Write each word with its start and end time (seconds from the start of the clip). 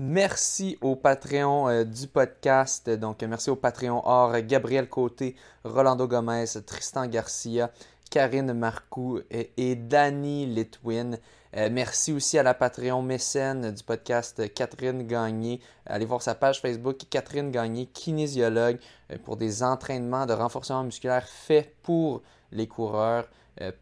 Merci 0.00 0.78
au 0.80 0.94
Patreon 0.94 1.68
euh, 1.68 1.82
du 1.82 2.06
podcast. 2.06 2.88
Donc, 2.88 3.20
merci 3.24 3.50
au 3.50 3.56
Patreon 3.56 4.00
or 4.04 4.38
Gabriel 4.42 4.88
Côté, 4.88 5.34
Rolando 5.64 6.06
Gomez, 6.06 6.44
Tristan 6.64 7.08
Garcia, 7.08 7.72
Karine 8.08 8.52
Marcoux 8.52 9.18
et, 9.28 9.50
et 9.56 9.74
Danny 9.74 10.46
Litwin. 10.46 11.18
Euh, 11.56 11.68
merci 11.72 12.12
aussi 12.12 12.38
à 12.38 12.44
la 12.44 12.54
Patreon 12.54 13.02
mécène 13.02 13.72
du 13.72 13.82
podcast 13.82 14.54
Catherine 14.54 15.04
Gagné. 15.04 15.60
Allez 15.84 16.04
voir 16.04 16.22
sa 16.22 16.36
page 16.36 16.60
Facebook 16.60 16.98
Catherine 17.10 17.50
Gagné, 17.50 17.86
kinésiologue, 17.86 18.78
euh, 19.10 19.16
pour 19.24 19.36
des 19.36 19.64
entraînements 19.64 20.26
de 20.26 20.32
renforcement 20.32 20.84
musculaire 20.84 21.26
faits 21.26 21.74
pour 21.82 22.22
les 22.52 22.68
coureurs 22.68 23.28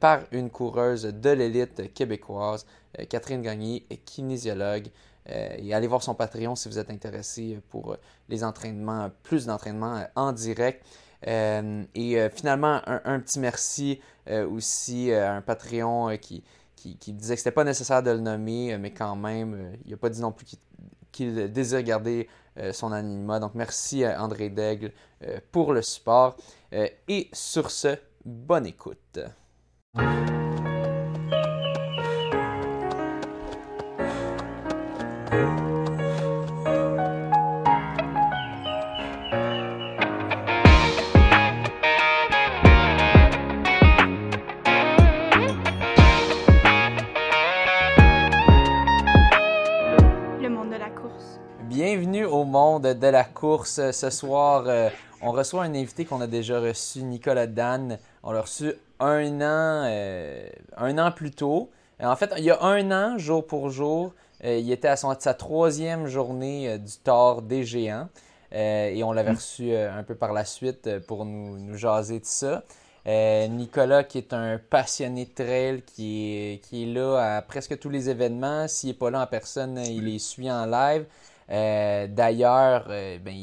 par 0.01 0.21
une 0.33 0.49
coureuse 0.49 1.03
de 1.03 1.29
l'élite 1.29 1.93
québécoise. 1.93 2.65
Catherine 3.11 3.43
Gagné 3.43 3.85
kinésiologue. 4.07 4.89
Euh, 5.31 5.57
et 5.59 5.75
allez 5.75 5.87
voir 5.87 6.03
son 6.03 6.15
Patreon 6.15 6.55
si 6.55 6.69
vous 6.69 6.79
êtes 6.79 6.91
intéressé 6.91 7.61
pour 7.71 7.93
euh, 7.93 7.97
les 8.29 8.45
entraînements, 8.45 9.11
plus 9.23 9.47
d'entraînements 9.47 9.97
euh, 9.97 10.05
en 10.15 10.33
direct. 10.33 10.85
et 11.25 12.29
finalement, 12.35 12.81
un, 12.87 13.19
petit 13.21 13.41
merci 13.41 14.01
aussi 14.49 15.13
à 15.13 15.35
un 15.35 15.41
Patreon 15.41 16.17
qui, 16.19 16.45
qui, 16.77 17.13
disait 17.13 17.35
que 17.35 17.41
ce 17.41 17.49
n'était 17.49 17.55
pas 17.55 17.65
nécessaire 17.65 18.03
de 18.03 18.11
le 18.11 18.21
nommer, 18.21 18.77
mais 18.79 18.93
quand 18.93 19.17
même, 19.17 19.73
il 19.87 19.93
n'a 19.93 19.97
pas 19.97 20.11
dit 20.11 20.21
non 20.21 20.31
plus 20.31 20.47
qu'il 21.11 21.51
désire 21.51 21.83
garder 21.83 22.29
son 22.73 22.93
anonymat. 22.93 23.41
Donc 23.41 23.55
merci 23.55 24.05
à 24.05 24.23
André 24.23 24.51
Daigle 24.51 24.93
pour 25.51 25.73
le 25.73 25.83
support. 25.83 26.37
et 26.71 27.29
sur 27.33 27.71
ce, 27.73 27.97
bonne 28.25 28.67
écoute. 28.67 29.19
De 52.81 53.07
la 53.07 53.25
course. 53.25 53.91
Ce 53.93 54.11
soir, 54.11 54.65
euh, 54.67 54.89
on 55.23 55.33
reçoit 55.33 55.65
un 55.65 55.75
invité 55.75 56.05
qu'on 56.05 56.21
a 56.21 56.27
déjà 56.27 56.61
reçu, 56.61 57.03
Nicolas 57.03 57.47
Dan. 57.47 57.99
On 58.23 58.33
l'a 58.33 58.43
reçu 58.43 58.73
un 59.01 59.41
an, 59.41 59.85
euh, 59.87 60.49
un 60.77 60.99
an 60.99 61.11
plus 61.11 61.31
tôt. 61.31 61.71
En 62.01 62.17
fait, 62.17 62.33
il 62.37 62.45
y 62.45 62.51
a 62.51 62.63
un 62.63 62.91
an, 62.91 63.19
jour 63.19 63.47
pour 63.47 63.71
jour, 63.71 64.13
il 64.47 64.71
était 64.71 64.89
à 64.89 64.97
son, 64.97 65.15
sa 65.19 65.35
troisième 65.35 66.07
journée 66.07 66.79
du 66.79 66.93
Tour 67.05 67.43
des 67.43 67.65
Géants. 67.65 68.09
et 68.53 69.03
on 69.05 69.13
l'avait 69.13 69.33
mm. 69.33 69.37
reçu 69.37 69.75
un 69.75 70.03
peu 70.03 70.15
par 70.15 70.33
la 70.33 70.45
suite 70.45 70.99
pour 71.07 71.25
nous, 71.25 71.59
nous 71.59 71.77
jaser 71.77 72.21
de 72.21 72.25
ça. 72.25 72.63
Nicolas, 73.07 74.05
qui 74.05 74.19
est 74.19 74.33
un 74.33 74.59
passionné 74.59 75.27
de 75.27 75.31
trail, 75.31 75.83
qui 75.83 76.33
est, 76.33 76.65
qui 76.65 76.85
est 76.85 76.95
là 76.95 77.37
à 77.37 77.43
presque 77.43 77.79
tous 77.79 77.91
les 77.91 78.09
événements. 78.09 78.69
S'il 78.69 78.91
n'est 78.91 78.95
pas 78.95 79.11
là 79.11 79.23
en 79.23 79.27
personne, 79.27 79.79
il 79.79 80.05
les 80.05 80.19
suit 80.19 80.51
en 80.51 80.67
live. 80.67 81.07
Euh, 81.51 82.07
d'ailleurs, 82.09 82.87
euh, 82.89 83.19
ben, 83.19 83.35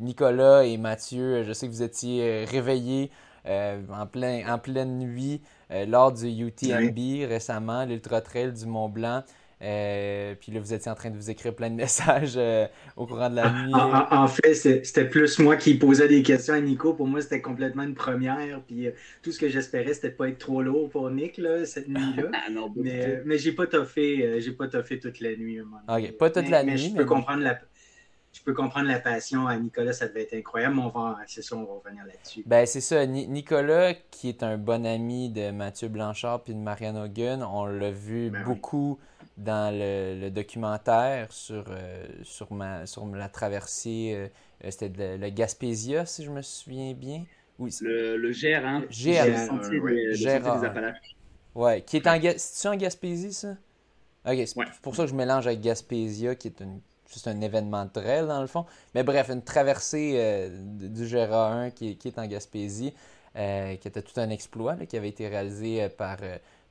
Nicolas 0.00 0.64
et 0.64 0.76
Mathieu, 0.78 1.42
je 1.42 1.52
sais 1.52 1.66
que 1.66 1.72
vous 1.72 1.82
étiez 1.82 2.22
euh, 2.22 2.44
réveillés 2.48 3.10
en, 3.48 4.06
plein, 4.06 4.42
en 4.52 4.58
pleine 4.58 4.98
nuit 4.98 5.40
lors 5.70 6.10
du 6.10 6.26
UTMB 6.26 7.28
récemment, 7.28 7.84
l'Ultra 7.84 8.20
Trail 8.20 8.52
du 8.52 8.66
Mont 8.66 8.88
Blanc. 8.88 9.22
Euh, 9.62 10.34
puis 10.38 10.52
là, 10.52 10.60
vous 10.60 10.74
étiez 10.74 10.90
en 10.90 10.94
train 10.94 11.10
de 11.10 11.16
vous 11.16 11.30
écrire 11.30 11.54
plein 11.54 11.70
de 11.70 11.74
messages 11.76 12.34
euh, 12.36 12.66
au 12.96 13.06
courant 13.06 13.30
de 13.30 13.36
la 13.36 13.50
nuit. 13.50 13.72
En, 13.74 14.28
fait, 14.28 14.54
c'était 14.54 15.08
plus 15.08 15.38
moi 15.38 15.56
qui 15.56 15.74
posais 15.74 16.08
des 16.08 16.22
questions 16.22 16.54
à 16.54 16.60
Nico. 16.60 16.92
Pour 16.94 17.06
moi, 17.06 17.20
c'était 17.22 17.40
complètement 17.40 17.82
une 17.82 17.94
première. 17.94 18.60
Puis 18.66 18.86
euh, 18.86 18.90
tout 19.22 19.32
ce 19.32 19.38
que 19.38 19.48
j'espérais, 19.48 19.94
c'était 19.94 20.10
de 20.10 20.14
pas 20.14 20.28
être 20.28 20.38
trop 20.38 20.62
lourd 20.62 20.90
pour 20.90 21.10
Nick 21.10 21.38
là, 21.38 21.64
cette 21.64 21.88
nuit-là. 21.88 22.24
Ah 22.36 22.50
mais 22.76 23.22
mais 23.24 23.38
j'ai 23.38 23.52
pas 23.52 23.66
toffé, 23.66 24.40
j'ai 24.40 24.52
pas 24.52 24.68
toffé 24.68 24.98
toute 24.98 25.20
la 25.20 25.34
nuit. 25.36 25.60
Ok, 25.60 26.12
pas 26.18 26.30
toute 26.30 26.48
la 26.48 26.62
nuit. 26.62 26.72
Mais 26.72 26.78
je 26.78 26.94
peux 26.94 27.04
comprendre 27.04 27.42
la 27.42 27.58
je 28.36 28.42
peux 28.42 28.52
comprendre 28.52 28.88
la 28.88 29.00
passion 29.00 29.46
à 29.46 29.56
Nicolas, 29.56 29.94
ça 29.94 30.08
devait 30.08 30.22
être 30.22 30.34
incroyable, 30.34 30.76
c'est 31.26 31.42
ça, 31.42 31.56
on 31.56 31.64
va 31.64 31.72
revenir 31.82 32.04
là-dessus. 32.04 32.42
Ben, 32.44 32.66
c'est 32.66 32.82
ça. 32.82 33.06
Nicolas, 33.06 33.94
qui 34.10 34.28
est 34.28 34.42
un 34.42 34.58
bon 34.58 34.84
ami 34.84 35.30
de 35.30 35.50
Mathieu 35.50 35.88
Blanchard 35.88 36.42
puis 36.42 36.54
de 36.54 36.58
Marianne 36.58 36.98
Hogan, 36.98 37.42
on 37.42 37.64
l'a 37.64 37.90
vu 37.90 38.30
ben 38.30 38.44
beaucoup 38.44 38.98
dans 39.36 39.74
le, 39.74 40.30
documentaire 40.30 41.30
sur, 41.32 41.64
euh, 41.68 42.06
sur, 42.22 42.52
ma, 42.52 42.86
sur 42.86 43.06
la 43.06 43.28
traversée. 43.28 44.12
Euh, 44.14 44.28
euh, 44.64 44.70
c'était 44.70 45.16
le, 45.18 45.28
Gaspésia, 45.30 46.06
si 46.06 46.24
je 46.24 46.30
me 46.30 46.42
souviens 46.42 46.94
bien. 46.94 47.24
Oui, 47.58 47.74
le, 47.82 48.16
le 48.16 48.30
GR, 48.30 48.64
hein? 48.64 48.84
GR. 48.90 49.52
Ouais, 51.54 51.82
qui 51.82 51.96
est 51.96 52.06
en, 52.06 52.70
en 52.70 52.76
Gaspésie, 52.76 53.32
ça? 53.32 53.56
Ok, 54.26 54.38
c'est 54.46 54.56
pour 54.82 54.96
ça 54.96 55.04
que 55.04 55.10
je 55.10 55.14
mélange 55.14 55.46
avec 55.46 55.60
Gaspésia, 55.60 56.34
qui 56.34 56.48
est 56.48 56.60
une, 56.60 56.80
juste 57.08 57.28
un 57.28 57.40
événement 57.40 57.84
de 57.84 57.90
trail, 57.90 58.26
dans 58.26 58.40
le 58.40 58.46
fond. 58.46 58.66
Mais 58.94 59.04
bref, 59.04 59.30
une 59.30 59.42
traversée 59.42 60.50
du 60.60 61.04
GR1 61.04 61.72
qui, 61.72 61.96
qui, 61.96 62.08
est 62.08 62.18
en 62.18 62.26
Gaspésie, 62.26 62.92
qui 63.34 63.88
était 63.88 64.02
tout 64.02 64.18
un 64.20 64.28
exploit, 64.30 64.74
qui 64.86 64.96
avait 64.96 65.10
été 65.10 65.28
réalisé 65.28 65.88
par 65.88 66.18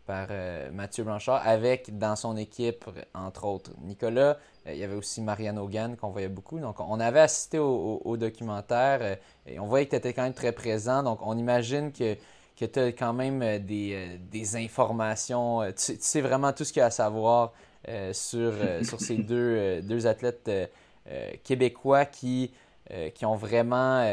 par 0.05 0.27
euh, 0.29 0.69
Mathieu 0.71 1.03
Blanchard, 1.03 1.41
avec 1.45 1.97
dans 1.97 2.15
son 2.15 2.37
équipe, 2.37 2.85
entre 3.13 3.45
autres, 3.45 3.71
Nicolas. 3.81 4.37
Euh, 4.67 4.73
il 4.73 4.77
y 4.77 4.83
avait 4.83 4.95
aussi 4.95 5.21
Marianne 5.21 5.57
Hogan 5.57 5.95
qu'on 5.97 6.09
voyait 6.09 6.29
beaucoup. 6.29 6.59
Donc, 6.59 6.79
on 6.79 6.99
avait 6.99 7.21
assisté 7.21 7.59
au, 7.59 8.17
documentaire 8.17 8.99
euh, 9.01 9.15
et 9.47 9.59
on 9.59 9.65
voyait 9.65 9.85
que 9.85 9.91
tu 9.91 9.97
étais 9.97 10.13
quand 10.13 10.23
même 10.23 10.33
très 10.33 10.51
présent. 10.51 11.03
Donc, 11.03 11.19
on 11.21 11.37
imagine 11.37 11.91
que, 11.91 12.15
que 12.57 12.65
tu 12.65 12.79
as 12.79 12.91
quand 12.91 13.13
même 13.13 13.59
des, 13.59 14.19
des 14.31 14.55
informations. 14.55 15.61
Tu, 15.71 15.97
sais 15.99 16.21
vraiment 16.21 16.53
tout 16.53 16.63
ce 16.63 16.71
qu'il 16.71 16.81
y 16.81 16.83
a 16.83 16.87
à 16.87 16.91
savoir 16.91 17.53
sur, 18.13 18.53
sur 18.83 18.99
ces 18.99 19.17
deux, 19.17 19.81
deux 19.81 20.07
athlètes 20.07 20.49
québécois 21.43 22.05
qui. 22.05 22.51
qui, 23.15 23.25
ont 23.25 23.35
vraiment, 23.35 24.07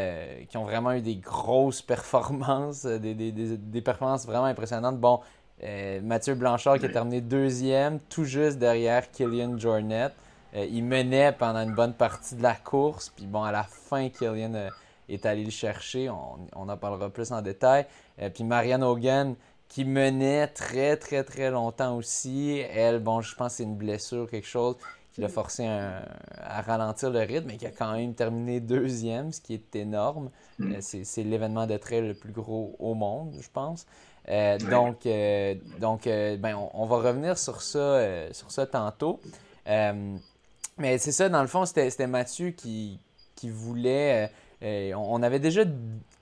qui 0.49 0.57
ont 0.57 0.65
vraiment 0.65 0.93
eu 0.93 1.03
des 1.03 1.17
grosses 1.17 1.83
performances, 1.83 2.85
des, 2.85 3.15
des, 3.15 3.31
des 3.31 3.83
performances 3.83 4.27
vraiment 4.27 4.47
impressionnantes. 4.47 4.99
Bon, 4.99 5.21
euh, 5.65 6.01
Mathieu 6.03 6.35
Blanchard 6.35 6.79
qui 6.79 6.87
a 6.87 6.89
terminé 6.89 7.21
deuxième, 7.21 8.01
tout 8.09 8.25
juste 8.25 8.59
derrière 8.59 9.11
Killian 9.11 9.59
Jornet. 9.59 10.11
Euh, 10.55 10.67
il 10.71 10.85
menait 10.85 11.33
pendant 11.33 11.61
une 11.61 11.75
bonne 11.75 11.95
partie 11.95 12.35
de 12.35 12.43
la 12.43 12.55
course. 12.55 13.11
Puis 13.15 13.27
bon, 13.27 13.43
à 13.43 13.53
la 13.53 13.63
fin, 13.63 14.09
Killian 14.09 14.55
euh, 14.55 14.71
est 15.09 15.25
allé 15.25 15.45
le 15.45 15.51
chercher. 15.51 16.11
On, 16.11 16.69
en 16.69 16.77
parlera 16.77 17.11
plus 17.11 17.33
en 17.33 17.43
détail. 17.43 17.87
puis 18.35 18.45
Marianne 18.45 18.83
Hogan 18.83 19.37
qui 19.69 19.85
menait 19.85 20.49
très, 20.49 20.97
très, 20.97 21.25
très 21.25 21.51
longtemps 21.51 21.97
aussi. 21.97 22.63
Elle, 22.71 22.99
bon, 22.99 23.21
je 23.21 23.35
pense 23.35 23.53
que 23.53 23.57
c'est 23.59 23.63
une 23.63 23.77
blessure, 23.77 24.29
quelque 24.29 24.49
chose 24.49 24.77
qui 25.13 25.21
l'a 25.21 25.29
forcé 25.29 25.67
à 25.67 26.63
ralentir 26.63 27.11
le 27.11 27.21
rythme, 27.21 27.47
mais 27.49 27.57
qui 27.59 27.67
a 27.67 27.71
quand 27.71 27.93
même 27.93 28.15
terminé 28.15 28.61
deuxième, 28.61 29.31
ce 29.31 29.43
qui 29.43 29.55
est 29.55 29.77
énorme. 29.77 30.31
Mm. 30.59 30.81
c'est 30.81 31.23
l'événement 31.23 31.67
de 31.67 31.77
trail 31.77 32.09
le 32.09 32.15
plus 32.15 32.33
gros 32.33 32.77
au 32.79 32.95
monde, 32.95 33.35
je 33.41 33.49
pense. 33.53 33.87
Euh, 34.29 34.59
donc, 34.59 35.05
euh, 35.07 35.55
donc 35.81 36.07
euh, 36.07 36.37
ben, 36.37 36.57
on, 36.75 36.87
va 36.87 36.97
revenir 36.97 37.37
sur 37.37 37.61
ça, 37.61 38.01
sur 38.33 38.51
ça 38.51 38.67
tantôt. 38.67 39.21
mais 39.67 40.99
c'est 40.99 41.13
ça, 41.13 41.29
dans 41.29 41.43
le 41.43 41.49
fond, 41.49 41.65
c'était 41.65 42.07
Mathieu 42.07 42.51
qui, 42.51 43.01
qui 43.35 43.51
voulait. 43.51 44.31
On, 44.63 45.23
avait 45.23 45.41
déjà 45.41 45.63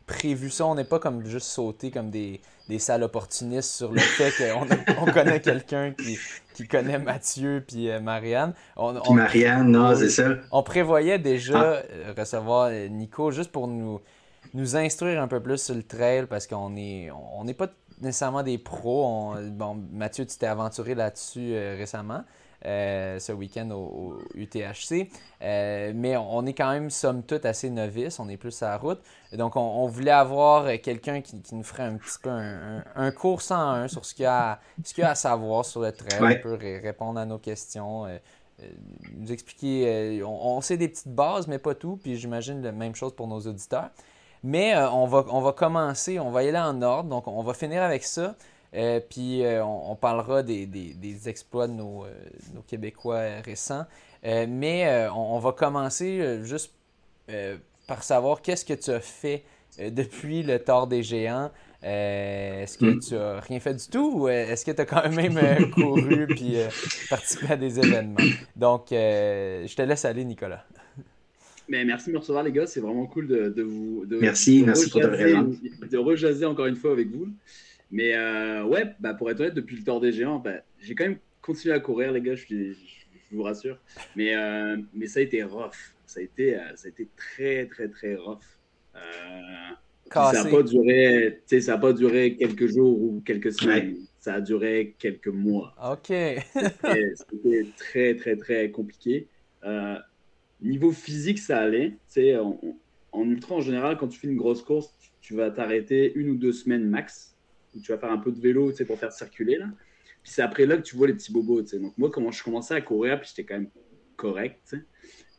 prévu 0.06 0.50
ça. 0.50 0.66
On 0.66 0.74
n'est 0.74 0.84
pas 0.84 0.98
comme 0.98 1.26
juste 1.26 1.46
sauté 1.46 1.90
comme 1.90 2.10
des, 2.10 2.40
des 2.68 2.78
sales 2.78 3.02
opportunistes 3.02 3.70
sur 3.70 3.92
le 3.92 4.00
fait 4.00 4.32
qu'on 4.32 4.66
on 5.02 5.12
connaît 5.12 5.40
quelqu'un 5.40 5.92
qui, 5.92 6.18
qui, 6.54 6.66
connaît 6.66 6.98
Mathieu 6.98 7.62
puis 7.66 7.88
Marianne. 8.00 8.54
On, 8.76 9.12
Marianne, 9.12 9.70
non, 9.70 9.94
c'est 9.94 10.08
ça. 10.08 10.30
On 10.52 10.62
prévoyait 10.62 11.18
déjà 11.18 11.82
ah. 11.82 12.12
recevoir 12.16 12.70
Nico 12.70 13.30
juste 13.30 13.52
pour 13.52 13.68
nous 13.68 14.00
nous 14.54 14.76
instruire 14.76 15.22
un 15.22 15.28
peu 15.28 15.40
plus 15.40 15.62
sur 15.62 15.74
le 15.74 15.82
trail 15.82 16.26
parce 16.26 16.46
qu'on 16.48 16.76
est 16.76 17.10
on 17.10 17.44
n'est 17.44 17.54
pas 17.54 17.68
nécessairement 18.00 18.42
des 18.42 18.58
pros. 18.58 19.34
bon, 19.50 19.82
Mathieu, 19.92 20.26
tu 20.26 20.36
t'es 20.36 20.46
aventuré 20.46 20.94
là-dessus 20.94 21.54
euh, 21.54 21.76
récemment, 21.76 22.22
euh, 22.66 23.18
ce 23.18 23.32
week-end 23.32 23.70
au, 23.70 24.18
UTHC. 24.34 25.10
Euh, 25.42 25.92
mais 25.94 26.16
on 26.16 26.46
est 26.46 26.52
quand 26.52 26.70
même, 26.70 26.90
somme 26.90 27.22
toute, 27.22 27.44
assez 27.44 27.70
novice. 27.70 28.18
On 28.18 28.28
est 28.28 28.36
plus 28.36 28.62
à 28.62 28.70
la 28.70 28.76
route. 28.78 29.00
Donc, 29.32 29.56
on, 29.56 29.86
voulait 29.86 30.10
avoir 30.10 30.66
quelqu'un 30.80 31.20
qui, 31.20 31.40
nous 31.52 31.62
ferait 31.62 31.84
un 31.84 31.96
petit 31.96 32.18
peu 32.22 32.30
un, 32.30 33.10
cours 33.12 33.42
101 33.42 33.88
sur 33.88 34.04
ce 34.04 34.14
qu'il 34.14 34.24
y, 34.24 34.26
a, 34.26 34.60
ce 34.84 35.00
a 35.02 35.10
à 35.10 35.14
savoir 35.14 35.64
sur 35.64 35.80
le 35.80 35.92
trail. 35.92 36.38
On 36.38 36.42
peut 36.42 36.58
répondre 36.82 37.18
à 37.20 37.26
nos 37.26 37.38
questions 37.38 38.06
nous 39.16 39.32
expliquer. 39.32 40.22
on, 40.22 40.60
sait 40.60 40.76
des 40.76 40.88
petites 40.88 41.08
bases, 41.08 41.46
mais 41.46 41.58
pas 41.58 41.74
tout. 41.74 41.98
Puis 42.02 42.16
j'imagine 42.16 42.62
la 42.62 42.72
même 42.72 42.94
chose 42.94 43.14
pour 43.14 43.26
nos 43.26 43.40
auditeurs. 43.40 43.90
Mais 44.42 44.74
euh, 44.74 44.90
on, 44.90 45.06
va, 45.06 45.24
on 45.28 45.40
va 45.40 45.52
commencer, 45.52 46.18
on 46.18 46.30
va 46.30 46.42
y 46.42 46.48
aller 46.48 46.58
en 46.58 46.80
ordre. 46.82 47.08
Donc, 47.08 47.28
on 47.28 47.42
va 47.42 47.54
finir 47.54 47.82
avec 47.82 48.04
ça. 48.04 48.34
Euh, 48.74 49.00
puis, 49.00 49.44
euh, 49.44 49.64
on, 49.64 49.96
parlera 49.96 50.42
des, 50.42 51.28
exploits 51.28 51.66
de 51.66 51.72
nos, 51.72 52.06
Québécois 52.66 53.40
récents. 53.44 53.84
mais 54.22 55.08
on, 55.14 55.38
va 55.38 55.52
commencer 55.52 56.40
juste 56.44 56.72
par 57.86 58.02
savoir 58.02 58.42
qu'est-ce 58.42 58.64
que 58.64 58.74
tu 58.74 58.90
as 58.90 59.00
fait 59.00 59.44
depuis 59.78 60.42
le 60.42 60.58
tort 60.58 60.86
des 60.86 61.02
géants. 61.02 61.50
est-ce 61.82 62.78
que 62.78 62.86
hmm. 62.86 63.00
tu 63.00 63.16
as 63.16 63.40
rien 63.40 63.60
fait 63.60 63.74
du 63.74 63.86
tout 63.88 64.20
ou 64.20 64.28
est-ce 64.28 64.64
que 64.64 64.70
tu 64.70 64.80
as 64.80 64.86
quand 64.86 65.08
même 65.10 65.70
couru 65.72 66.26
puis 66.28 66.56
participé 67.08 67.52
à 67.52 67.56
des 67.56 67.78
événements? 67.78 68.24
Donc, 68.56 68.86
je 68.90 69.74
te 69.74 69.82
laisse 69.82 70.04
aller, 70.04 70.24
Nicolas. 70.24 70.64
Mais 71.70 71.84
merci 71.84 72.08
de 72.08 72.14
me 72.14 72.18
recevoir, 72.18 72.42
les 72.42 72.50
gars. 72.50 72.66
C'est 72.66 72.80
vraiment 72.80 73.06
cool 73.06 73.28
de, 73.28 73.62
vous. 73.62 74.04
De, 74.04 74.18
merci, 74.18 74.64
merci 74.66 74.90
pour 74.90 75.00
ta 75.00 75.08
De 75.08 75.96
rejaser 75.96 76.44
encore 76.44 76.66
une 76.66 76.74
fois 76.74 76.90
avec 76.90 77.08
vous. 77.10 77.28
Mais 77.92 78.14
euh, 78.16 78.64
ouais, 78.64 78.92
bah, 78.98 79.14
pour 79.14 79.30
être 79.30 79.40
honnête, 79.40 79.54
depuis 79.54 79.76
le 79.76 79.84
tort 79.84 80.00
des 80.00 80.10
géants, 80.10 80.40
bah, 80.40 80.64
j'ai 80.80 80.96
quand 80.96 81.04
même 81.04 81.18
continué 81.40 81.72
à 81.72 81.78
courir, 81.78 82.10
les 82.10 82.20
gars, 82.20 82.34
je, 82.34 82.74
vous 83.30 83.42
rassure. 83.44 83.78
Mais, 84.16 84.34
euh, 84.34 84.78
mais 84.92 85.06
ça 85.06 85.20
a 85.20 85.22
été 85.22 85.44
rough. 85.44 85.94
Ça 86.06 86.18
a 86.18 86.24
été, 86.24 86.56
euh, 86.56 86.74
ça 86.74 86.86
a 86.86 86.88
été 86.88 87.06
très, 87.16 87.66
très, 87.66 87.86
très 87.86 88.16
rough. 88.16 88.38
ça 90.12 90.32
n'a 90.32 90.44
pas, 90.50 90.62
duré, 90.64 91.40
ça 91.60 91.78
pas 91.78 91.92
duré 91.92 92.36
quelques 92.36 92.66
jours 92.66 93.00
ou 93.00 93.22
quelques 93.24 93.52
semaines. 93.52 93.96
Ça 94.18 94.34
a 94.34 94.40
duré 94.40 94.96
quelques 94.98 95.28
mois. 95.28 95.72
OK. 95.92 96.08
C'était 96.08 97.66
très, 97.76 98.16
très, 98.16 98.36
très 98.36 98.70
compliqué. 98.72 99.28
Niveau 100.62 100.92
physique, 100.92 101.38
ça 101.38 101.58
allait. 101.58 101.96
Tu 102.12 102.36
en, 102.36 102.60
en, 103.12 103.28
ultra, 103.28 103.56
en 103.56 103.60
général, 103.60 103.96
quand 103.96 104.08
tu 104.08 104.18
fais 104.18 104.28
une 104.28 104.36
grosse 104.36 104.62
course, 104.62 104.94
tu, 105.20 105.34
vas 105.34 105.50
t'arrêter 105.50 106.12
une 106.14 106.30
ou 106.30 106.36
deux 106.36 106.52
semaines 106.52 106.88
max. 106.88 107.36
tu 107.72 107.92
vas 107.92 107.98
faire 107.98 108.12
un 108.12 108.18
peu 108.18 108.32
de 108.32 108.40
vélo 108.40 108.72
pour 108.86 108.98
faire 108.98 109.12
circuler. 109.12 109.56
Là. 109.56 109.66
Puis 110.22 110.32
c'est 110.32 110.42
après 110.42 110.66
là 110.66 110.76
que 110.76 110.82
tu 110.82 110.96
vois 110.96 111.06
les 111.06 111.14
petits 111.14 111.32
bobos. 111.32 111.62
Donc 111.62 111.96
moi, 111.96 112.10
quand 112.10 112.30
je 112.30 112.42
commençais 112.42 112.74
à 112.74 112.80
courir, 112.80 113.20
puis 113.20 113.30
j'étais 113.30 113.44
quand 113.44 113.58
même 113.58 113.70
correct. 114.16 114.76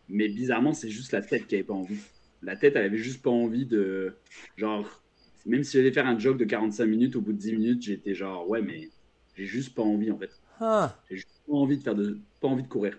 Mais 0.10 0.28
bizarrement, 0.28 0.74
c'est 0.74 0.90
juste 0.90 1.12
la 1.12 1.22
tête 1.22 1.48
qui 1.48 1.56
n'avait 1.56 1.66
pas 1.66 1.74
envie. 1.74 2.00
La 2.42 2.56
tête, 2.56 2.76
elle 2.76 2.86
avait 2.86 2.98
juste 2.98 3.22
pas 3.22 3.30
envie 3.30 3.66
de. 3.66 4.16
Genre, 4.58 5.02
même 5.46 5.64
si 5.64 5.78
j'allais 5.78 5.92
faire 5.92 6.08
un 6.08 6.18
jog 6.18 6.38
de 6.38 6.46
45 6.46 6.86
minutes, 6.86 7.16
au 7.16 7.22
bout 7.22 7.34
de 7.34 7.38
10 7.38 7.54
minutes, 7.54 7.82
j'étais 7.84 8.16
genre, 8.16 8.50
ouais, 8.50 8.62
mais 8.62 8.90
j'ai 9.36 9.46
juste 9.46 9.76
pas 9.76 9.84
envie 9.84 10.12
en 10.12 10.18
fait. 10.18 10.32
Ah. 10.60 11.00
J'ai 11.10 11.18
juste 11.18 11.42
pas 11.48 11.54
envie 11.54 11.78
de 11.78 11.84
faire 11.84 11.96
de, 11.96 12.20
pas 12.40 12.48
envie 12.48 12.64
de 12.64 12.68
courir. 12.68 12.98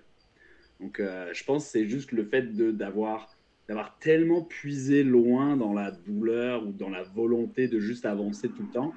Donc, 0.82 0.98
euh, 0.98 1.30
je 1.32 1.44
pense 1.44 1.64
que 1.64 1.70
c'est 1.70 1.86
juste 1.86 2.12
le 2.12 2.24
fait 2.24 2.52
d'avoir 2.76 3.34
d'avoir 3.68 3.96
tellement 4.00 4.42
puisé 4.42 5.04
loin 5.04 5.56
dans 5.56 5.72
la 5.72 5.92
douleur 5.92 6.66
ou 6.66 6.72
dans 6.72 6.90
la 6.90 7.04
volonté 7.04 7.68
de 7.68 7.78
juste 7.78 8.04
avancer 8.04 8.48
tout 8.48 8.62
le 8.62 8.68
temps. 8.68 8.92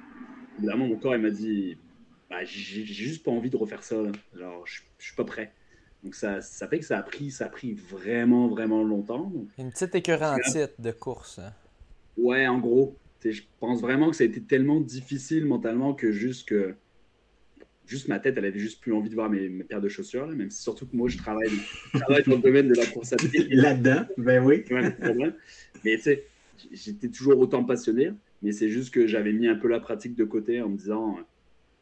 Évidemment, 0.58 0.88
mon 0.88 0.96
corps, 0.96 1.14
il 1.14 1.22
m'a 1.22 1.30
dit 1.30 1.78
bah, 2.28 2.44
j'ai 2.44 2.84
juste 2.84 3.24
pas 3.24 3.30
envie 3.30 3.50
de 3.50 3.56
refaire 3.56 3.84
ça. 3.84 3.96
Genre, 4.34 4.66
je, 4.66 4.80
je, 4.98 5.06
suis 5.06 5.14
pas 5.14 5.24
prêt. 5.24 5.52
Donc, 6.02 6.16
ça, 6.16 6.42
ça 6.42 6.66
fait 6.66 6.80
que 6.80 6.84
ça 6.84 6.98
a 6.98 7.02
pris, 7.02 7.30
ça 7.30 7.46
a 7.46 7.48
pris 7.48 7.74
vraiment, 7.74 8.48
vraiment 8.48 8.82
longtemps. 8.82 9.32
Une 9.56 9.70
petite 9.70 9.94
écœurantite 9.94 10.80
de 10.80 10.90
course. 10.90 11.38
Hein. 11.38 11.52
Ouais, 12.16 12.48
en 12.48 12.58
gros. 12.58 12.96
Je 13.24 13.42
pense 13.58 13.80
vraiment 13.80 14.10
que 14.10 14.16
ça 14.16 14.24
a 14.24 14.26
été 14.26 14.40
tellement 14.40 14.80
difficile 14.80 15.46
mentalement 15.46 15.94
que 15.94 16.12
juste 16.12 16.48
que 16.48 16.76
juste 17.86 18.08
ma 18.08 18.18
tête, 18.18 18.34
elle 18.36 18.44
avait 18.44 18.58
juste 18.58 18.80
plus 18.80 18.92
envie 18.92 19.08
de 19.08 19.14
voir 19.14 19.30
mes, 19.30 19.48
paires 19.64 19.80
de 19.80 19.88
chaussures, 19.88 20.26
même 20.26 20.50
si 20.50 20.62
surtout 20.62 20.86
que 20.86 20.96
moi, 20.96 21.08
je 21.08 21.18
travaille, 21.18 21.50
dans 22.26 22.36
le 22.36 22.42
domaine 22.42 22.68
de 22.68 22.74
la 22.74 22.86
course 22.86 23.12
à 23.12 23.16
pied. 23.16 23.46
Là-dedans, 23.50 24.06
ben 24.18 24.44
oui. 24.44 24.64
mais 25.84 25.96
tu 25.96 26.02
sais, 26.02 26.26
j'étais 26.72 27.08
toujours 27.08 27.38
autant 27.38 27.64
passionné, 27.64 28.12
mais 28.42 28.52
c'est 28.52 28.68
juste 28.68 28.92
que 28.92 29.06
j'avais 29.06 29.32
mis 29.32 29.48
un 29.48 29.56
peu 29.56 29.68
la 29.68 29.80
pratique 29.80 30.14
de 30.14 30.24
côté 30.24 30.60
en 30.60 30.68
me 30.68 30.76
disant, 30.76 31.18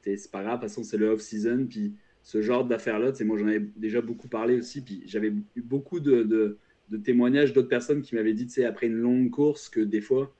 c'est 0.02 0.30
pas 0.30 0.42
grave, 0.42 0.60
de 0.60 0.66
toute 0.66 0.70
façon, 0.70 0.82
c'est 0.82 0.98
le 0.98 1.08
off-season, 1.08 1.66
puis 1.68 1.94
ce 2.22 2.40
genre 2.40 2.64
d'affaires-là, 2.64 3.12
tu 3.12 3.18
sais, 3.18 3.24
moi, 3.24 3.38
j'en 3.38 3.48
avais 3.48 3.64
déjà 3.76 4.00
beaucoup 4.00 4.28
parlé 4.28 4.56
aussi, 4.56 4.82
puis 4.82 5.02
j'avais 5.06 5.28
eu 5.28 5.62
beaucoup 5.62 6.00
de, 6.00 6.22
de, 6.22 6.58
de 6.90 6.96
témoignages 6.96 7.52
d'autres 7.52 7.68
personnes 7.68 8.02
qui 8.02 8.14
m'avaient 8.14 8.34
dit, 8.34 8.46
tu 8.46 8.54
sais, 8.54 8.64
après 8.64 8.86
une 8.86 8.96
longue 8.96 9.30
course, 9.30 9.68
que 9.68 9.80
des 9.80 10.00
fois, 10.00 10.34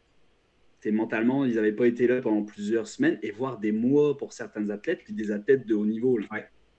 mentalement, 0.93 1.45
ils 1.45 1.55
n'avaient 1.55 1.73
pas 1.73 1.87
été 1.87 2.07
là 2.07 2.21
pendant 2.21 2.43
plusieurs 2.43 2.87
semaines 2.87 3.19
et 3.23 3.31
voire 3.31 3.59
des 3.59 3.73
mois 3.73 4.17
pour 4.17 4.33
certains 4.33 4.69
athlètes, 4.71 5.01
puis 5.05 5.15
des 5.15 5.31
athlètes 5.31 5.67
de 5.67 5.75
haut 5.75 5.87
niveau. 5.87 6.19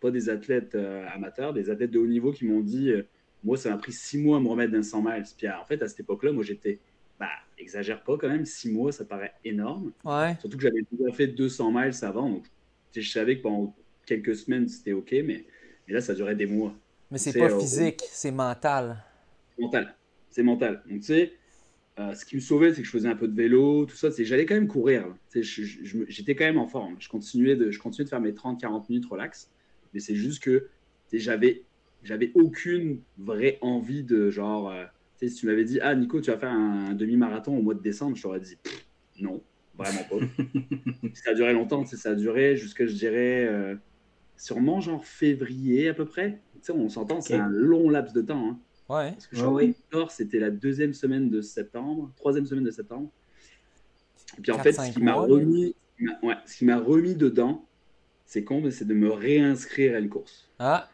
Pas 0.01 0.11
des 0.11 0.29
athlètes 0.29 0.75
euh, 0.75 1.05
amateurs, 1.13 1.53
des 1.53 1.69
athlètes 1.69 1.91
de 1.91 1.99
haut 1.99 2.05
niveau 2.05 2.31
qui 2.31 2.45
m'ont 2.45 2.59
dit 2.59 2.91
euh, 2.91 3.07
Moi, 3.43 3.57
ça 3.57 3.71
m'a 3.71 3.77
pris 3.77 3.93
six 3.93 4.17
mois 4.17 4.37
à 4.37 4.39
me 4.39 4.47
remettre 4.47 4.71
d'un 4.71 4.83
100 4.83 5.01
miles. 5.01 5.23
Puis 5.37 5.49
en 5.49 5.65
fait, 5.65 5.81
à 5.81 5.87
cette 5.87 6.01
époque-là, 6.01 6.31
moi, 6.31 6.43
j'étais. 6.43 6.79
Bah, 7.19 7.29
exagère 7.57 8.03
pas 8.03 8.17
quand 8.17 8.27
même, 8.27 8.45
six 8.45 8.69
mois, 8.69 8.91
ça 8.91 9.05
paraît 9.05 9.33
énorme. 9.45 9.93
Surtout 10.41 10.57
que 10.57 10.63
j'avais 10.63 10.85
déjà 10.91 11.11
fait 11.13 11.27
200 11.27 11.71
miles 11.71 11.93
avant. 12.01 12.29
Donc, 12.29 12.45
je 12.93 13.09
savais 13.09 13.37
que 13.37 13.43
pendant 13.43 13.73
quelques 14.05 14.35
semaines, 14.35 14.67
c'était 14.67 14.91
OK, 14.91 15.11
mais, 15.11 15.45
mais 15.87 15.93
là, 15.93 16.01
ça 16.01 16.13
durait 16.13 16.35
des 16.35 16.45
mois. 16.45 16.75
Mais 17.09 17.17
c'est 17.17 17.31
pas 17.31 17.49
euh, 17.49 17.59
physique, 17.59 18.01
c'est 18.11 18.31
mental. 18.31 18.97
Mental. 19.57 19.95
C'est 20.29 20.43
mental. 20.43 20.83
Donc, 20.89 20.99
tu 20.99 21.05
sais 21.05 21.33
euh, 21.97 22.13
ce 22.13 22.25
qui 22.25 22.35
me 22.35 22.41
sauvait, 22.41 22.73
c'est 22.73 22.81
que 22.81 22.87
je 22.87 22.91
faisais 22.91 23.07
un 23.07 23.15
peu 23.15 23.27
de 23.27 23.35
vélo, 23.35 23.85
tout 23.85 23.95
ça. 23.95 24.09
J'allais 24.17 24.45
quand 24.45 24.55
même 24.55 24.67
courir. 24.67 25.05
J'étais 25.33 26.35
quand 26.35 26.45
même 26.45 26.57
en 26.57 26.67
forme. 26.67 26.97
Je 26.99 27.07
continuais 27.07 27.55
de, 27.55 27.71
je 27.71 27.79
continuais 27.79 28.03
de 28.03 28.09
faire 28.09 28.21
mes 28.21 28.33
30-40 28.33 28.85
minutes 28.89 29.05
relax. 29.05 29.49
Mais 29.93 29.99
c'est 30.01 30.15
juste 30.15 30.43
que 30.43 30.67
j'avais 31.13 31.63
j'avais 32.03 32.31
aucune 32.35 32.99
vraie 33.17 33.57
envie 33.61 34.03
de 34.03 34.29
genre. 34.29 34.69
Euh, 34.69 34.85
si 35.17 35.33
tu 35.33 35.45
m'avais 35.47 35.63
dit, 35.63 35.79
ah 35.81 35.95
Nico, 35.95 36.21
tu 36.21 36.29
vas 36.29 36.37
faire 36.37 36.51
un, 36.51 36.93
demi-marathon 36.93 37.57
au 37.57 37.61
mois 37.61 37.73
de 37.73 37.81
décembre, 37.81 38.15
je 38.15 38.21
t'aurais 38.21 38.41
dit, 38.41 38.57
non, 39.19 39.41
vraiment 39.77 40.03
pas. 40.09 40.17
ça 41.13 41.31
a 41.31 41.33
duré 41.33 41.53
longtemps. 41.53 41.85
Ça 41.85 42.11
a 42.11 42.15
duré 42.15 42.57
jusqu'à, 42.57 42.85
je 42.85 42.93
dirais, 42.93 43.47
euh, 43.49 43.75
sûrement 44.37 44.81
genre 44.81 45.05
février 45.05 45.87
à 45.87 45.93
peu 45.93 46.05
près. 46.05 46.41
on 46.69 46.89
s'entend, 46.89 47.21
c'est 47.21 47.35
un 47.35 47.49
long 47.49 47.89
laps 47.89 48.13
de 48.13 48.21
temps. 48.21 48.49
Hein. 48.49 48.59
Ouais. 48.89 49.11
Parce 49.11 49.27
que 49.27 49.37
ouais, 49.37 49.73
c'était 50.09 50.39
la 50.39 50.51
deuxième 50.51 50.93
semaine 50.93 51.29
de 51.29 51.41
septembre, 51.41 52.11
troisième 52.15 52.45
semaine 52.45 52.63
de 52.63 52.71
septembre. 52.71 53.09
Et 54.37 54.41
puis 54.41 54.51
en 54.51 54.59
fait, 54.59 54.73
ce 54.73 54.91
qui 54.91 55.01
m'a 55.01 55.13
remis, 55.13 55.75
ouais, 56.23 56.35
ce 56.45 56.57
qui 56.57 56.65
m'a 56.65 56.77
remis 56.77 57.15
dedans, 57.15 57.65
c'est 58.25 58.43
con, 58.43 58.61
mais 58.61 58.71
c'est 58.71 58.85
de 58.85 58.93
me 58.93 59.09
réinscrire 59.09 59.95
à 59.95 59.99
une 59.99 60.09
course. 60.09 60.49
Ah. 60.59 60.89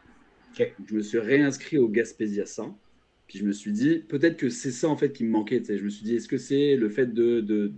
Je 0.54 0.94
me 0.94 1.02
suis 1.02 1.18
réinscrit 1.18 1.78
au 1.78 1.88
Gaspésia 1.88 2.46
100. 2.46 2.78
Puis 3.26 3.38
je 3.38 3.44
me 3.44 3.52
suis 3.52 3.72
dit, 3.72 3.98
peut-être 3.98 4.36
que 4.36 4.50
c'est 4.50 4.70
ça 4.70 4.88
en 4.88 4.96
fait 4.96 5.12
qui 5.12 5.24
me 5.24 5.30
manquait. 5.30 5.62
Je 5.66 5.82
me 5.82 5.88
suis 5.88 6.04
dit, 6.04 6.16
est-ce 6.16 6.28
que 6.28 6.36
c'est 6.36 6.76
le 6.76 6.88
fait 6.90 7.06
de, 7.06 7.40
de, 7.40 7.72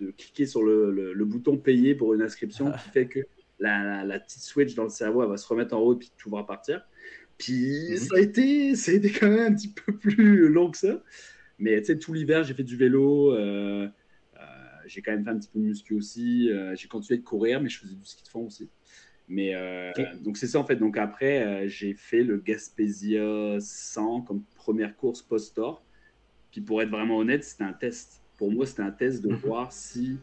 de 0.00 0.10
cliquer 0.10 0.46
sur 0.46 0.62
le, 0.62 1.12
le, 1.12 1.24
bouton 1.24 1.56
payer 1.56 1.94
pour 1.94 2.14
une 2.14 2.22
inscription 2.22 2.72
qui 2.72 2.88
fait 2.92 3.06
que 3.06 3.20
la, 3.58 4.04
la, 4.04 4.18
petite 4.18 4.42
switch 4.42 4.74
dans 4.74 4.82
le 4.84 4.90
cerveau 4.90 5.22
elle 5.22 5.30
va 5.30 5.36
se 5.36 5.46
remettre 5.46 5.74
en 5.74 5.80
route 5.80 6.00
puis 6.00 6.12
tout 6.18 6.28
va 6.28 6.42
partir 6.42 6.82
puis 7.38 7.90
mhm. 7.90 7.96
ça, 7.96 8.16
a 8.16 8.20
été, 8.20 8.74
ça 8.76 8.92
a 8.92 8.94
été 8.94 9.10
quand 9.10 9.28
même 9.28 9.52
un 9.52 9.54
petit 9.54 9.72
peu 9.72 9.92
plus 9.98 10.48
long 10.48 10.70
que 10.70 10.78
ça. 10.78 11.02
Mais 11.58 11.80
tu 11.80 11.86
sais, 11.86 11.98
tout 11.98 12.12
l'hiver, 12.12 12.44
j'ai 12.44 12.54
fait 12.54 12.64
du 12.64 12.76
vélo. 12.76 13.32
Euh, 13.32 13.88
euh, 14.36 14.40
j'ai 14.86 15.02
quand 15.02 15.12
même 15.12 15.24
fait 15.24 15.30
un 15.30 15.38
petit 15.38 15.48
peu 15.48 15.58
de 15.58 15.64
muscu 15.64 15.94
aussi. 15.94 16.50
Euh, 16.50 16.74
j'ai 16.76 16.88
continué 16.88 17.18
de 17.18 17.24
courir, 17.24 17.60
mais 17.60 17.68
je 17.68 17.78
faisais 17.78 17.94
du 17.94 18.04
ski 18.04 18.22
de 18.22 18.28
fond 18.28 18.46
aussi. 18.46 18.68
Mais 19.28 19.54
donc 20.22 20.36
c'est 20.36 20.46
ça 20.46 20.60
en 20.60 20.64
fait. 20.64 20.76
Donc 20.76 20.96
après, 20.96 21.68
j'ai 21.68 21.94
fait 21.94 22.22
le 22.22 22.36
Gaspésia 22.36 23.58
100 23.58 24.20
comme 24.22 24.44
première 24.54 24.96
course 24.96 25.20
post-tort. 25.20 25.84
Puis 26.52 26.60
pour 26.60 26.80
être 26.80 26.90
vraiment 26.90 27.18
honnête, 27.18 27.42
c'était 27.42 27.64
un 27.64 27.72
test. 27.72 28.22
Pour 28.38 28.52
moi, 28.52 28.66
c'était 28.66 28.82
un 28.82 28.92
test 28.92 29.24
de 29.24 29.30
mhm. 29.30 29.36
voir 29.36 29.72
si. 29.72 30.18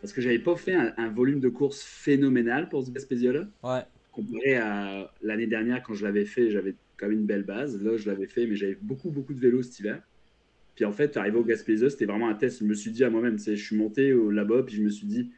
Parce 0.00 0.12
que 0.12 0.20
j'avais 0.20 0.40
pas 0.40 0.56
fait 0.56 0.74
un, 0.74 0.92
un, 0.96 1.10
volume 1.10 1.38
de 1.38 1.48
course 1.48 1.82
phénoménal 1.82 2.68
pour 2.68 2.84
ce 2.84 2.90
Gaspésia-là. 2.90 3.46
Ouais 3.62 3.84
comparé 4.12 4.56
à 4.56 5.12
l'année 5.22 5.46
dernière 5.46 5.82
quand 5.82 5.94
je 5.94 6.04
l'avais 6.04 6.24
fait, 6.24 6.50
j'avais 6.50 6.74
quand 6.96 7.08
même 7.08 7.20
une 7.20 7.26
belle 7.26 7.44
base. 7.44 7.82
Là, 7.82 7.96
je 7.96 8.08
l'avais 8.08 8.26
fait, 8.26 8.46
mais 8.46 8.56
j'avais 8.56 8.76
beaucoup, 8.80 9.10
beaucoup 9.10 9.34
de 9.34 9.40
vélos 9.40 9.62
cet 9.62 9.80
hiver. 9.80 10.02
Puis 10.74 10.84
en 10.84 10.92
fait, 10.92 11.16
arrivé 11.16 11.36
au 11.36 11.44
Gaspésia, 11.44 11.90
c'était 11.90 12.06
vraiment 12.06 12.28
un 12.28 12.34
test. 12.34 12.60
Je 12.60 12.64
me 12.64 12.74
suis 12.74 12.90
dit 12.90 13.04
à 13.04 13.10
moi-même, 13.10 13.38
je 13.38 13.54
suis 13.54 13.76
monté 13.76 14.14
là-bas, 14.14 14.62
puis 14.62 14.76
je 14.76 14.82
me 14.82 14.90
suis 14.90 15.06
dit, 15.06 15.30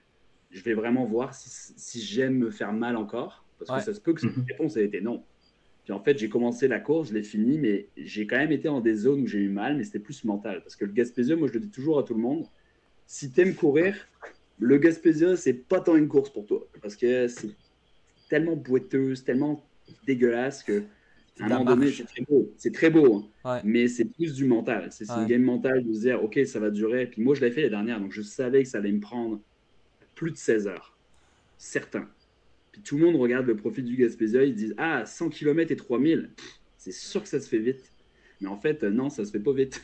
je 0.51 0.63
vais 0.63 0.75
vraiment 0.75 1.05
voir 1.05 1.35
si, 1.35 2.01
j'aime 2.01 2.39
me 2.39 2.51
faire 2.51 2.73
mal 2.73 2.97
encore. 2.97 3.45
Parce 3.59 3.85
que 3.85 3.93
ça 3.93 3.95
se 3.95 4.01
peut 4.01 4.13
que 4.13 4.21
cette 4.21 4.37
réponse 4.49 4.77
ait 4.77 4.85
été 4.85 5.01
non. 5.01 5.23
Puis 5.85 5.93
en 5.93 6.01
fait, 6.01 6.19
j'ai 6.19 6.29
commencé 6.29 6.69
la 6.69 6.79
course, 6.79 7.09
je 7.09 7.15
l'ai 7.15 7.23
fini, 7.23 7.59
mais 7.59 7.89
j'ai 7.97 8.27
quand 8.27 8.37
même 8.37 8.53
été 8.53 8.69
en 8.69 8.81
des 8.81 8.95
zones 8.95 9.23
où 9.23 9.27
j'ai 9.27 9.39
eu 9.39 9.49
mal, 9.49 9.77
mais 9.77 9.85
c'était 9.85 9.99
plus 9.99 10.25
mental. 10.25 10.63
Parce 10.63 10.77
que 10.77 10.85
le 10.85 10.93
Gaspésia, 10.93 11.35
moi, 11.37 11.49
je 11.49 11.55
le 11.55 11.61
dis 11.61 11.71
toujours 11.71 11.99
à 11.99 12.03
tout 12.05 12.15
le 12.15 12.21
monde, 12.21 12.47
si 13.07 13.33
t'aimes 13.33 13.55
courir, 13.55 13.97
le 14.59 14.79
Gaspésia, 14.79 15.37
c'est 15.37 15.55
pas 15.55 15.81
tant 15.81 15.97
une 15.97 16.09
course 16.09 16.31
pour 16.31 16.47
toi. 16.47 16.69
Parce 16.81 16.97
que 16.97 17.27
c'est 17.27 17.51
tellement 18.33 18.57
boiteuse, 18.57 19.25
tellement 19.25 19.63
dégueulasse 20.07 20.63
que 20.63 20.85
à 21.39 21.45
un 21.45 21.49
moment 21.49 21.77
donné, 21.77 21.93
c'est 21.93 22.05
très 22.05 22.23
beau. 22.23 22.51
C'est 22.57 22.73
très 22.73 22.89
beau, 22.89 23.25
hein. 23.45 23.61
mais 23.63 23.89
c'est 23.89 24.07
plus 24.07 24.33
du 24.33 24.47
mental. 24.47 24.89
C'est 24.91 25.11
une 25.11 25.27
game 25.27 25.43
mentale 25.43 25.85
de 25.85 25.93
se 25.93 26.01
dire, 26.01 26.25
OK, 26.25 26.41
ça 26.47 26.59
va 26.59 26.71
durer. 26.71 27.07
Puis 27.07 27.21
moi, 27.21 27.35
je 27.35 27.43
l'ai 27.43 27.51
fait 27.51 27.63
la 27.63 27.69
dernière, 27.69 28.01
donc 28.01 28.13
je 28.13 28.23
savais 28.23 28.63
que 28.63 28.69
ça 28.71 28.79
allait 28.79 28.93
me 28.93 29.01
prendre 29.01 29.39
plus 30.15 30.31
de 30.31 30.37
16 30.37 30.67
heures. 30.67 30.97
Certain. 31.59 32.09
Puis 32.71 32.81
tout 32.81 32.97
le 32.97 33.05
monde 33.05 33.17
regarde 33.17 33.47
le 33.47 33.57
profil 33.57 33.85
du 33.85 33.97
Gaspésia, 33.97 34.45
ils 34.45 34.55
disent, 34.55 34.75
ah, 34.79 35.05
100 35.05 35.29
km 35.29 35.71
et 35.71 35.77
3000, 35.77 36.31
c'est 36.79 36.93
sûr 36.93 37.23
que 37.23 37.29
ça 37.29 37.39
se 37.39 37.49
fait 37.51 37.59
vite. 37.59 37.83
Mais 38.41 38.49
en 38.49 38.57
fait, 38.57 38.83
non, 38.83 39.11
ça 39.11 39.27
se 39.27 39.31
fait 39.31 39.41
pas 39.41 39.53
vite. 39.53 39.83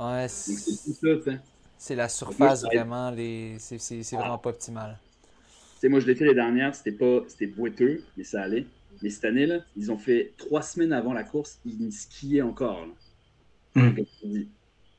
Ouais, 0.00 0.26
c'est 0.28 1.94
la 1.94 2.08
surface, 2.08 2.64
vraiment. 2.64 3.12
Les... 3.12 3.54
C'est 3.60 4.00
vraiment 4.16 4.38
pas 4.38 4.50
optimal 4.50 4.98
moi, 5.88 6.00
je 6.00 6.06
l'ai 6.06 6.14
fait 6.14 6.24
les 6.24 6.34
dernières, 6.34 6.74
c'était 6.74 6.92
pas, 6.92 7.24
c'était 7.28 7.46
boiteux, 7.46 8.02
mais 8.16 8.24
ça 8.24 8.42
allait. 8.42 8.66
Mais 9.02 9.10
cette 9.10 9.24
année-là, 9.24 9.64
ils 9.76 9.90
ont 9.90 9.98
fait 9.98 10.32
trois 10.36 10.62
semaines 10.62 10.92
avant 10.92 11.12
la 11.12 11.24
course, 11.24 11.60
ils 11.64 11.92
skiaient 11.92 12.42
encore. 12.42 12.86
Hmm. 13.74 13.90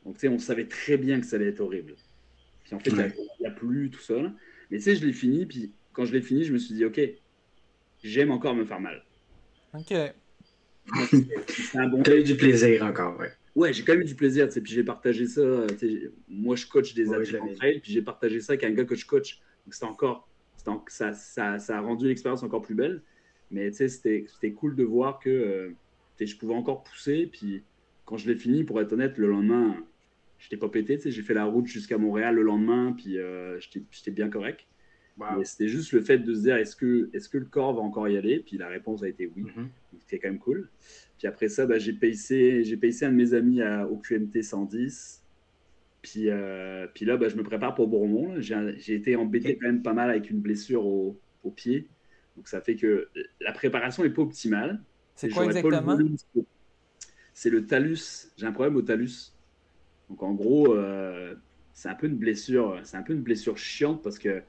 Donc, 0.05 0.13
tu 0.13 0.19
sais, 0.19 0.27
on 0.27 0.37
savait 0.37 0.65
très 0.65 0.97
bien 0.97 1.19
que 1.19 1.25
ça 1.25 1.37
allait 1.37 1.47
être 1.47 1.61
horrible. 1.61 1.95
Puis 2.63 2.75
en 2.75 2.79
fait, 2.79 2.89
il 2.89 3.13
n'y 3.39 3.47
a, 3.47 3.51
plus 3.51 3.89
tout 3.89 4.01
seul. 4.01 4.31
Mais 4.69 4.77
tu 4.77 4.83
sais, 4.83 4.95
je 4.95 5.05
l'ai 5.05 5.13
fini, 5.13 5.45
puis 5.45 5.71
quand 5.93 6.05
je 6.05 6.13
l'ai 6.13 6.21
fini, 6.21 6.43
je 6.43 6.53
me 6.53 6.57
suis 6.57 6.75
dit, 6.75 6.85
ok, 6.85 6.99
j'aime 8.03 8.31
encore 8.31 8.55
me 8.55 8.65
faire 8.65 8.79
mal. 8.79 9.03
Ok. 9.73 9.93
bon... 11.73 12.03
Tu 12.03 12.11
as 12.11 12.17
eu 12.17 12.23
du 12.23 12.35
plaisir 12.35 12.83
encore, 12.83 13.17
ouais. 13.19 13.31
Ouais, 13.55 13.71
j'ai 13.71 13.83
quand 13.83 13.93
même 13.93 14.01
eu 14.01 14.05
du 14.05 14.15
plaisir, 14.15 14.49
puis 14.49 14.73
j'ai 14.73 14.83
partagé 14.83 15.27
ça. 15.27 15.41
Moi, 16.27 16.57
je 16.57 16.67
coach 16.67 16.93
des 16.93 17.13
athlètes 17.13 17.41
en 17.41 17.53
trail, 17.53 17.79
puis 17.79 17.93
j'ai 17.93 18.01
partagé 18.01 18.41
ça 18.41 18.53
avec 18.53 18.65
un 18.65 18.71
gars 18.71 18.83
que 18.83 18.95
je 18.95 19.05
coach. 19.05 19.39
Donc, 19.65 19.73
c'était 19.73 19.85
encore, 19.85 20.27
ça, 20.87 21.13
ça, 21.13 21.59
ça, 21.59 21.77
a 21.77 21.81
rendu 21.81 22.07
l'expérience 22.07 22.43
encore 22.43 22.61
plus 22.61 22.75
belle. 22.75 23.01
Mais 23.51 23.71
c'était 23.71 24.51
cool 24.51 24.75
de 24.75 24.83
voir 24.83 25.19
que 25.19 25.29
euh, 25.29 25.69
je 26.19 26.35
pouvais 26.37 26.55
encore 26.55 26.83
pousser. 26.83 27.27
Puis 27.31 27.63
quand 28.05 28.17
je 28.17 28.29
l'ai 28.29 28.35
fini, 28.35 28.63
pour 28.63 28.81
être 28.81 28.93
honnête, 28.93 29.17
le 29.17 29.27
lendemain, 29.27 29.75
je 30.39 30.45
n'étais 30.47 30.57
pas 30.57 30.69
pété. 30.69 30.99
J'ai 31.03 31.21
fait 31.21 31.33
la 31.33 31.45
route 31.45 31.67
jusqu'à 31.67 31.97
Montréal 31.97 32.35
le 32.35 32.43
lendemain, 32.43 32.93
puis 32.93 33.17
euh, 33.17 33.59
j'étais 33.59 34.11
bien 34.11 34.29
correct. 34.29 34.65
C'était 35.43 35.69
juste 35.69 35.93
le 35.93 36.01
fait 36.01 36.19
de 36.19 36.33
se 36.33 36.41
dire 36.41 36.57
est-ce 36.57 36.75
que, 36.75 37.09
est 37.13 37.29
que 37.29 37.37
le 37.37 37.45
corps 37.45 37.73
va 37.73 37.81
encore 37.81 38.09
y 38.09 38.17
aller? 38.17 38.39
Puis 38.39 38.57
la 38.57 38.67
réponse 38.67 39.01
a 39.01 39.07
été 39.07 39.31
oui. 39.33 39.43
Mm-hmm. 39.43 39.99
C'était 39.99 40.19
quand 40.19 40.27
même 40.27 40.39
cool. 40.39 40.69
Puis 41.17 41.27
après 41.27 41.47
ça, 41.47 41.65
bah, 41.65 41.77
j'ai 41.79 41.93
payé, 41.93 42.15
un 43.01 43.11
de 43.11 43.15
mes 43.15 43.33
amis 43.33 43.61
à, 43.61 43.87
au 43.87 43.97
QMT 43.97 44.41
110. 44.41 45.23
Puis, 46.05 46.29
euh, 46.29 46.85
puis 46.93 47.03
là, 47.03 47.17
bah, 47.17 47.29
je 47.29 47.35
me 47.35 47.41
prépare 47.41 47.73
pour 47.73 47.87
Bourmont. 47.87 48.39
J'ai 48.39 48.93
été 48.93 49.15
embêté 49.15 49.57
quand 49.57 49.65
même 49.65 49.81
pas 49.81 49.93
mal 49.93 50.11
avec 50.11 50.29
une 50.29 50.39
blessure 50.39 50.85
au, 50.85 51.19
au 51.43 51.49
pied. 51.49 51.87
Donc 52.35 52.47
ça 52.47 52.61
fait 52.61 52.75
que 52.75 53.09
la 53.41 53.51
préparation 53.51 54.03
n'est 54.03 54.11
pas 54.11 54.21
optimale. 54.21 54.83
C'est 55.15 55.29
quoi 55.29 55.45
exactement? 55.45 55.97
C'est 57.33 57.49
le 57.49 57.65
talus. 57.65 58.31
J'ai 58.37 58.45
un 58.45 58.51
problème 58.51 58.75
au 58.75 58.83
talus. 58.83 59.33
Donc 60.09 60.21
en 60.21 60.35
gros, 60.35 60.75
euh, 60.75 61.33
c'est 61.73 61.89
un 61.89 61.95
peu 61.95 62.05
une 62.05 62.17
blessure. 62.17 62.79
C'est 62.83 62.97
un 62.97 63.01
peu 63.01 63.13
une 63.13 63.23
blessure 63.23 63.57
chiante 63.57 64.03
parce 64.03 64.19
que 64.19 64.43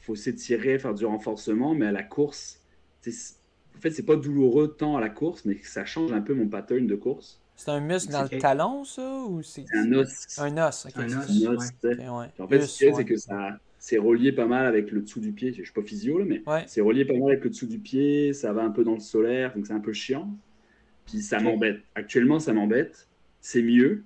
faut 0.00 0.14
s'étirer, 0.14 0.78
faire 0.78 0.94
du 0.94 1.06
renforcement, 1.06 1.74
mais 1.74 1.86
à 1.86 1.92
la 1.92 2.02
course, 2.02 2.60
en 3.06 3.80
fait, 3.80 3.90
c'est 3.90 4.04
pas 4.04 4.16
douloureux 4.16 4.76
tant 4.76 4.98
à 4.98 5.00
la 5.00 5.08
course, 5.08 5.46
mais 5.46 5.56
ça 5.62 5.86
change 5.86 6.12
un 6.12 6.20
peu 6.20 6.34
mon 6.34 6.46
pattern 6.46 6.86
de 6.86 6.94
course. 6.94 7.42
C'est 7.56 7.70
un 7.70 7.80
muscle 7.80 8.12
dans 8.12 8.22
le 8.22 8.38
talon, 8.38 8.84
ça 8.84 9.24
ou 9.28 9.42
c'est 9.42 9.64
un 9.74 9.92
os 9.92 10.38
Un 10.38 10.58
os, 10.58 10.86
ok. 10.86 10.92
Un 10.96 11.48
os, 11.48 12.30
En 12.38 12.48
fait, 12.48 12.60
ce 12.62 12.92
c'est 12.92 13.04
que 13.04 13.16
ça, 13.16 13.58
c'est 13.78 13.98
relié 13.98 14.32
pas 14.32 14.46
mal 14.46 14.66
avec 14.66 14.90
le 14.90 15.02
dessous 15.02 15.20
du 15.20 15.32
pied. 15.32 15.52
Je 15.52 15.62
suis 15.62 15.72
pas 15.72 15.82
physio 15.82 16.18
là, 16.18 16.24
mais 16.24 16.42
c'est 16.66 16.80
relié 16.80 17.04
pas 17.04 17.14
mal 17.14 17.30
avec 17.30 17.44
le 17.44 17.50
dessous 17.50 17.66
du 17.66 17.78
pied. 17.78 18.32
Ça 18.32 18.52
va 18.52 18.62
un 18.62 18.70
peu 18.70 18.84
dans 18.84 18.94
le 18.94 19.00
solaire, 19.00 19.54
donc 19.54 19.66
c'est 19.66 19.72
un 19.72 19.80
peu 19.80 19.92
chiant. 19.92 20.36
Puis 21.06 21.18
ça 21.18 21.38
m'embête. 21.38 21.82
Actuellement, 21.94 22.40
ça 22.40 22.52
m'embête. 22.52 23.08
C'est 23.40 23.62
mieux. 23.62 24.04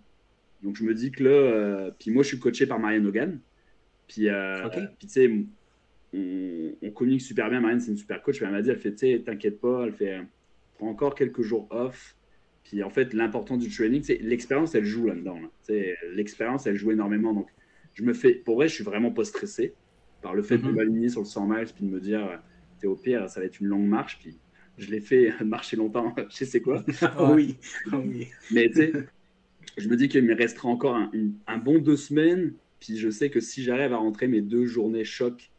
Donc 0.63 0.77
je 0.77 0.85
me 0.85 0.95
dis 0.95 1.11
que 1.11 1.25
là, 1.25 1.31
euh, 1.31 1.91
puis 1.99 2.11
moi 2.11 2.23
je 2.23 2.29
suis 2.29 2.39
coaché 2.39 2.67
par 2.67 2.79
Marianne 2.79 3.07
Hogan. 3.07 3.41
Puis, 4.09 4.29
euh, 4.29 4.69
puis 4.99 5.07
tu 5.07 5.09
sais, 5.09 5.31
on, 6.15 6.91
communique 6.91 7.21
super 7.21 7.51
bien. 7.51 7.61
Marianne, 7.61 7.81
c'est 7.81 7.91
une 7.91 7.99
super 7.99 8.23
coach. 8.23 8.43
Elle 8.43 8.51
m'a 8.51 8.63
dit, 8.63 8.71
elle 8.71 8.79
fait, 8.79 8.93
tu 8.93 8.99
sais, 8.99 9.23
t'inquiète 9.25 9.61
pas, 9.61 9.85
elle 9.85 9.93
fait, 9.93 10.21
prends 10.79 10.89
encore 10.89 11.15
quelques 11.15 11.43
jours 11.43 11.69
off. 11.71 12.17
Puis 12.65 12.83
en 12.83 12.91
fait, 12.91 13.15
l'important 13.15 13.57
du 13.57 13.69
training, 13.71 14.03
c'est 14.03 14.19
l'expérience, 14.19 14.75
elle 14.75 14.85
joue 14.85 15.07
là-dedans. 15.07 15.39
L'expérience, 16.13 16.67
elle 16.67 16.77
joue 16.77 16.91
énormément. 16.91 17.33
Donc, 17.33 17.49
je 17.95 18.03
me 18.03 18.13
fais, 18.13 18.35
pour 18.35 18.57
vrai, 18.57 18.69
je 18.69 18.75
suis 18.75 18.85
vraiment 18.85 19.11
pas 19.11 19.25
stressé 19.25 19.75
par 20.21 20.35
le 20.35 20.43
fait 20.43 20.59
de 20.59 20.69
mhm. 20.69 20.75
m'aligner 20.75 21.09
sur 21.09 21.21
le 21.21 21.27
100 21.27 21.47
miles 21.47 21.69
puis 21.75 21.85
de 21.85 21.91
me 21.91 22.01
dire, 22.01 22.41
t'es 22.81 22.87
au 22.87 22.97
pire, 22.97 23.29
ça 23.29 23.41
va 23.41 23.47
être 23.47 23.61
une 23.61 23.69
longue 23.69 23.87
marche. 23.87 24.19
Puis 24.21 24.39
je 24.77 24.91
l'ai 24.91 25.01
fait 25.01 25.33
marcher 25.45 25.77
longtemps, 25.77 26.15
je 26.31 26.45
sais 26.45 26.61
quoi. 26.61 26.85
oui. 27.35 27.57
oui. 27.93 28.29
Mais 28.51 28.69
tu 28.69 28.75
sais, 28.75 28.93
je 29.77 29.89
me 29.89 29.97
dis 29.97 30.09
qu'il 30.09 30.25
me 30.25 30.35
restera 30.35 30.69
encore 30.69 30.97
un, 30.97 31.11
un, 31.47 31.59
bon 31.59 31.79
deux 31.79 31.97
semaines. 31.97 32.55
Puis 32.81 32.97
je 32.97 33.11
sais 33.11 33.31
que 33.31 33.41
si 33.41 33.63
j'arrive 33.63 33.93
à 33.93 33.97
rentrer 33.97 34.29
mes 34.29 34.41
deux 34.41 34.67
journées 34.67 35.05
choc 35.05 35.51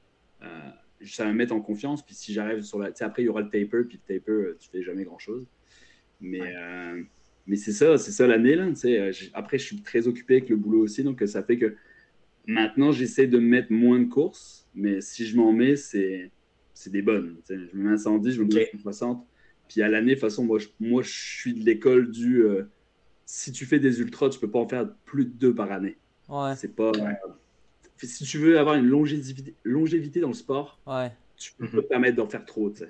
euh, 0.42 0.70
ça 1.06 1.26
va 1.26 1.32
me 1.32 1.38
mettre 1.38 1.54
en 1.54 1.62
confiance. 1.62 2.06
Puis 2.06 2.16
si 2.16 2.34
j'arrive 2.34 2.62
sur 2.62 2.80
la. 2.80 2.92
après, 3.00 3.24
il 3.24 3.26
y 3.26 3.30
aura 3.30 3.42
le 3.42 3.50
taper, 3.50 3.84
puis 3.84 4.00
le 4.08 4.16
taper, 4.16 4.32
euh, 4.32 4.58
tu 4.60 4.70
fais 4.70 4.84
jamais 4.84 5.04
grand 5.04 5.20
chose. 5.20 5.46
Mais, 6.22 6.56
euh, 6.56 7.02
mais 7.48 7.56
c'est 7.56 7.72
ça, 7.72 7.98
c'est 7.98 8.12
ça 8.12 8.28
l'année. 8.28 8.56
Là, 8.56 8.68
après, 9.34 9.58
je 9.58 9.66
suis 9.66 9.82
très 9.82 10.08
occupé 10.08 10.36
avec 10.38 10.50
le 10.50 10.56
boulot 10.56 10.82
aussi, 10.82 11.04
donc 11.04 11.22
ça 11.26 11.44
fait 11.44 11.58
que 11.58 11.76
maintenant, 12.46 12.92
j'essaie 12.92 13.28
de 13.28 13.40
me 13.40 13.48
mettre 13.48 13.72
moins 13.72 14.00
de 14.00 14.06
courses, 14.06 14.68
mais 14.76 15.02
si 15.02 15.26
je 15.26 15.36
m'en 15.38 15.52
mets, 15.52 15.76
c'est 15.76 16.32
des 16.88 17.02
bonnes. 17.02 17.38
Je 17.50 17.56
me 17.76 17.90
mets 17.90 17.94
à 17.94 17.98
110, 17.98 18.32
je 18.32 18.44
me 18.44 18.54
mets 18.54 18.70
à 18.74 18.78
60. 18.78 19.26
Puis 19.68 19.82
à 19.82 19.88
l'année, 19.88 20.10
de 20.10 20.14
toute 20.14 20.22
façon, 20.22 20.44
moi 20.44 20.58
je, 20.58 20.68
moi, 20.80 21.04
je 21.04 21.12
suis 21.12 21.54
de 21.54 21.64
l'école 21.64 22.10
du. 22.10 22.44
si 23.26 23.52
tu 23.52 23.66
fais 23.66 23.80
des 23.80 24.02
ultras, 24.02 24.30
tu 24.30 24.40
peux 24.40 24.50
pas 24.50 24.60
en 24.60 24.68
faire 24.68 24.90
plus 25.06 25.26
de 25.26 25.32
deux 25.32 25.54
par 25.54 25.72
année. 25.72 25.98
Ouais. 26.28 26.56
C'est 26.56 26.76
pas 26.76 26.92
si 28.08 28.24
tu 28.24 28.38
veux 28.38 28.60
avoir 28.60 28.76
une 28.76 28.86
longévité, 28.86 29.56
longévité 29.64 30.20
dans 30.20 30.30
le 30.30 30.34
sport, 30.34 30.80
tu 31.38 31.54
peux 31.54 31.68
pas 31.68 31.82
te 31.82 31.88
permettre 31.88 32.18
d'en 32.18 32.28
faire 32.28 32.46
trop. 32.46 32.70
Tu 32.70 32.86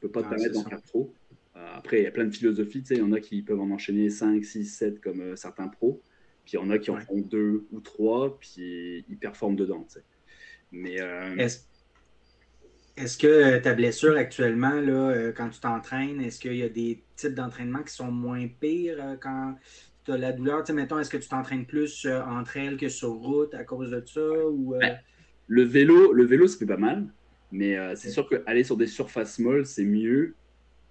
peux 0.00 0.08
pas 0.10 0.22
te 0.22 0.28
permettre 0.28 0.54
d'en 0.54 0.68
faire 0.68 0.82
trop. 0.82 1.12
Euh, 1.56 1.66
après, 1.74 2.00
il 2.00 2.04
y 2.04 2.06
a 2.06 2.10
plein 2.10 2.24
de 2.24 2.30
philosophies. 2.30 2.84
Il 2.90 2.98
y 2.98 3.02
en 3.02 3.12
a 3.12 3.20
qui 3.20 3.42
peuvent 3.42 3.60
en 3.60 3.70
enchaîner 3.70 4.10
5, 4.10 4.44
6, 4.44 4.64
7 4.64 5.00
comme 5.00 5.20
euh, 5.20 5.36
certains 5.36 5.68
pros. 5.68 6.02
Puis 6.44 6.54
il 6.54 6.56
y 6.56 6.58
en 6.58 6.70
a 6.70 6.78
qui 6.78 6.90
en 6.90 6.98
font 6.98 7.20
2 7.20 7.66
ou 7.70 7.80
3, 7.80 8.38
puis 8.40 9.04
ils 9.08 9.18
performent 9.18 9.56
dedans. 9.56 9.86
Mais. 10.72 11.00
Euh, 11.00 11.48
est-ce 12.96 13.16
que 13.16 13.58
ta 13.58 13.72
blessure 13.72 14.16
actuellement, 14.16 14.74
là, 14.74 15.32
quand 15.32 15.48
tu 15.48 15.60
t'entraînes, 15.60 16.20
est-ce 16.20 16.38
qu'il 16.38 16.56
y 16.56 16.62
a 16.62 16.68
des 16.68 17.02
types 17.16 17.34
d'entraînement 17.34 17.82
qui 17.82 17.94
sont 17.94 18.10
moins 18.10 18.46
pires 18.60 19.16
quand 19.22 19.56
tu 20.04 20.12
as 20.12 20.18
la 20.18 20.32
douleur? 20.32 20.62
mettons, 20.74 20.98
est-ce 20.98 21.08
que 21.08 21.16
tu 21.16 21.28
t'entraînes 21.28 21.64
plus 21.64 22.06
entre 22.06 22.58
elles 22.58 22.76
que 22.76 22.90
sur 22.90 23.12
route 23.12 23.54
à 23.54 23.64
cause 23.64 23.92
de 23.92 24.02
ça? 24.04 24.46
Ou, 24.46 24.74
ben, 24.78 24.98
le, 25.46 25.62
vélo, 25.62 26.12
le 26.12 26.24
vélo, 26.24 26.46
ça 26.46 26.58
fait 26.58 26.66
pas 26.66 26.76
mal. 26.76 27.08
Mais 27.52 27.76
euh, 27.76 27.94
c'est 27.94 28.10
sûr 28.10 28.28
qu'aller 28.28 28.64
sur 28.64 28.76
des 28.76 28.86
surfaces 28.86 29.38
molles, 29.38 29.66
c'est 29.66 29.84
mieux. 29.84 30.34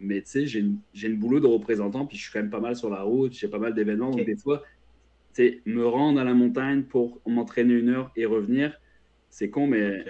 Mais 0.02 0.22
tu 0.22 0.30
sais, 0.30 0.48
j'ai 0.48 0.60
une, 0.60 1.18
boulot 1.18 1.40
de 1.40 1.48
représentant, 1.48 2.06
puis 2.06 2.18
je 2.18 2.24
suis 2.24 2.32
quand 2.34 2.40
même 2.40 2.50
pas 2.50 2.60
mal 2.60 2.76
sur 2.76 2.90
la 2.90 3.04
route, 3.04 3.34
j'ai 3.34 3.48
pas 3.48 3.60
mal 3.60 3.74
d'événements. 3.74 4.10
Donc 4.10 4.26
des 4.26 4.36
fois, 4.36 4.64
tu 5.34 5.44
sais, 5.44 5.62
me 5.66 5.86
rendre 5.86 6.20
à 6.20 6.24
la 6.24 6.34
montagne 6.34 6.84
pour 6.84 7.22
m'entraîner 7.26 7.76
une 7.76 7.90
heure 7.90 8.12
et 8.16 8.26
revenir, 8.26 8.80
c'est 9.30 9.50
con, 9.50 9.68
mais 9.68 10.04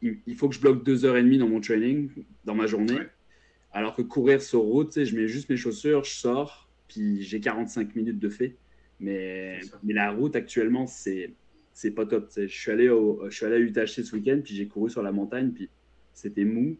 il, 0.00 0.36
faut 0.36 0.48
que 0.48 0.54
je 0.54 0.60
bloque 0.60 0.84
deux 0.84 1.04
heures 1.04 1.16
et 1.16 1.22
demie 1.22 1.38
dans 1.38 1.48
mon 1.48 1.60
training, 1.60 2.08
dans 2.44 2.54
ma 2.54 2.66
journée. 2.66 2.98
Alors 3.72 3.94
que 3.94 4.02
courir 4.02 4.40
sur 4.40 4.60
route, 4.60 4.88
tu 4.88 4.94
sais, 4.94 5.04
je 5.04 5.16
mets 5.16 5.26
juste 5.26 5.50
mes 5.50 5.56
chaussures, 5.56 6.04
je 6.04 6.12
sors, 6.12 6.68
puis 6.86 7.22
j'ai 7.22 7.40
45 7.40 7.96
minutes 7.96 8.20
de 8.20 8.28
fait. 8.28 8.54
Mais, 9.00 9.60
mais 9.82 9.92
la 9.92 10.12
route 10.12 10.36
actuellement, 10.36 10.86
c'est 10.86 11.34
c'est 11.74 11.90
pas 11.90 12.06
top. 12.06 12.30
Je 12.36 12.46
suis, 12.46 12.70
allé 12.70 12.88
au, 12.88 13.20
je 13.28 13.34
suis 13.34 13.44
allé 13.44 13.56
à 13.56 13.58
UTHC 13.58 14.04
ce 14.04 14.14
week-end, 14.14 14.40
puis 14.42 14.54
j'ai 14.54 14.68
couru 14.68 14.88
sur 14.88 15.02
la 15.02 15.10
montagne, 15.10 15.50
puis 15.50 15.68
c'était 16.14 16.44
mou. 16.44 16.78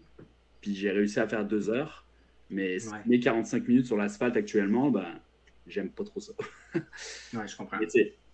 Puis 0.61 0.75
j'ai 0.75 0.91
réussi 0.91 1.19
à 1.19 1.29
faire 1.29 1.45
deux 1.45 1.69
heures. 1.69 2.04
Mais 2.51 2.77
mes 3.07 3.21
45 3.21 3.67
minutes 3.69 3.87
sur 3.87 3.97
l'asphalte 3.97 4.37
actuellement, 4.37 4.91
ben, 4.91 5.19
j'aime 5.67 5.91
pas 5.91 6.05
trop 6.05 6.21
ça. 6.21 6.33
ouais, 6.75 7.49
je 7.49 7.57
comprends. 7.57 7.79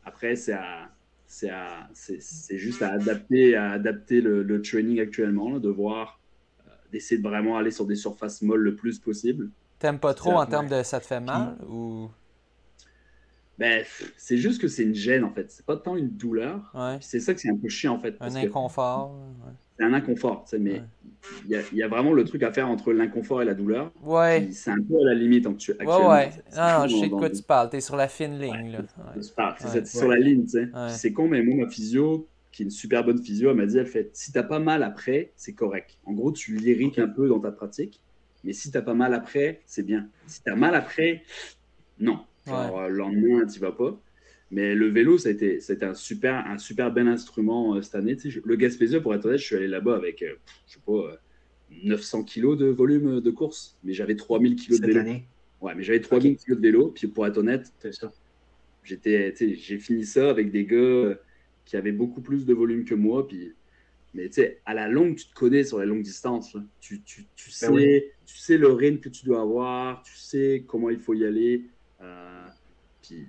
après, 0.04 0.36
c'est 0.36 0.52
à, 0.52 0.90
c'est 1.26 2.58
juste 2.58 2.82
à 2.82 2.92
adapter, 2.92 3.54
à 3.54 3.70
adapter 3.72 4.20
le, 4.20 4.42
le 4.42 4.62
training 4.62 5.00
actuellement, 5.00 5.58
de 5.58 5.68
voir, 5.68 6.20
euh, 6.66 6.70
d'essayer 6.90 7.20
de 7.20 7.26
vraiment 7.26 7.56
aller 7.56 7.70
sur 7.70 7.86
des 7.86 7.94
surfaces 7.94 8.42
molles 8.42 8.62
le 8.62 8.74
plus 8.74 8.98
possible. 8.98 9.50
T'aimes 9.78 10.00
pas 10.00 10.12
trop 10.12 10.32
en 10.36 10.46
termes 10.46 10.68
de 10.68 10.82
ça 10.82 11.00
te 11.00 11.06
fait 11.06 11.20
mal 11.20 11.56
ou? 11.68 12.10
Ben, 13.60 13.84
c'est 14.16 14.38
juste 14.38 14.58
que 14.58 14.68
c'est 14.68 14.84
une 14.84 14.94
gêne 14.94 15.22
en 15.22 15.30
fait. 15.30 15.50
C'est 15.50 15.66
pas 15.66 15.76
tant 15.76 15.94
une 15.94 16.08
douleur. 16.08 16.72
C'est 17.02 17.20
ça 17.20 17.34
que 17.34 17.40
c'est 17.40 17.50
un 17.50 17.56
peu 17.56 17.68
chiant 17.68 17.94
en 17.94 18.00
fait. 18.00 18.16
Un 18.18 18.34
inconfort. 18.34 19.14
C'est 19.78 19.84
un 19.84 19.92
inconfort, 19.92 20.46
mais 20.58 20.82
il 21.46 21.62
y, 21.72 21.82
a 21.82 21.88
vraiment 21.88 22.14
le 22.14 22.24
truc 22.24 22.42
à 22.42 22.52
faire 22.52 22.68
entre 22.68 22.92
l'inconfort 22.92 23.42
et 23.42 23.44
la 23.44 23.52
douleur. 23.52 23.92
Ouais. 24.02 24.48
C'est 24.50 24.70
un 24.70 24.82
peu 24.82 24.98
à 25.02 25.04
la 25.04 25.14
limite 25.14 25.46
actuellement. 25.46 26.08
Ouais, 26.08 26.08
ouais. 26.08 26.30
Non, 26.56 26.86
je 26.88 26.96
sais 26.96 27.08
de 27.08 27.14
quoi 27.14 27.28
tu 27.28 27.42
parles. 27.42 27.68
T'es 27.68 27.82
sur 27.82 27.96
la 27.96 28.08
fine 28.08 28.38
ligne. 28.38 28.72
Là. 28.72 29.54
C'est 29.58 29.86
sur 29.86 30.08
la 30.08 30.18
ligne, 30.18 30.44
tu 30.44 30.50
sais. 30.52 30.70
C'est 30.88 31.12
con, 31.12 31.28
mais 31.28 31.42
moi, 31.42 31.66
ma 31.66 31.70
physio, 31.70 32.26
qui 32.52 32.62
est 32.62 32.64
une 32.64 32.70
super 32.70 33.04
bonne 33.04 33.22
physio, 33.22 33.50
elle 33.50 33.56
m'a 33.56 33.66
dit 33.66 33.76
elle 33.76 33.86
fait 33.86 34.10
si 34.14 34.32
t'as 34.32 34.42
pas 34.42 34.58
mal 34.58 34.82
après, 34.82 35.32
c'est 35.36 35.52
correct. 35.52 35.98
En 36.06 36.12
gros, 36.12 36.32
tu 36.32 36.56
l'irrites 36.56 36.98
un 36.98 37.08
peu 37.08 37.28
dans 37.28 37.40
ta 37.40 37.52
pratique. 37.52 38.00
Mais 38.42 38.54
si 38.54 38.70
t'as 38.70 38.80
pas 38.80 38.94
mal 38.94 39.12
après, 39.12 39.60
c'est 39.66 39.82
bien. 39.82 40.08
Si 40.26 40.42
t'as 40.42 40.56
mal 40.56 40.74
après, 40.74 41.24
non. 41.98 42.20
Genre, 42.46 42.88
le 42.88 42.96
lendemain, 42.96 43.46
tu 43.46 43.60
vas 43.60 43.72
pas. 43.72 44.00
Mais 44.50 44.74
le 44.74 44.88
vélo, 44.88 45.16
ça 45.16 45.28
a 45.28 45.32
été, 45.32 45.60
un, 45.82 45.94
super, 45.94 46.44
un 46.46 46.58
super 46.58 46.92
bel 46.92 47.06
instrument 47.06 47.76
euh, 47.76 47.82
cette 47.82 47.94
année. 47.94 48.16
le 48.44 48.56
Gaspésio, 48.56 49.00
pour 49.00 49.14
être 49.14 49.26
honnête, 49.26 49.38
je 49.38 49.44
suis 49.44 49.56
allé 49.56 49.68
là-bas 49.68 49.94
avec, 49.94 50.22
euh, 50.22 50.34
je 50.66 50.74
sais 50.74 50.80
pas, 50.84 51.20
900 51.84 52.20
euh, 52.20 52.24
kilos 52.24 52.58
de 52.58 52.66
volume 52.66 53.20
de 53.20 53.30
course. 53.30 53.78
Mais 53.84 53.92
j'avais 53.92 54.16
3000 54.16 54.56
kilos 54.56 54.80
de 54.80 54.86
vélo. 54.86 55.00
Année. 55.00 55.28
Ouais, 55.60 55.74
mais 55.76 55.84
j'avais 55.84 56.00
3000 56.00 56.36
kilos 56.36 56.58
de 56.58 56.62
vélo. 56.62 56.88
Puis 56.88 57.06
pour 57.06 57.26
être 57.26 57.38
honnête, 57.38 57.72
j'étais, 58.82 59.34
j'ai 59.38 59.78
fini 59.78 60.04
ça 60.04 60.30
avec 60.30 60.50
des 60.50 60.64
gars 60.64 61.16
qui 61.64 61.76
avaient 61.76 61.92
beaucoup 61.92 62.20
plus 62.20 62.44
de 62.44 62.52
volume 62.52 62.84
que 62.84 62.96
moi. 62.96 63.28
Puis 63.28 63.52
Mais 64.14 64.26
tu 64.26 64.34
sais, 64.34 64.60
à 64.66 64.74
la 64.74 64.88
longue, 64.88 65.14
tu 65.14 65.26
te 65.26 65.34
connais 65.34 65.62
sur 65.62 65.78
les 65.78 65.86
longues 65.86 66.02
distances. 66.02 66.56
Tu, 66.80 67.02
tu, 67.02 67.26
tu, 67.36 67.50
ben 67.62 67.78
sais, 67.78 68.12
tu 68.26 68.36
sais 68.36 68.58
le 68.58 68.72
rythme 68.72 68.98
que 68.98 69.10
tu 69.10 69.24
dois 69.24 69.42
avoir, 69.42 70.02
tu 70.02 70.16
sais 70.16 70.64
comment 70.66 70.90
il 70.90 70.98
faut 70.98 71.14
y 71.14 71.24
aller. 71.24 71.66
Euh, 72.02 72.46
puis, 73.02 73.26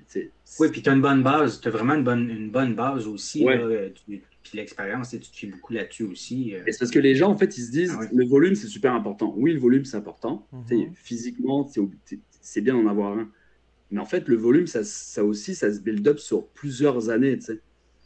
oui, 0.60 0.70
puis 0.70 0.82
tu 0.82 0.90
as 0.90 0.94
une 0.94 1.02
bonne 1.02 1.24
base. 1.24 1.62
Tu 1.62 1.68
as 1.68 1.72
vraiment 1.72 1.96
une 1.96 2.04
bonne, 2.04 2.30
une 2.30 2.52
bonne 2.52 2.76
base 2.76 3.08
aussi. 3.08 3.46
puis 4.06 4.22
l'expérience, 4.54 5.10
tu 5.10 5.20
fais 5.34 5.48
beaucoup 5.48 5.74
là-dessus 5.74 6.04
aussi. 6.04 6.56
Euh. 6.56 6.64
c'est 6.68 6.80
parce 6.80 6.92
que 6.92 7.00
les 7.00 7.16
gens, 7.16 7.30
en 7.30 7.38
fait, 7.38 7.58
ils 7.58 7.64
se 7.64 7.72
disent 7.72 7.96
ah 7.98 8.06
le 8.12 8.26
volume, 8.26 8.56
c'est 8.56 8.68
super 8.68 8.94
important. 8.94 9.34
Oui, 9.38 9.54
le 9.54 9.60
volume, 9.60 9.86
c'est 9.86 9.98
important. 9.98 10.48
Mhm. 10.52 10.94
Physiquement, 10.96 11.70
c'est 12.42 12.62
bien 12.62 12.74
d'en 12.74 12.88
avoir 12.88 13.18
un. 13.18 13.30
Mais 13.92 14.00
en 14.00 14.06
fait, 14.06 14.28
le 14.28 14.38
volume, 14.38 14.68
ça, 14.68 14.84
ça 14.84 15.24
aussi, 15.24 15.54
ça 15.54 15.72
se 15.72 15.80
build 15.82 16.08
up 16.08 16.20
sur 16.20 16.48
plusieurs 16.48 17.10
années. 17.10 17.38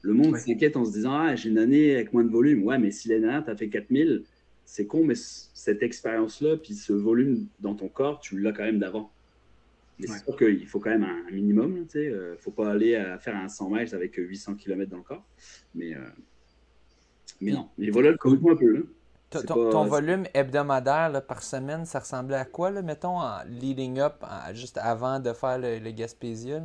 Le 0.02 0.14
monde 0.14 0.38
s'inquiète 0.38 0.78
en 0.78 0.86
se 0.86 0.92
disant 0.92 1.14
Ah, 1.14 1.36
j'ai 1.36 1.50
une 1.50 1.58
année 1.58 1.96
avec 1.96 2.14
moins 2.14 2.24
de 2.24 2.32
volume. 2.32 2.64
Ouais, 2.64 2.78
mais 2.78 2.92
si 2.92 3.08
l'année 3.08 3.22
dernière, 3.22 3.46
tu 3.46 3.52
as 3.52 3.56
fait 3.56 3.70
4000, 3.70 4.24
c'est 4.66 4.88
con, 4.88 5.04
mais 5.06 5.16
cette 5.16 5.84
expérience-là, 5.84 6.58
puis 6.58 6.74
ce 6.74 6.92
volume 6.92 7.48
dans 7.60 7.76
ton 7.76 7.88
corps, 7.88 8.20
tu 8.20 8.40
l'as 8.40 8.52
quand 8.52 8.64
même 8.64 8.80
d'avant. 8.80 9.12
Mais 10.00 10.08
c'est 10.08 10.24
sûr 10.24 10.38
qu'il 10.38 10.68
faut 10.68 10.80
quand 10.80 10.90
même 10.90 11.04
un, 11.04 11.32
minimum. 11.32 11.86
Il 11.94 12.02
ne 12.02 12.06
euh, 12.10 12.38
faut 12.38 12.52
pas 12.52 12.72
aller 12.72 12.96
à 12.96 13.18
faire 13.18 13.36
un 13.36 13.48
100 13.48 13.70
miles 13.70 13.96
avec 13.96 14.16
800 14.16 14.56
km 14.56 14.90
dans 14.92 14.98
le 14.98 15.04
corps. 15.04 15.26
Mais, 15.74 15.96
euh, 15.96 16.00
mais 17.42 17.54
non, 17.54 17.70
mais 17.78 17.90
voilà 17.90 18.12
le 18.12 18.18
coup 18.18 18.38
un 18.50 18.56
peu. 18.56 18.88
Ton, 19.48 19.86
volume 19.86 20.26
hebdomadaire 20.34 21.22
par 21.26 21.44
semaine, 21.44 21.86
ça 21.86 22.00
ressemblait 22.00 22.38
à 22.38 22.46
quoi, 22.46 22.72
là, 22.72 22.82
mettons, 22.82 23.20
en 23.20 23.44
leading 23.48 24.00
up, 24.00 24.24
juste 24.54 24.78
avant 24.78 25.20
de 25.20 25.34
faire 25.34 25.58
le, 25.58 25.80
le 25.80 25.92
Gaspésia? 25.92 26.62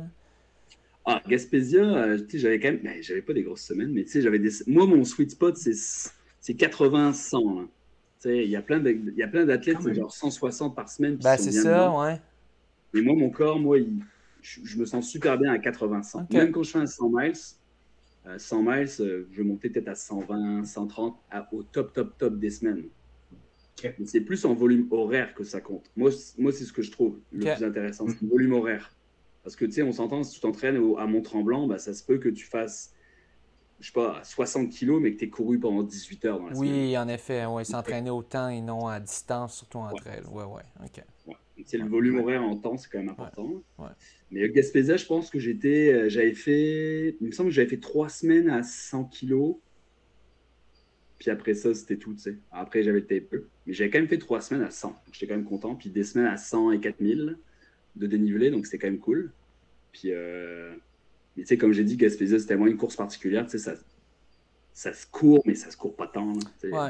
Ah, 1.05 1.21
Gaspésia, 1.27 1.81
euh, 1.81 2.17
j'avais 2.33 2.59
quand 2.59 2.69
même. 2.69 2.81
Ben, 2.83 3.01
j'avais 3.01 3.21
pas 3.23 3.33
des 3.33 3.43
grosses 3.43 3.63
semaines, 3.63 3.91
mais 3.91 4.03
tu 4.03 4.11
sais, 4.11 4.21
j'avais 4.21 4.39
des. 4.39 4.51
Moi, 4.67 4.85
mon 4.85 5.03
sweet 5.03 5.31
spot, 5.31 5.57
c'est 5.57 6.53
80-100. 6.53 7.67
Il 8.25 8.43
y 8.43 8.55
a 8.55 8.61
plein 8.61 8.79
d'athlètes, 8.79 9.77
c'est 9.81 9.95
genre 9.95 10.13
160 10.13 10.75
par 10.75 10.89
semaine. 10.89 11.15
Ben, 11.15 11.37
c'est 11.37 11.51
ça, 11.51 11.91
ouais. 11.91 12.19
Et 12.93 13.01
moi, 13.01 13.15
mon 13.15 13.29
corps, 13.29 13.59
moi, 13.59 13.77
je, 14.41 14.77
me 14.77 14.85
sens 14.85 15.09
super 15.09 15.37
bien 15.37 15.53
à 15.53 15.57
80-100. 15.57 16.33
Même 16.33 16.51
quand 16.51 16.63
je 16.63 16.71
fais 16.71 16.79
un 16.79 16.87
100 16.87 17.09
miles, 17.09 17.35
100 17.35 18.57
euh, 18.57 18.61
miles, 18.61 18.89
euh, 18.99 19.27
je 19.31 19.37
vais 19.37 19.43
monter 19.43 19.69
peut-être 19.69 19.87
à 19.87 19.95
120, 19.95 20.65
130 20.65 21.17
au 21.51 21.63
top, 21.63 21.93
top, 21.93 22.17
top 22.17 22.39
des 22.39 22.49
semaines. 22.49 22.83
C'est 24.05 24.21
plus 24.21 24.45
en 24.45 24.53
volume 24.53 24.87
horaire 24.91 25.33
que 25.33 25.43
ça 25.43 25.59
compte. 25.59 25.89
Moi, 25.95 26.11
moi 26.37 26.51
c'est 26.51 26.65
ce 26.65 26.73
que 26.73 26.83
je 26.83 26.91
trouve 26.91 27.19
le 27.31 27.39
plus 27.39 27.63
intéressant, 27.63 28.05
c'est 28.07 28.21
le 28.21 28.27
volume 28.27 28.53
horaire. 28.53 28.95
Parce 29.43 29.55
que 29.55 29.65
tu 29.65 29.71
sais, 29.71 29.81
on 29.81 29.91
s'entend, 29.91 30.23
si 30.23 30.35
tu 30.35 30.39
t'entraînes 30.39 30.75
à 30.99 31.07
Mont-Tremblant, 31.07 31.65
bah, 31.65 31.79
ça 31.79 31.95
se 31.95 32.03
peut 32.03 32.19
que 32.19 32.29
tu 32.29 32.45
fasses, 32.45 32.93
je 33.79 33.87
sais 33.87 33.93
pas, 33.93 34.23
60 34.23 34.69
kilos, 34.69 35.01
mais 35.01 35.13
que 35.13 35.17
tu 35.17 35.25
aies 35.25 35.29
couru 35.29 35.59
pendant 35.59 35.81
18 35.81 36.25
heures 36.25 36.39
dans 36.39 36.47
la 36.47 36.57
Oui, 36.57 36.95
en 36.95 37.07
effet, 37.07 37.45
ouais, 37.47 37.63
s'entraîner 37.63 38.11
au 38.11 38.21
temps 38.21 38.49
et 38.49 38.61
non 38.61 38.85
à 38.87 38.99
distance, 38.99 39.55
surtout 39.57 39.79
en 39.79 39.91
trail. 39.95 40.21
Ouais, 40.31 40.43
ouais, 40.43 40.61
ok. 40.85 41.03
C'est 41.65 41.77
le 41.77 41.87
volume 41.87 42.19
horaire 42.19 42.43
en 42.43 42.55
temps, 42.55 42.77
c'est 42.77 42.89
quand 42.89 42.99
même 42.99 43.09
important. 43.09 43.63
Mais 44.29 44.47
Gaspésia, 44.49 44.97
je 44.97 45.05
pense 45.05 45.29
que 45.29 45.39
j'étais, 45.39 45.93
euh, 45.93 46.09
j'avais 46.09 46.33
fait, 46.33 47.17
il 47.19 47.27
me 47.27 47.31
semble 47.31 47.49
que 47.49 47.55
j'avais 47.55 47.67
fait 47.67 47.79
trois 47.79 48.09
semaines 48.09 48.49
à 48.49 48.63
100 48.63 49.05
kilos. 49.05 49.57
Puis 51.19 51.29
après 51.29 51.53
ça, 51.53 51.73
c'était 51.73 51.97
tout, 51.97 52.13
tu 52.13 52.21
sais. 52.21 52.37
Après, 52.51 52.81
j'avais 52.81 53.05
le 53.07 53.21
peu. 53.21 53.47
Mais 53.65 53.73
j'avais 53.73 53.89
quand 53.89 53.99
même 53.99 54.07
fait 54.07 54.17
trois 54.17 54.41
semaines 54.41 54.63
à 54.63 54.71
100. 54.71 54.95
J'étais 55.11 55.27
quand 55.27 55.35
même 55.35 55.45
content. 55.45 55.75
Puis 55.75 55.89
des 55.89 56.03
semaines 56.03 56.27
à 56.27 56.37
100 56.37 56.71
et 56.71 56.79
4000 56.79 57.37
de 57.95 58.07
dénivelé, 58.07 58.49
donc 58.49 58.65
c'était 58.65 58.79
quand 58.79 58.87
même 58.87 58.99
cool. 58.99 59.31
Puis, 59.91 60.11
euh... 60.11 60.73
mais 61.35 61.43
tu 61.43 61.49
sais, 61.49 61.57
comme 61.57 61.73
j'ai 61.73 61.83
dit, 61.83 61.97
Gaspésia, 61.97 62.39
c'était 62.39 62.55
moins 62.55 62.69
une 62.69 62.77
course 62.77 62.95
particulière. 62.95 63.45
Tu 63.45 63.51
sais, 63.51 63.57
ça, 63.59 63.75
ça 64.73 64.93
se 64.93 65.05
court, 65.05 65.43
mais 65.45 65.55
ça 65.55 65.69
se 65.69 65.77
court 65.77 65.95
pas 65.95 66.07
tant. 66.07 66.33
ouais. 66.63 66.89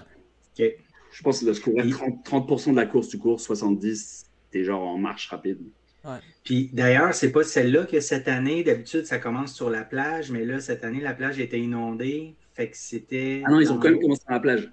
Je 1.12 1.24
pense 1.24 1.40
que 1.40 1.46
ça 1.46 1.54
se 1.54 1.62
courir 1.62 1.86
30%, 1.86 2.24
30 2.24 2.70
de 2.70 2.76
la 2.76 2.86
course, 2.86 3.10
tu 3.10 3.18
cours 3.18 3.40
70, 3.40 4.31
t'es 4.52 4.64
genre 4.64 4.88
en 4.88 4.98
marche 4.98 5.28
rapide. 5.28 5.60
Ouais. 6.04 6.18
Puis 6.44 6.70
d'ailleurs, 6.74 7.14
c'est 7.14 7.32
pas 7.32 7.44
celle-là 7.44 7.86
que 7.86 8.00
cette 8.00 8.28
année, 8.28 8.64
d'habitude, 8.64 9.06
ça 9.06 9.20
commence 9.20 9.54
sur 9.54 9.70
la 9.70 9.84
plage, 9.84 10.32
mais 10.32 10.46
là, 10.46 10.60
cette 10.60 10.84
année, 10.84 11.02
la 11.02 11.14
plage 11.14 11.40
était 11.40 11.60
inondée. 11.60 12.36
Fait 12.54 12.70
que 12.70 12.78
c'était. 12.78 13.44
Ah 13.46 13.52
non, 13.52 13.60
ils 13.60 13.72
ont 13.72 13.80
quand 13.80 13.90
même 13.90 14.00
commencé 14.00 14.24
à 14.28 14.34
la 14.34 14.40
plage. 14.40 14.72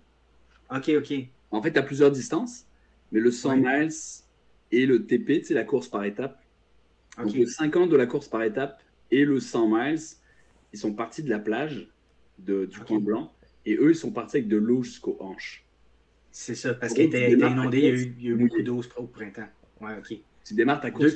OK, 0.75 0.91
OK. 0.97 1.15
En 1.51 1.63
fait, 1.63 1.73
tu 1.73 1.79
as 1.79 1.83
plusieurs 1.83 2.11
distances, 2.11 2.67
mais 3.13 3.21
le 3.21 3.31
100 3.31 3.57
miles 3.57 3.93
et 4.71 4.87
le 4.87 5.07
TP, 5.07 5.43
c'est 5.43 5.55
la 5.55 5.65
course 5.65 5.89
par 5.89 6.05
étape. 6.05 6.43
Donc 7.17 7.35
le 7.35 7.47
50 7.47 7.89
de 7.89 7.97
la 7.97 8.07
course 8.07 8.29
par 8.29 8.43
étape 8.43 8.83
et 9.11 9.25
le 9.25 9.41
100 9.41 9.69
miles, 9.69 10.01
ils 10.73 10.79
sont 10.79 10.93
partis 10.93 11.23
de 11.23 11.31
la 11.31 11.39
plage 11.39 11.89
de, 12.39 12.67
du 12.67 12.79
coin 12.81 13.01
blanc 13.01 13.33
et 13.67 13.77
eux, 13.77 13.91
ils 13.91 13.97
sont 13.97 14.13
partis 14.13 14.37
avec 14.37 14.49
de 14.49 14.57
l'eau 14.57 14.83
jusqu'aux 14.83 15.17
hanches. 15.21 15.65
C'est 16.31 16.55
ça, 16.55 16.75
parce 16.75 16.93
qu'il 16.93 17.05
était, 17.05 17.33
inondé, 17.33 17.79
il 17.79 17.85
y 17.85 17.87
a 17.87 17.91
eu, 17.91 18.15
il 18.19 18.25
y 18.25 18.29
a 18.29 18.31
eu 18.31 18.37
beaucoup 18.37 18.63
d'eau 18.63 18.83
au 18.97 19.07
printemps. 19.07 19.49
Ouais, 19.81 19.97
OK. 19.99 20.19
Tu 20.45 20.55
démarres 20.55 20.81
ta 20.81 20.91
course. 20.91 21.15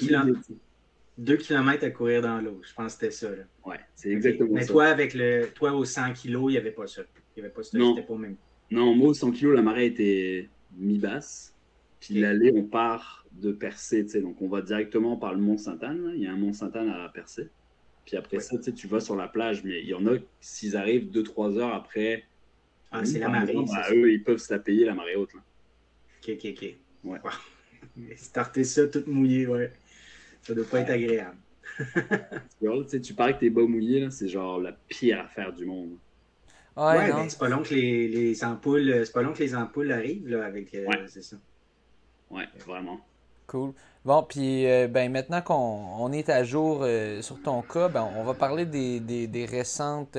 Deux 1.18 1.36
kilomètres 1.36 1.84
à 1.84 1.90
courir 1.90 2.22
dans 2.22 2.40
l'eau. 2.40 2.60
Je 2.62 2.72
pense 2.72 2.94
que 2.96 3.00
c'était 3.00 3.10
ça. 3.10 3.30
Là. 3.30 3.42
Ouais, 3.66 3.78
c'est 3.94 4.10
exactement 4.10 4.54
ça. 4.54 4.60
Mais 4.60 4.66
toi, 4.66 4.86
avec 4.86 5.12
le, 5.12 5.46
toi, 5.54 5.74
aux 5.74 5.84
100 5.84 6.14
kg, 6.14 6.24
il 6.24 6.46
n'y 6.46 6.56
avait 6.56 6.70
pas 6.70 6.86
ça. 6.86 7.02
Il 7.36 7.40
n'y 7.40 7.46
avait 7.46 7.54
pas 7.54 7.62
ça. 7.62 7.76
Non. 7.76 7.94
Pas 8.02 8.16
même. 8.16 8.36
Non, 8.70 8.94
moi, 8.94 9.08
aux 9.10 9.14
100 9.14 9.32
kg, 9.32 9.48
la 9.48 9.62
marée 9.62 9.86
était 9.86 10.48
mi-basse. 10.76 11.54
Puis 12.00 12.14
l'aller, 12.14 12.50
on 12.54 12.64
part 12.64 13.26
de 13.32 13.52
Percé. 13.52 14.04
Donc, 14.20 14.40
on 14.40 14.48
va 14.48 14.62
directement 14.62 15.16
par 15.16 15.34
le 15.34 15.40
Mont 15.40 15.58
Sainte-Anne. 15.58 16.12
Il 16.14 16.22
y 16.22 16.26
a 16.26 16.32
un 16.32 16.36
Mont 16.36 16.52
Sainte-Anne 16.52 16.88
à 16.88 17.08
Percé. 17.10 17.48
Puis 18.06 18.16
après 18.16 18.40
ça, 18.40 18.58
tu 18.58 18.86
vas 18.88 19.00
sur 19.00 19.14
la 19.14 19.28
plage. 19.28 19.62
Mais 19.64 19.80
il 19.80 19.88
y 19.88 19.94
en 19.94 20.06
a, 20.06 20.16
s'ils 20.40 20.76
arrivent 20.76 21.10
2-3 21.10 21.58
heures 21.58 21.74
après. 21.74 22.24
Ah, 22.90 23.04
c'est 23.04 23.18
la 23.18 23.28
marée. 23.28 23.54
Bah, 23.54 23.86
eux, 23.92 24.10
ils 24.10 24.24
peuvent 24.24 24.38
se 24.38 24.52
la 24.52 24.58
payer, 24.58 24.86
la 24.86 24.94
marée 24.94 25.16
haute. 25.16 25.34
Là. 25.34 25.40
Ok, 26.22 26.36
ok, 26.36 26.52
ok. 26.56 26.74
Ouais. 27.04 27.18
Starter 28.16 28.64
ça 28.64 28.86
tout 28.86 29.04
mouillé, 29.06 29.46
ouais. 29.46 29.72
Ça 30.42 30.54
doit 30.54 30.64
pas 30.64 30.80
être 30.80 30.90
agréable. 30.90 31.36
tu 33.02 33.14
parais 33.14 33.34
que 33.34 33.40
tes 33.40 33.50
bas 33.50 33.62
mouillés, 33.62 34.10
c'est 34.10 34.28
genre 34.28 34.60
la 34.60 34.72
pire 34.72 35.20
affaire 35.20 35.52
du 35.52 35.64
monde. 35.64 35.96
Ouais, 36.76 37.10
ben, 37.10 37.28
c'est 37.28 37.38
pas 37.38 37.48
long 37.48 37.62
que 37.62 37.74
les, 37.74 38.08
les 38.08 38.44
ampoules, 38.44 39.02
c'est 39.04 39.12
pas 39.12 39.22
long 39.22 39.34
que 39.34 39.42
les 39.42 39.54
ampoules 39.54 39.92
arrivent 39.92 40.28
là, 40.28 40.46
avec, 40.46 40.74
euh, 40.74 40.86
ouais. 40.86 41.04
c'est 41.06 41.22
ça. 41.22 41.36
Ouais, 42.30 42.48
vraiment. 42.66 42.98
Cool. 43.46 43.72
Bon, 44.06 44.22
puis 44.22 44.66
euh, 44.66 44.88
ben, 44.88 45.12
maintenant 45.12 45.42
qu'on 45.42 45.54
on 45.54 46.10
est 46.12 46.30
à 46.30 46.44
jour 46.44 46.80
euh, 46.82 47.20
sur 47.20 47.42
ton 47.42 47.60
cas, 47.60 47.88
ben, 47.88 48.08
on 48.16 48.24
va 48.24 48.32
parler 48.32 48.64
des, 48.64 49.00
des, 49.00 49.26
des 49.26 49.44
récentes, 49.44 50.16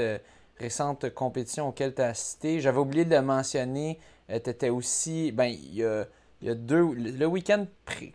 récentes 0.59 1.11
compétitions 1.15 1.69
auxquelles 1.69 1.95
tu 1.95 2.03
as 2.03 2.09
assisté. 2.09 2.59
J'avais 2.59 2.77
oublié 2.77 3.03
de 3.03 3.15
le 3.15 3.23
mentionner. 3.23 3.99
tu 4.29 4.35
étais 4.35 4.69
aussi. 4.69 5.31
Ben, 5.31 5.45
il 5.45 5.73
y 5.73 5.83
a 5.83 6.05
il 6.43 6.47
y 6.47 6.51
a 6.51 6.55
deux. 6.55 6.93
Le 6.93 7.25
week-end 7.25 7.65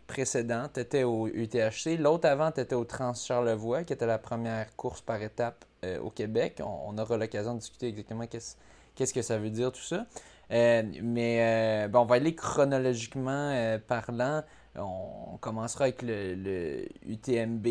précédent, 0.07 0.67
tu 0.73 0.81
étais 0.81 1.03
au 1.03 1.29
UTHC. 1.29 1.97
L'autre 1.99 2.29
avant, 2.29 2.53
tu 2.53 2.61
étais 2.61 2.75
au 2.75 2.85
Trans-Charlevoix, 2.85 3.85
qui 3.85 3.95
était 3.95 4.07
la 4.07 4.19
première 4.19 4.77
course 4.77 5.01
par 5.01 5.23
étape 5.23 5.65
euh, 5.83 5.99
au 6.01 6.11
Québec. 6.11 6.61
On, 6.63 6.99
aura 6.99 7.17
l'occasion 7.17 7.55
de 7.55 7.61
discuter 7.61 7.89
exactement 7.89 8.27
qu'est-ce 8.27 9.15
que 9.15 9.23
ça 9.23 9.39
veut 9.39 9.49
dire, 9.49 9.73
tout 9.73 9.81
ça. 9.81 10.05
Euh, 10.51 10.83
mais 11.03 11.87
euh, 11.87 11.99
on 11.99 12.05
va 12.05 12.17
aller 12.17 12.35
chronologiquement 12.35 13.79
parlant. 13.87 14.43
On, 14.77 15.39
commencera 15.41 15.85
avec 15.85 16.03
le, 16.03 16.85
UTMB. 17.09 17.67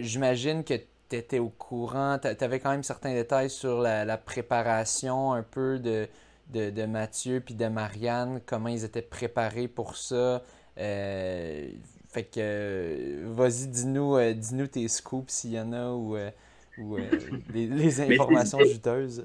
J'imagine 0.00 0.64
que 0.64 0.74
tu 1.10 1.16
étais 1.16 1.40
au 1.40 1.50
courant. 1.50 2.18
Tu 2.18 2.42
avais 2.42 2.58
quand 2.58 2.70
même 2.70 2.84
certains 2.84 3.12
détails 3.12 3.50
sur 3.50 3.82
la 3.82 4.16
préparation 4.16 5.34
un 5.34 5.42
peu 5.42 5.78
de 5.78 6.08
de, 6.52 6.86
Mathieu 6.86 7.40
puis 7.44 7.54
de 7.54 7.66
Marianne, 7.66 8.40
comment 8.46 8.68
ils 8.68 8.84
étaient 8.84 9.02
préparés 9.02 9.68
pour 9.68 9.96
ça. 9.96 10.42
Euh, 10.78 11.68
fait 12.08 12.24
que, 12.24 13.24
vas-y, 13.26 13.68
dis-nous 13.68 14.16
euh, 14.16 14.34
dis 14.34 14.68
tes 14.68 14.88
scoops 14.88 15.32
s'il 15.32 15.52
y 15.52 15.60
en 15.60 15.72
a 15.72 15.90
ou, 15.92 16.16
euh, 16.16 16.30
ou 16.78 16.96
les, 17.52 18.00
informations 18.00 18.60
juteuses. 18.60 19.24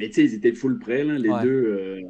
Mais 0.00 0.08
tu 0.08 0.14
sais, 0.14 0.24
ils 0.24 0.34
étaient 0.34 0.52
full 0.52 0.78
prêts, 0.78 1.04
là, 1.04 1.14
les 1.14 1.30
deux. 1.42 2.00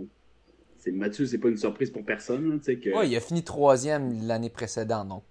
c'est 0.78 0.92
Mathieu, 0.92 1.26
c'est 1.26 1.38
pas 1.38 1.48
une 1.48 1.58
surprise 1.58 1.90
pour 1.90 2.04
personne. 2.04 2.60
sais 2.62 2.76
que... 2.76 2.90
Ouais, 2.90 3.08
il 3.08 3.16
a 3.16 3.20
fini 3.20 3.42
troisième 3.42 4.26
l'année 4.26 4.50
précédente, 4.50 5.08
donc 5.08 5.24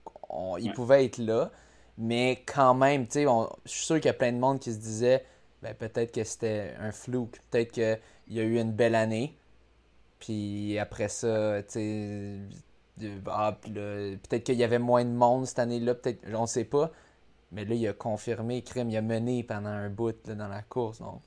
il 0.59 0.71
pouvait 0.73 1.05
être 1.05 1.17
là. 1.17 1.51
Mais 1.97 2.43
quand 2.45 2.73
même, 2.73 3.05
tu 3.05 3.13
sais, 3.13 3.25
je 3.65 3.69
suis 3.69 3.85
sûr 3.85 3.95
qu'il 3.95 4.05
y 4.05 4.09
a 4.09 4.13
plein 4.13 4.31
de 4.31 4.37
monde 4.37 4.59
qui 4.59 4.71
se 4.71 4.79
disait 4.79 5.23
ben, 5.61 5.75
peut-être 5.75 6.11
que 6.11 6.23
c'était 6.23 6.73
un 6.79 6.91
flou. 6.91 7.29
Peut-être 7.51 7.71
que 7.71 7.97
il 8.27 8.35
y 8.35 8.39
a 8.39 8.43
eu 8.43 8.59
une 8.59 8.71
belle 8.71 8.95
année. 8.95 9.35
Puis 10.19 10.77
après 10.77 11.09
ça, 11.09 11.63
tu 11.63 11.73
sais, 11.73 12.39
ah, 13.27 13.59
peut-être 13.61 14.43
qu'il 14.43 14.55
y 14.55 14.63
avait 14.63 14.79
moins 14.79 15.03
de 15.03 15.09
monde 15.09 15.45
cette 15.47 15.59
année-là, 15.59 15.95
peut-être, 15.95 16.21
on 16.33 16.43
ne 16.43 16.47
sait 16.47 16.65
pas. 16.65 16.91
Mais 17.51 17.65
là, 17.65 17.75
il 17.75 17.87
a 17.87 17.93
confirmé, 17.93 18.61
Crime, 18.61 18.89
il 18.89 18.97
a 18.97 19.01
mené 19.01 19.43
pendant 19.43 19.69
un 19.69 19.89
bout 19.89 20.15
dans 20.25 20.47
la 20.47 20.61
course. 20.61 20.99
Donc. 20.99 21.21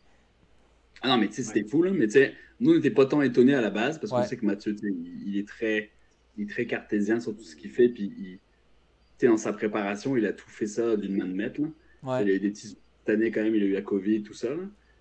Ah 1.02 1.08
non, 1.08 1.18
mais 1.18 1.28
tu 1.28 1.34
sais, 1.34 1.42
c'était 1.42 1.64
fou, 1.64 1.82
là. 1.82 1.90
Mais 1.90 2.06
tu 2.06 2.12
sais, 2.12 2.34
nous, 2.60 2.72
on 2.72 2.74
n'était 2.76 2.90
pas 2.90 3.04
tant 3.04 3.20
étonnés 3.20 3.54
à 3.54 3.60
la 3.60 3.70
base 3.70 3.98
parce 3.98 4.10
qu'on 4.10 4.22
sait 4.24 4.36
que 4.36 4.46
Mathieu, 4.46 4.74
il, 4.82 5.38
est 5.38 5.46
très, 5.46 5.90
il 6.38 6.44
est 6.44 6.50
très 6.50 6.66
cartésien 6.66 7.20
sur 7.20 7.36
tout 7.36 7.42
ce 7.42 7.56
qu'il 7.56 7.70
fait. 7.70 7.88
Puis, 7.88 8.12
il, 8.18 9.26
dans 9.26 9.36
sa 9.36 9.52
préparation, 9.52 10.16
il 10.16 10.26
a 10.26 10.32
tout 10.32 10.48
fait 10.48 10.66
ça 10.66 10.96
d'une 10.96 11.16
main 11.16 11.26
de 11.26 11.32
maître. 11.32 11.60
Là. 11.60 12.22
Il 12.22 12.30
a 12.30 12.34
eu 12.34 12.40
des 12.40 12.50
petits... 12.50 12.76
Cette 13.06 13.16
année, 13.16 13.30
quand 13.30 13.42
même, 13.42 13.54
il 13.54 13.62
a 13.62 13.66
eu 13.66 13.72
la 13.72 13.82
COVID, 13.82 14.22
tout 14.22 14.34
ça. 14.34 14.48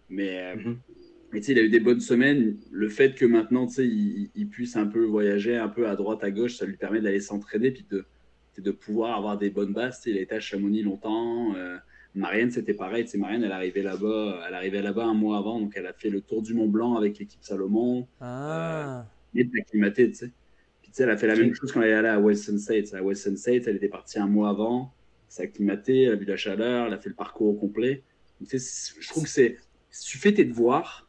Mais. 0.09 0.41
Euh, 0.41 0.55
mm-hmm. 0.55 0.75
Mais 1.33 1.43
il 1.43 1.57
a 1.57 1.63
eu 1.63 1.69
des 1.69 1.79
bonnes 1.79 1.99
semaines. 1.99 2.57
Le 2.71 2.89
fait 2.89 3.15
que 3.15 3.25
maintenant, 3.25 3.67
il, 3.79 4.29
il, 4.35 4.47
puisse 4.47 4.75
un 4.75 4.85
peu 4.85 5.03
voyager 5.03 5.57
un 5.57 5.67
peu 5.67 5.87
à 5.87 5.95
droite, 5.95 6.23
à 6.23 6.29
gauche, 6.29 6.57
ça 6.57 6.65
lui 6.65 6.77
permet 6.77 7.01
d'aller 7.01 7.19
s'entraîner 7.19 7.71
puis 7.71 7.85
de, 7.89 8.05
de 8.59 8.71
pouvoir 8.71 9.17
avoir 9.17 9.39
des 9.39 9.49
bonnes 9.49 9.73
bases. 9.73 10.01
Il 10.05 10.17
a 10.17 10.21
été 10.21 10.35
à 10.35 10.39
Chamonix 10.39 10.83
longtemps. 10.83 11.55
Euh, 11.55 11.77
Marianne, 12.13 12.51
c'était 12.51 12.75
pareil. 12.75 13.05
Marianne, 13.15 13.43
elle 13.43 13.51
arrivait 13.51 13.81
là-bas, 13.81 14.43
elle 14.47 14.53
arrivait 14.53 14.83
là-bas 14.83 15.05
un 15.05 15.15
mois 15.15 15.39
avant, 15.39 15.59
donc 15.59 15.73
elle 15.75 15.87
a 15.87 15.93
fait 15.93 16.11
le 16.11 16.21
tour 16.21 16.43
du 16.43 16.53
Mont 16.53 16.67
Blanc 16.67 16.95
avec 16.95 17.17
l'équipe 17.17 17.41
Salomon. 17.41 18.07
Ah. 18.21 19.05
Euh, 19.35 19.43
acclimatée, 19.59 20.09
tu 20.09 20.15
sais. 20.15 20.31
Puis 20.83 20.91
tu 20.91 20.97
sais, 20.97 21.03
elle 21.03 21.09
a 21.09 21.17
fait 21.17 21.25
la 21.25 21.35
même 21.35 21.55
chose 21.55 21.71
quand 21.71 21.81
elle 21.81 21.89
est 21.89 21.93
allée 21.93 22.09
à 22.09 22.19
Western 22.19 22.59
States. 22.59 22.93
À 22.93 23.01
Western 23.01 23.35
States, 23.37 23.63
elle 23.65 23.77
était 23.77 23.87
partie 23.87 24.19
un 24.19 24.27
mois 24.27 24.49
avant, 24.49 24.93
s'est 25.27 25.41
acclimatée, 25.41 26.03
elle 26.03 26.11
a 26.11 26.15
vu 26.15 26.25
la 26.25 26.37
chaleur, 26.37 26.85
elle 26.85 26.93
a 26.93 26.99
fait 26.99 27.09
le 27.09 27.15
parcours 27.15 27.47
au 27.47 27.53
complet. 27.53 28.03
tu 28.47 28.59
sais, 28.59 28.93
je 28.99 29.09
trouve 29.09 29.23
que 29.23 29.29
c'est, 29.29 29.57
si 29.89 30.05
tu 30.05 30.19
fais 30.19 30.33
tes 30.33 30.45
devoirs, 30.45 31.02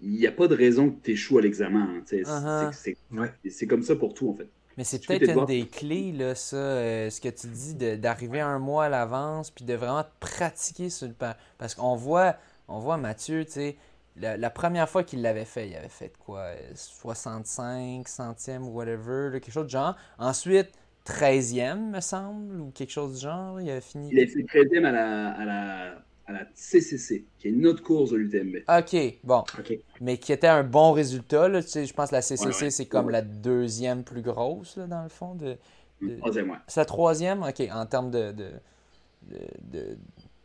il 0.00 0.10
n'y 0.12 0.26
a 0.26 0.32
pas 0.32 0.48
de 0.48 0.54
raison 0.54 0.90
que 0.90 1.02
tu 1.02 1.12
échoues 1.12 1.38
à 1.38 1.42
l'examen. 1.42 2.00
Hein, 2.12 2.70
uh-huh. 2.70 3.30
c'est 3.48 3.66
comme 3.66 3.82
ça 3.82 3.96
pour 3.96 4.14
tout, 4.14 4.28
en 4.28 4.34
fait. 4.34 4.48
Mais 4.76 4.84
c'est 4.84 5.04
peut-être 5.04 5.30
une 5.30 5.46
des 5.46 5.66
clés, 5.66 6.12
là, 6.12 6.34
ça, 6.34 6.56
euh, 6.56 7.08
ce 7.08 7.20
que 7.20 7.30
tu 7.30 7.46
dis, 7.46 7.74
d'arriver 7.96 8.40
un 8.40 8.58
mois 8.58 8.84
à 8.84 8.88
l'avance, 8.90 9.50
puis 9.50 9.64
de 9.64 9.72
vraiment 9.72 10.04
pratiquer 10.20 10.90
sur 10.90 11.08
le 11.08 11.14
Parce 11.56 11.74
qu'on 11.74 11.96
voit, 11.96 12.36
on 12.68 12.78
voit 12.78 12.98
Mathieu, 12.98 13.46
tu 13.46 13.52
sais, 13.52 13.76
la, 14.16 14.50
première 14.50 14.88
fois 14.88 15.02
qu'il 15.02 15.22
l'avait 15.22 15.44
fait, 15.44 15.68
il 15.68 15.76
avait 15.76 15.88
fait 15.88 16.12
quoi 16.18 16.50
65 16.74 18.06
centièmes, 18.06 18.68
whatever, 18.68 19.30
quelque 19.32 19.52
chose 19.52 19.66
de 19.66 19.70
genre. 19.70 19.96
Ensuite, 20.18 20.68
13e, 21.06 21.90
me 21.90 22.00
semble, 22.00 22.60
ou 22.60 22.70
quelque 22.70 22.92
chose 22.92 23.14
du 23.14 23.20
genre. 23.24 23.60
Il 23.60 23.70
avait 23.70 23.80
fini. 23.80 24.10
Il 24.12 24.20
a 24.20 24.26
fait 24.26 24.42
13e 24.42 24.84
à 24.84 24.92
la 24.92 25.30
à 25.32 25.44
la 25.44 26.04
CCC, 26.54 27.24
qui 27.38 27.48
est 27.48 27.50
une 27.50 27.66
autre 27.66 27.82
course 27.82 28.10
de 28.10 28.16
l'UTMB. 28.16 28.56
OK, 28.68 29.18
bon. 29.22 29.44
Mais 30.00 30.18
qui 30.18 30.32
était 30.32 30.48
un 30.48 30.64
bon 30.64 30.92
résultat. 30.92 31.48
Là. 31.48 31.62
Tu 31.62 31.68
sais, 31.68 31.86
je 31.86 31.94
pense 31.94 32.10
que 32.10 32.14
la 32.16 32.22
CCC, 32.22 32.70
c'est 32.70 32.86
comme 32.86 33.10
la 33.10 33.22
deuxième 33.22 34.02
plus 34.02 34.22
grosse, 34.22 34.76
là, 34.76 34.86
dans 34.86 35.02
le 35.02 35.08
fond. 35.08 35.34
De, 35.34 35.56
Troisième, 36.18 36.50
ouais. 36.50 36.58
C'est 36.66 36.80
la 36.80 36.84
troisième? 36.84 37.42
OK, 37.42 37.62
en 37.72 37.86
termes 37.86 38.10
de... 38.10 38.32
de, 38.32 38.50
de, 39.62 39.96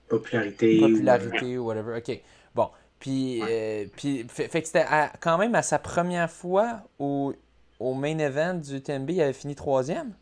popularité. 0.08 0.80
Popularité 0.80 1.58
ou 1.58 1.66
whatever. 1.66 1.98
OK, 1.98 2.22
bon. 2.56 2.70
Puis, 3.00 3.42
euh, 3.42 3.86
puis 3.96 4.26
fait, 4.30 4.48
que 4.62 4.68
c'était 4.68 4.86
quand 5.20 5.38
même 5.38 5.56
à 5.56 5.64
sa 5.64 5.80
première 5.80 6.30
fois 6.30 6.84
au, 7.00 7.34
au 7.80 7.96
main 7.96 8.18
event 8.20 8.54
du 8.54 8.78
UTMB, 8.78 9.10
il 9.10 9.22
avait 9.22 9.34
fini 9.34 9.56
troisième? 9.56 10.14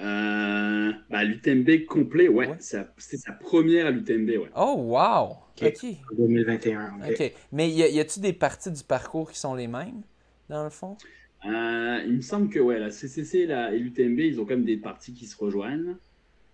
Euh, 0.00 0.92
bah, 1.10 1.24
L'UTMB 1.24 1.86
complet, 1.86 2.28
ouais. 2.28 2.50
C'était 2.58 3.16
sa 3.16 3.32
première 3.32 3.86
à 3.86 3.90
l'UTMB, 3.90 4.28
ouais. 4.28 4.50
Oh, 4.56 4.74
wow! 4.78 5.36
OK. 5.62 5.86
2021. 6.16 6.98
OK. 7.08 7.32
Mais 7.52 7.70
y 7.70 8.00
a-tu 8.00 8.20
des 8.20 8.32
parties 8.32 8.70
du 8.70 8.82
parcours 8.82 9.30
qui 9.30 9.38
sont 9.38 9.54
les 9.54 9.68
mêmes, 9.68 10.02
dans 10.48 10.64
le 10.64 10.70
fond? 10.70 10.96
Euh, 11.44 12.02
il 12.06 12.14
me 12.14 12.20
semble 12.20 12.48
que, 12.48 12.58
ouais, 12.58 12.78
la 12.78 12.90
CCC 12.90 13.40
et 13.40 13.78
l'UTMB, 13.78 14.18
ils 14.20 14.40
ont 14.40 14.44
quand 14.44 14.54
même 14.54 14.64
des 14.64 14.76
parties 14.76 15.12
qui 15.12 15.26
se 15.26 15.36
rejoignent. 15.36 15.94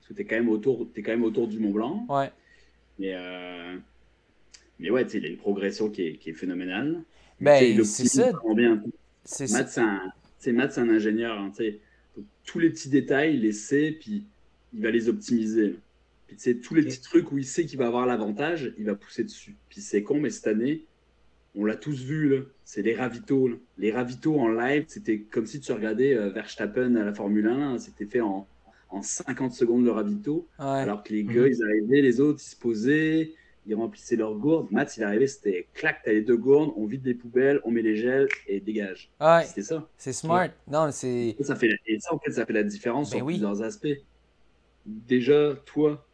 Parce 0.01 0.09
que 0.09 0.15
t'es 0.15 0.25
quand, 0.25 0.37
même 0.37 0.49
autour, 0.49 0.87
es 0.95 1.03
quand 1.03 1.13
même 1.13 1.25
autour 1.25 1.49
du 1.49 1.59
Mont 1.59 1.71
Blanc. 1.71 2.07
Ouais. 2.09 2.31
Mais, 2.99 3.15
euh... 3.15 3.77
mais 4.79 4.91
ouais, 4.91 5.03
il 5.03 5.23
y 5.23 5.27
a 5.27 5.29
une 5.29 5.37
progression 5.37 5.89
qui 5.91 6.03
est, 6.03 6.17
qui 6.17 6.31
est 6.31 6.35
phénoménale. 6.35 7.03
Ben, 7.41 7.83
c'est 7.85 8.07
ça. 8.07 8.31
C'est 9.25 9.51
Matt, 9.51 9.69
c'est 10.73 10.81
un, 10.81 10.89
un, 10.89 10.95
ingénieur. 10.95 11.39
Hein, 11.39 11.53
tous 12.45 12.59
les 12.59 12.71
petits 12.71 12.89
détails, 12.89 13.35
il 13.35 13.43
les 13.43 13.53
sait, 13.53 13.97
puis 13.99 14.25
il 14.75 14.83
va 14.83 14.91
les 14.91 15.09
optimiser. 15.09 15.77
Puis 16.27 16.37
tu 16.37 16.43
sais, 16.43 16.55
tous 16.57 16.75
les 16.75 16.83
petits 16.83 17.01
trucs 17.01 17.31
où 17.33 17.39
il 17.39 17.45
sait 17.45 17.67
qu'il 17.67 17.79
va 17.79 17.87
avoir 17.87 18.07
l'avantage, 18.07 18.73
il 18.79 18.85
va 18.85 18.95
pousser 18.95 19.25
dessus. 19.25 19.55
Puis 19.69 19.81
c'est 19.81 20.03
con, 20.03 20.21
mais 20.21 20.31
cette 20.31 20.47
année, 20.47 20.85
on 21.55 21.65
l'a 21.65 21.77
tous 21.77 22.03
vu. 22.03 22.45
C'est 22.65 22.83
les 22.83 22.95
ravitaux. 22.95 23.51
Les 23.79 23.93
ravitaux 23.93 24.39
en 24.39 24.49
live, 24.49 24.85
c'était 24.89 25.19
comme 25.19 25.47
si 25.47 25.61
tu 25.61 25.73
regardais 25.73 26.15
euh, 26.15 26.31
Verstappen 26.31 26.97
à 26.97 27.05
la 27.05 27.13
Formule 27.13 27.47
1. 27.47 27.79
C'était 27.79 28.07
fait 28.07 28.21
en, 28.21 28.47
en 28.89 29.03
50 29.03 29.53
secondes 29.53 29.85
le 29.85 29.91
ravito. 29.91 30.49
Alors 30.59 31.03
que 31.03 31.13
les 31.13 31.25
gars, 31.25 31.47
ils 31.47 31.63
arrivaient, 31.63 32.01
les 32.01 32.21
autres, 32.21 32.41
ils 32.43 32.51
se 32.51 32.57
posaient 32.57 33.33
ils 33.66 33.75
remplissaient 33.75 34.16
leurs 34.16 34.35
gourdes. 34.35 34.68
Matt, 34.70 34.96
il 34.96 35.05
arrivait, 35.05 35.27
c'était 35.27 35.68
clac, 35.75 36.01
t'as 36.05 36.12
les 36.12 36.22
deux 36.22 36.37
gourdes, 36.37 36.72
on 36.77 36.87
vide 36.87 37.05
les 37.05 37.14
poubelles, 37.14 37.61
on 37.64 37.70
met 37.70 37.83
les 37.83 37.96
gels 37.96 38.29
et 38.48 38.61
dégage. 38.61 39.11
Ouais. 39.20 39.44
C'était 39.44 39.62
ça. 39.62 39.88
C'est 39.96 40.12
smart. 40.12 40.48
Non, 40.70 40.90
c'est. 40.90 41.37
Ça 41.40 41.55
fait 41.55 41.70
Et 41.87 41.98
ça, 42.01 42.14
en 42.14 42.18
fait, 42.18 42.33
ça 42.33 42.46
fait 42.46 42.53
la 42.53 42.64
différence 42.64 43.11
ben 43.11 43.18
sur 43.18 43.27
plusieurs 43.27 43.62
aspects. 43.62 43.98
Déjà, 44.85 45.55
toi, 45.64 46.05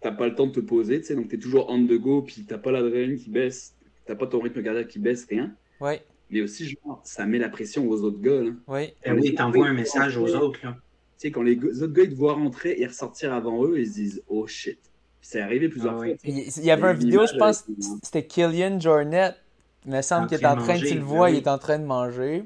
t'as 0.00 0.12
pas 0.12 0.26
le 0.26 0.34
temps 0.34 0.48
de 0.48 0.52
te 0.52 0.60
poser, 0.60 1.00
tu 1.00 1.06
sais, 1.06 1.14
donc 1.14 1.28
t'es 1.28 1.38
toujours 1.38 1.66
on 1.68 1.84
the 1.86 1.92
go, 1.92 2.22
puis 2.22 2.44
t'as 2.46 2.58
pas 2.58 2.72
l'adrénaline 2.72 3.16
qui 3.16 3.30
baisse, 3.30 3.76
t'as 4.04 4.16
pas 4.16 4.26
ton 4.26 4.40
rythme 4.40 4.62
cardiaque 4.62 4.88
qui 4.88 4.98
baisse, 4.98 5.24
rien. 5.26 5.54
Ouais. 5.80 6.02
Mais 6.30 6.40
aussi, 6.40 6.68
genre, 6.68 7.00
ça 7.04 7.26
met 7.26 7.38
la 7.38 7.48
pression 7.48 7.88
aux 7.88 8.02
autres 8.02 8.20
gars. 8.20 8.42
Là. 8.42 8.82
Et 9.04 9.12
oui, 9.12 9.34
t'envoies 9.34 9.68
un 9.68 9.74
message 9.74 10.16
aux 10.16 10.34
autres. 10.34 10.58
Là. 10.64 10.76
Tu 11.18 11.28
sais, 11.28 11.30
quand 11.30 11.42
les 11.42 11.82
autres 11.82 11.92
gars 11.92 12.02
ils 12.02 12.10
te 12.10 12.14
voient 12.14 12.32
rentrer 12.32 12.74
et 12.80 12.86
ressortir 12.86 13.32
avant 13.32 13.64
eux, 13.64 13.78
ils 13.78 13.86
se 13.86 13.92
disent 13.92 14.22
Oh 14.26 14.46
shit 14.48 14.80
c'est 15.22 15.40
arrivé 15.40 15.68
plusieurs 15.68 15.94
ah 15.94 15.98
fois. 15.98 16.06
Il 16.24 16.64
y 16.64 16.70
avait 16.70 16.90
une 16.90 16.98
vidéo, 16.98 17.26
je 17.26 17.38
pense, 17.38 17.64
c'était 18.02 18.26
Killian 18.26 18.78
Jornet. 18.78 19.30
Il 19.86 19.92
me 19.92 20.02
semble 20.02 20.26
qu'il 20.26 20.38
est 20.38 20.46
en 20.46 20.56
train, 20.56 20.78
de, 20.78 20.84
tu 20.84 20.94
le 20.94 21.00
vois, 21.00 21.30
il 21.30 21.36
est 21.36 21.48
en 21.48 21.58
train 21.58 21.78
de 21.78 21.84
manger. 21.84 22.44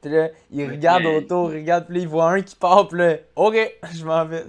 Puis 0.00 0.10
là, 0.10 0.30
il 0.50 0.68
regarde 0.68 1.04
autour, 1.04 1.52
il 1.52 1.60
regarde, 1.60 1.86
puis 1.86 1.96
là, 1.96 2.00
il 2.02 2.08
voit 2.08 2.32
un 2.32 2.40
qui 2.42 2.56
part, 2.56 2.88
puis 2.88 2.98
là, 2.98 3.18
OK, 3.36 3.56
je 3.94 4.04
m'en 4.04 4.24
vais. 4.24 4.44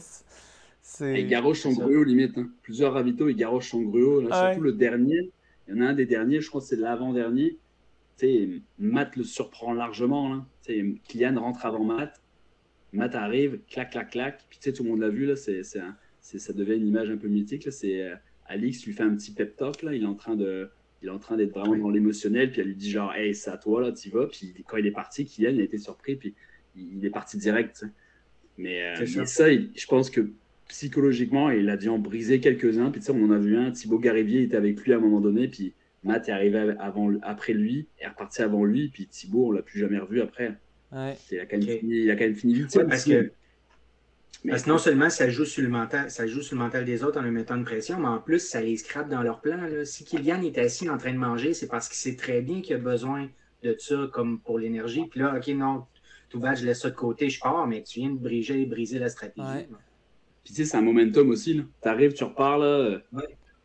Il 1.01 1.27
garoche 1.27 1.61
son 1.61 1.73
gruau, 1.73 2.03
limite. 2.03 2.37
Hein. 2.37 2.49
Plusieurs 2.61 2.93
ravitaux, 2.93 3.27
il 3.27 3.35
garoche 3.35 3.71
son 3.71 3.81
gruau. 3.81 4.21
Surtout 4.21 4.61
le 4.61 4.73
dernier. 4.73 5.31
Il 5.67 5.75
y 5.75 5.79
en 5.79 5.81
a 5.81 5.89
un 5.89 5.93
des 5.93 6.05
derniers, 6.05 6.41
je 6.41 6.49
crois 6.49 6.61
que 6.61 6.67
c'est 6.67 6.75
l'avant-dernier. 6.75 7.57
Matt 8.77 9.15
le 9.15 9.23
surprend 9.23 9.73
largement. 9.73 10.29
Là. 10.29 10.45
Kylian 11.07 11.39
rentre 11.39 11.65
avant 11.65 11.83
Matt. 11.83 12.21
Matt 12.93 13.15
arrive, 13.15 13.59
clac, 13.67 13.91
clac, 13.91 14.11
clac. 14.11 14.43
Puis 14.49 14.71
tout 14.71 14.83
le 14.83 14.89
monde 14.89 14.99
l'a 14.99 15.09
vu, 15.09 15.25
là, 15.25 15.35
c'est 15.35 15.79
un 15.79 15.95
ça 16.23 16.53
devient 16.53 16.75
une 16.75 16.87
image 16.87 17.09
un 17.09 17.17
peu 17.17 17.27
mythique. 17.27 17.71
C'est 17.71 18.01
euh, 18.01 18.15
Alix 18.47 18.85
lui 18.85 18.93
fait 18.93 19.03
un 19.03 19.15
petit 19.15 19.31
pep 19.31 19.55
talk 19.55 19.83
là, 19.83 19.93
il 19.93 20.03
est 20.03 20.07
en 20.07 20.15
train 20.15 20.35
de 20.35 20.69
il 21.01 21.07
est 21.07 21.11
en 21.11 21.19
train 21.19 21.35
d'être 21.35 21.51
vraiment 21.51 21.75
dans 21.75 21.89
l'émotionnel, 21.89 22.51
puis 22.51 22.61
elle 22.61 22.67
lui 22.67 22.75
dit 22.75 22.89
genre 22.89 23.13
hey 23.13 23.35
c'est 23.35 23.51
à 23.51 23.57
toi 23.57 23.81
là, 23.81 23.91
tu 23.91 24.09
vas. 24.09 24.27
Puis 24.27 24.53
quand 24.65 24.77
il 24.77 24.87
est 24.87 24.91
parti, 24.91 25.25
Kylian 25.25 25.51
il 25.51 25.61
a 25.61 25.63
été 25.63 25.77
surpris, 25.77 26.15
puis 26.15 26.33
il 26.75 27.05
est 27.05 27.09
parti 27.09 27.37
direct. 27.37 27.85
Mais, 28.57 28.83
euh, 28.83 29.25
ça, 29.25 29.51
je 29.51 29.87
pense 29.87 30.09
que 30.09 30.31
psychologiquement, 30.67 31.49
il 31.49 31.69
a 31.69 31.77
dû 31.77 31.89
en 31.89 31.99
briser 31.99 32.39
quelques-uns. 32.39 32.91
Puis 32.91 33.01
tu 33.01 33.07
sais, 33.07 33.11
on 33.11 33.23
en 33.25 33.31
a 33.31 33.37
vu 33.37 33.57
un, 33.57 33.71
Thibaut 33.71 33.99
Garivier 33.99 34.43
était 34.43 34.57
avec 34.57 34.81
lui 34.81 34.93
à 34.93 34.97
un 34.97 34.99
moment 34.99 35.21
donné, 35.21 35.47
puis 35.47 35.73
Matt 36.03 36.29
est 36.29 36.31
arrivé 36.31 36.75
avant, 36.79 37.13
après 37.21 37.53
lui, 37.53 37.87
est 37.99 38.07
reparti 38.07 38.41
avant 38.41 38.63
lui, 38.63 38.89
puis 38.89 39.07
Thibaut, 39.07 39.47
on 39.47 39.51
l'a 39.51 39.61
plus 39.61 39.79
jamais 39.79 39.99
revu 39.99 40.21
après. 40.21 40.53
Il, 41.31 41.39
a 41.39 41.45
quand 41.45 41.57
même 41.57 41.79
fini, 41.79 41.95
il 41.95 42.11
a 42.11 42.15
quand 42.15 42.25
même 42.25 42.35
fini 42.35 42.53
vite. 42.53 42.79
parce 42.87 43.05
que 43.05 43.31
parce 44.47 44.63
que 44.63 44.69
non 44.69 44.77
seulement 44.77 45.09
ça 45.09 45.29
joue 45.29 45.45
sur 45.45 45.63
le 45.63 45.69
mental, 45.69 46.11
ça 46.11 46.27
joue 46.27 46.41
sur 46.41 46.55
le 46.55 46.63
mental 46.63 46.83
des 46.85 47.03
autres 47.03 47.19
en 47.19 47.23
leur 47.23 47.31
mettant 47.31 47.55
une 47.55 47.63
pression, 47.63 47.99
mais 47.99 48.07
en 48.07 48.19
plus, 48.19 48.39
ça 48.39 48.61
les 48.61 48.75
scrape 48.77 49.09
dans 49.09 49.21
leur 49.21 49.39
plan. 49.39 49.57
Si 49.85 50.03
Kylian 50.03 50.41
est 50.41 50.57
assis 50.57 50.89
en 50.89 50.97
train 50.97 51.13
de 51.13 51.17
manger, 51.17 51.53
c'est 51.53 51.67
parce 51.67 51.87
qu'il 51.87 51.97
sait 51.97 52.17
très 52.17 52.41
bien 52.41 52.61
qu'il 52.61 52.75
a 52.75 52.79
besoin 52.79 53.29
de 53.63 53.75
ça 53.79 54.09
comme 54.11 54.39
pour 54.39 54.59
l'énergie. 54.59 55.05
Puis 55.09 55.21
là, 55.21 55.35
OK, 55.37 55.47
non, 55.49 55.85
tout 56.29 56.39
va, 56.39 56.55
je 56.55 56.65
laisse 56.65 56.81
ça 56.81 56.89
de 56.89 56.95
côté, 56.95 57.29
je 57.29 57.39
pars, 57.39 57.67
mais 57.67 57.83
tu 57.83 57.99
viens 57.99 58.09
de 58.09 58.17
briser, 58.17 58.65
briser 58.65 58.99
la 58.99 59.09
stratégie. 59.09 59.67
Puis 60.43 60.53
tu 60.53 60.63
sais, 60.63 60.65
c'est 60.65 60.77
un 60.77 60.81
momentum 60.81 61.29
aussi. 61.29 61.61
Tu 61.81 61.87
arrives, 61.87 62.13
tu 62.13 62.25
repars 62.25 62.57
là. 62.57 63.01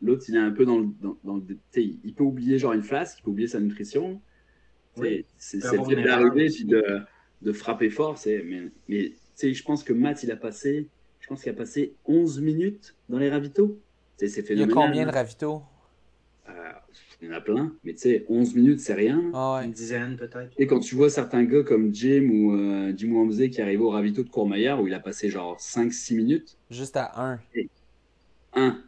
L'autre, 0.01 0.23
il 0.29 0.37
est 0.37 0.39
un 0.39 0.53
peu 0.53 0.65
dans 0.65 0.79
le. 0.79 0.87
Dans, 1.25 1.43
il 1.75 2.15
peut 2.15 2.23
oublier 2.23 2.57
genre 2.59 2.73
une 2.73 2.85
flasque, 2.85 3.19
il 3.19 3.23
peut 3.25 3.31
oublier 3.31 3.49
sa 3.49 3.59
nutrition. 3.59 4.21
C'est 4.95 5.25
le 5.55 5.85
fait 5.85 6.03
d'arriver 6.03 6.47
et 6.47 6.65
de, 6.65 7.01
de, 7.43 7.53
frapper 7.53 7.91
fort. 7.91 8.21
Mais, 8.27 8.71
mais 8.89 9.13
je 9.41 9.63
pense 9.63 9.85
que 9.85 9.93
Matt, 9.93 10.23
il 10.23 10.31
a 10.31 10.37
passé, 10.37 10.89
je 11.21 11.29
pense 11.29 11.43
qu'il 11.43 11.51
a 11.51 11.55
passé 11.55 11.95
11 12.07 12.41
minutes 12.41 12.95
dans 13.09 13.19
les 13.19 13.31
ravitaux. 13.31 13.79
C'est 14.17 14.29
phénoménal. 14.43 14.57
Il 14.57 14.69
y 14.69 14.73
a 14.73 14.87
combien 14.87 15.07
de 15.07 15.13
ravitaux? 15.13 15.63
Euh, 16.49 16.53
Il 17.23 17.29
y 17.29 17.31
en 17.31 17.35
a 17.35 17.41
plein, 17.41 17.73
mais 17.85 17.93
tu 17.93 18.01
sais, 18.01 18.25
11 18.29 18.55
minutes, 18.57 18.81
c'est 18.81 18.95
rien. 18.95 19.31
Ah 19.35 19.61
Une 19.65 19.71
dizaine 19.73 20.17
peut-être. 20.17 20.53
Et 20.59 20.67
quand 20.67 20.81
tu 20.81 20.95
vois 20.97 21.11
certains 21.11 21.45
gars 21.45 21.63
comme 21.63 21.95
Jim 21.95 22.29
ou 22.33 22.53
euh, 22.57 22.93
Jim 22.97 23.13
Wamsey 23.13 23.51
qui 23.51 23.61
arrivent 23.63 23.83
au 23.83 23.91
ravito 23.91 24.23
de 24.25 24.29
Courmayeur 24.29 24.81
où 24.81 24.87
il 24.89 24.95
a 24.95 25.01
passé 25.01 25.29
genre 25.31 25.57
5-6 25.59 26.17
minutes. 26.17 26.57
Juste 26.71 26.97
à 26.97 27.13
1. 27.17 27.39
1. 28.55 28.83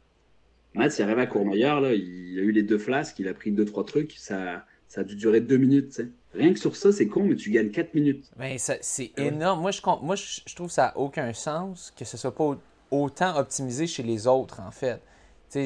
Matt, 0.74 0.98
il 0.98 1.02
arrive 1.02 1.18
à 1.18 1.26
Courmayeur, 1.26 1.80
là, 1.80 1.94
il 1.94 2.38
a 2.38 2.42
eu 2.42 2.52
les 2.52 2.62
deux 2.62 2.78
flasques, 2.78 3.18
il 3.18 3.28
a 3.28 3.34
pris 3.34 3.52
2-3 3.52 3.84
trucs, 3.84 4.12
ça, 4.12 4.64
ça 4.90 5.02
a 5.02 5.04
dû 5.04 5.14
durer 5.14 5.40
2 5.40 5.56
minutes, 5.56 5.90
tu 5.90 5.94
sais. 6.02 6.08
Rien 6.34 6.52
que 6.52 6.58
sur 6.58 6.74
ça, 6.74 6.90
c'est 6.90 7.06
con, 7.06 7.22
mais 7.22 7.36
tu 7.36 7.50
gagnes 7.50 7.70
4 7.70 7.94
minutes. 7.94 8.28
Ben, 8.36 8.56
c'est 8.58 9.12
ah 9.16 9.22
énorme. 9.22 9.60
Moi, 9.60 9.70
je, 9.70 9.80
moi 10.02 10.16
je, 10.16 10.54
trouve 10.54 10.66
que 10.66 10.72
ça 10.72 10.86
n'a 10.86 10.98
aucun 10.98 11.32
sens 11.32 11.92
que 11.96 12.04
ce 12.04 12.16
soit 12.16 12.34
pas 12.34 12.58
autant 12.90 13.36
optimisé 13.38 13.86
chez 13.86 14.02
les 14.02 14.26
autres, 14.26 14.60
en 14.60 14.72
fait. 14.72 15.00
Tu 15.48 15.64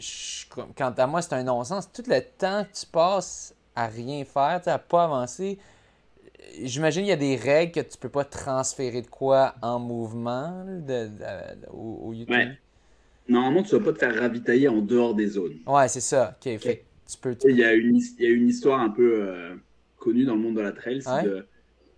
sais, 0.00 0.66
quant 0.76 0.90
à 0.90 1.06
moi, 1.06 1.22
c'est 1.22 1.34
un 1.34 1.44
non-sens. 1.44 1.90
Tout 1.92 2.02
le 2.08 2.20
temps 2.36 2.64
que 2.64 2.76
tu 2.76 2.86
passes 2.86 3.54
à 3.76 3.86
rien 3.86 4.24
faire, 4.24 4.60
à 4.66 4.78
pas 4.80 5.04
avancer, 5.04 5.56
j'imagine 6.60 7.02
qu'il 7.02 7.10
y 7.10 7.12
a 7.12 7.16
des 7.16 7.36
règles 7.36 7.70
que 7.70 7.88
tu 7.88 7.96
peux 7.98 8.08
pas 8.08 8.24
transférer 8.24 9.02
de 9.02 9.06
quoi 9.06 9.54
en 9.62 9.78
mouvement 9.78 10.64
de, 10.66 11.08
au, 11.72 12.12
YouTube. 12.12 12.34
Normalement, 13.28 13.62
tu 13.62 13.76
vas 13.76 13.84
pas 13.84 13.92
te 13.92 13.98
faire 13.98 14.20
ravitailler 14.20 14.66
en 14.66 14.78
dehors 14.78 15.14
des 15.14 15.28
zones. 15.28 15.58
Ouais, 15.68 15.86
c'est 15.86 16.00
ça. 16.00 16.36
OK. 16.44 16.84
Tu 17.06 17.18
peux. 17.18 17.36
Il, 17.48 17.56
y 17.56 17.64
a 17.64 17.74
une, 17.74 17.96
il 17.96 18.24
y 18.24 18.26
a 18.26 18.30
une 18.30 18.48
histoire 18.48 18.80
un 18.80 18.90
peu 18.90 19.22
euh, 19.22 19.54
connue 19.96 20.24
dans 20.24 20.34
le 20.34 20.40
monde 20.40 20.56
de 20.56 20.60
la 20.60 20.72
trail. 20.72 21.00
De, 21.00 21.46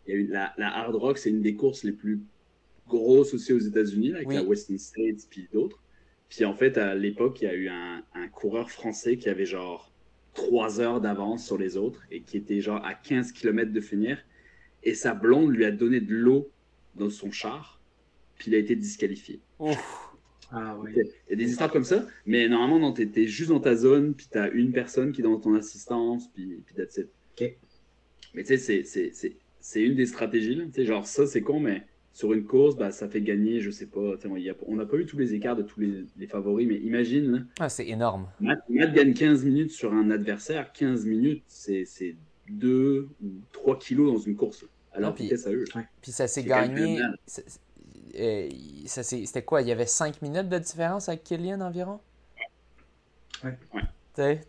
il 0.07 0.31
y 0.31 0.35
a 0.35 0.53
la, 0.57 0.77
Hard 0.77 0.95
Rock, 0.95 1.19
c'est 1.19 1.31
une 1.31 1.43
des 1.43 1.55
courses 1.55 1.85
les 1.85 1.93
plus 1.93 2.21
grosses 2.89 3.35
aussi 3.35 3.53
aux 3.53 3.59
États-Unis, 3.59 4.15
avec 4.15 4.33
la 4.33 4.43
Western 4.43 4.79
States 4.79 5.27
puis 5.29 5.49
d'autres. 5.53 5.83
Puis 6.29 6.45
en 6.45 6.55
fait, 6.55 6.77
à 6.79 6.95
l'époque, 6.95 7.41
il 7.41 7.45
y 7.45 7.49
a 7.49 7.55
eu 7.55 7.69
un, 7.69 8.03
un, 8.15 8.29
coureur 8.29 8.71
français 8.71 9.17
qui 9.17 9.29
avait 9.29 9.47
genre 9.47 9.93
3 10.35 10.81
heures 10.81 11.01
d'avance 11.01 11.45
sur 11.45 11.59
les 11.59 11.77
autres 11.77 12.03
et 12.11 12.21
qui 12.21 12.37
était 12.37 12.61
genre 12.61 12.85
à 12.85 12.95
15 12.95 13.33
km 13.33 13.73
de 13.73 13.81
finir. 13.81 14.19
Et 14.83 14.95
sa 14.95 15.15
blonde 15.15 15.51
lui 15.51 15.65
a 15.65 15.71
donné 15.71 16.01
de 16.01 16.15
l'eau 16.15 16.51
dans 16.95 17.11
son 17.11 17.31
char, 17.31 17.81
puis 18.39 18.51
il 18.51 18.55
a 18.55 18.59
été 18.59 18.77
disqualifié. 18.77 19.41
Ah, 20.53 20.77
Il 20.95 21.05
y 21.31 21.33
a 21.33 21.37
des 21.37 21.51
histoires 21.51 21.71
comme 21.71 21.85
ça, 21.85 22.07
mais 22.25 22.49
normalement, 22.49 22.93
tu 22.93 23.03
étais 23.03 23.27
juste 23.27 23.51
dans 23.51 23.61
ta 23.61 23.75
zone, 23.75 24.15
puis 24.15 24.29
tu 24.31 24.39
as 24.39 24.49
une 24.51 24.73
personne 24.73 25.13
qui 25.13 25.21
est 25.21 25.25
dans 25.25 25.39
ton 25.41 25.55
assistance, 25.55 26.29
puis, 26.33 26.63
puis 26.65 26.75
that's 26.75 26.97
it. 26.97 27.09
Mais 28.35 28.45
tu 28.45 28.59
sais, 28.59 28.85
c'est 29.61 29.83
une 29.83 29.95
des 29.95 30.07
stratégies. 30.07 30.61
sais 30.75 30.85
Genre, 30.85 31.07
ça, 31.07 31.27
c'est 31.27 31.41
con, 31.41 31.61
mais 31.61 31.83
sur 32.13 32.33
une 32.33 32.45
course, 32.45 32.77
bah, 32.77 32.93
ça 32.93 33.09
fait 33.09 33.21
gagner, 33.21 33.61
je 33.61 33.71
sais 33.71 33.87
pas. 33.87 34.15
on 34.67 34.77
n'a 34.77 34.87
pas 34.87 34.97
eu 34.97 35.07
tous 35.07 35.19
les 35.19 35.35
écarts 35.35 35.57
de 35.57 35.63
tous 35.63 35.81
les, 35.81 36.27
favoris, 36.27 36.67
mais 36.67 36.77
imagine. 36.77 37.47
Ah, 37.59 37.69
c'est 37.69 37.89
énorme. 37.89 38.29
Matt, 38.41 38.61
gagne 38.71 39.13
15 39.13 39.45
minutes 39.45 39.71
sur 39.71 39.93
un 39.93 40.11
adversaire. 40.11 40.73
15 40.73 41.05
minutes, 41.05 41.45
c'est 41.49 42.17
2 42.49 43.09
ou 43.23 43.27
3 43.53 43.79
kilos 43.79 44.13
dans 44.13 44.19
une 44.19 44.37
course. 44.37 44.65
Alors, 44.93 45.15
puis, 45.15 45.29
ça 45.37 45.53
eux. 45.53 45.65
Puis 46.01 46.13
ça 46.13 46.27
s'est 46.27 46.43
gagné. 46.43 46.99
Euh, 48.19 48.49
c'était 48.87 49.43
quoi? 49.43 49.63
Il 49.63 49.69
y 49.69 49.73
avait 49.73 49.87
5 49.87 50.23
minutes 50.23 50.49
de 50.49 50.59
différence 50.59 51.09
avec 51.09 51.25
Killian 51.25 51.61
environ? 51.61 52.01
Ouais. 53.45 54.41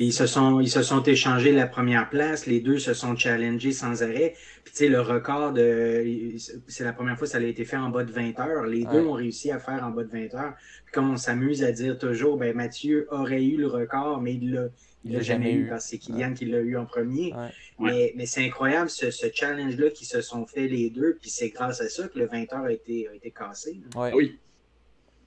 ils 0.00 0.12
se 0.12 0.26
sont 0.26 0.58
ils 0.58 0.68
se 0.68 0.82
sont 0.82 1.00
échangés 1.04 1.52
la 1.52 1.68
première 1.68 2.10
place, 2.10 2.46
les 2.46 2.60
deux 2.60 2.80
se 2.80 2.92
sont 2.92 3.14
challengés 3.14 3.70
sans 3.70 4.02
arrêt. 4.02 4.34
Puis 4.64 4.72
tu 4.72 4.78
sais 4.78 4.88
le 4.88 5.00
record 5.00 5.52
de 5.52 6.34
c'est 6.66 6.82
la 6.82 6.92
première 6.92 7.16
fois 7.16 7.26
que 7.26 7.32
ça 7.32 7.38
a 7.38 7.42
été 7.42 7.64
fait 7.64 7.76
en 7.76 7.90
bas 7.90 8.02
de 8.02 8.10
20 8.10 8.40
heures. 8.40 8.64
Les 8.66 8.84
deux 8.84 9.06
ont 9.06 9.12
réussi 9.12 9.52
à 9.52 9.60
faire 9.60 9.84
en 9.84 9.90
bas 9.90 10.02
de 10.02 10.10
20 10.10 10.34
heures. 10.34 10.54
Puis 10.84 10.92
comme 10.92 11.10
on 11.10 11.16
s'amuse 11.16 11.62
à 11.62 11.70
dire 11.70 11.98
toujours 11.98 12.36
ben 12.36 12.54
Mathieu 12.56 13.06
aurait 13.12 13.44
eu 13.44 13.56
le 13.58 13.68
record 13.68 14.20
mais 14.20 14.34
il 14.34 14.52
l'a 14.52 14.68
il 15.08 15.14
l'a 15.14 15.22
jamais, 15.22 15.54
eu 15.54 15.68
parce 15.68 15.84
que 15.84 15.90
c'est 15.90 15.98
Kylian 15.98 16.34
qui 16.34 16.44
l'a 16.44 16.60
eu 16.60 16.76
en 16.76 16.86
premier. 16.86 17.32
Mais, 17.78 18.12
mais 18.16 18.26
c'est 18.26 18.44
incroyable 18.44 18.90
ce, 18.90 19.10
ce 19.10 19.26
challenge-là 19.32 19.90
qui 19.90 20.04
se 20.04 20.20
sont 20.20 20.46
fait 20.46 20.68
les 20.68 20.90
deux. 20.90 21.16
Puis 21.20 21.30
c'est 21.30 21.48
grâce 21.48 21.80
à 21.80 21.88
ça 21.88 22.08
que 22.08 22.18
le 22.18 22.26
20 22.26 22.52
heures 22.52 22.64
a 22.64 22.72
été, 22.72 23.08
a 23.08 23.14
été 23.14 23.30
cassé. 23.30 23.80
Oui. 24.14 24.38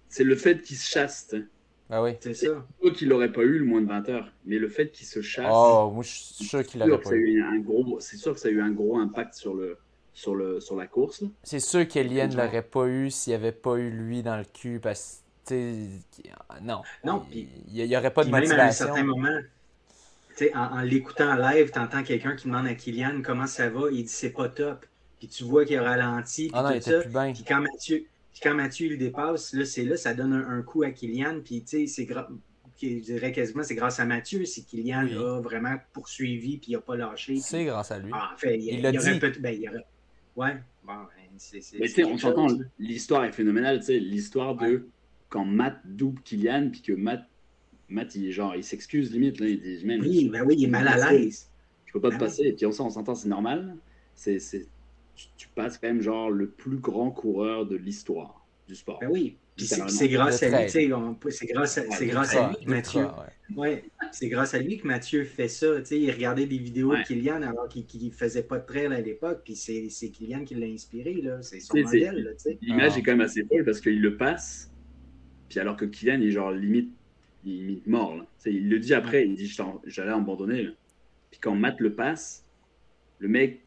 C'est 0.10 0.24
le 0.24 0.36
fait 0.36 0.62
qu'ils 0.62 0.78
se 0.78 0.90
chassent. 0.90 1.34
Ah 1.90 2.02
oui. 2.02 2.12
C'est 2.22 2.34
ça. 2.34 2.66
C'est 2.84 2.94
qu'il 2.94 3.10
n'aurait 3.10 3.32
pas 3.32 3.42
eu 3.42 3.60
le 3.60 3.66
moins 3.66 3.82
de 3.82 3.88
20 3.88 4.10
heures. 4.10 4.32
Mais 4.46 4.58
le 4.58 4.70
fait 4.70 4.92
qu'il 4.92 5.06
se 5.06 5.22
chasse. 5.22 5.52
Oh, 5.52 5.92
moi 5.94 6.04
je 6.04 6.10
suis 6.10 6.46
sûr 6.46 6.66
qu'il 6.66 6.80
n'aurait 6.80 7.02
pas 7.02 7.16
eu. 7.16 7.44
C'est 8.00 8.18
sûr 8.18 8.34
que 8.34 8.40
ça 8.40 8.48
a 8.48 8.52
eu 8.52 8.62
un 8.62 8.72
gros 8.72 8.98
impact 8.98 9.34
sur, 9.34 9.54
le, 9.54 9.78
sur, 10.14 10.36
le, 10.36 10.60
sur 10.60 10.76
la 10.76 10.88
course. 10.88 11.24
C'est 11.44 11.60
sûr 11.60 11.88
qu'Eliane 11.88 12.32
ne 12.32 12.38
l'aurait 12.38 12.62
pas 12.62 12.88
eu 12.88 13.10
s'il 13.10 13.32
n'y 13.32 13.36
avait 13.36 13.52
pas 13.52 13.76
eu 13.76 13.90
lui 13.90 14.24
dans 14.24 14.38
le 14.38 14.46
cul. 14.46 14.80
Parce 14.80 15.24
que, 15.46 15.86
non. 16.62 16.82
Non, 17.04 17.26
il 17.34 17.48
n'y 17.74 17.98
aurait 17.98 18.14
pas 18.14 18.24
de 18.24 18.30
motivation. 18.30 18.58
Même 18.58 18.66
à 18.66 18.70
un 18.70 18.72
certain 18.72 19.04
moment, 19.04 19.40
en, 20.56 20.60
en 20.60 20.82
l'écoutant 20.82 21.32
en 21.32 21.36
live, 21.36 21.72
tu 21.72 21.80
entends 21.80 22.04
quelqu'un 22.04 22.36
qui 22.36 22.48
demande 22.48 22.68
à 22.68 22.76
Kylian 22.76 23.22
comment 23.24 23.48
ça 23.48 23.70
va. 23.70 23.90
Il 23.92 24.04
dit 24.04 24.10
c'est 24.10 24.32
pas 24.32 24.50
top. 24.50 24.86
Puis 25.20 25.28
tu 25.28 25.44
vois 25.44 25.66
qu'il 25.66 25.78
a 25.78 25.84
ralenti. 25.84 26.48
Puis 26.48 26.52
ah 26.54 26.64
non, 26.64 26.74
tout 26.80 26.82
ça. 26.82 27.02
Puis 27.02 27.44
quand 27.48 27.62
Mathieu, 27.62 28.06
quand 28.42 28.56
Mathieu 28.56 28.90
le 28.90 28.98
dépasse, 28.98 29.54
là, 29.54 29.66
c'est 29.66 29.84
là, 29.84 29.98
ça 29.98 30.14
donne 30.14 30.34
un, 30.34 30.62
coup 30.64 30.84
à 30.84 30.92
Kylian. 30.92 31.42
Puis 31.44 31.62
tu 31.62 31.86
sais, 31.86 31.88
c'est 31.88 32.08
je 32.82 33.00
dirais 33.00 33.32
quasiment 33.32 33.64
c'est 33.64 33.76
grâce 33.76 34.00
à 34.00 34.06
Mathieu 34.06 34.46
si 34.46 34.66
Kylian 34.66 35.08
a 35.08 35.40
vraiment 35.40 35.76
poursuivi 35.94 36.58
puis 36.58 36.72
il 36.72 36.74
n'a 36.74 36.82
pas 36.82 36.96
lâché. 36.96 37.38
C'est 37.38 37.66
grâce 37.66 37.92
à 37.92 38.00
lui. 38.00 38.12
Ah, 38.14 38.32
en 38.34 38.38
fait, 38.38 38.58
il, 38.58 38.84
il, 38.84 38.98
dit. 38.98 39.40
Ben, 39.40 39.56
il 39.60 39.70
aurait... 39.70 39.86
Ouais, 40.36 40.58
bon, 40.84 40.94
ben, 40.94 41.30
c'est. 41.38 41.60
Mais 41.80 41.88
tu 41.88 41.94
sais, 41.94 42.04
on 42.06 42.18
s'entend, 42.18 42.48
l'histoire 42.80 43.26
est 43.26 43.32
phénoménale, 43.32 43.80
tu 43.80 43.88
sais, 43.88 44.00
l'histoire 44.00 44.56
de 44.56 44.88
quand 45.30 45.46
Matt 45.46 45.80
double 45.86 46.22
Kylian 46.24 46.70
puis 46.72 46.82
que 46.82 46.94
Matt 46.94 47.28
Matt, 47.92 48.16
il, 48.16 48.32
genre, 48.32 48.56
il 48.56 48.64
s'excuse 48.64 49.12
limite. 49.12 49.40
Là, 49.40 49.48
il 49.48 49.62
dit, 49.62 49.86
même, 49.86 50.02
oui, 50.02 50.30
ben 50.30 50.44
oui, 50.46 50.56
il 50.58 50.64
est 50.66 50.68
mal 50.68 50.88
à 50.88 51.12
l'aise. 51.12 51.50
Je 51.86 51.94
peux 51.94 52.02
pas 52.02 52.10
te 52.10 52.14
ben 52.14 52.20
passer. 52.20 52.44
Et 52.44 52.54
puis 52.54 52.66
on 52.66 52.72
s'entend, 52.72 53.16
c'est 53.16 53.28
normal. 53.28 53.76
C'est, 54.16 54.40
tu, 55.36 55.48
passes 55.54 55.78
quand 55.78 55.88
même 55.88 56.02
genre 56.02 56.32
le 56.32 56.48
plus 56.48 56.78
grand 56.78 57.12
coureur 57.12 57.66
de 57.66 57.76
l'histoire 57.76 58.46
du 58.68 58.76
sport. 58.76 59.00
Ben 59.02 59.10
oui. 59.12 59.38
c'est, 59.58 60.08
grâce 60.08 60.42
à 60.42 60.62
lui, 60.62 60.70
c'est 60.70 60.88
grâce 61.48 61.78
à, 61.78 61.84
c'est 61.92 62.08
grâce 62.08 62.36
à 62.36 62.50
lui 62.50 62.66
que 62.66 62.70
Mathieu. 62.70 63.06
Ouais. 63.58 63.84
c'est 64.14 64.30
grâce 64.30 64.54
à 64.54 64.60
lui 64.60 64.78
que 64.78 64.88
Mathieu 64.88 65.26
fait 65.26 65.50
ça. 65.50 65.68
Il 65.92 66.12
regardait 66.12 66.46
des 66.46 66.58
vidéos 66.58 66.96
de 66.96 67.04
Kylian 67.04 67.42
alors 67.42 67.68
qu'il 67.68 67.86
ne 68.06 68.12
faisait 68.12 68.44
pas 68.44 68.60
de 68.60 68.66
trail 68.66 68.86
à 68.86 69.02
l'époque. 69.02 69.42
Puis 69.44 69.58
c'est, 69.58 69.88
c'est 69.90 70.10
Kylian 70.10 70.46
qui 70.46 70.56
l'a 70.56 70.68
inspiré. 70.68 71.16
Là. 71.16 71.42
C'est 71.42 71.60
son 71.60 71.78
modèle. 71.78 72.38
L'image 72.62 72.98
est 72.98 73.02
quand 73.02 73.12
même 73.12 73.22
assez 73.22 73.44
folle 73.44 73.66
parce 73.66 73.82
qu'il 73.82 74.02
le 74.02 74.16
passe. 74.16 74.72
Puis 75.50 75.60
alors 75.60 75.76
que 75.76 75.84
Kylian 75.84 76.22
est 76.22 76.32
genre 76.32 76.52
limite 76.52 76.94
il 77.44 77.72
est 77.72 77.88
mort. 77.88 78.16
Là. 78.16 78.26
Il 78.46 78.70
le 78.70 78.80
dit 78.80 78.94
après, 78.94 79.28
il 79.28 79.36
dit 79.36 79.54
j'allais 79.86 80.12
abandonner. 80.12 80.70
Puis 81.32 81.40
quand 81.40 81.56
Matt 81.56 81.80
le 81.80 81.94
passe, 81.94 82.46
le 83.20 83.28
mec, 83.28 83.62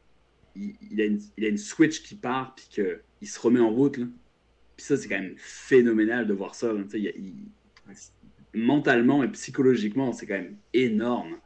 il, 0.56 1.00
a, 1.00 1.04
une, 1.04 1.20
il 1.36 1.44
a, 1.44 1.48
une, 1.48 1.58
switch 1.58 2.02
qui 2.02 2.14
part, 2.14 2.54
puis 2.54 2.66
qu'il 2.70 3.28
se 3.28 3.40
remet 3.40 3.60
en 3.60 3.70
route. 3.70 3.96
Là. 3.96 4.06
Puis 4.76 4.86
ça, 4.86 4.96
c'est 4.96 5.08
quand 5.08 5.20
même 5.20 5.34
phénoménal 5.36 6.26
de 6.26 6.32
voir 6.32 6.54
ça. 6.54 6.72
mentalement 8.54 9.22
et 9.22 9.28
psychologiquement, 9.32 10.12
c'est 10.12 10.26
quand 10.26 10.34
même 10.34 10.56
énorme. 10.72 11.36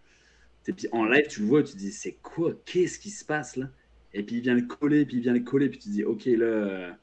Et 0.66 0.72
puis 0.74 0.86
en 0.92 1.06
live, 1.06 1.26
tu 1.28 1.40
le 1.40 1.46
vois, 1.46 1.62
tu 1.62 1.72
te 1.72 1.78
dis 1.78 1.92
c'est 1.92 2.18
quoi? 2.22 2.52
Qu'est-ce 2.66 2.98
qui 2.98 3.08
se 3.08 3.24
passe 3.24 3.56
là? 3.56 3.70
Et 4.12 4.22
puis 4.22 4.36
il 4.36 4.42
vient 4.42 4.54
le 4.54 4.66
coller, 4.66 5.06
puis 5.06 5.16
il 5.16 5.22
vient 5.22 5.32
le 5.32 5.40
coller, 5.40 5.70
puis 5.70 5.78
tu 5.78 5.88
te 5.88 5.92
dis 5.94 6.04
ok, 6.04 6.26
là, 6.26 6.94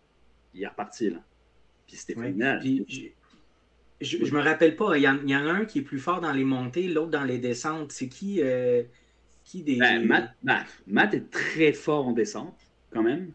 il 0.53 0.61
est 0.61 0.67
reparti. 0.67 1.09
Là. 1.09 1.23
Puis 1.87 1.97
c'était 1.97 2.13
phénoménal. 2.13 2.63
Je, 4.01 4.25
je 4.25 4.33
me 4.33 4.41
rappelle 4.41 4.75
pas. 4.75 4.97
Il 4.97 5.03
y, 5.03 5.07
en, 5.07 5.47
a 5.47 5.51
un 5.51 5.65
qui 5.65 5.79
est 5.79 5.83
plus 5.83 5.99
fort 5.99 6.19
dans 6.19 6.33
les 6.33 6.43
montées, 6.43 6.87
l'autre 6.87 7.11
dans 7.11 7.23
les 7.23 7.37
descentes. 7.37 7.91
C'est 7.91 8.09
qui, 8.09 8.41
euh, 8.41 8.83
qui 9.43 9.63
des. 9.63 9.77
Ben, 9.77 10.05
Matt, 10.87 11.13
est 11.13 11.29
très 11.31 11.71
fort 11.71 12.07
en 12.07 12.11
descente, 12.11 12.59
quand 12.91 13.03
même. 13.03 13.31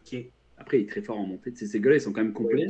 Après, 0.57 0.79
il 0.79 0.83
est 0.83 0.89
très 0.89 1.01
fort 1.01 1.17
en 1.17 1.25
montée. 1.25 1.51
ces 1.55 1.79
gars-là, 1.79 1.95
ils 1.95 2.01
sont 2.01 2.13
quand 2.13 2.23
même 2.23 2.33
complets. 2.33 2.67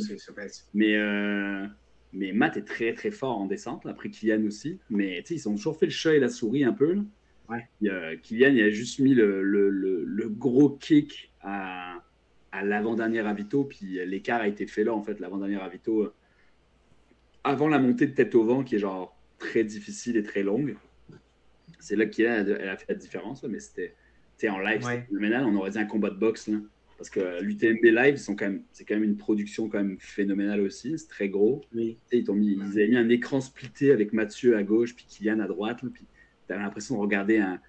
mais, 0.74 0.96
euh, 0.96 1.66
mais 2.14 2.32
Matt 2.32 2.56
est 2.56 2.66
très, 2.66 2.94
très 2.94 3.12
fort 3.12 3.38
en 3.38 3.46
descente. 3.46 3.86
Après, 3.86 4.10
Kylian 4.10 4.46
aussi. 4.46 4.80
Mais 4.90 5.22
ils 5.30 5.50
ont 5.50 5.56
toujours 5.56 5.78
fait 5.78 5.88
le 5.88 5.92
chat 5.92 6.14
et 6.14 6.20
la 6.20 6.30
souris 6.30 6.64
un 6.64 6.74
peu. 6.74 6.98
Ouais. 7.50 7.68
Kylian, 8.22 8.54
il 8.54 8.62
a 8.64 8.70
juste 8.70 9.00
mis 9.00 9.14
le, 9.14 9.44
le, 9.44 9.70
le, 9.70 10.30
gros 10.30 10.70
kick 10.70 11.34
à, 11.42 11.96
à 12.54 12.64
l'avant-dernier 12.64 13.20
ravito. 13.20 13.66
Puis 13.66 14.00
l'écart 14.06 14.40
a 14.40 14.48
été 14.48 14.66
fait 14.66 14.86
là, 14.86 14.94
en 14.94 15.02
fait. 15.02 15.20
L'avant-dernier 15.20 15.58
ravito 15.58 16.14
avant 17.44 17.68
la 17.68 17.80
montée 17.80 18.08
de 18.08 18.14
tête 18.14 18.36
au 18.36 18.44
vent, 18.44 18.64
qui 18.64 18.76
est 18.76 18.80
genre 18.80 19.18
très 19.38 19.64
difficile 19.64 20.18
et 20.18 20.24
très 20.24 20.44
longue. 20.44 20.76
C'est 21.80 21.96
là 21.96 22.06
qu'elle 22.06 22.52
a, 22.70 22.78
fait 22.78 22.90
la 22.90 22.96
différence, 22.96 23.44
mais 23.44 23.60
c'était 23.60 23.96
en 24.50 24.60
live, 24.60 24.86
ouais. 24.86 25.04
phénoménal. 25.08 25.46
On 25.46 25.56
aurait 25.56 25.72
dit 25.72 25.80
un 25.80 25.86
combat 25.86 26.10
de 26.10 26.16
boxe. 26.16 26.48
Là. 26.48 26.58
Parce 26.98 27.10
que 27.10 27.42
l'UTMB 27.42 27.84
Live, 27.84 28.18
c'est 28.18 28.36
quand, 28.36 28.46
même, 28.92 29.04
une 29.04 29.18
production 29.18 29.68
quand 29.68 29.80
même 29.80 29.98
phénoménale 30.00 30.62
aussi. 30.62 30.98
C'est 31.00 31.08
très 31.08 31.30
gros. 31.30 31.64
Oui. 31.74 31.98
Ils, 32.12 32.30
ont 32.30 32.36
mis, 32.36 32.54
ils 32.54 32.62
avaient 32.62 32.88
mis 32.88 32.98
un 32.98 33.10
écran 33.10 33.42
splitté 33.42 33.92
avec 33.92 34.14
Mathieu 34.14 34.56
à 34.56 34.62
gauche, 34.62 34.96
puis 34.96 35.06
Kylian 35.10 35.40
à 35.40 35.48
droite. 35.48 35.80
puis 35.82 36.06
tu 36.48 36.54
avais 36.54 36.62
l'impression 36.62 36.96
de 36.96 37.02
regarder 37.02 37.40
un, 37.40 37.60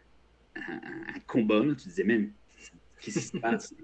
un, 0.54 1.20
combat. 1.26 1.62
Tu 1.78 1.88
disais 1.88 2.04
même, 2.04 2.30
qu'est-ce 3.00 3.18
qui 3.18 3.24
se 3.24 3.38
passe? 3.38 3.74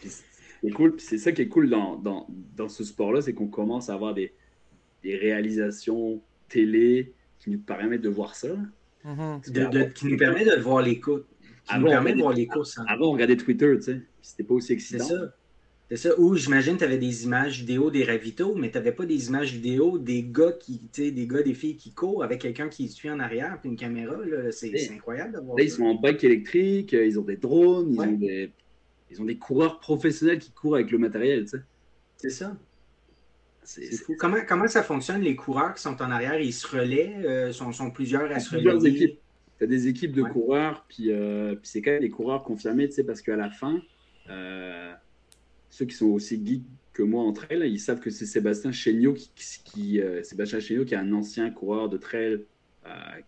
C'est 0.00 0.70
cool. 0.70 0.94
C'est 0.98 1.18
ça 1.18 1.32
qui 1.32 1.42
est 1.42 1.48
cool 1.48 1.68
dans, 1.68 1.96
dans, 1.96 2.26
dans 2.56 2.70
ce 2.70 2.82
sport-là, 2.82 3.20
c'est 3.20 3.34
qu'on 3.34 3.48
commence 3.48 3.90
à 3.90 3.94
avoir 3.94 4.14
des, 4.14 4.32
des 5.02 5.16
réalisations 5.16 6.20
télé 6.48 7.12
qui 7.38 7.50
nous 7.50 7.58
permettent 7.58 8.02
de 8.02 8.08
voir 8.08 8.34
ça. 8.34 8.56
Mm-hmm. 9.04 9.92
qui 9.92 10.06
nous 10.06 10.16
permet 10.16 10.44
de 10.44 10.60
voir 10.60 10.82
les 10.82 11.00
courses. 11.00 11.24
Avant, 11.68 11.88
permet 11.88 12.12
de 12.14 12.20
voir 12.20 12.32
les 12.32 12.46
courses. 12.46 12.78
Hein. 12.78 12.84
Avant, 12.88 13.08
on 13.08 13.12
regardait 13.12 13.36
Twitter, 13.36 13.74
tu 13.76 13.82
sais. 13.82 14.00
C'était 14.20 14.44
pas 14.44 14.54
aussi 14.54 14.72
excitant. 14.72 15.04
C'est 15.04 15.14
ça. 15.14 15.34
C'est 15.90 15.96
ça. 15.96 16.18
Ou 16.18 16.36
j'imagine 16.36 16.76
tu 16.76 16.84
avais 16.84 16.98
des 16.98 17.24
images 17.24 17.58
vidéo 17.58 17.90
des 17.90 18.04
ravitaux, 18.04 18.54
mais 18.54 18.70
tu 18.70 18.78
n'avais 18.78 18.92
pas 18.92 19.04
des 19.04 19.28
images 19.28 19.52
vidéo 19.52 19.98
des 19.98 20.22
gars 20.22 20.52
qui, 20.52 20.80
tu 20.92 21.04
sais, 21.04 21.10
des 21.10 21.26
gars, 21.26 21.42
des 21.42 21.54
filles 21.54 21.76
qui 21.76 21.92
courent 21.92 22.24
avec 22.24 22.40
quelqu'un 22.40 22.68
qui 22.68 22.88
suit 22.88 23.10
en 23.10 23.20
arrière, 23.20 23.58
puis 23.60 23.70
une 23.70 23.76
caméra. 23.76 24.16
C'est 24.50 24.90
incroyable 24.90 25.32
d'avoir 25.32 25.58
Là, 25.58 25.64
ils 25.64 25.70
sont 25.70 25.84
en 25.84 25.94
bike 25.94 26.24
électrique, 26.24 26.92
ils 26.92 27.18
ont 27.18 27.24
des 27.24 27.36
drones, 27.36 27.92
ils, 27.92 28.00
ont 28.00 28.12
des, 28.12 28.50
ils 29.10 29.20
ont 29.20 29.24
des 29.24 29.36
coureurs 29.36 29.80
professionnels 29.80 30.38
qui 30.38 30.52
courent 30.52 30.76
avec 30.76 30.90
le 30.90 30.98
matériel, 30.98 31.44
tu 31.44 31.50
sais. 31.50 31.62
C'est 32.16 32.30
ça. 32.30 32.56
Comment, 34.18 34.38
comment 34.46 34.66
ça 34.68 34.82
fonctionne, 34.82 35.22
les 35.22 35.36
coureurs 35.36 35.74
qui 35.74 35.82
sont 35.82 36.00
en 36.02 36.10
arrière, 36.10 36.40
ils 36.40 36.52
se 36.52 36.66
relaient, 36.66 37.14
euh, 37.24 37.52
sont, 37.52 37.72
sont, 37.72 37.90
plusieurs 37.90 38.30
à 38.32 38.40
se 38.40 38.56
relayer? 38.56 39.04
équipes. 39.04 39.18
Tu 39.58 39.64
as 39.64 39.66
des 39.66 39.86
équipes 39.86 40.12
de 40.12 40.22
coureurs, 40.22 40.84
puis, 40.88 41.12
euh, 41.12 41.54
puis 41.54 41.68
c'est 41.68 41.82
quand 41.82 41.92
même 41.92 42.00
des 42.00 42.10
coureurs 42.10 42.42
confirmés, 42.42 42.88
tu 42.88 42.94
sais, 42.94 43.04
parce 43.04 43.22
qu'à 43.22 43.36
la 43.36 43.50
fin, 43.50 43.80
euh, 44.28 44.92
ceux 45.70 45.86
qui 45.86 45.94
sont 45.94 46.08
aussi 46.08 46.44
geeks 46.44 46.64
que 46.92 47.02
moi 47.02 47.22
entre 47.22 47.46
elles, 47.48 47.64
ils 47.64 47.78
savent 47.78 48.00
que 48.00 48.10
c'est 48.10 48.26
Sébastien 48.26 48.72
Chéniaud 48.72 49.14
qui, 49.14 49.30
qui 49.64 50.00
Sébastien 50.24 50.60
Chéniaud 50.60 50.84
qui 50.84 50.92
est 50.92 50.98
un 50.98 51.12
ancien 51.12 51.50
coureur 51.50 51.88
de 51.88 51.96
trail 51.96 52.44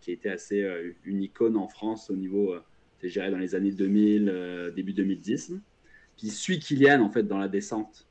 qui 0.01 0.11
était 0.11 0.29
assez 0.29 0.63
une 1.03 1.23
icône 1.23 1.57
en 1.57 1.67
France 1.67 2.11
au 2.11 2.15
niveau, 2.15 2.53
c'est 3.01 3.09
géré 3.09 3.31
dans 3.31 3.39
les 3.39 3.55
années 3.55 3.71
2000, 3.71 4.71
début 4.75 4.93
2010. 4.93 5.53
Puis 6.15 6.27
il 6.27 6.31
suit 6.31 6.59
Kylian 6.59 7.01
en 7.01 7.09
fait 7.09 7.23
dans 7.23 7.39
la 7.39 7.47
descente 7.47 8.05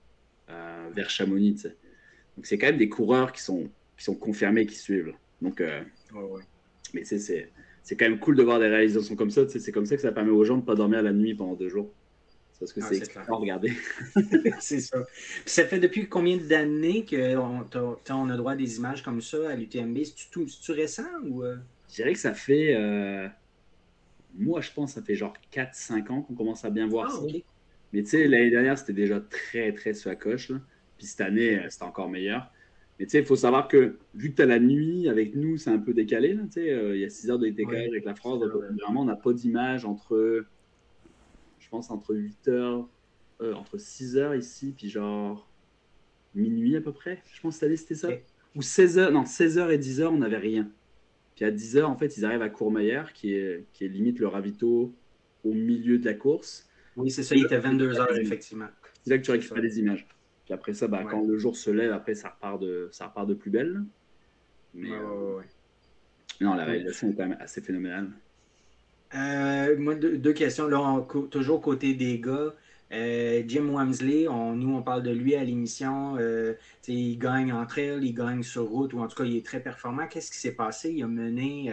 vers 0.49 1.09
Chamonix. 1.09 1.69
Donc 2.37 2.47
c'est 2.47 2.59
quand 2.59 2.67
même 2.67 2.79
des 2.79 2.89
coureurs 2.89 3.33
qui 3.33 3.43
sont, 3.43 3.69
qui 3.97 4.05
sont 4.05 4.15
confirmés, 4.15 4.67
qui 4.67 4.77
suivent. 4.77 5.15
Donc, 5.43 5.63
mais 6.93 7.05
c'est 7.05 7.51
c'est 7.85 7.97
quand 7.97 8.09
même 8.09 8.19
cool 8.19 8.35
de 8.35 8.43
voir 8.43 8.59
des 8.59 8.69
réalisations 8.69 9.15
comme 9.15 9.31
ça. 9.31 9.47
C'est 9.47 9.71
comme 9.71 9.85
ça 9.85 9.95
que 9.95 10.03
ça 10.03 10.11
permet 10.11 10.31
aux 10.31 10.43
gens 10.43 10.55
de 10.55 10.63
ne 10.63 10.67
pas 10.67 10.75
dormir 10.75 11.03
la 11.03 11.13
nuit 11.13 11.35
pendant 11.35 11.55
deux 11.55 11.69
jours. 11.69 11.93
Parce 12.59 12.73
que 12.73 12.81
ah, 12.83 12.87
c'est 12.89 12.97
extrêmement 12.97 13.39
regardé. 13.39 13.73
c'est 14.61 14.81
ça. 14.81 15.05
ça 15.45 15.67
fait 15.67 15.79
depuis 15.79 16.09
combien 16.09 16.39
d'années 16.39 17.05
qu'on 17.05 17.67
on 18.11 18.31
a 18.31 18.37
droit 18.39 18.53
à 18.53 18.57
des 18.57 18.79
images 18.79 19.03
comme 19.03 19.21
ça 19.21 19.51
à 19.51 19.55
l'UTMB? 19.55 19.99
C'est-tu 20.03 20.73
récent 20.73 21.03
ou. 21.25 21.45
Euh? 21.45 21.57
Je 21.91 21.97
dirais 21.97 22.15
que 22.15 22.19
ça 22.19 22.33
fait. 22.33 22.75
Euh, 22.75 23.29
moi, 24.35 24.63
je 24.63 24.71
pense 24.73 24.95
que 24.95 25.01
ça 25.01 25.05
fait 25.05 25.15
genre 25.15 25.35
4-5 25.53 26.11
ans 26.11 26.23
qu'on 26.23 26.35
commence 26.35 26.65
à 26.65 26.71
bien 26.71 26.87
voir 26.87 27.11
ah, 27.11 27.21
ça. 27.21 27.39
Mais 27.93 28.03
tu 28.03 28.09
sais, 28.09 28.27
l'année 28.27 28.51
dernière, 28.51 28.79
c'était 28.79 28.95
déjà 28.95 29.21
très, 29.21 29.73
très 29.73 29.93
sur 29.93 30.09
la 30.09 30.17
coche. 30.17 30.51
Puis 31.05 31.11
cette 31.11 31.21
année, 31.21 31.59
euh, 31.59 31.67
c'était 31.69 31.85
encore 31.85 32.09
meilleur. 32.09 32.51
Mais 32.99 33.05
tu 33.07 33.11
sais, 33.11 33.19
il 33.19 33.27
faut 33.27 33.37
savoir 33.37 33.69
que 33.69 33.99
vu 34.15 34.31
que 34.31 34.37
tu 34.37 34.43
as 34.43 34.47
la 34.47 34.59
nuit 34.59 35.09
avec 35.09 35.35
nous, 35.35 35.59
c'est 35.59 35.71
un 35.71 35.79
peu 35.79 35.93
décalé. 35.93 36.39
Il 36.57 36.97
y 36.97 37.05
a 37.05 37.11
6 37.11 37.31
heures 37.31 37.39
de 37.39 37.49
décalage 37.49 37.89
avec 37.89 38.05
la 38.05 38.15
France. 38.15 38.41
Donc, 38.41 38.53
vraiment, 38.53 39.03
on 39.03 39.05
n'a 39.05 39.17
pas 39.17 39.33
d'image 39.33 39.85
entre 39.85 40.47
je 41.65 41.69
pense, 41.71 41.91
entre 41.91 42.15
8 42.15 42.49
heures, 42.49 42.89
euh, 43.41 43.55
entre 43.55 43.79
6 43.79 44.17
heures 44.17 44.35
ici, 44.35 44.75
puis 44.77 44.89
genre 44.89 45.49
minuit 46.35 46.77
à 46.77 46.81
peu 46.81 46.93
près. 46.93 47.23
Je 47.33 47.41
pense 47.41 47.55
que 47.55 47.61
cette 47.61 47.67
année, 47.67 47.77
c'était 47.77 47.95
ça. 47.95 48.09
Ou 48.55 48.63
16 48.63 48.99
heures, 48.99 49.13
non, 49.13 49.25
16 49.25 49.59
heures 49.59 49.71
et 49.71 49.79
10 49.79 50.01
heures, 50.01 50.13
on 50.13 50.19
n'avait 50.19 50.39
rien. 50.39 50.71
Puis 51.35 51.45
à 51.45 51.51
10 51.51 51.79
heures, 51.79 51.91
en 51.91 51.97
fait, 51.97 52.17
ils 52.17 52.25
arrivent 52.25 52.43
à 52.43 52.49
Courmayeur, 52.49 53.13
qui 53.13 53.35
est, 53.35 53.65
qui 53.73 53.85
est 53.85 53.89
limite 53.89 54.19
le 54.19 54.29
ravito 54.29 54.95
au 55.43 55.53
milieu 55.53 55.99
de 55.99 56.05
la 56.05 56.15
course. 56.15 56.69
Oui, 56.97 57.11
c'est 57.11 57.23
ça, 57.23 57.35
il 57.35 57.45
était 57.45 57.59
22 57.59 57.99
heures, 57.99 58.17
effectivement. 58.17 58.69
C'est 59.03 59.11
là 59.11 59.19
que 59.19 59.25
tu 59.25 59.31
récupères 59.31 59.63
des 59.63 59.79
images. 59.79 60.07
Puis 60.45 60.53
après 60.53 60.75
ça, 60.75 60.89
bah, 60.89 61.05
quand 61.09 61.27
le 61.27 61.39
jour 61.39 61.57
se 61.57 61.71
lève, 61.71 61.93
après, 61.93 62.15
ça 62.15 62.29
repart 62.29 62.61
de, 62.61 62.89
ça 62.93 63.07
repart 63.07 63.27
de 63.27 63.35
plus 63.35 63.51
belle. 63.51 63.83
Mais 64.75 64.93
euh, 64.93 65.41
non, 66.41 66.55
la 66.55 66.65
réalisation 66.65 67.11
est 67.11 67.15
quand 67.15 67.27
même 67.27 67.39
assez 67.41 67.61
phénoménale. 67.61 68.11
Euh, 69.15 69.77
moi, 69.79 69.95
deux, 69.95 70.33
questions. 70.33 70.69
Là, 70.69 71.07
toujours 71.31 71.61
côté 71.61 71.95
des 71.95 72.19
gars. 72.19 72.55
Euh, 72.93 73.43
Jim 73.47 73.69
Wamsley, 73.71 74.29
on, 74.29 74.55
nous, 74.55 74.75
on 74.75 74.83
parle 74.83 75.03
de 75.03 75.11
lui 75.11 75.35
à 75.35 75.45
l'émission. 75.45 76.17
Euh, 76.19 76.55
il 76.87 77.19
gagne 77.19 77.53
en 77.53 77.65
trail, 77.65 77.99
il 78.03 78.15
gagne 78.15 78.43
sur 78.43 78.65
route, 78.65 78.93
ou 78.93 79.01
en 79.01 79.09
tout 79.09 79.17
cas, 79.17 79.25
il 79.25 79.37
est 79.37 79.47
très 79.47 79.61
performant. 79.61 80.07
Qu'est-ce 80.07 80.31
qui 80.31 80.39
s'est 80.39 80.55
passé? 80.55 80.91
Il 80.91 81.03
a 81.03 81.07
mené 81.07 81.73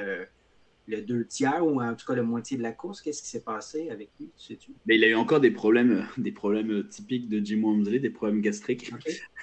le 0.88 1.02
deux 1.02 1.26
tiers, 1.26 1.66
ou 1.66 1.82
en 1.82 1.96
tout 1.96 2.06
cas 2.06 2.16
la 2.16 2.24
moitié 2.24 2.58
de 2.58 2.64
la 2.64 2.72
course. 2.72 3.02
Qu'est-ce 3.02 3.22
qui 3.22 3.30
s'est 3.30 3.44
passé 3.44 3.90
avec 3.90 4.10
lui? 4.20 4.30
Sais-tu? 4.38 4.72
Mais 4.86 4.98
il 4.98 5.04
a 5.04 5.08
eu 5.08 5.16
encore 5.16 5.40
des 5.40 5.52
problèmes, 5.52 6.06
des 6.18 6.32
problèmes 6.32 6.88
typiques 6.90 7.30
de 7.30 7.44
Jim 7.44 7.62
Wamsley, 7.64 8.00
des 8.00 8.10
problèmes 8.10 8.42
gastriques. 8.42 8.92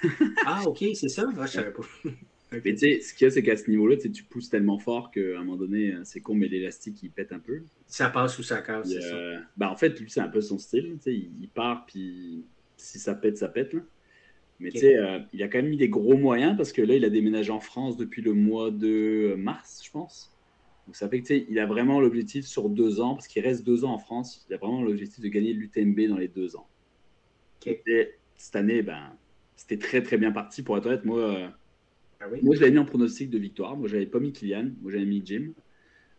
ah, 0.45 0.63
ok, 0.65 0.83
c'est 0.93 1.09
ça? 1.09 1.27
Ah, 1.37 1.45
je 1.45 1.51
savais 1.51 1.71
pas. 1.71 1.83
Mais 2.51 2.73
tu 2.73 2.77
sais, 2.77 2.99
ce 2.99 3.13
qu'il 3.13 3.25
y 3.25 3.27
a, 3.27 3.31
c'est 3.31 3.43
qu'à 3.43 3.55
ce 3.55 3.69
niveau-là, 3.69 3.95
tu 3.97 4.23
pousses 4.23 4.49
tellement 4.49 4.79
fort 4.79 5.11
qu'à 5.11 5.19
un 5.19 5.43
moment 5.43 5.55
donné, 5.55 5.93
c'est 6.03 6.19
con, 6.19 6.33
mais 6.33 6.47
l'élastique, 6.47 7.03
il 7.03 7.11
pète 7.11 7.31
un 7.31 7.37
peu. 7.37 7.61
Ça 7.85 8.09
passe 8.09 8.39
ou 8.39 8.43
ça 8.43 8.63
casse, 8.63 8.89
c'est 8.89 9.01
ça. 9.01 9.17
Bah, 9.55 9.69
en 9.69 9.75
fait, 9.75 9.99
lui, 9.99 10.09
c'est 10.09 10.19
un 10.19 10.29
peu 10.29 10.41
son 10.41 10.57
style. 10.57 10.97
Il, 11.05 11.29
il 11.39 11.47
part, 11.47 11.85
puis 11.85 12.43
si 12.75 12.97
ça 12.97 13.13
pète, 13.13 13.37
ça 13.37 13.49
pète. 13.49 13.75
Mais 14.59 14.71
tu 14.71 14.79
sais, 14.79 14.97
euh, 14.97 15.19
il 15.31 15.41
a 15.41 15.47
quand 15.47 15.59
même 15.59 15.69
mis 15.69 15.77
des 15.77 15.89
gros 15.89 16.17
moyens 16.17 16.57
parce 16.57 16.73
que 16.73 16.81
là, 16.81 16.95
il 16.95 17.05
a 17.05 17.09
déménagé 17.09 17.51
en 17.51 17.61
France 17.61 17.97
depuis 17.97 18.21
le 18.21 18.33
mois 18.33 18.71
de 18.71 19.35
mars, 19.37 19.81
je 19.85 19.91
pense. 19.91 20.35
Donc 20.89 20.95
ça 20.95 21.07
fait 21.07 21.21
que 21.21 21.31
il 21.31 21.59
a 21.59 21.67
vraiment 21.67 21.99
l'objectif 21.99 22.47
sur 22.47 22.67
deux 22.67 22.99
ans, 22.99 23.13
parce 23.13 23.27
qu'il 23.27 23.43
reste 23.43 23.63
deux 23.63 23.85
ans 23.85 23.93
en 23.93 23.99
France, 23.99 24.43
il 24.49 24.55
a 24.55 24.57
vraiment 24.57 24.81
l'objectif 24.81 25.23
de 25.23 25.27
gagner 25.27 25.53
l'UTMB 25.53 26.07
dans 26.09 26.17
les 26.17 26.27
deux 26.27 26.55
ans. 26.55 26.67
Et 27.67 28.09
cette 28.35 28.55
année, 28.55 28.81
ben, 28.81 29.15
c'était 29.55 29.77
très 29.77 30.01
très 30.01 30.17
bien 30.17 30.31
parti 30.31 30.63
pour 30.63 30.75
être 30.79 30.87
honnête. 30.87 31.05
Moi, 31.05 31.19
euh, 31.19 31.47
ah 32.21 32.25
moi, 32.41 32.55
je 32.55 32.61
l'avais 32.61 32.71
mis 32.71 32.79
en 32.79 32.85
pronostic 32.85 33.29
de 33.29 33.37
victoire. 33.37 33.77
Moi, 33.77 33.87
j'avais 33.87 34.07
pas 34.07 34.19
mis 34.19 34.33
Kylian. 34.33 34.71
Moi, 34.81 34.91
j'avais 34.91 35.05
mis 35.05 35.21
Jim. 35.23 35.51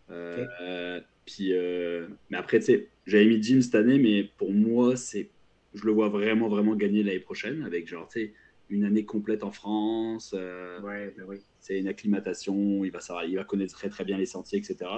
Euh, 0.08 1.00
puis, 1.26 1.52
euh, 1.52 2.06
mais 2.30 2.38
après, 2.38 2.60
tu 2.60 2.66
sais, 2.66 2.88
j'avais 3.06 3.26
mis 3.26 3.42
Jim 3.42 3.62
cette 3.62 3.74
année, 3.74 3.98
mais 3.98 4.30
pour 4.38 4.52
moi, 4.52 4.94
c'est, 4.94 5.30
je 5.74 5.84
le 5.84 5.90
vois 5.90 6.10
vraiment, 6.10 6.48
vraiment 6.48 6.76
gagner 6.76 7.02
l'année 7.02 7.18
prochaine 7.18 7.64
avec 7.64 7.88
genre, 7.88 8.06
tu 8.06 8.20
sais, 8.20 8.34
une 8.68 8.84
année 8.84 9.04
complète 9.04 9.42
en 9.42 9.50
France. 9.50 10.32
Euh, 10.32 10.80
ouais, 10.82 11.12
ben 11.18 11.24
oui. 11.26 11.38
C'est 11.60 11.78
une 11.78 11.88
acclimatation. 11.88 12.84
Il 12.84 12.90
va 12.90 13.00
savoir, 13.00 13.24
il 13.24 13.36
va 13.36 13.44
connaître 13.44 13.74
très, 13.74 13.88
très 13.88 14.04
bien 14.04 14.18
les 14.18 14.26
sentiers, 14.26 14.58
etc. 14.58 14.90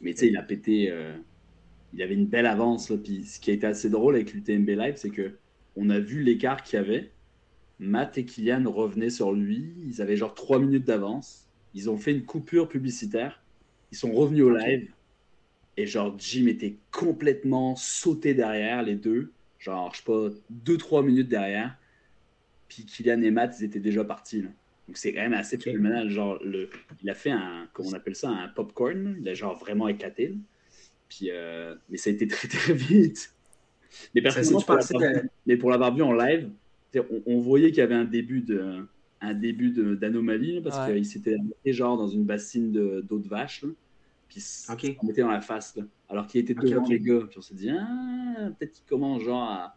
Mais 0.00 0.12
tu 0.14 0.20
sais, 0.20 0.28
il 0.28 0.36
a 0.36 0.42
pété. 0.42 0.92
il 1.92 2.02
avait 2.02 2.14
une 2.14 2.26
belle 2.26 2.46
avance. 2.46 2.92
puis, 3.04 3.24
ce 3.24 3.38
qui 3.40 3.50
a 3.50 3.54
été 3.54 3.66
assez 3.66 3.90
drôle 3.90 4.14
avec 4.14 4.32
l'UTMB 4.32 4.68
Live, 4.68 4.94
c'est 4.96 5.10
que 5.10 5.36
on 5.76 5.90
a 5.90 5.98
vu 5.98 6.22
l'écart 6.22 6.62
qu'il 6.62 6.78
y 6.78 6.82
avait 6.82 7.10
Matt 7.80 8.18
et 8.18 8.26
Kylian 8.26 8.70
revenaient 8.70 9.10
sur 9.10 9.32
lui. 9.32 9.72
Ils 9.86 10.02
avaient 10.02 10.16
genre 10.16 10.34
trois 10.34 10.58
minutes 10.58 10.84
d'avance. 10.84 11.48
Ils 11.74 11.88
ont 11.88 11.96
fait 11.96 12.12
une 12.12 12.24
coupure 12.24 12.68
publicitaire. 12.68 13.42
Ils 13.90 13.96
sont 13.96 14.12
revenus 14.12 14.44
au 14.44 14.54
live. 14.54 14.92
Et 15.76 15.86
genre, 15.86 16.14
Jim 16.18 16.46
était 16.46 16.76
complètement 16.90 17.74
sauté 17.76 18.34
derrière, 18.34 18.82
les 18.82 18.96
deux. 18.96 19.32
Genre, 19.58 19.92
je 19.94 19.98
sais 19.98 20.04
pas, 20.04 20.28
deux, 20.50 20.76
trois 20.76 21.02
minutes 21.02 21.28
derrière. 21.28 21.76
Puis 22.68 22.84
Kylian 22.84 23.22
et 23.22 23.30
Matt, 23.30 23.56
ils 23.58 23.64
étaient 23.64 23.80
déjà 23.80 24.04
partis. 24.04 24.44
Donc 24.90 24.96
c'est 24.96 25.12
quand 25.12 25.20
même 25.20 25.34
assez 25.34 25.56
phénoménal. 25.56 26.10
Genre, 26.10 26.36
le, 26.42 26.68
il 27.00 27.08
a 27.08 27.14
fait 27.14 27.30
un, 27.30 27.68
comment 27.72 27.90
on 27.90 27.92
appelle 27.92 28.16
ça, 28.16 28.28
un 28.28 28.48
popcorn. 28.48 29.18
Il 29.20 29.28
a 29.28 29.34
genre 29.34 29.56
vraiment 29.56 29.86
éclaté. 29.86 30.36
Puis, 31.08 31.30
euh, 31.30 31.76
mais 31.88 31.96
ça 31.96 32.10
a 32.10 32.12
été 32.12 32.26
très, 32.26 32.48
très 32.48 32.72
vite. 32.72 33.32
Mais, 34.16 34.20
mais 35.46 35.56
pour 35.56 35.70
l'avoir 35.70 35.94
vu 35.94 36.02
en 36.02 36.12
live, 36.12 36.50
on, 37.24 37.38
voyait 37.38 37.68
qu'il 37.68 37.78
y 37.78 37.82
avait 37.82 37.94
un 37.94 38.04
début 38.04 38.40
de 38.40 38.84
un 39.20 39.32
début 39.32 39.70
d'anomalie 39.70 40.60
parce 40.60 40.90
qu'il 40.90 41.06
s'était 41.06 41.36
mis 41.38 41.72
genre 41.72 41.96
dans 41.96 42.08
une 42.08 42.24
bassine 42.24 42.72
d'eau 42.72 43.18
de, 43.20 43.28
vache 43.28 43.64
puis 44.28 44.42
okay. 44.68 44.98
on 45.00 45.06
mettait 45.06 45.20
dans 45.20 45.30
la 45.30 45.40
face 45.40 45.78
alors 46.08 46.26
qu'il 46.26 46.40
était 46.40 46.54
devant 46.54 46.84
les 46.88 46.98
gars 46.98 47.20
puis 47.28 47.38
on 47.38 47.42
s'est 47.42 47.54
dit 47.54 47.70
ah, 47.70 48.48
peut-être 48.58 48.72
qu'il 48.72 48.84
commence 48.86 49.22
genre 49.22 49.72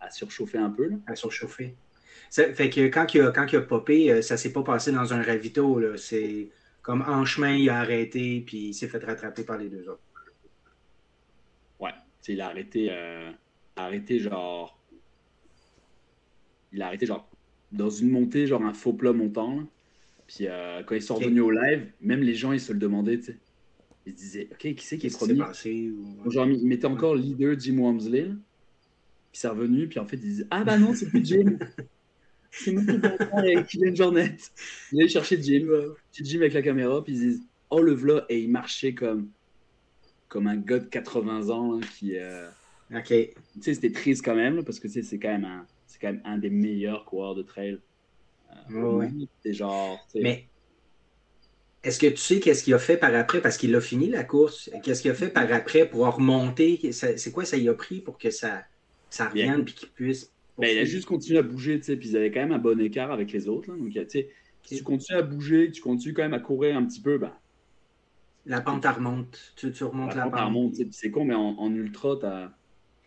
à, 0.00 0.10
surchauffer 0.10 0.58
un 0.58 0.70
peu 0.70 0.90
à 1.06 1.14
surchauffer 1.14 1.76
fait 2.30 2.70
que 2.70 2.88
quand 2.88 3.14
il 3.14 3.22
a, 3.22 3.30
quand 3.30 3.46
il 3.52 3.56
a 3.56 3.60
popé 3.62 4.10
euh, 4.10 4.22
ça 4.22 4.36
s'est 4.36 4.52
pas 4.52 4.62
passé 4.62 4.92
dans 4.92 5.12
un 5.12 5.22
ravito 5.22 5.96
c'est 5.96 6.48
comme 6.82 7.02
en 7.02 7.24
chemin 7.24 7.54
il 7.54 7.68
a 7.70 7.80
arrêté 7.80 8.42
puis 8.46 8.68
il 8.68 8.74
s'est 8.74 8.88
fait 8.88 9.02
rattraper 9.04 9.44
par 9.44 9.58
les 9.58 9.68
deux 9.68 9.88
autres 9.88 10.02
ouais 11.80 11.92
il 12.28 12.40
a 12.40 12.48
arrêté 12.48 12.88
euh, 12.90 13.30
arrêté 13.76 14.18
genre 14.18 14.78
il 16.72 16.82
a 16.82 16.86
arrêté 16.86 17.06
genre 17.06 17.30
dans 17.72 17.90
une 17.90 18.10
montée, 18.10 18.46
genre 18.46 18.62
un 18.62 18.74
faux 18.74 18.92
plat 18.92 19.12
montant. 19.12 19.64
Puis 20.26 20.46
euh, 20.48 20.82
quand 20.84 20.94
ils 20.94 21.02
sont 21.02 21.16
revenus 21.16 21.42
au 21.42 21.50
live, 21.50 21.86
même 22.00 22.20
les 22.20 22.34
gens 22.34 22.52
ils 22.52 22.60
se 22.60 22.72
le 22.72 22.78
demandaient, 22.78 23.18
tu 23.18 23.26
sais. 23.26 23.38
Ils 24.06 24.12
se 24.12 24.16
disaient, 24.16 24.48
ok, 24.50 24.74
qui 24.74 24.86
c'est 24.86 24.98
qui 24.98 25.08
est 25.08 25.16
premier? 25.16 25.42
Genre 26.26 26.46
ils 26.48 26.66
mettaient 26.66 26.86
encore 26.86 27.14
leader 27.14 27.58
Jim 27.58 27.78
Wamsley. 27.78 28.24
Puis 28.24 29.40
c'est 29.40 29.48
revenu, 29.48 29.88
puis 29.88 29.98
en 29.98 30.06
fait 30.06 30.16
ils 30.16 30.22
disaient, 30.22 30.46
ah 30.50 30.64
bah 30.64 30.78
non, 30.78 30.94
c'est 30.94 31.08
plus 31.08 31.24
Jim. 31.24 31.58
c'est 32.50 32.72
nous 32.72 32.84
qui 32.84 33.78
vient 33.78 33.88
une 33.88 33.96
journée. 33.96 34.36
Ils 34.92 35.00
allaient 35.00 35.08
chercher 35.08 35.40
Jim, 35.42 35.66
petit 36.12 36.24
Jim 36.24 36.40
avec 36.40 36.54
la 36.54 36.62
caméra, 36.62 37.02
puis 37.02 37.14
ils 37.14 37.20
disent, 37.20 37.42
oh 37.70 37.80
le 37.80 37.92
vlog, 37.92 38.24
et 38.28 38.40
il 38.40 38.50
marchait 38.50 38.94
comme, 38.94 39.30
comme 40.28 40.46
un 40.46 40.56
gars 40.56 40.78
de 40.78 40.86
80 40.86 41.50
ans 41.50 41.80
qui. 41.98 42.16
Euh... 42.16 42.48
Ok. 42.92 43.06
Tu 43.06 43.34
sais, 43.60 43.74
c'était 43.74 43.92
triste 43.92 44.24
quand 44.24 44.34
même, 44.34 44.64
parce 44.64 44.80
que 44.80 44.88
c'est 44.88 45.18
quand 45.18 45.28
même 45.28 45.44
un 45.44 45.66
c'est 45.90 46.00
quand 46.00 46.12
même 46.12 46.22
un 46.24 46.38
des 46.38 46.50
meilleurs 46.50 47.04
coureurs 47.04 47.34
de 47.34 47.42
trail. 47.42 47.78
Euh, 48.72 49.08
c'est 49.42 49.52
genre. 49.52 49.98
Mais 50.14 50.46
est-ce 51.82 51.98
que 51.98 52.06
tu 52.06 52.16
sais 52.16 52.40
qu'est-ce 52.40 52.62
qu'il 52.62 52.74
a 52.74 52.78
fait 52.78 52.96
par 52.96 53.14
après? 53.14 53.40
Parce 53.40 53.56
qu'il 53.56 53.74
a 53.74 53.80
fini 53.80 54.08
la 54.08 54.22
course? 54.22 54.70
Qu'est-ce 54.82 55.02
qu'il 55.02 55.10
a 55.10 55.14
fait 55.14 55.30
par 55.30 55.52
après 55.52 55.88
pour 55.88 56.06
remonter? 56.06 56.92
C'est 56.92 57.32
quoi 57.32 57.44
ça 57.44 57.56
y 57.56 57.68
a 57.68 57.74
pris 57.74 58.00
pour 58.00 58.18
que 58.18 58.30
ça, 58.30 58.62
ça 59.08 59.28
revienne 59.28 59.62
et 59.62 59.64
qu'il 59.64 59.88
puisse. 59.88 60.32
Ben, 60.60 60.76
il 60.76 60.78
a 60.78 60.84
juste 60.84 61.06
continué 61.06 61.38
à 61.38 61.42
bouger, 61.42 61.78
puis 61.78 61.96
ils 62.08 62.16
avaient 62.16 62.30
quand 62.30 62.40
même 62.40 62.52
un 62.52 62.58
bon 62.58 62.80
écart 62.80 63.10
avec 63.10 63.32
les 63.32 63.48
autres. 63.48 63.74
Donc, 63.74 63.92
si 64.62 64.76
tu 64.76 64.82
continues 64.82 65.18
à 65.18 65.22
bouger, 65.22 65.70
tu 65.70 65.80
continues 65.80 66.14
quand 66.14 66.22
même 66.22 66.34
à 66.34 66.40
courir 66.40 66.76
un 66.76 66.84
petit 66.84 67.00
peu, 67.00 67.18
ben, 67.18 67.32
la 68.46 68.60
pente 68.60 68.84
remonte. 68.84 69.52
Tu, 69.56 69.68
remontes 69.84 70.14
la, 70.14 70.28
pente. 70.28 70.40
remonte, 70.40 70.74
c'est 70.92 71.10
con, 71.10 71.24
mais 71.24 71.34
en, 71.34 71.74
ultra, 71.74 72.16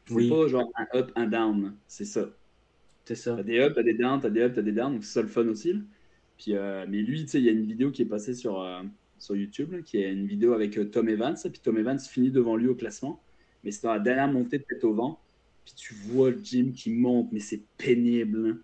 tu 0.05 0.13
oui. 0.13 0.29
pas 0.29 0.47
genre 0.47 0.71
un 0.75 0.97
up, 0.97 1.11
un 1.15 1.27
down. 1.27 1.75
C'est 1.87 2.05
ça. 2.05 2.29
C'est 3.05 3.15
ça. 3.15 3.35
T'as 3.35 3.43
des 3.43 3.59
ups, 3.59 3.75
t'as 3.75 3.83
des 3.83 3.93
downs, 3.93 4.21
t'as 4.21 4.29
des 4.29 4.41
ups, 4.41 4.55
t'as 4.55 4.61
des 4.61 4.71
downs, 4.71 4.93
donc 4.93 5.03
c'est 5.03 5.13
ça 5.13 5.21
le 5.21 5.27
fun 5.27 5.47
aussi. 5.47 5.75
Puis, 6.37 6.55
euh, 6.55 6.85
mais 6.87 7.01
lui, 7.01 7.23
tu 7.23 7.31
sais, 7.31 7.39
il 7.39 7.45
y 7.45 7.49
a 7.49 7.51
une 7.51 7.65
vidéo 7.65 7.91
qui 7.91 8.03
est 8.03 8.07
passée 8.07 8.33
sur, 8.33 8.61
euh, 8.61 8.81
sur 9.19 9.35
YouTube, 9.35 9.83
qui 9.83 9.97
est 9.97 10.11
une 10.11 10.27
vidéo 10.27 10.53
avec 10.53 10.77
euh, 10.77 10.85
Tom 10.85 11.09
Evans, 11.09 11.35
puis 11.35 11.59
Tom 11.61 11.77
Evans 11.77 11.99
finit 11.99 12.31
devant 12.31 12.55
lui 12.55 12.67
au 12.67 12.75
classement, 12.75 13.21
mais 13.63 13.71
c'est 13.71 13.83
dans 13.83 13.93
la 13.93 13.99
dernière 13.99 14.29
montée 14.29 14.59
de 14.59 14.63
tête 14.63 14.83
au 14.83 14.93
vent, 14.93 15.19
puis 15.65 15.73
tu 15.75 15.93
vois 15.93 16.31
le 16.31 16.39
Jim 16.43 16.71
qui 16.75 16.91
monte, 16.91 17.31
mais 17.31 17.39
c'est 17.39 17.61
pénible. 17.77 18.61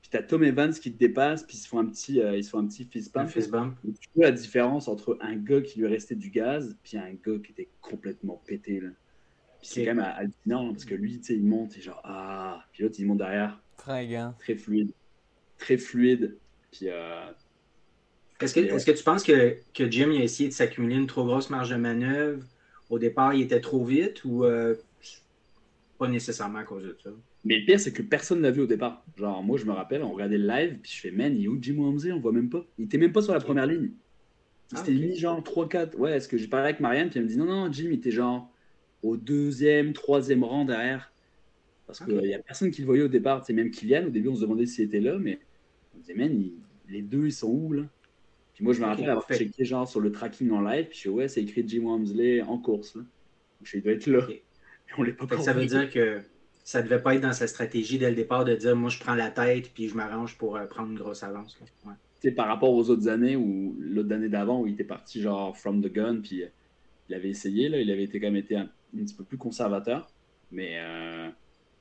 Puis 0.00 0.10
t'as 0.10 0.22
Tom 0.22 0.42
Evans 0.44 0.72
qui 0.72 0.92
te 0.92 0.98
dépasse, 0.98 1.42
puis 1.42 1.56
ils 1.56 1.60
se 1.60 1.68
font 1.68 1.78
un 1.78 1.86
petit, 1.86 2.14
ils 2.16 2.44
se 2.44 2.50
font 2.50 2.58
un 2.58 2.66
petit 2.66 2.84
fist 2.84 3.12
bump. 3.12 3.28
Fist 3.28 3.50
bump. 3.50 3.76
Tu 3.82 4.08
vois 4.14 4.26
la 4.26 4.32
différence 4.32 4.88
entre 4.88 5.18
un 5.20 5.36
gars 5.36 5.60
qui 5.60 5.80
lui 5.80 5.86
restait 5.86 6.14
du 6.14 6.30
gaz, 6.30 6.76
puis 6.82 6.96
un 6.96 7.12
gars 7.12 7.38
qui 7.44 7.52
était 7.52 7.68
complètement 7.80 8.42
pété. 8.46 8.80
Là. 8.80 8.88
Puis 9.60 9.70
c'est 9.70 9.84
quand 9.84 9.94
même 9.94 10.04
hallucinant, 10.04 10.72
parce 10.72 10.84
que 10.84 10.94
lui, 10.94 11.18
tu 11.18 11.24
sais, 11.24 11.34
il 11.34 11.44
monte, 11.44 11.76
et 11.76 11.80
genre, 11.80 12.00
ah, 12.04 12.64
puis 12.72 12.84
l'autre, 12.84 12.96
il 12.98 13.06
monte 13.06 13.18
derrière. 13.18 13.60
Fringant. 13.76 14.34
Très 14.38 14.54
fluide. 14.54 14.92
Très 15.58 15.76
fluide. 15.76 16.36
Puis. 16.70 16.86
Est-ce 18.40 18.54
que, 18.54 18.60
est 18.60 18.86
que, 18.86 18.92
tu 18.92 19.02
penses 19.02 19.24
que, 19.24 19.56
que 19.74 19.90
Jim 19.90 20.10
a 20.12 20.22
essayé 20.22 20.48
de 20.48 20.54
s'accumuler 20.54 20.94
une 20.94 21.08
trop 21.08 21.24
grosse 21.24 21.50
marge 21.50 21.70
de 21.70 21.76
manœuvre? 21.76 22.44
Au 22.88 23.00
départ, 23.00 23.34
il 23.34 23.42
était 23.42 23.60
trop 23.60 23.84
vite 23.84 24.24
ou 24.24 24.44
pas 25.98 26.08
nécessairement 26.08 26.60
à 26.60 26.64
cause 26.64 26.84
de 26.84 26.96
ça? 27.02 27.10
Mais 27.44 27.58
le 27.58 27.66
pire, 27.66 27.80
c'est 27.80 27.92
que 27.92 28.02
personne 28.02 28.40
l'a 28.40 28.50
vu 28.50 28.62
au 28.62 28.66
départ. 28.66 29.04
Genre, 29.16 29.42
moi, 29.42 29.58
je 29.58 29.64
me 29.64 29.72
rappelle, 29.72 30.02
on 30.02 30.12
regardait 30.12 30.38
le 30.38 30.46
live, 30.46 30.78
puis 30.82 30.92
je 30.94 31.00
fais, 31.00 31.10
man, 31.10 31.36
il 31.36 31.44
est 31.44 31.48
où 31.48 31.58
Jim 31.60 31.76
Wamsley 31.78 32.12
On 32.12 32.20
voit 32.20 32.32
même 32.32 32.48
pas. 32.48 32.64
Il 32.78 32.84
était 32.84 32.98
même 32.98 33.12
pas 33.12 33.22
sur 33.22 33.32
la 33.32 33.40
première 33.40 33.66
ligne. 33.66 33.90
Il 34.72 34.78
s'était 34.78 34.92
mis 34.92 35.16
genre 35.16 35.40
3-4. 35.40 35.96
Ouais, 35.96 36.12
est-ce 36.12 36.28
que 36.28 36.36
j'ai 36.36 36.46
parlé 36.46 36.68
avec 36.68 36.80
Marianne, 36.80 37.10
puis 37.10 37.18
elle 37.18 37.24
me 37.24 37.30
dit, 37.30 37.36
non, 37.36 37.46
non, 37.46 37.72
Jim, 37.72 37.86
il 37.90 37.94
était 37.94 38.10
genre 38.10 38.50
au 39.02 39.16
deuxième, 39.16 39.92
troisième 39.92 40.44
rang 40.44 40.64
derrière. 40.64 41.12
Parce 41.86 42.00
qu'il 42.04 42.18
n'y 42.18 42.34
a 42.34 42.38
personne 42.38 42.70
qui 42.70 42.82
le 42.82 42.86
voyait 42.86 43.04
au 43.04 43.08
départ. 43.08 43.44
C'est 43.44 43.54
même 43.54 43.70
Kylian, 43.70 44.06
au 44.06 44.10
début, 44.10 44.28
on 44.28 44.34
se 44.34 44.42
demandait 44.42 44.66
s'il 44.66 44.84
était 44.84 45.00
là, 45.00 45.18
mais 45.18 45.40
on 45.96 46.00
disait, 46.00 46.14
man, 46.14 46.44
les 46.88 47.02
deux, 47.02 47.26
ils 47.26 47.32
sont 47.32 47.48
où, 47.48 47.72
là? 47.72 47.84
Puis 48.52 48.64
moi, 48.64 48.74
je 48.74 48.80
me 48.80 48.86
rappelle 48.86 49.08
avoir 49.08 49.26
checké 49.28 49.64
genre 49.64 49.88
sur 49.88 50.00
le 50.00 50.10
tracking 50.12 50.50
en 50.50 50.60
live, 50.60 50.86
puis 50.88 50.98
je 50.98 51.02
fais, 51.04 51.08
ouais, 51.08 51.28
c'est 51.28 51.40
écrit 51.40 51.64
Jim 51.66 51.84
Wamsley 51.84 52.42
en 52.42 52.58
course, 52.58 52.96
là. 52.96 53.02
je 53.62 53.68
suis, 53.68 53.78
il 53.78 53.82
doit 53.82 53.92
être 53.92 54.06
là. 54.06 54.26
On 54.98 55.02
l'est 55.02 55.12
pas 55.12 55.38
Ça 55.38 55.52
veut 55.52 55.66
dire 55.66 55.90
que 55.90 56.20
ça 56.64 56.82
devait 56.82 57.00
pas 57.00 57.14
être 57.14 57.22
dans 57.22 57.32
sa 57.32 57.46
stratégie 57.46 57.98
dès 57.98 58.10
le 58.10 58.16
départ 58.16 58.44
de 58.44 58.54
dire 58.54 58.76
moi 58.76 58.90
je 58.90 58.98
prends 58.98 59.14
la 59.14 59.30
tête 59.30 59.70
puis 59.72 59.88
je 59.88 59.94
m'arrange 59.94 60.36
pour 60.36 60.56
euh, 60.56 60.66
prendre 60.66 60.90
une 60.90 60.98
grosse 60.98 61.22
avance. 61.22 61.58
Ouais. 61.86 62.30
Par 62.32 62.48
rapport 62.48 62.72
aux 62.72 62.90
autres 62.90 63.08
années 63.08 63.36
ou 63.36 63.76
l'autre 63.78 64.12
année 64.12 64.28
d'avant 64.28 64.60
où 64.60 64.66
il 64.66 64.74
était 64.74 64.84
parti 64.84 65.22
genre 65.22 65.56
from 65.56 65.82
the 65.82 65.92
gun 65.92 66.20
puis 66.22 66.42
euh, 66.42 66.48
il 67.08 67.14
avait 67.14 67.30
essayé, 67.30 67.68
là, 67.68 67.80
il 67.80 67.90
avait 67.90 68.04
été 68.04 68.20
quand 68.20 68.26
même 68.26 68.36
été 68.36 68.56
un, 68.56 68.68
petit 68.96 69.14
peu 69.14 69.24
plus 69.24 69.38
conservateur. 69.38 70.10
Mais, 70.52 70.78
euh, 70.78 71.28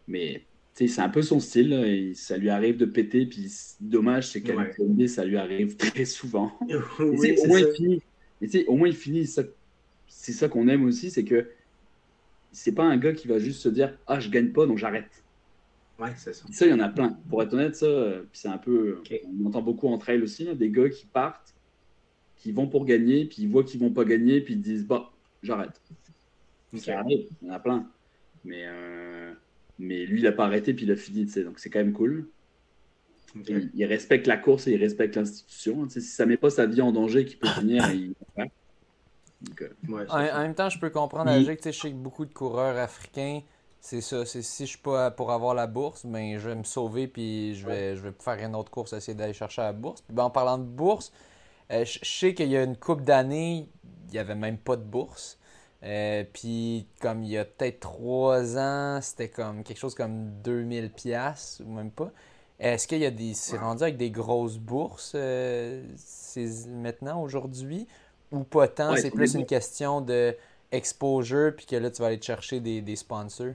mais 0.07 0.43
c'est 0.73 0.99
un 0.99 1.09
peu 1.09 1.21
son 1.21 1.39
style. 1.39 1.73
et 1.73 2.13
ça 2.13 2.37
lui 2.37 2.49
arrive 2.49 2.77
de 2.77 2.85
péter. 2.85 3.25
Puis 3.25 3.51
dommage, 3.79 4.29
c'est 4.29 4.41
qu'à 4.41 4.55
ouais. 4.55 5.07
ça 5.07 5.25
lui 5.25 5.37
arrive 5.37 5.75
très 5.77 6.05
souvent. 6.05 6.51
oui, 6.99 7.35
au, 7.43 7.47
moins, 7.47 7.59
il 7.59 7.73
finit, 7.75 8.65
au 8.67 8.75
moins 8.75 8.87
il 8.87 8.95
finit. 8.95 9.27
C'est 10.07 10.31
ça 10.31 10.47
qu'on 10.47 10.67
aime 10.67 10.85
aussi, 10.85 11.11
c'est 11.11 11.25
que 11.25 11.49
c'est 12.57 12.71
pas 12.71 12.83
un 12.83 12.97
gars 12.97 13.13
qui 13.13 13.27
va 13.27 13.37
juste 13.37 13.61
se 13.61 13.69
dire 13.69 13.95
Ah, 14.07 14.19
je 14.19 14.29
gagne 14.29 14.51
pas, 14.51 14.65
donc 14.65 14.79
j'arrête. 14.79 15.23
Ouais, 15.99 16.09
c'est 16.15 16.33
ça. 16.33 16.45
Ça, 16.51 16.65
il 16.65 16.71
y 16.71 16.73
en 16.73 16.79
a 16.79 16.89
plein. 16.89 17.17
Pour 17.29 17.43
être 17.43 17.53
honnête, 17.53 17.75
ça, 17.75 17.85
euh, 17.85 18.23
c'est 18.33 18.47
un 18.47 18.57
peu. 18.57 19.01
On 19.39 19.45
entend 19.45 19.61
beaucoup 19.61 19.87
en 19.87 19.97
trail 19.97 20.21
aussi, 20.21 20.47
des 20.55 20.71
gars 20.71 20.89
qui 20.89 21.05
partent, 21.05 21.55
qui 22.35 22.51
vont 22.51 22.67
pour 22.67 22.85
gagner, 22.85 23.25
puis 23.25 23.43
ils 23.43 23.49
voient 23.49 23.63
qu'ils 23.63 23.79
vont 23.79 23.91
pas 23.91 24.05
gagner, 24.05 24.41
puis 24.41 24.55
ils 24.55 24.61
disent 24.61 24.85
Bah, 24.85 25.11
j'arrête. 25.43 25.79
Ça 26.75 26.99
arrive, 26.99 27.27
il 27.41 27.47
y 27.47 27.51
en 27.51 27.53
a 27.53 27.59
plein. 27.59 27.87
Mais, 28.43 28.63
euh, 28.65 29.33
mais 29.77 30.05
lui, 30.05 30.19
il 30.21 30.27
a 30.27 30.31
pas 30.31 30.45
arrêté, 30.45 30.73
puis 30.73 30.85
il 30.85 30.91
a 30.91 30.95
fini, 30.95 31.25
donc 31.25 31.59
c'est 31.59 31.69
quand 31.69 31.79
même 31.79 31.93
cool. 31.93 32.27
Il, 33.75 33.85
respecte 33.85 34.25
la 34.25 34.37
course 34.37 34.67
et 34.67 34.71
il 34.71 34.77
respecte 34.77 35.15
l'institution. 35.15 35.87
Si 35.89 36.01
ça 36.01 36.25
met 36.25 36.37
pas 36.37 36.49
sa 36.49 36.65
vie 36.65 36.81
en 36.81 36.91
danger, 36.91 37.25
qu'il 37.25 37.37
peut 37.37 37.47
finir, 37.49 37.87
il 37.91 38.15
euh, 39.59 40.05
en, 40.09 40.41
même 40.41 40.55
temps, 40.55 40.69
je 40.69 40.79
peux 40.79 40.89
comprendre, 40.89 41.31
que 41.31 41.71
je 41.71 41.71
sais 41.71 41.91
que 41.91 41.95
beaucoup 41.95 42.25
de 42.25 42.33
coureurs 42.33 42.77
africains, 42.77 43.41
c'est 43.79 44.01
ça. 44.01 44.25
C'est 44.25 44.41
si 44.41 44.65
je 44.65 44.71
suis 44.71 44.79
pas 44.79 45.11
pour 45.11 45.31
avoir 45.31 45.53
la 45.53 45.67
bourse, 45.67 46.05
ben, 46.05 46.37
je 46.39 46.49
vais 46.49 46.55
me 46.55 46.63
sauver 46.63 47.07
puis 47.07 47.55
je 47.55 47.65
vais, 47.65 47.95
je 47.95 48.01
vais 48.01 48.13
faire 48.19 48.43
une 48.43 48.55
autre 48.55 48.71
course, 48.71 48.93
essayer 48.93 49.15
d'aller 49.15 49.33
chercher 49.33 49.61
la 49.61 49.73
bourse. 49.73 50.01
Puis 50.01 50.13
ben, 50.13 50.23
en 50.23 50.29
parlant 50.29 50.57
de 50.57 50.63
bourse, 50.63 51.11
euh, 51.71 51.85
je 51.85 51.99
sais 52.03 52.33
qu'il 52.33 52.49
y 52.49 52.57
a 52.57 52.63
une 52.63 52.77
couple 52.77 53.03
d'années, 53.03 53.69
il 54.07 54.11
n'y 54.11 54.19
avait 54.19 54.35
même 54.35 54.57
pas 54.57 54.75
de 54.75 54.83
bourse. 54.83 55.37
Euh, 55.83 56.23
puis 56.33 56.87
comme 56.99 57.21
il 57.23 57.29
y 57.29 57.37
a 57.37 57.45
peut-être 57.45 57.81
trois 57.81 58.57
ans, 58.57 58.99
c'était 59.01 59.29
comme 59.29 59.63
quelque 59.63 59.77
chose 59.77 59.93
comme 59.93 60.31
2000 60.41 60.91
pièces 60.91 61.61
ou 61.63 61.71
même 61.71 61.91
pas. 61.91 62.11
Est-ce 62.59 62.87
qu'il 62.87 62.97
y 62.97 63.05
a 63.05 63.11
des 63.11 63.35
c'est 63.35 63.57
rendu 63.57 63.83
avec 63.83 63.97
des 63.97 64.09
grosses 64.09 64.57
bourses 64.57 65.15
c'est 65.95 66.47
maintenant 66.67 67.21
aujourd'hui? 67.21 67.87
Ou 68.31 68.43
pas 68.43 68.67
tant, 68.67 68.95
c'est 68.95 69.11
plus 69.11 69.35
une 69.35 69.45
question 69.45 70.01
de 70.01 70.35
exposure, 70.71 71.53
puis 71.55 71.65
que 71.65 71.75
là, 71.75 71.89
tu 71.89 72.01
vas 72.01 72.07
aller 72.07 72.19
te 72.19 72.25
chercher 72.25 72.59
des, 72.59 72.81
des 72.81 72.95
sponsors? 72.95 73.53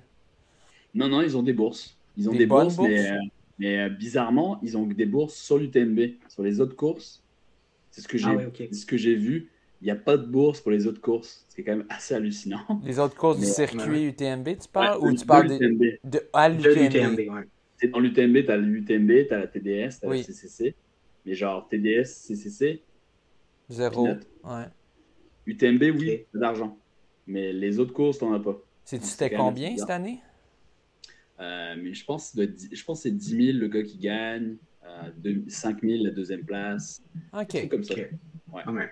Non, 0.94 1.08
non, 1.08 1.22
ils 1.22 1.36
ont 1.36 1.42
des 1.42 1.52
bourses. 1.52 1.96
Ils 2.16 2.28
ont 2.28 2.34
des, 2.34 2.46
bourses, 2.46 2.78
mais, 2.78 3.10
euh, 3.10 3.18
mais 3.58 3.80
euh, 3.80 3.88
bizarrement, 3.88 4.58
ils 4.62 4.76
ont 4.76 4.86
des 4.86 5.06
bourses 5.06 5.34
sur 5.34 5.58
l'UTMB. 5.58 6.00
Sur 6.28 6.42
les 6.42 6.60
autres 6.60 6.76
courses, 6.76 7.22
c'est 7.90 8.02
ce 8.02 8.08
que 8.08 8.18
j'ai 8.18 8.26
ah 8.26 8.38
ce 8.72 8.86
que 8.86 8.96
j'ai 8.96 9.14
vu. 9.14 9.48
Il 9.80 9.86
n'y 9.86 9.90
a 9.90 9.96
pas 9.96 10.16
de 10.16 10.24
bourse 10.24 10.60
pour 10.60 10.70
les 10.70 10.86
autres 10.86 11.00
courses. 11.00 11.44
C'est 11.48 11.62
quand 11.62 11.76
même 11.76 11.86
assez 11.88 12.14
hallucinant. 12.14 12.64
Les 12.84 13.00
autres 13.00 13.16
courses 13.16 13.40
du 13.40 13.46
circuit 13.46 14.04
UTMB, 14.04 14.44
tu 14.44 14.68
parles? 14.72 14.98
Ou 15.00 15.12
tu 15.12 15.26
parles 15.26 15.48
de, 15.48 15.98
de, 16.04 16.22
à 16.32 16.48
l'UTMB 16.48 17.20
Dans 17.90 17.98
l'UTMB, 17.98 18.44
tu 18.44 18.50
as 18.50 18.56
l'UTMB, 18.58 19.26
tu 19.26 19.34
as 19.34 19.38
la 19.38 19.46
TDS, 19.48 19.98
tu 20.00 20.06
as 20.06 20.08
la 20.08 20.22
CCC. 20.22 20.74
Mais 21.26 21.34
genre 21.34 21.68
TDS, 21.68 22.04
CCC, 22.04 22.80
Zéro. 23.72 24.06
Ouais. 24.06 24.66
UTMB, 25.46 25.82
oui, 25.98 26.24
d'argent. 26.34 26.78
Mais 27.26 27.52
les 27.52 27.78
autres 27.78 27.92
courses, 27.92 28.18
t'en 28.18 28.32
as 28.32 28.40
pas. 28.40 28.56
C'était 28.84 29.30
combien 29.30 29.76
cette 29.76 29.90
année? 29.90 30.20
Euh, 31.40 31.74
mais 31.76 31.94
je 31.94 32.04
pense, 32.04 32.34
de, 32.36 32.54
je 32.70 32.84
pense 32.84 32.98
que 32.98 33.02
c'est 33.04 33.16
10 33.16 33.52
000 33.52 33.58
le 33.58 33.68
gars 33.68 33.82
qui 33.82 33.98
gagne, 33.98 34.56
euh, 34.84 35.40
5 35.48 35.80
000 35.82 36.04
la 36.04 36.10
deuxième 36.10 36.44
place. 36.44 37.02
Ok. 37.32 37.68
comme 37.68 37.82
ça. 37.82 37.94
Ouais. 38.52 38.64
ouais. 38.68 38.90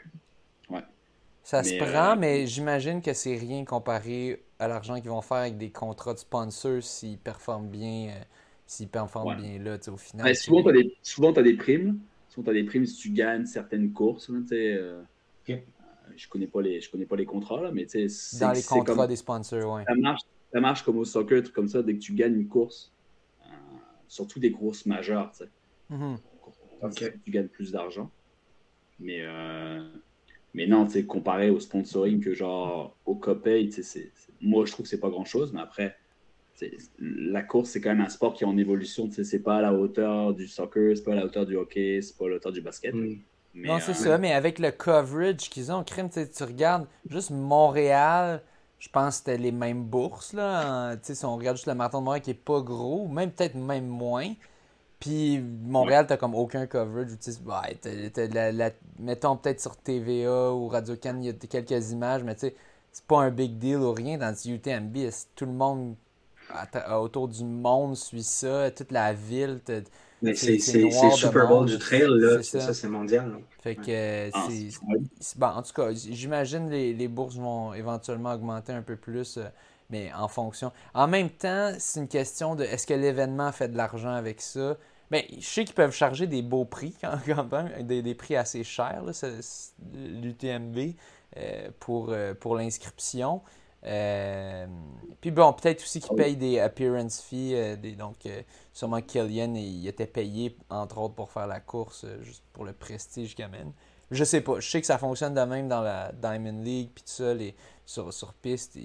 Ça 1.43 1.65
se 1.65 1.75
prend, 1.77 2.13
euh, 2.13 2.17
mais 2.17 2.47
j'imagine 2.47 3.01
que 3.03 3.13
c'est 3.13 3.37
rien 3.37 3.65
comparé 3.65 4.45
à 4.59 4.69
l'argent 4.69 5.01
qu'ils 5.01 5.11
vont 5.11 5.23
faire 5.23 5.39
avec 5.39 5.57
des 5.57 5.71
contrats 5.71 6.15
de 6.15 6.19
sponsors 6.19 6.83
s'ils 6.83 7.19
performent 7.19 7.69
bien, 7.69 8.11
euh, 8.11 8.23
s'ils 8.67 8.89
performent 8.89 9.37
bien 9.37 9.59
là, 9.59 9.77
au 9.89 9.97
final. 9.97 10.37
souvent, 10.37 10.63
tu 10.63 11.39
as, 11.39 11.43
des 11.43 11.55
primes. 11.55 11.99
Souvent, 12.31 12.45
tu 12.45 12.51
as 12.51 12.55
des 12.55 12.65
primes 12.65 12.87
si 12.87 12.97
tu 12.97 13.11
gagnes 13.11 13.45
certaines 13.45 13.93
courses. 13.93 14.31
Euh, 14.53 15.03
je 16.17 16.29
connais 16.29 16.47
pas 16.47 16.63
les 16.63 16.81
je 16.81 16.91
connais 16.91 17.07
pas 17.07 17.17
les 17.17 17.27
contrats 17.27 17.61
là, 17.61 17.73
mais 17.73 17.87
sais 17.89 18.07
dans 18.41 18.53
les 18.53 18.63
contrats 18.63 19.07
des 19.07 19.17
sponsors, 19.17 19.75
ouais. 19.75 19.85
Ça 19.87 19.95
marche, 19.97 20.21
ça 20.53 20.61
marche 20.61 20.83
comme 20.85 20.99
au 20.99 21.05
soccer, 21.05 21.43
truc 21.43 21.55
comme 21.55 21.69
ça. 21.69 21.83
Dès 21.83 21.95
que 21.95 21.99
tu 21.99 22.15
gagnes 22.15 22.37
une 22.37 22.49
course, 22.49 22.93
euh, 23.43 23.49
surtout 24.07 24.39
des 24.39 24.53
courses 24.53 24.87
majeures, 24.87 25.33
tu 25.33 25.45
sais, 25.45 25.51
mm-hmm. 25.93 27.13
tu 27.25 27.31
gagnes 27.31 27.49
plus 27.49 27.73
d'argent. 27.73 28.11
Mais 29.01 29.23
euh, 29.23 29.83
mais 30.55 30.69
non, 30.69 30.87
comparé 31.09 31.51
au 31.51 31.59
sponsoring 31.59 32.21
que 32.21 32.33
genre 32.33 32.97
au 33.07 33.17
copay, 33.17 33.69
moi 34.41 34.67
je 34.67 34.73
trouve 34.73 34.85
que 34.85 34.91
c'est 34.91 35.01
pas 35.01 35.11
grand 35.11 35.25
chose, 35.25 35.53
mais 35.53 35.61
après 35.61 35.97
la 36.99 37.43
course, 37.43 37.71
c'est 37.71 37.81
quand 37.81 37.91
même 37.91 38.01
un 38.01 38.09
sport 38.09 38.35
qui 38.35 38.45
est 38.45 38.47
en 38.47 38.57
évolution. 38.57 39.09
C'est 39.11 39.39
pas 39.41 39.57
à 39.57 39.61
la 39.61 39.73
hauteur 39.73 40.35
du 40.35 40.47
soccer, 40.47 40.97
c'est 40.97 41.05
pas 41.05 41.13
à 41.13 41.17
la 41.17 41.25
hauteur 41.25 41.47
du 41.47 41.57
hockey, 41.57 42.01
c'est 42.03 42.17
pas 42.17 42.27
à 42.27 42.29
la 42.29 42.37
hauteur 42.37 42.53
du 42.53 42.61
basket. 42.61 42.95
Mm. 42.95 43.17
non, 43.55 43.79
c'est 43.81 43.93
euh, 43.93 43.95
ça, 43.95 44.19
mais 44.19 44.33
avec 44.33 44.59
le 44.59 44.71
coverage 44.71 45.49
qu'ils 45.51 45.73
ont, 45.73 45.83
crime, 45.85 46.09
tu 46.11 46.45
regardes 46.45 46.87
juste 47.09 47.31
Montréal, 47.31 48.43
je 48.79 48.89
pense 48.89 49.15
que 49.15 49.19
c'était 49.19 49.39
les 49.39 49.53
mêmes 49.53 49.85
bourses. 49.85 50.33
Là, 50.33 50.97
si 51.03 51.25
on 51.25 51.37
regarde 51.37 51.57
juste 51.57 51.67
le 51.67 51.75
marathon 51.75 52.01
de 52.01 52.05
Montréal 52.05 52.23
qui 52.23 52.31
est 52.31 52.35
pas 52.35 52.61
gros, 52.61 53.09
même 53.09 53.31
peut-être 53.31 53.55
même 53.55 53.87
moins. 53.87 54.33
Puis 54.99 55.39
Montréal, 55.39 56.07
t'as 56.07 56.19
comme 56.19 56.35
aucun 56.35 56.67
coverage. 56.67 57.09
Mettons 58.99 59.37
peut-être 59.37 59.61
sur 59.61 59.77
TVA 59.77 60.53
ou 60.53 60.69
Radio-Can, 60.69 61.17
il 61.21 61.27
y 61.27 61.29
a 61.31 61.33
quelques 61.33 61.91
images, 61.91 62.23
mais 62.23 62.35
tu 62.35 62.41
sais, 62.41 62.57
c'est 62.93 63.07
pas 63.07 63.21
un 63.21 63.31
big 63.31 63.57
deal 63.57 63.77
ou 63.77 63.93
rien. 63.93 64.19
Dans 64.19 64.35
le 64.35 64.51
UTMB, 64.51 64.97
tout 65.35 65.47
le 65.47 65.53
monde 65.53 65.95
autour 66.93 67.29
du 67.29 67.45
monde 67.45 67.97
suit 67.97 68.23
ça, 68.23 68.71
toute 68.71 68.93
la 68.93 69.13
ville. 69.13 69.61
c'est 70.35 70.59
Super 70.59 71.49
Bowl 71.49 71.67
du 71.67 71.79
trail, 71.79 72.09
là. 72.09 72.43
Ça, 72.43 72.75
c'est 72.75 72.89
mondial. 72.89 73.39
Fait 73.63 73.77
que 73.77 74.31
ah. 74.33 74.49
Bon, 75.37 75.47
en 75.47 75.63
tout 75.63 75.73
cas, 75.73 75.93
j'imagine 75.93 76.71
les, 76.71 76.95
les 76.95 77.09
bourses 77.09 77.37
vont 77.37 77.75
éventuellement 77.75 78.33
augmenter 78.33 78.73
un 78.73 78.83
peu 78.83 78.97
plus, 78.97 79.37
euh, 79.37 79.45
mais 79.91 80.11
en 80.15 80.29
fonction. 80.29 80.73
En 80.95 81.09
même 81.09 81.31
temps, 81.31 81.73
c'est 81.79 82.01
une 82.01 82.09
question 82.09 82.55
de 82.55 82.65
est-ce 82.65 82.87
que 82.87 82.95
l'événement 82.95 83.53
fait 83.53 83.69
de 83.69 83.77
l'argent 83.77 84.13
avec 84.15 84.41
ça? 84.41 84.77
Mais 85.11 85.27
ben, 85.29 85.41
je 85.41 85.47
sais 85.47 85.65
qu'ils 85.65 85.75
peuvent 85.75 85.95
charger 85.95 86.27
des 86.27 86.43
beaux 86.43 86.65
prix 86.65 86.95
quand, 87.01 87.19
même, 87.53 87.87
des, 87.87 88.01
des, 88.01 88.15
prix 88.15 88.37
assez 88.37 88.63
chers, 88.63 89.03
l'UTMB, 89.95 90.79
euh, 91.37 91.71
pour, 91.81 92.11
euh, 92.11 92.35
pour 92.35 92.57
l'inscription. 92.57 93.43
Euh, 93.85 94.67
puis 95.21 95.31
bon, 95.31 95.53
peut-être 95.53 95.83
aussi 95.83 96.01
qu'ils 96.01 96.17
payent 96.17 96.37
des 96.37 96.59
appearance 96.61 97.21
fees. 97.21 97.55
Euh, 97.55 97.77
donc, 97.97 98.27
euh, 98.27 98.43
sûrement 98.73 98.99
il 98.99 99.87
était 99.87 100.07
payé, 100.07 100.57
entre 100.69 100.99
autres, 100.99 101.15
pour 101.15 101.31
faire 101.31 101.47
la 101.47 101.61
course, 101.61 102.07
juste 102.21 102.43
pour 102.53 102.65
le 102.65 102.73
prestige 102.73 103.35
qu'il 103.35 103.45
amène. 103.45 103.73
Je 104.11 104.25
sais 104.25 104.41
pas. 104.41 104.59
Je 104.59 104.69
sais 104.69 104.81
que 104.81 104.87
ça 104.87 104.99
fonctionne 104.99 105.35
de 105.35 105.41
même 105.41 105.69
dans 105.69 105.83
la 105.83 106.13
Diamond 106.13 106.63
League, 106.63 106.91
puis 106.95 107.05
tout 107.05 107.13
ça, 107.13 107.33
les, 107.33 107.55
sur, 107.87 108.13
sur 108.13 108.35
piste. 108.35 108.77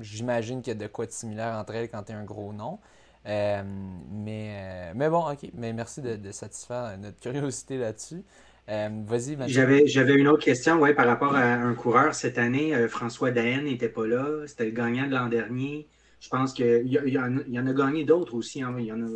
J'imagine 0.00 0.62
qu'il 0.62 0.72
y 0.72 0.76
a 0.76 0.80
de 0.80 0.86
quoi 0.86 1.06
de 1.06 1.12
similaire 1.12 1.54
entre 1.54 1.74
elles 1.74 1.90
quand 1.90 2.02
tu 2.04 2.12
es 2.12 2.14
un 2.14 2.24
gros 2.24 2.52
nom. 2.52 2.78
mais, 3.24 4.92
mais 4.94 5.10
bon, 5.10 5.30
ok. 5.30 5.50
Mais 5.54 5.72
merci 5.72 6.00
de, 6.00 6.32
satisfaire 6.32 6.96
notre 6.98 7.20
curiosité 7.20 7.76
là-dessus. 7.76 8.24
Vas-y, 8.68 9.36
J'avais, 9.48 9.86
j'avais 9.88 10.14
une 10.14 10.28
autre 10.28 10.44
question 10.44 10.78
ouais, 10.78 10.94
par 10.94 11.06
rapport 11.06 11.34
à 11.34 11.54
un 11.54 11.74
coureur 11.74 12.14
cette 12.14 12.38
année. 12.38 12.86
François 12.88 13.32
Daen 13.32 13.64
n'était 13.64 13.88
pas 13.88 14.06
là. 14.06 14.46
C'était 14.46 14.66
le 14.66 14.70
gagnant 14.70 15.06
de 15.06 15.12
l'an 15.12 15.28
dernier. 15.28 15.88
Je 16.20 16.28
pense 16.28 16.52
qu'il 16.52 16.86
y, 16.86 17.10
y, 17.10 17.18
en 17.18 17.66
a 17.66 17.72
gagné 17.72 18.04
d'autres 18.04 18.34
aussi. 18.34 18.62
Hein. 18.62 18.76
Il 18.78 18.84
y 18.84 18.92
en 18.92 19.02
a 19.02 19.08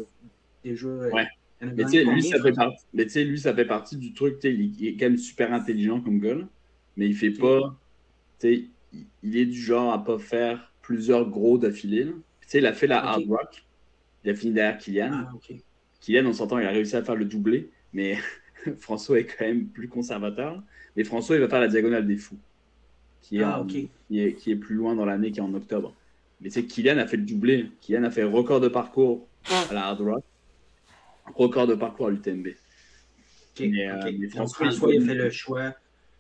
déjà. 0.65 0.89
Ouais. 0.89 1.29
Mais 1.61 1.85
tu 1.85 1.91
sais, 1.91 2.05
lui, 2.05 2.23
ça 2.23 2.43
fait 2.43 2.53
partie, 2.53 2.85
mais 2.93 3.05
lui, 3.05 3.39
ça 3.39 3.55
fait 3.55 3.65
partie 3.65 3.97
du 3.97 4.13
truc. 4.13 4.39
Il 4.43 4.87
est 4.87 4.97
quand 4.97 5.07
même 5.07 5.19
super 5.19 5.53
intelligent 5.53 6.01
comme 6.01 6.19
gars, 6.19 6.37
mais 6.97 7.07
il 7.07 7.15
fait 7.15 7.31
pas. 7.31 7.77
Il, 8.43 8.69
il 9.23 9.37
est 9.37 9.47
du 9.47 9.61
genre 9.61 9.93
à 9.93 10.05
pas 10.05 10.19
faire 10.19 10.73
plusieurs 10.83 11.29
gros 11.29 11.59
d'affilée. 11.59 12.09
Il 12.53 12.67
a 12.67 12.73
fait 12.73 12.87
la 12.87 13.05
hard 13.05 13.25
rock. 13.29 13.65
Il 14.25 14.31
a 14.31 14.35
fini 14.35 14.53
derrière 14.53 14.79
Kylian. 14.79 15.11
Ah, 15.13 15.33
Kylian, 16.01 16.27
on 16.27 16.33
s'entend, 16.33 16.59
il 16.59 16.67
a 16.67 16.71
réussi 16.71 16.97
à 16.97 17.03
faire 17.03 17.17
le 17.17 17.25
doublé, 17.25 17.71
mais 17.93 18.17
François 18.79 19.19
est 19.19 19.25
quand 19.25 19.45
même 19.45 19.67
plus 19.67 19.89
conservateur. 19.89 20.63
Mais 20.97 21.05
François, 21.05 21.37
il 21.37 21.43
va 21.43 21.49
faire 21.49 21.61
la 21.61 21.69
diagonale 21.69 22.07
des 22.07 22.17
fous, 22.17 22.39
qui 23.21 23.39
est, 23.39 23.43
ah, 23.43 23.65
qui 23.69 23.91
est, 24.13 24.35
qui 24.35 24.53
est 24.53 24.57
plus 24.57 24.77
loin 24.77 24.95
dans 24.95 25.05
l'année, 25.05 25.33
qui 25.33 25.41
est 25.41 25.43
en 25.43 25.55
octobre. 25.55 25.95
Mais 26.41 26.51
c'est 26.51 26.65
Kylian 26.65 26.99
a 26.99 27.07
fait 27.07 27.17
le 27.17 27.25
doublé. 27.25 27.71
Kylian 27.81 28.05
a 28.05 28.11
fait 28.11 28.25
record 28.25 28.61
de 28.61 28.69
parcours 28.69 29.27
à 29.71 29.75
la 29.75 29.87
hard 29.87 30.01
rock 30.01 30.25
record 31.35 31.67
de 31.67 31.75
parcours 31.75 32.09
à 32.09 32.11
l'UTMB. 32.11 32.49
Euh, 33.61 34.29
François, 34.31 34.67
il 34.93 35.03
a 35.03 35.07
fait 35.07 35.15
le 35.15 35.31
choix. 35.31 35.75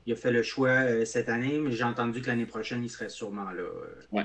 Il 0.06 0.12
a 0.12 0.16
fait 0.16 0.32
le 0.32 0.42
choix 0.42 0.68
euh, 0.68 1.04
cette 1.04 1.28
année, 1.28 1.58
mais 1.58 1.72
j'ai 1.72 1.84
entendu 1.84 2.20
que 2.20 2.26
l'année 2.26 2.46
prochaine, 2.46 2.84
il 2.84 2.90
serait 2.90 3.08
sûrement 3.08 3.50
là. 3.50 3.62
Euh. 3.62 3.72
Ouais. 4.12 4.24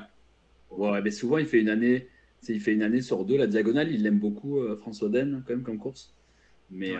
Ouais, 0.72 1.02
mais 1.02 1.12
souvent, 1.12 1.38
il 1.38 1.48
fait 1.48 1.60
une 1.60 1.70
année. 1.70 2.08
Il 2.48 2.62
fait 2.62 2.74
une 2.74 2.84
année 2.84 3.02
sur 3.02 3.26
deux. 3.26 3.38
La 3.38 3.48
diagonale, 3.48 3.92
il 3.92 4.04
l'aime 4.04 4.20
beaucoup, 4.20 4.62
François 4.78 5.10
Den, 5.10 5.44
quand 5.46 5.54
même, 5.54 5.64
comme 5.64 5.78
course. 5.78 6.14
Mais, 6.72 6.94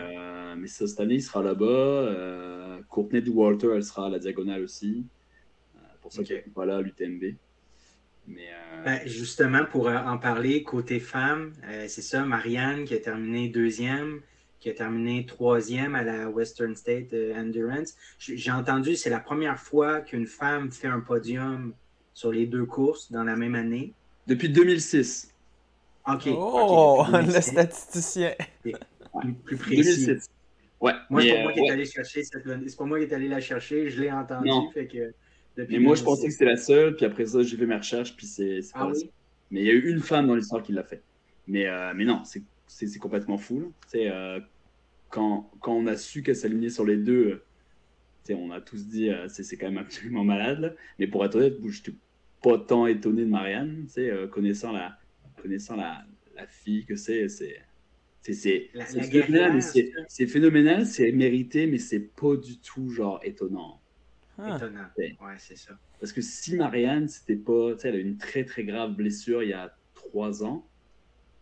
mais 0.56 0.66
cette 0.66 0.98
année, 1.00 1.14
il 1.14 1.22
sera 1.22 1.42
là-bas. 1.42 2.80
Courtney 2.88 3.28
Walter, 3.28 3.70
elle 3.74 3.84
sera 3.84 4.06
à 4.06 4.08
la 4.10 4.18
diagonale 4.18 4.62
aussi. 4.62 5.04
pour 6.02 6.12
ça 6.12 6.22
okay. 6.22 6.42
qu'elle 6.42 6.52
pas 6.52 6.66
là 6.66 6.78
à 6.78 6.82
l'UTMB. 6.82 7.36
Euh, 8.38 8.84
ben, 8.84 9.00
justement, 9.06 9.64
pour 9.64 9.88
euh, 9.88 9.96
en 9.96 10.18
parler, 10.18 10.62
côté 10.62 11.00
femme, 11.00 11.52
euh, 11.64 11.86
c'est 11.88 12.02
ça, 12.02 12.24
Marianne 12.24 12.84
qui 12.84 12.94
a 12.94 12.98
terminé 12.98 13.48
deuxième, 13.48 14.20
qui 14.60 14.70
a 14.70 14.74
terminé 14.74 15.26
troisième 15.26 15.94
à 15.94 16.02
la 16.02 16.28
Western 16.28 16.74
State 16.76 17.14
Endurance. 17.36 17.94
J'ai 18.18 18.50
entendu, 18.50 18.96
c'est 18.96 19.10
la 19.10 19.20
première 19.20 19.58
fois 19.58 20.00
qu'une 20.00 20.26
femme 20.26 20.70
fait 20.70 20.88
un 20.88 21.00
podium 21.00 21.72
sur 22.14 22.30
les 22.30 22.46
deux 22.46 22.66
courses 22.66 23.10
dans 23.10 23.24
la 23.24 23.36
même 23.36 23.54
année. 23.54 23.94
Depuis 24.26 24.50
2006. 24.50 25.34
OK. 26.06 26.28
Oh, 26.28 27.04
le 27.12 27.40
statisticien. 27.40 28.32
Plus, 29.44 29.56
précis. 29.56 30.06
2006. 30.06 30.30
Ouais. 30.80 30.92
Moi, 31.10 31.22
c'est 31.22 31.34
pas 31.34 31.42
moi 31.42 31.52
qui 31.52 31.60
est 31.60 31.70
allé 31.70 31.84
chercher 31.84 32.22
cette... 32.22 32.42
C'est 32.44 32.78
pas 32.78 32.84
moi 32.84 32.98
qui 32.98 33.04
est 33.04 33.14
allé 33.14 33.28
la 33.28 33.40
chercher, 33.40 33.90
je 33.90 34.00
l'ai 34.00 34.10
entendu. 34.10 34.50
Fait 34.72 34.86
que... 34.86 35.12
Mais 35.68 35.78
moi, 35.78 35.94
je 35.94 36.02
pensais 36.02 36.26
que 36.26 36.32
c'était 36.32 36.46
la 36.46 36.56
seule, 36.56 36.96
puis 36.96 37.04
après 37.04 37.26
ça, 37.26 37.42
j'ai 37.42 37.56
fait 37.56 37.66
mes 37.66 37.76
recherches, 37.76 38.16
puis 38.16 38.26
c'est 38.26 38.60
ah 38.74 38.86
pas 38.86 38.92
Mais 39.50 39.60
il 39.60 39.66
y 39.66 39.70
a 39.70 39.74
eu 39.74 39.90
une 39.90 40.00
femme 40.00 40.26
dans 40.26 40.34
l'histoire 40.34 40.62
qui 40.62 40.72
l'a 40.72 40.84
fait. 40.84 41.02
Mais, 41.46 41.66
euh, 41.66 41.92
mais 41.94 42.04
non, 42.04 42.22
c'est 42.24 42.98
complètement 42.98 43.36
fou. 43.36 43.72
Euh, 43.94 44.40
quand, 45.10 45.50
quand 45.60 45.74
on 45.74 45.86
a 45.86 45.96
su 45.96 46.22
qu'elle 46.22 46.36
s'alignait 46.36 46.70
sur 46.70 46.86
les 46.86 46.96
deux, 46.96 47.42
on 48.34 48.50
a 48.50 48.60
tous 48.60 48.86
dit 48.86 49.10
euh, 49.10 49.28
c'est 49.28 49.56
quand 49.56 49.66
même 49.66 49.78
absolument 49.78 50.24
malade. 50.24 50.76
Mais 50.98 51.06
pour 51.06 51.24
être 51.24 51.36
honnête, 51.36 51.56
je 51.60 51.78
n'étais 51.78 51.98
pas 52.42 52.58
tant 52.58 52.86
étonné 52.86 53.22
de 53.22 53.30
Marianne, 53.30 53.86
euh, 53.98 54.26
connaissant, 54.28 54.72
la, 54.72 54.98
connaissant 55.40 55.76
la, 55.76 56.04
la 56.36 56.46
fille 56.46 56.84
que 56.84 56.96
c'est. 56.96 57.28
C'est 57.28 57.60
phénoménal, 58.22 59.62
c'est 60.08 60.26
phénoménal, 60.26 60.86
c'est 60.86 61.12
mérité, 61.12 61.66
mais 61.66 61.78
c'est 61.78 62.00
pas 62.00 62.36
du 62.36 62.58
tout 62.58 62.90
genre 62.90 63.20
étonnant. 63.22 63.80
Ah. 64.38 64.56
Étonnant. 64.56 64.86
Ouais, 64.98 65.36
c'est 65.38 65.56
ça. 65.56 65.72
Parce 66.00 66.12
que 66.12 66.20
si 66.22 66.56
Marianne, 66.56 67.08
c'était 67.08 67.36
pas. 67.36 67.74
Tu 67.74 67.80
sais, 67.80 67.88
elle 67.88 67.94
a 67.96 67.98
eu 67.98 68.02
une 68.02 68.16
très 68.16 68.44
très 68.44 68.64
grave 68.64 68.94
blessure 68.94 69.42
il 69.42 69.50
y 69.50 69.54
a 69.54 69.74
trois 69.94 70.42
ans. 70.42 70.66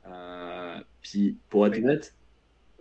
Euh, 0.07 0.79
puis, 1.01 1.39
pour 1.49 1.67
être 1.67 1.79
honnête, 1.79 2.15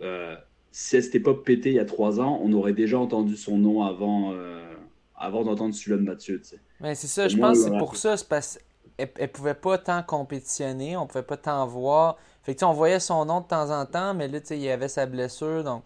euh, 0.00 0.36
si 0.70 0.96
elle 0.96 1.02
s'était 1.02 1.20
pas 1.20 1.34
pété 1.34 1.70
il 1.70 1.76
y 1.76 1.80
a 1.80 1.84
trois 1.84 2.20
ans, 2.20 2.40
on 2.42 2.52
aurait 2.52 2.72
déjà 2.72 2.98
entendu 2.98 3.36
son 3.36 3.58
nom 3.58 3.82
avant, 3.82 4.32
euh, 4.32 4.74
avant 5.14 5.44
d'entendre 5.44 5.74
celui 5.74 5.96
de 5.96 6.02
Mathieu. 6.02 6.40
Tu 6.40 6.48
sais. 6.48 6.60
Mais 6.80 6.94
c'est 6.94 7.06
ça, 7.06 7.28
je 7.28 7.36
pense 7.36 7.58
que 7.58 7.70
c'est 7.70 7.78
pour 7.78 7.96
ça. 7.96 8.16
C'est 8.16 8.28
parce 8.28 8.58
elle 8.98 9.30
pouvait 9.30 9.54
pas 9.54 9.78
tant 9.78 10.02
compétitionner, 10.02 10.96
on 10.96 11.06
pouvait 11.06 11.22
pas 11.22 11.36
tant 11.36 11.66
voir. 11.66 12.16
Fait 12.42 12.54
que, 12.54 12.64
on 12.64 12.72
voyait 12.72 13.00
son 13.00 13.24
nom 13.24 13.40
de 13.40 13.46
temps 13.46 13.70
en 13.70 13.86
temps, 13.86 14.14
mais 14.14 14.28
là, 14.28 14.38
il 14.50 14.58
y 14.58 14.70
avait 14.70 14.88
sa 14.88 15.06
blessure, 15.06 15.64
donc 15.64 15.84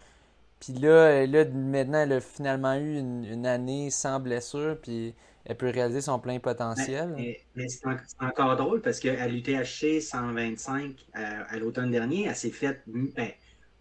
puis 0.63 0.71
là, 0.73 1.25
là, 1.25 1.43
maintenant, 1.43 2.03
elle 2.03 2.13
a 2.13 2.21
finalement 2.21 2.75
eu 2.75 2.97
une, 2.97 3.45
année 3.45 3.89
sans 3.89 4.21
blessure, 4.21 4.77
puis 4.81 5.13
elle 5.43 5.57
peut 5.57 5.69
réaliser 5.69 5.99
son 5.99 6.19
plein 6.19 6.39
potentiel. 6.39 7.13
Mais, 7.17 7.67
c'est 7.67 7.85
encore 8.21 8.55
drôle 8.55 8.79
parce 8.79 9.01
qu'à 9.01 9.27
l'UTHC 9.27 9.99
125, 9.99 11.05
à, 11.13 11.57
l'automne 11.57 11.91
dernier, 11.91 12.27
elle 12.27 12.35
s'est 12.35 12.49
fait. 12.49 12.81
Ben, 12.87 13.31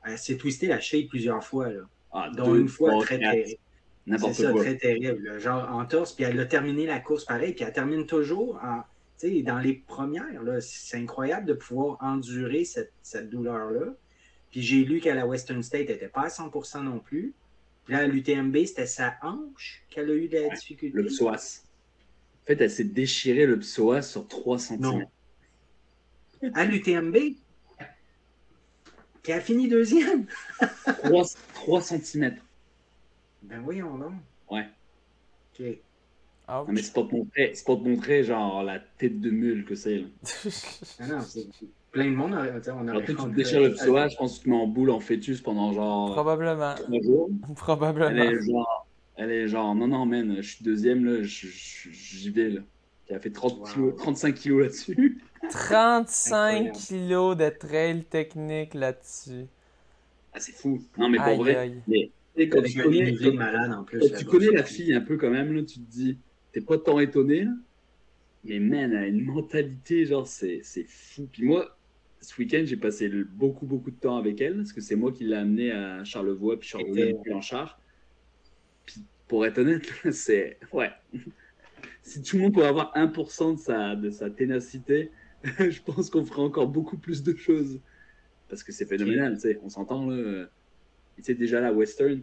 elle 0.04 0.18
s'est 0.18 0.36
twistée 0.36 0.66
la 0.66 0.80
cheville 0.80 1.06
plusieurs 1.06 1.44
fois. 1.44 1.68
Là. 1.68 1.82
Ah, 2.12 2.30
dont 2.36 2.52
une 2.56 2.66
fois 2.66 2.98
très 3.02 3.20
terrible. 3.20 3.58
C'est 4.18 4.32
ça, 4.32 4.52
très 4.52 4.76
terrible. 4.76 5.38
genre 5.38 5.72
en 5.72 5.84
torse, 5.84 6.12
puis 6.12 6.24
elle 6.24 6.40
a 6.40 6.46
terminé 6.46 6.86
la 6.86 6.98
course 6.98 7.24
pareil, 7.24 7.52
puis 7.52 7.64
elle 7.64 7.72
termine 7.72 8.06
toujours 8.06 8.58
en, 8.60 8.82
dans 9.42 9.58
les 9.58 9.74
premières. 9.74 10.42
C'est 10.60 10.98
incroyable 10.98 11.46
de 11.46 11.54
pouvoir 11.54 11.98
endurer 12.00 12.64
cette, 12.64 12.92
cette 13.02 13.30
douleur-là. 13.30 13.94
Puis 14.50 14.62
j'ai 14.62 14.84
lu 14.84 15.00
qu'à 15.00 15.14
la 15.14 15.26
Western 15.26 15.62
State, 15.62 15.86
elle 15.88 15.94
n'était 15.94 16.08
pas 16.08 16.22
à 16.22 16.28
100% 16.28 16.82
non 16.82 16.98
plus. 16.98 17.32
Puis 17.84 17.94
là, 17.94 18.00
à 18.00 18.06
l'UTMB, 18.06 18.56
c'était 18.66 18.86
sa 18.86 19.16
hanche 19.22 19.82
qu'elle 19.90 20.10
a 20.10 20.14
eu 20.14 20.28
de 20.28 20.38
la 20.38 20.54
difficulté. 20.54 20.96
Le 20.96 21.06
psoas. 21.06 21.62
En 22.42 22.46
fait, 22.46 22.60
elle 22.60 22.70
s'est 22.70 22.84
déchirée 22.84 23.46
le 23.46 23.58
psoas 23.58 24.02
sur 24.02 24.28
3 24.28 24.58
cm. 24.58 24.80
Non. 24.80 25.02
À 26.54 26.64
l'UTMB? 26.64 27.16
Qui 29.22 29.32
a 29.32 29.40
fini 29.40 29.68
deuxième? 29.68 30.26
3, 31.04 31.24
3 31.54 31.80
cm. 31.80 32.36
Ben 33.42 33.60
voyons 33.60 33.96
donc. 33.96 34.14
Ouais. 34.50 34.68
OK. 35.58 35.64
Non, 36.48 36.66
mais 36.68 36.82
c'est 36.82 36.92
pas, 36.92 37.02
montrer, 37.02 37.52
pas 37.66 37.76
te 37.76 37.88
montrer 37.88 38.24
genre 38.24 38.62
la 38.62 38.78
tête 38.78 39.20
de 39.20 39.30
mule 39.30 39.64
que 39.64 39.74
c'est. 39.74 40.04
ah 41.00 41.06
non, 41.06 41.20
c'est 41.20 41.46
plein 41.92 42.06
de 42.06 42.10
monde. 42.10 42.32
On 42.34 42.88
aurait 42.88 43.04
tu 43.04 43.14
te 43.14 43.28
déchires 43.28 43.60
le 43.60 43.72
psoas, 43.72 44.08
je 44.08 44.16
pense 44.16 44.38
que 44.38 44.44
tu 44.44 44.50
mets 44.50 44.56
en 44.56 44.66
boule 44.66 44.90
en 44.90 45.00
fêtus 45.00 45.40
pendant 45.40 45.72
genre. 45.72 46.12
Probablement. 46.12 46.74
jours. 47.02 47.30
Probablement. 47.56 48.10
Elle 48.10 48.34
est 48.34 48.42
genre, 48.42 48.86
elle 49.16 49.30
est 49.30 49.48
genre 49.48 49.74
non, 49.74 49.86
non, 49.86 50.04
man, 50.04 50.36
je 50.40 50.54
suis 50.54 50.64
deuxième, 50.64 51.04
là, 51.04 51.22
j'y 51.22 52.30
vais, 52.30 52.50
là. 52.50 52.60
Elle 53.08 53.16
a 53.16 53.20
fait 53.20 53.30
30 53.30 53.96
35 53.96 54.34
kilos 54.34 54.62
là-dessus. 54.62 55.22
35 55.50 56.72
kilos 56.72 57.36
de 57.36 57.48
trail 57.48 58.04
technique 58.04 58.74
là-dessus. 58.74 59.46
Ah, 60.32 60.40
c'est 60.40 60.52
fou. 60.52 60.82
Non, 60.96 61.08
mais 61.08 61.18
pour 61.18 61.36
vrai. 61.36 61.72
Mais, 61.86 62.48
quand 62.48 62.62
tu 62.62 62.82
connais, 62.82 63.12
tu 63.12 64.24
connais 64.24 64.50
la 64.50 64.64
fille 64.64 64.94
un 64.94 65.02
peu 65.02 65.18
quand 65.18 65.30
même, 65.30 65.52
là, 65.52 65.62
tu 65.62 65.80
te 65.80 65.90
dis, 65.90 66.18
t'es 66.52 66.60
pas 66.60 66.78
tant 66.78 67.00
étonné, 67.00 67.44
là. 67.44 67.52
Mais 68.44 68.58
man, 68.58 68.92
a 68.92 69.06
une 69.06 69.24
mentalité, 69.24 70.04
genre, 70.04 70.26
c'est 70.26 70.62
fou. 70.86 71.28
Puis 71.30 71.44
moi, 71.44 71.76
ce 72.20 72.36
week-end, 72.40 72.62
j'ai 72.64 72.76
passé 72.76 73.08
beaucoup, 73.08 73.66
beaucoup 73.66 73.90
de 73.90 73.96
temps 73.96 74.16
avec 74.16 74.40
elle, 74.40 74.56
parce 74.56 74.72
que 74.72 74.80
c'est 74.80 74.96
moi 74.96 75.12
qui 75.12 75.24
l'ai 75.24 75.36
amenée 75.36 75.70
à 75.70 76.02
Charlevoix, 76.04 76.58
puis 76.58 76.68
Charlevoix, 76.68 77.22
puis 77.22 77.42
char. 77.42 77.80
Puis 78.84 79.02
pour 79.28 79.46
être 79.46 79.58
honnête, 79.58 79.86
c'est. 80.12 80.58
Ouais. 80.72 80.90
si 82.02 82.22
tout 82.22 82.36
le 82.36 82.42
monde 82.42 82.54
pouvait 82.54 82.66
avoir 82.66 82.92
1% 82.96 83.54
de 83.54 83.58
sa, 83.58 83.94
de 83.94 84.10
sa 84.10 84.28
ténacité, 84.28 85.12
je 85.44 85.80
pense 85.82 86.10
qu'on 86.10 86.24
ferait 86.24 86.42
encore 86.42 86.68
beaucoup 86.68 86.98
plus 86.98 87.22
de 87.22 87.36
choses. 87.36 87.80
Parce 88.48 88.64
que 88.64 88.72
c'est 88.72 88.86
phénoménal, 88.86 89.34
tu 89.34 89.42
sais. 89.42 89.60
On 89.62 89.68
s'entend, 89.68 90.06
là. 90.10 90.46
Tu 91.16 91.22
sais, 91.22 91.34
déjà 91.34 91.60
la 91.60 91.72
Western, 91.72 92.22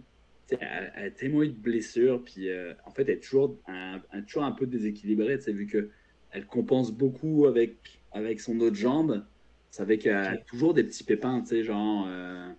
elle, 0.51 0.91
elle, 0.95 1.07
a 1.07 1.11
tellement 1.11 1.43
eu 1.43 1.49
de 1.49 1.53
blessures, 1.53 2.23
puis 2.23 2.49
euh, 2.49 2.73
en 2.85 2.91
fait, 2.91 3.03
elle 3.03 3.11
est 3.11 3.19
toujours 3.19 3.57
un, 3.67 3.99
toujours 4.27 4.43
un 4.43 4.51
peu 4.51 4.65
déséquilibrée, 4.65 5.37
tu 5.37 5.45
sais, 5.45 5.53
vu 5.53 5.67
qu'elle 5.67 6.45
compense 6.47 6.91
beaucoup 6.91 7.45
avec, 7.45 7.75
avec 8.11 8.39
son 8.39 8.59
autre 8.59 8.75
jambe. 8.75 9.25
Ça 9.71 9.85
fait 9.85 9.97
qu'elle 9.97 10.15
a 10.15 10.37
toujours 10.37 10.73
des 10.73 10.83
petits 10.83 11.03
pépins, 11.03 11.41
tu 11.41 11.47
sais, 11.47 11.63
genre 11.63 12.05
euh, 12.07 12.49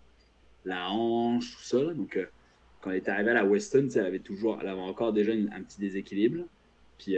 la 0.65 0.91
hanche, 0.91 1.57
tout 1.57 1.63
ça. 1.63 1.95
Donc, 1.95 2.17
euh, 2.17 2.27
quand 2.81 2.91
elle 2.91 2.99
est 2.99 3.09
arrivée 3.09 3.31
à 3.31 3.35
la 3.35 3.45
Weston, 3.45 3.89
elle 3.95 4.07
avait 4.07 4.21
toujours, 4.21 4.59
elle 4.61 4.69
avait 4.69 4.81
encore 4.81 5.13
déjà 5.13 5.33
un 5.33 5.63
petit 5.63 5.81
déséquilibre. 5.81 6.45
Puis, 6.99 7.17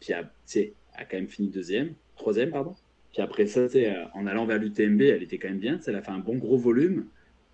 puis 0.00 0.12
elle, 0.12 0.30
elle 0.54 0.72
a 0.94 1.04
quand 1.04 1.16
même 1.16 1.28
fini 1.28 1.48
deuxième, 1.48 1.94
troisième, 2.16 2.50
pardon. 2.50 2.74
Puis 3.12 3.22
après 3.22 3.46
ça, 3.46 3.66
en 4.14 4.26
allant 4.26 4.46
vers 4.46 4.58
l'UTMB, 4.58 5.02
elle 5.02 5.22
était 5.22 5.38
quand 5.38 5.48
même 5.48 5.58
bien. 5.58 5.78
Elle 5.86 5.96
a 5.96 6.02
fait 6.02 6.10
un 6.10 6.18
bon 6.18 6.36
gros 6.36 6.56
volume. 6.56 7.06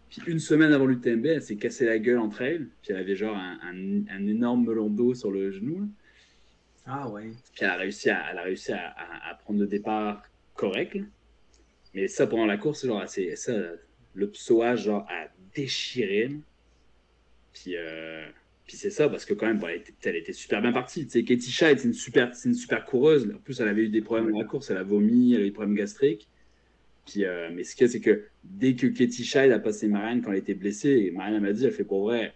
Puis 0.09 0.23
une 0.27 0.39
semaine 0.39 0.73
avant 0.73 0.87
l'UTMB, 0.87 1.27
elle 1.27 1.43
s'est 1.43 1.57
cassé 1.57 1.85
la 1.85 1.99
gueule 1.99 2.19
entre 2.19 2.43
elles. 2.43 2.69
Puis 2.83 2.93
elle 2.93 2.97
avait 2.97 3.17
genre 3.17 3.37
un, 3.37 3.59
un, 4.09 4.27
énorme 4.27 4.65
melon 4.65 4.89
d'eau 4.89 5.15
sur 5.15 5.31
le 5.31 5.51
genou. 5.51 5.89
Ah 6.87 7.09
ouais. 7.11 7.31
Puis 7.53 7.61
elle 7.63 7.69
a 7.69 7.77
réussi 7.77 8.09
à, 8.09 8.31
elle 8.31 8.39
a 8.39 8.43
réussi 8.43 8.73
à, 8.73 8.95
à, 9.29 9.35
prendre 9.35 9.61
le 9.61 9.67
départ 9.67 10.23
correct. 10.55 10.99
Mais 11.95 12.09
ça, 12.09 12.27
pendant 12.27 12.47
la 12.47 12.57
course, 12.57 12.87
genre, 12.87 13.07
c'est 13.09 13.37
ça, 13.37 13.53
le 14.15 14.31
psoage, 14.31 14.85
genre, 14.85 15.07
a 15.11 15.29
déchiré. 15.55 16.31
Puis, 17.53 17.77
euh, 17.77 18.27
puis 18.67 18.77
c'est 18.77 18.91
ça, 18.91 19.09
parce 19.09 19.25
que 19.25 19.35
quand 19.35 19.47
même, 19.47 19.61
elle, 19.65 20.17
était, 20.17 20.33
super 20.33 20.63
bien 20.63 20.73
partie. 20.73 21.05
Tu 21.07 21.13
sais, 21.13 21.25
Katie 21.25 21.51
Shai, 21.51 21.77
c'est 21.77 21.89
une 21.89 21.93
super, 21.93 22.35
c'est 22.35 22.49
une 22.49 22.55
super 22.55 22.85
coureuse. 22.85 23.31
En 23.35 23.39
plus, 23.39 23.61
elle 23.61 23.69
avait 23.69 23.83
eu 23.83 23.89
des 23.89 24.03
problèmes 24.03 24.31
dans 24.31 24.39
la 24.39 24.45
course, 24.45 24.71
elle 24.71 24.79
a 24.79 24.83
vomi, 24.83 25.35
elle 25.35 25.41
a 25.41 25.45
eu 25.45 25.49
des 25.49 25.53
problèmes 25.53 25.77
gastriques. 25.77 26.29
Puis, 27.09 27.25
euh, 27.25 27.49
mais 27.53 27.65
ce 27.65 27.75
qu'il 27.75 27.87
y 27.87 27.89
a, 27.89 27.93
c'est 27.93 28.01
que 28.01 28.27
dès 28.45 28.75
que 28.75 28.87
Katie 28.87 29.25
Shai 29.25 29.51
a 29.51 29.59
passé 29.59 29.89
Marianne 29.89 30.21
quand 30.21 30.31
elle 30.31 30.39
était 30.39 30.55
blessée, 30.55 31.11
Marianne 31.15 31.41
m'a 31.41 31.53
dit, 31.53 31.65
elle 31.65 31.73
fait 31.73 31.85
pour 31.85 32.03
vrai, 32.03 32.35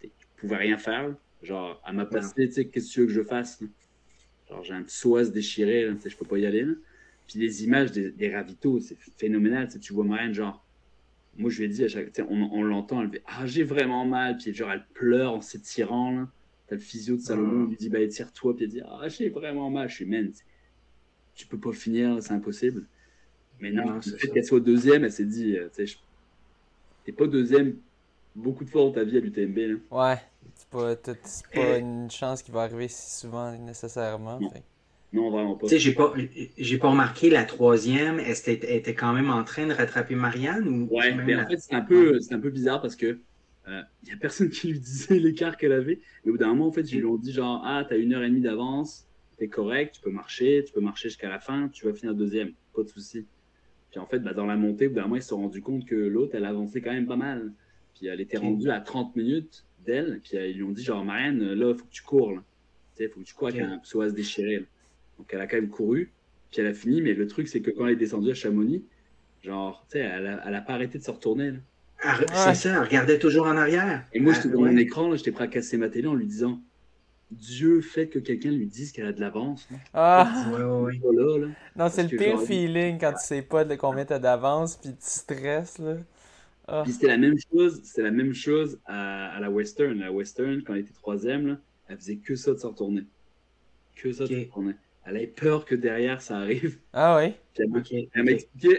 tu 0.00 0.10
pouvais 0.38 0.56
rien 0.56 0.78
faire. 0.78 1.14
Genre, 1.42 1.82
elle 1.86 1.94
m'a 1.94 2.06
passé, 2.06 2.46
tu 2.48 2.52
sais, 2.52 2.64
qu'est-ce 2.66 2.88
que 2.88 2.92
tu 2.92 3.00
veux 3.00 3.06
que 3.06 3.12
je 3.12 3.22
fasse 3.22 3.62
Genre, 4.48 4.64
j'ai 4.64 4.72
un 4.72 4.82
psoas 4.84 5.24
déchiré, 5.26 5.86
tu 5.96 6.00
sais, 6.00 6.08
je 6.08 6.16
peux 6.16 6.24
pas 6.24 6.38
y 6.38 6.46
aller. 6.46 6.66
Puis 7.26 7.38
les 7.38 7.64
images 7.64 7.92
des, 7.92 8.10
des 8.10 8.34
ravitaux, 8.34 8.80
c'est 8.80 8.96
phénoménal. 9.18 9.68
Tu, 9.78 9.92
vois 9.92 10.04
Marianne, 10.04 10.32
genre, 10.32 10.64
moi 11.36 11.50
je 11.50 11.58
lui 11.58 11.66
ai 11.66 11.68
dit 11.68 11.84
à 11.84 11.88
chaque 11.88 12.18
on, 12.28 12.50
on 12.52 12.62
l'entend, 12.62 13.02
elle 13.02 13.10
fait 13.10 13.22
Ah, 13.26 13.46
j'ai 13.46 13.64
vraiment 13.64 14.06
mal. 14.06 14.38
Puis 14.38 14.54
genre, 14.54 14.72
elle 14.72 14.86
pleure 14.94 15.34
en 15.34 15.40
s'étirant. 15.42 16.10
Là. 16.10 16.32
T'as 16.68 16.76
le 16.76 16.80
physio 16.80 17.16
de 17.16 17.20
Salomon, 17.20 17.64
il 17.66 17.70
lui 17.70 17.76
dit 17.76 17.90
Bah, 17.90 18.00
étire-toi. 18.00 18.56
Puis 18.56 18.64
elle 18.64 18.70
dit 18.70 18.80
Ah, 18.82 19.08
j'ai 19.08 19.28
vraiment 19.28 19.70
mal. 19.70 19.90
Je 19.90 19.96
suis, 19.96 20.04
man, 20.06 20.32
tu 21.34 21.46
peux 21.46 21.58
pas 21.58 21.72
finir, 21.72 22.22
c'est 22.22 22.32
impossible. 22.32 22.86
Mais 23.64 23.70
non, 23.70 23.94
le 23.94 24.00
fait 24.18 24.28
qu'elle 24.28 24.44
soit 24.44 24.60
deuxième, 24.60 25.04
elle 25.04 25.12
s'est 25.12 25.24
dit 25.24 25.56
euh, 25.56 25.70
Tu 25.74 25.86
sais, 25.86 25.96
t'es 27.06 27.12
pas 27.12 27.26
deuxième 27.26 27.76
beaucoup 28.34 28.62
de 28.62 28.68
fois 28.68 28.82
dans 28.82 28.92
ta 28.92 29.04
vie 29.04 29.16
à 29.16 29.20
l'UTMB. 29.20 29.80
Ouais, 29.90 30.16
c'est 30.54 30.68
pas, 30.68 30.94
pas 31.54 31.78
une 31.78 32.10
chance 32.10 32.42
qui 32.42 32.50
va 32.50 32.62
arriver 32.62 32.88
si 32.88 33.20
souvent 33.20 33.56
nécessairement. 33.56 34.38
Non, 35.14 35.30
vraiment 35.30 35.54
pas. 35.54 35.66
Tu 35.66 35.74
sais, 35.74 35.78
j'ai 35.78 35.94
pas, 35.94 36.12
j'ai 36.58 36.76
pas 36.76 36.90
remarqué 36.90 37.30
la 37.30 37.44
troisième. 37.44 38.20
Elle 38.20 38.32
était, 38.32 38.76
était, 38.76 38.94
quand 38.94 39.14
même 39.14 39.30
en 39.30 39.44
train 39.44 39.66
de 39.66 39.72
rattraper 39.72 40.14
Marianne 40.14 40.68
ou 40.68 40.94
Ouais, 40.94 41.14
mais 41.14 41.34
en 41.34 41.46
fait, 41.46 41.56
c'est 41.56 41.74
un 41.74 41.80
peu, 41.80 42.20
c'est 42.20 42.34
un 42.34 42.40
peu 42.40 42.50
bizarre 42.50 42.82
parce 42.82 42.96
que 42.96 43.18
il 43.66 43.72
euh, 43.72 43.82
y 44.08 44.12
a 44.12 44.16
personne 44.18 44.50
qui 44.50 44.68
lui 44.68 44.78
disait 44.78 45.18
l'écart 45.18 45.56
qu'elle 45.56 45.72
avait. 45.72 46.00
Mais 46.24 46.32
au 46.32 46.34
bout 46.34 46.38
d'un 46.38 46.48
moment, 46.48 46.66
en 46.66 46.72
fait, 46.72 46.92
ils 46.92 46.98
lui 46.98 47.06
ont 47.06 47.16
dit 47.16 47.32
genre, 47.32 47.62
ah, 47.64 47.86
t'as 47.88 47.96
une 47.96 48.12
heure 48.12 48.24
et 48.24 48.28
demie 48.28 48.42
d'avance, 48.42 49.06
t'es 49.38 49.48
correct, 49.48 49.94
tu 49.94 50.00
peux 50.02 50.10
marcher, 50.10 50.64
tu 50.66 50.72
peux 50.74 50.82
marcher 50.82 51.08
jusqu'à 51.08 51.30
la 51.30 51.38
fin, 51.38 51.68
tu 51.68 51.86
vas 51.86 51.94
finir 51.94 52.14
deuxième, 52.14 52.52
pas 52.74 52.82
de 52.82 52.88
souci. 52.88 53.24
Puis 53.94 54.00
en 54.00 54.06
fait, 54.06 54.18
bah, 54.18 54.32
dans 54.32 54.46
la 54.46 54.56
montée, 54.56 54.88
au 54.88 54.90
bout 54.90 54.96
d'un 54.96 55.02
moment, 55.02 55.14
ils 55.14 55.22
se 55.22 55.28
sont 55.28 55.36
rendus 55.36 55.62
compte 55.62 55.84
que 55.84 55.94
l'autre, 55.94 56.34
elle 56.34 56.46
avançait 56.46 56.80
quand 56.80 56.90
même 56.90 57.06
pas 57.06 57.14
mal. 57.14 57.52
Puis 57.94 58.08
elle 58.08 58.20
était 58.20 58.38
rendue 58.38 58.68
à 58.68 58.80
30 58.80 59.14
minutes 59.14 59.64
d'elle. 59.86 60.18
Puis 60.20 60.36
ils 60.36 60.56
lui 60.56 60.64
ont 60.64 60.72
dit 60.72 60.82
genre, 60.82 61.04
Marianne, 61.04 61.52
là, 61.52 61.72
faut 61.76 61.84
que 61.84 61.92
tu 61.92 62.02
cours. 62.02 62.32
Là. 62.32 62.42
Tu 62.96 63.04
sais, 63.04 63.08
faut 63.08 63.20
que 63.20 63.24
tu 63.24 63.34
cours 63.34 63.46
avec 63.46 63.60
un 63.60 63.78
psoas 63.78 64.10
déchiré. 64.10 64.64
Donc 65.16 65.28
elle 65.32 65.40
a 65.40 65.46
quand 65.46 65.58
même 65.58 65.68
couru, 65.68 66.10
puis 66.50 66.60
elle 66.60 66.66
a 66.66 66.74
fini, 66.74 67.02
mais 67.02 67.14
le 67.14 67.28
truc 67.28 67.46
c'est 67.46 67.60
que 67.60 67.70
quand 67.70 67.86
elle 67.86 67.92
est 67.92 67.96
descendue 67.96 68.32
à 68.32 68.34
Chamonix, 68.34 68.82
genre, 69.44 69.86
tu 69.88 69.98
sais, 69.98 70.00
elle 70.00 70.26
a, 70.26 70.60
pas 70.60 70.72
arrêté 70.72 70.98
de 70.98 71.04
se 71.04 71.10
retourner. 71.12 71.52
C'est 72.32 72.54
ça, 72.56 72.70
elle 72.72 72.82
regardait 72.82 73.20
toujours 73.20 73.46
en 73.46 73.56
arrière. 73.56 74.04
Et 74.12 74.18
moi, 74.18 74.32
j'étais 74.32 74.48
dans 74.48 74.60
mon 74.60 74.76
écran, 74.76 75.14
j'étais 75.14 75.30
prêt 75.30 75.44
à 75.44 75.46
casser 75.46 75.76
ma 75.76 75.88
télé 75.88 76.08
en 76.08 76.14
lui 76.14 76.26
disant 76.26 76.60
Dieu 77.34 77.80
fait 77.80 78.08
que 78.08 78.18
quelqu'un 78.18 78.50
lui 78.50 78.66
dise 78.66 78.92
qu'elle 78.92 79.06
a 79.06 79.12
de 79.12 79.20
l'avance. 79.20 79.68
Ah! 79.92 80.46
Ouais, 80.52 81.00
non, 81.76 81.88
c'est 81.88 82.02
le 82.04 82.16
pire 82.16 82.40
feeling 82.40 82.98
quand 82.98 83.12
tu 83.12 83.24
sais 83.24 83.42
pas 83.42 83.64
de 83.64 83.74
combien 83.74 84.04
t'as 84.04 84.18
d'avance, 84.18 84.76
puis 84.76 84.90
tu 84.90 84.96
stresses. 85.00 85.78
Là. 85.78 85.96
Ah. 86.66 86.82
Puis 86.84 86.92
c'était 86.92 87.08
la 87.08 87.18
même 87.18 87.36
chose, 87.38 87.80
c'était 87.84 88.02
la 88.02 88.10
même 88.10 88.34
chose 88.34 88.78
à, 88.86 89.38
la 89.40 89.50
Western. 89.50 89.98
la 89.98 90.12
Western, 90.12 90.62
quand 90.62 90.74
elle 90.74 90.80
était 90.80 90.94
troisième, 90.94 91.46
là, 91.46 91.58
elle 91.88 91.96
faisait 91.98 92.16
que 92.16 92.34
ça 92.36 92.52
de 92.52 92.58
se 92.58 92.66
retourner. 92.66 93.04
Que 93.96 94.12
ça 94.12 94.24
de 94.24 94.28
se 94.28 94.34
retourner 94.34 94.74
elle 95.04 95.16
avait 95.16 95.26
peur 95.26 95.64
que 95.64 95.74
derrière 95.74 96.22
ça 96.22 96.38
arrive. 96.38 96.78
Ah 96.92 97.16
oui? 97.16 97.34
elle 97.58 97.68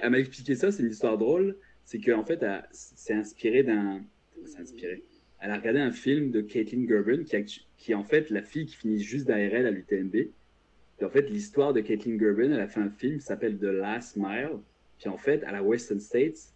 m'a 0.09 0.19
expliqué, 0.19 0.55
ça, 0.55 0.71
c'est 0.71 0.83
une 0.83 0.89
histoire 0.89 1.17
drôle. 1.17 1.57
C'est 1.83 1.99
qu'en 1.99 2.25
fait, 2.25 2.43
c'est 2.71 3.13
inspiré 3.13 3.63
d'un. 3.63 4.01
C'est 4.45 4.59
inspiré. 4.59 5.03
Elle 5.45 5.51
a 5.51 5.57
regardé 5.57 5.79
un 5.79 5.91
film 5.91 6.31
de 6.31 6.41
Caitlin 6.41 6.87
Gerben, 6.87 7.23
qui, 7.23 7.67
qui 7.77 7.91
est 7.91 7.95
en 7.95 8.03
fait 8.03 8.31
la 8.31 8.41
fille 8.41 8.65
qui 8.65 8.75
finit 8.77 8.99
juste 8.99 9.27
derrière 9.27 9.53
elle 9.53 9.67
à 9.67 9.69
l'UTMB. 9.69 10.15
Et 10.15 11.05
en 11.05 11.09
fait, 11.09 11.29
l'histoire 11.29 11.71
de 11.71 11.81
Caitlin 11.81 12.17
Gerben, 12.17 12.51
elle 12.51 12.59
a 12.59 12.67
fait 12.67 12.79
un 12.79 12.89
film 12.89 13.19
qui 13.19 13.25
s'appelle 13.25 13.59
The 13.59 13.65
Last 13.65 14.17
Mile. 14.17 14.57
Puis 14.97 15.07
en 15.07 15.17
fait, 15.17 15.43
à 15.43 15.51
la 15.51 15.61
Western 15.61 15.99
States, 15.99 16.51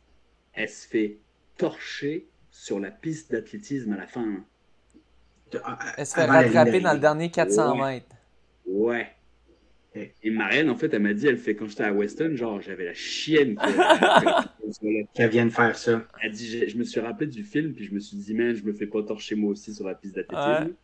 elle 0.53 0.69
se 0.69 0.87
fait 0.87 1.17
torcher 1.55 2.25
sur 2.49 2.79
la 2.79 2.89
piste 2.89 3.31
d'athlétisme 3.31 3.93
à 3.93 3.97
la 3.97 4.07
fin. 4.07 4.43
Elle 5.95 6.05
se 6.07 6.15
fait 6.15 6.25
rattraper 6.25 6.79
dans 6.79 6.93
le 6.93 6.99
dernier 6.99 7.29
400 7.29 7.75
mètres. 7.75 8.15
Ouais. 8.65 9.07
Et 10.23 10.31
Marianne, 10.31 10.71
en 10.71 10.75
fait, 10.75 10.91
elle 10.95 11.03
m'a 11.03 11.13
dit, 11.13 11.27
elle 11.27 11.37
fait 11.37 11.53
quand 11.53 11.67
j'étais 11.67 11.83
à 11.83 11.93
Weston, 11.93 12.35
genre, 12.35 12.59
j'avais 12.59 12.85
la 12.85 12.95
chienne 12.95 13.55
qu'elle 15.13 15.29
vient 15.29 15.45
de 15.45 15.51
faire 15.51 15.77
ça. 15.77 16.03
Elle 16.21 16.31
dit, 16.31 16.67
je, 16.67 16.77
me 16.77 16.83
suis 16.83 16.99
rappelé 16.99 17.27
du 17.27 17.43
film, 17.43 17.73
puis 17.73 17.85
je 17.85 17.93
me 17.93 17.99
suis 17.99 18.17
dit, 18.17 18.33
man, 18.33 18.55
je 18.55 18.63
me 18.63 18.73
fais 18.73 18.87
pas 18.87 19.01
torcher 19.03 19.35
moi 19.35 19.51
aussi 19.51 19.73
sur 19.73 19.85
la 19.85 19.95
piste 19.95 20.15
d'athlétisme. 20.15 20.75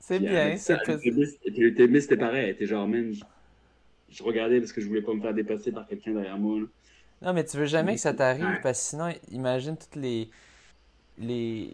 C'est 0.00 0.18
bien. 0.18 0.56
Ça, 0.56 0.78
et 0.82 0.96
puis 0.96 1.10
le 1.10 2.00
c'était 2.00 2.16
pareil. 2.16 2.44
Elle 2.44 2.50
était 2.50 2.66
genre, 2.66 2.88
man, 2.88 3.12
je, 4.10 4.22
regardais 4.22 4.58
parce 4.58 4.72
que 4.72 4.80
je 4.80 4.88
voulais 4.88 5.02
pas 5.02 5.14
me 5.14 5.20
faire 5.20 5.32
dépasser 5.32 5.70
par 5.70 5.86
quelqu'un 5.86 6.12
derrière 6.12 6.38
moi. 6.38 6.60
Non, 7.22 7.32
mais 7.32 7.44
tu 7.44 7.56
veux 7.56 7.66
jamais 7.66 7.94
que 7.94 8.00
ça 8.00 8.12
t'arrive, 8.12 8.60
parce 8.62 8.80
que 8.80 8.84
sinon, 8.84 9.14
imagine 9.30 9.76
toutes 9.76 9.96
les. 9.96 10.28
les 11.18 11.70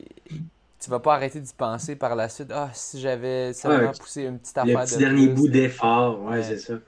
tu 0.81 0.91
vas 0.91 1.01
pas 1.01 1.15
arrêter 1.15 1.41
d'y 1.41 1.55
penser 1.55 1.97
par 1.97 2.15
la 2.15 2.29
suite. 2.29 2.53
Ah, 2.53 2.71
si 2.73 3.01
j'avais 3.01 3.53
seulement 3.53 3.93
poussé 3.93 4.25
une 4.25 4.39
petite 4.39 4.59
affaire 4.59 4.79
le 4.79 4.87
petit 4.87 4.99
dernier 4.99 5.29
bout 5.29 5.49
d'effort, 5.49 6.23
ouais, 6.25 6.43
c'est 6.43 6.59
ça. 6.59 6.79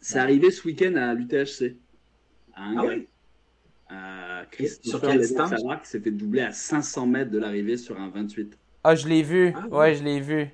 C'est 0.00 0.18
arrivé 0.18 0.50
ce 0.50 0.66
week-end 0.66 0.94
à 0.96 1.14
l'UTHC. 1.14 1.76
ah 2.56 2.84
oui? 2.86 3.06
Sur 4.82 5.00
quelle 5.00 5.20
distance? 5.20 5.52
qui 5.82 5.88
s'est 5.88 6.00
fait 6.00 6.10
doubler 6.10 6.42
à 6.42 6.52
500 6.52 7.06
mètres 7.06 7.30
de 7.30 7.38
l'arrivée 7.38 7.76
sur 7.76 8.00
un 8.00 8.08
28. 8.08 8.56
Ah, 8.84 8.94
je 8.94 9.08
l'ai 9.08 9.22
vu. 9.22 9.52
Ah, 9.56 9.66
ouais, 9.68 9.94
je 9.94 10.02
l'ai 10.02 10.20
vu. 10.20 10.48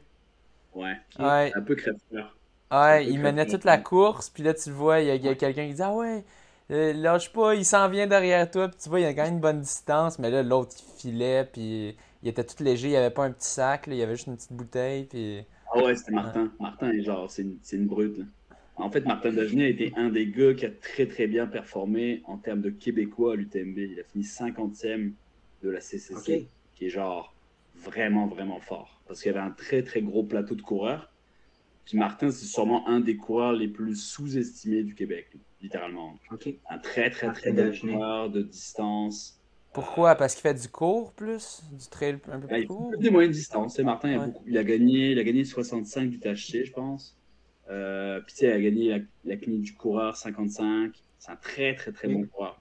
Ouais. 0.74 0.96
ouais. 1.18 1.52
Un 1.54 1.62
peu 1.62 1.74
crève-cœur. 1.74 2.36
Ouais, 2.70 3.06
il 3.06 3.20
menait 3.20 3.46
toute 3.46 3.64
la 3.64 3.78
course, 3.78 4.28
puis 4.28 4.42
là, 4.42 4.52
tu 4.52 4.70
le 4.70 4.74
vois, 4.74 5.00
il 5.00 5.06
y 5.06 5.28
a, 5.28 5.34
quelqu'un 5.36 5.68
qui 5.68 5.74
dit 5.74 5.82
Ah 5.82 5.94
ouais, 5.94 6.24
euh, 6.72 6.92
lâche 6.92 7.32
pas, 7.32 7.54
il 7.54 7.64
s'en 7.64 7.88
vient 7.88 8.08
derrière 8.08 8.50
toi, 8.50 8.68
puis 8.68 8.76
tu 8.82 8.88
vois, 8.88 8.98
il 8.98 9.04
y 9.04 9.06
a 9.06 9.14
quand 9.14 9.22
même 9.22 9.34
une 9.34 9.40
bonne 9.40 9.60
distance, 9.60 10.18
mais 10.18 10.30
là, 10.30 10.42
l'autre, 10.42 10.74
il 10.76 11.00
filait, 11.00 11.48
puis 11.50 11.96
il 12.24 12.28
était 12.28 12.42
tout 12.42 12.60
léger, 12.64 12.88
il 12.88 12.90
n'y 12.90 12.96
avait 12.96 13.14
pas 13.14 13.24
un 13.24 13.30
petit 13.30 13.46
sac, 13.46 13.84
il 13.86 13.94
y 13.94 14.02
avait 14.02 14.16
juste 14.16 14.26
une 14.26 14.36
petite 14.36 14.52
bouteille. 14.52 15.04
Puis... 15.04 15.44
Ah 15.72 15.78
ouais, 15.78 15.94
c'était 15.94 16.10
Martin. 16.10 16.50
Martin, 16.58 17.00
genre, 17.02 17.30
c'est 17.30 17.42
une, 17.42 17.58
une, 17.72 17.86
brute. 17.86 18.18
En 18.76 18.90
fait, 18.90 19.06
Martin 19.06 19.32
Dagenet 19.32 19.64
a 19.64 19.68
été 19.68 19.92
un 19.96 20.10
des 20.10 20.26
gars 20.26 20.54
qui 20.54 20.66
a 20.66 20.70
très 20.70 21.06
très 21.06 21.26
bien 21.26 21.46
performé 21.46 22.22
en 22.24 22.36
termes 22.36 22.60
de 22.60 22.70
Québécois 22.70 23.32
à 23.32 23.36
l'UTMB. 23.36 23.78
Il 23.78 24.00
a 24.00 24.04
fini 24.04 24.24
50e 24.24 25.12
de 25.62 25.70
la 25.70 25.80
CCC, 25.80 26.46
qui 26.74 26.86
est 26.86 26.90
genre 26.90 27.34
vraiment 27.74 28.26
vraiment 28.26 28.60
fort. 28.60 29.00
Parce 29.06 29.22
qu'il 29.22 29.32
y 29.32 29.34
avait 29.34 29.44
un 29.44 29.50
très 29.50 29.82
très 29.82 30.02
gros 30.02 30.24
plateau 30.24 30.54
de 30.54 30.62
coureurs. 30.62 31.10
Puis 31.86 31.96
Martin, 31.96 32.30
c'est 32.30 32.46
sûrement 32.46 32.86
un 32.88 33.00
des 33.00 33.16
coureurs 33.16 33.52
les 33.52 33.68
plus 33.68 33.94
sous-estimés 33.94 34.82
du 34.82 34.94
Québec, 34.94 35.30
littéralement. 35.62 36.18
Un 36.68 36.78
très 36.78 37.10
très 37.10 37.32
très 37.32 37.52
bon 37.52 37.72
coureur 37.80 38.30
de 38.30 38.42
distance 38.42 39.40
pourquoi? 39.76 40.14
Parce 40.14 40.34
qu'il 40.34 40.40
fait 40.40 40.54
du 40.54 40.68
court 40.68 41.12
plus? 41.12 41.60
Du 41.70 41.86
trail 41.88 42.18
un 42.32 42.40
peu 42.40 42.46
plus 42.46 42.66
court 42.66 42.92
Il 42.92 42.96
fait 42.96 43.02
des 43.02 43.10
moyennes 43.10 43.30
distances. 43.30 43.78
Martin, 43.80 44.10
il, 44.10 44.18
a 44.18 44.28
il, 44.46 44.56
a 44.56 44.64
gagné, 44.64 45.10
il 45.10 45.18
a 45.18 45.22
gagné 45.22 45.44
65 45.44 46.08
du 46.08 46.18
THC, 46.18 46.64
je 46.64 46.72
pense. 46.72 47.14
Euh, 47.70 48.20
puis, 48.20 48.36
il 48.42 48.46
a 48.46 48.60
gagné 48.60 48.88
la, 48.90 48.98
la 49.24 49.36
clinique 49.36 49.62
du 49.62 49.74
coureur 49.74 50.16
55. 50.16 50.92
C'est 51.18 51.30
un 51.30 51.36
très, 51.36 51.74
très, 51.74 51.92
très 51.92 52.08
bon 52.08 52.26
coureur. 52.26 52.60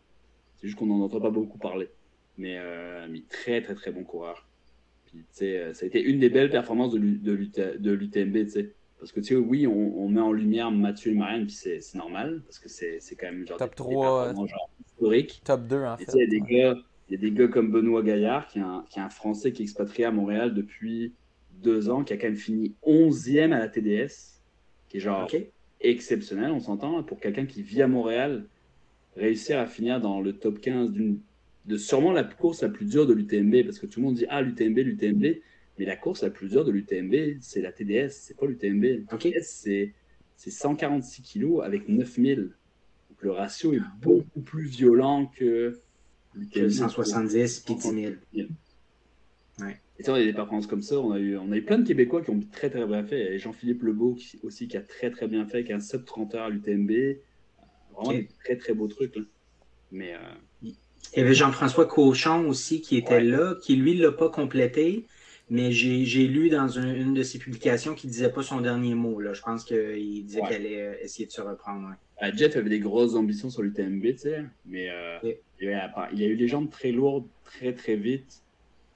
C'est 0.58 0.68
juste 0.68 0.80
qu'on 0.80 0.88
n'en 0.88 1.02
entend 1.02 1.20
pas 1.20 1.30
beaucoup 1.30 1.58
parler. 1.58 1.90
Mais, 2.38 2.58
euh, 2.58 3.08
mais, 3.10 3.24
très, 3.30 3.62
très, 3.62 3.76
très 3.76 3.92
bon 3.92 4.04
coureur. 4.04 4.48
Puis, 5.06 5.24
euh, 5.42 5.74
ça 5.74 5.86
a 5.86 5.88
été 5.88 6.02
une 6.02 6.20
des 6.20 6.30
belles 6.30 6.50
performances 6.50 6.94
de 6.94 7.00
l'UTMB, 7.00 8.38
Parce 9.00 9.12
que, 9.12 9.20
tu 9.20 9.28
sais, 9.28 9.36
oui, 9.36 9.68
on, 9.68 10.04
on, 10.04 10.10
met 10.10 10.22
en 10.22 10.32
lumière 10.32 10.72
Mathieu 10.72 11.12
et 11.12 11.16
Marianne, 11.16 11.46
puis 11.46 11.56
c'est 11.56 11.96
normal, 11.96 12.42
parce 12.46 12.60
que 12.60 12.68
c'est 12.68 13.00
quand 13.18 13.28
même 13.28 13.46
genre 13.48 13.58
Top 13.58 13.76
3, 13.76 14.34
genre 14.34 14.70
historique. 14.86 15.42
Top 15.46 15.68
2, 15.68 15.84
en 15.84 15.98
fait. 15.98 16.06
Il 16.14 16.20
y 16.20 16.24
a 16.24 16.28
des 16.28 16.42
gars 16.42 16.76
il 17.08 17.14
y 17.14 17.18
a 17.18 17.20
des 17.20 17.32
gars 17.32 17.48
comme 17.48 17.72
Benoît 17.72 18.02
Gaillard, 18.02 18.48
qui 18.48 18.60
est 18.60 18.64
un, 18.64 18.84
qui 18.90 19.00
est 19.00 19.02
un 19.02 19.10
Français 19.10 19.52
qui 19.52 19.62
est 19.62 19.66
expatrié 19.66 20.06
à 20.06 20.12
Montréal 20.12 20.54
depuis 20.54 21.14
deux 21.52 21.90
ans, 21.90 22.04
qui 22.04 22.14
a 22.14 22.18
quand 22.18 22.28
même 22.28 22.36
fini 22.36 22.76
11e 22.84 23.52
à 23.54 23.60
la 23.60 23.68
TDS, 23.68 24.35
qui 24.96 24.98
est 24.98 25.02
genre 25.02 25.30
exceptionnel, 25.82 26.52
on 26.52 26.60
s'entend, 26.60 27.04
pour 27.04 27.20
quelqu'un 27.20 27.46
qui 27.46 27.62
vit 27.62 27.82
à 27.82 27.88
Montréal, 27.88 28.46
réussir 29.16 29.60
à 29.60 29.66
finir 29.66 30.00
dans 30.02 30.22
le 30.22 30.34
top 30.34 30.60
15 30.62 30.92
d'une 30.92 31.20
de 31.66 31.78
sûrement 31.78 32.12
la 32.12 32.24
course 32.24 32.62
la 32.62 32.70
plus 32.70 32.86
dure 32.86 33.08
de 33.08 33.14
l'UTMB, 33.14 33.64
parce 33.66 33.80
que 33.80 33.88
tout 33.88 34.00
le 34.00 34.06
monde 34.06 34.16
dit 34.16 34.26
ah 34.30 34.42
l'UTMB, 34.42 34.78
l'UTMB, 34.78 35.42
mais 35.80 35.86
la 35.86 35.96
course 35.96 36.22
la 36.22 36.30
plus 36.30 36.50
dure 36.50 36.64
de 36.64 36.72
l'UTMB, 36.72 37.38
c'est 37.42 37.62
la 37.62 37.72
TDS, 37.72 38.10
c'est 38.12 38.38
pas 38.38 38.46
l'UTMB. 38.46 39.06
La 39.12 39.18
TDS, 39.18 39.44
c'est 40.36 40.52
146 40.52 41.24
kilos 41.24 41.64
avec 41.64 41.90
9000. 41.90 42.52
Donc 43.10 43.22
le 43.22 43.32
ratio 43.32 43.74
est 43.74 43.82
beaucoup 44.00 44.42
plus 44.42 44.66
violent 44.68 45.26
que 45.36 45.82
170 46.54 47.62
puis 47.62 47.76
10 47.76 47.82
000. 48.34 48.48
Et 49.98 50.04
ça, 50.04 50.12
on 50.12 50.16
a 50.16 50.24
des 50.24 50.34
performances 50.34 50.68
comme 50.68 50.82
ça. 50.82 51.00
On 51.00 51.12
a, 51.12 51.20
eu, 51.20 51.38
on 51.38 51.52
a 51.52 51.56
eu 51.56 51.62
plein 51.62 51.78
de 51.78 51.88
Québécois 51.88 52.22
qui 52.22 52.30
ont 52.30 52.42
très 52.52 52.70
très 52.70 52.86
bien 52.86 53.04
fait. 53.04 53.38
Jean-Philippe 53.40 53.84
Lebeau 53.84 54.16
qui, 54.16 54.40
aussi 54.44 54.68
qui 54.68 54.78
a 54.78 54.82
très 54.82 55.10
très 55.10 55.28
bien 55.28 55.46
fait, 55.46 55.64
qui 55.64 55.72
a 55.72 55.78
un 55.78 55.80
sub 55.80 56.06
30 56.06 56.36
heures 56.36 56.46
à 56.46 56.50
l'UTMB. 56.50 57.18
vraiment 57.94 58.12
des 58.12 58.28
très 58.44 58.58
très 58.58 58.74
beaux 58.74 58.88
trucs. 58.88 59.16
Mais, 59.92 60.14
Il 60.62 60.74
y 61.16 61.20
avait 61.20 61.34
Jean-François 61.34 61.86
Cochon 61.86 62.48
aussi 62.48 62.82
qui 62.82 62.98
était 62.98 63.22
là, 63.22 63.56
qui 63.62 63.78
lui 63.78 63.96
ne 63.96 64.04
l'a 64.04 64.12
pas 64.12 64.30
complété. 64.30 65.06
Mais 65.50 65.72
j'ai 65.72 66.28
lu 66.28 66.50
dans 66.50 66.68
une, 66.68 67.14
de 67.14 67.24
ses 67.24 67.38
publications 67.38 67.94
qu'il 67.94 68.10
disait 68.10 68.32
pas 68.32 68.42
son 68.42 68.62
dernier 68.62 68.96
mot. 68.96 69.22
Là. 69.22 69.34
Je 69.34 69.42
pense 69.42 69.64
qu'il 69.64 70.26
disait 70.26 70.42
qu'elle 70.42 70.66
allait 70.66 71.00
essayer 71.04 71.28
de 71.28 71.32
se 71.32 71.42
reprendre. 71.42 71.90
Ouais. 72.22 72.32
Jeff 72.36 72.56
avait 72.58 72.70
des 72.70 72.80
grosses 72.80 73.16
ambitions 73.16 73.50
sur 73.50 73.62
l'UTMB, 73.62 74.02
tu 74.02 74.18
sais, 74.18 74.44
mais 74.66 74.90
il, 75.62 75.70
a, 75.70 76.10
il, 76.12 76.24
a, 76.24 76.28
eu 76.28 76.36
des 76.36 76.48
jambes 76.48 76.70
très 76.70 76.92
lourdes 76.92 77.28
très 77.44 77.74
très 77.74 77.96
vite. 77.96 78.42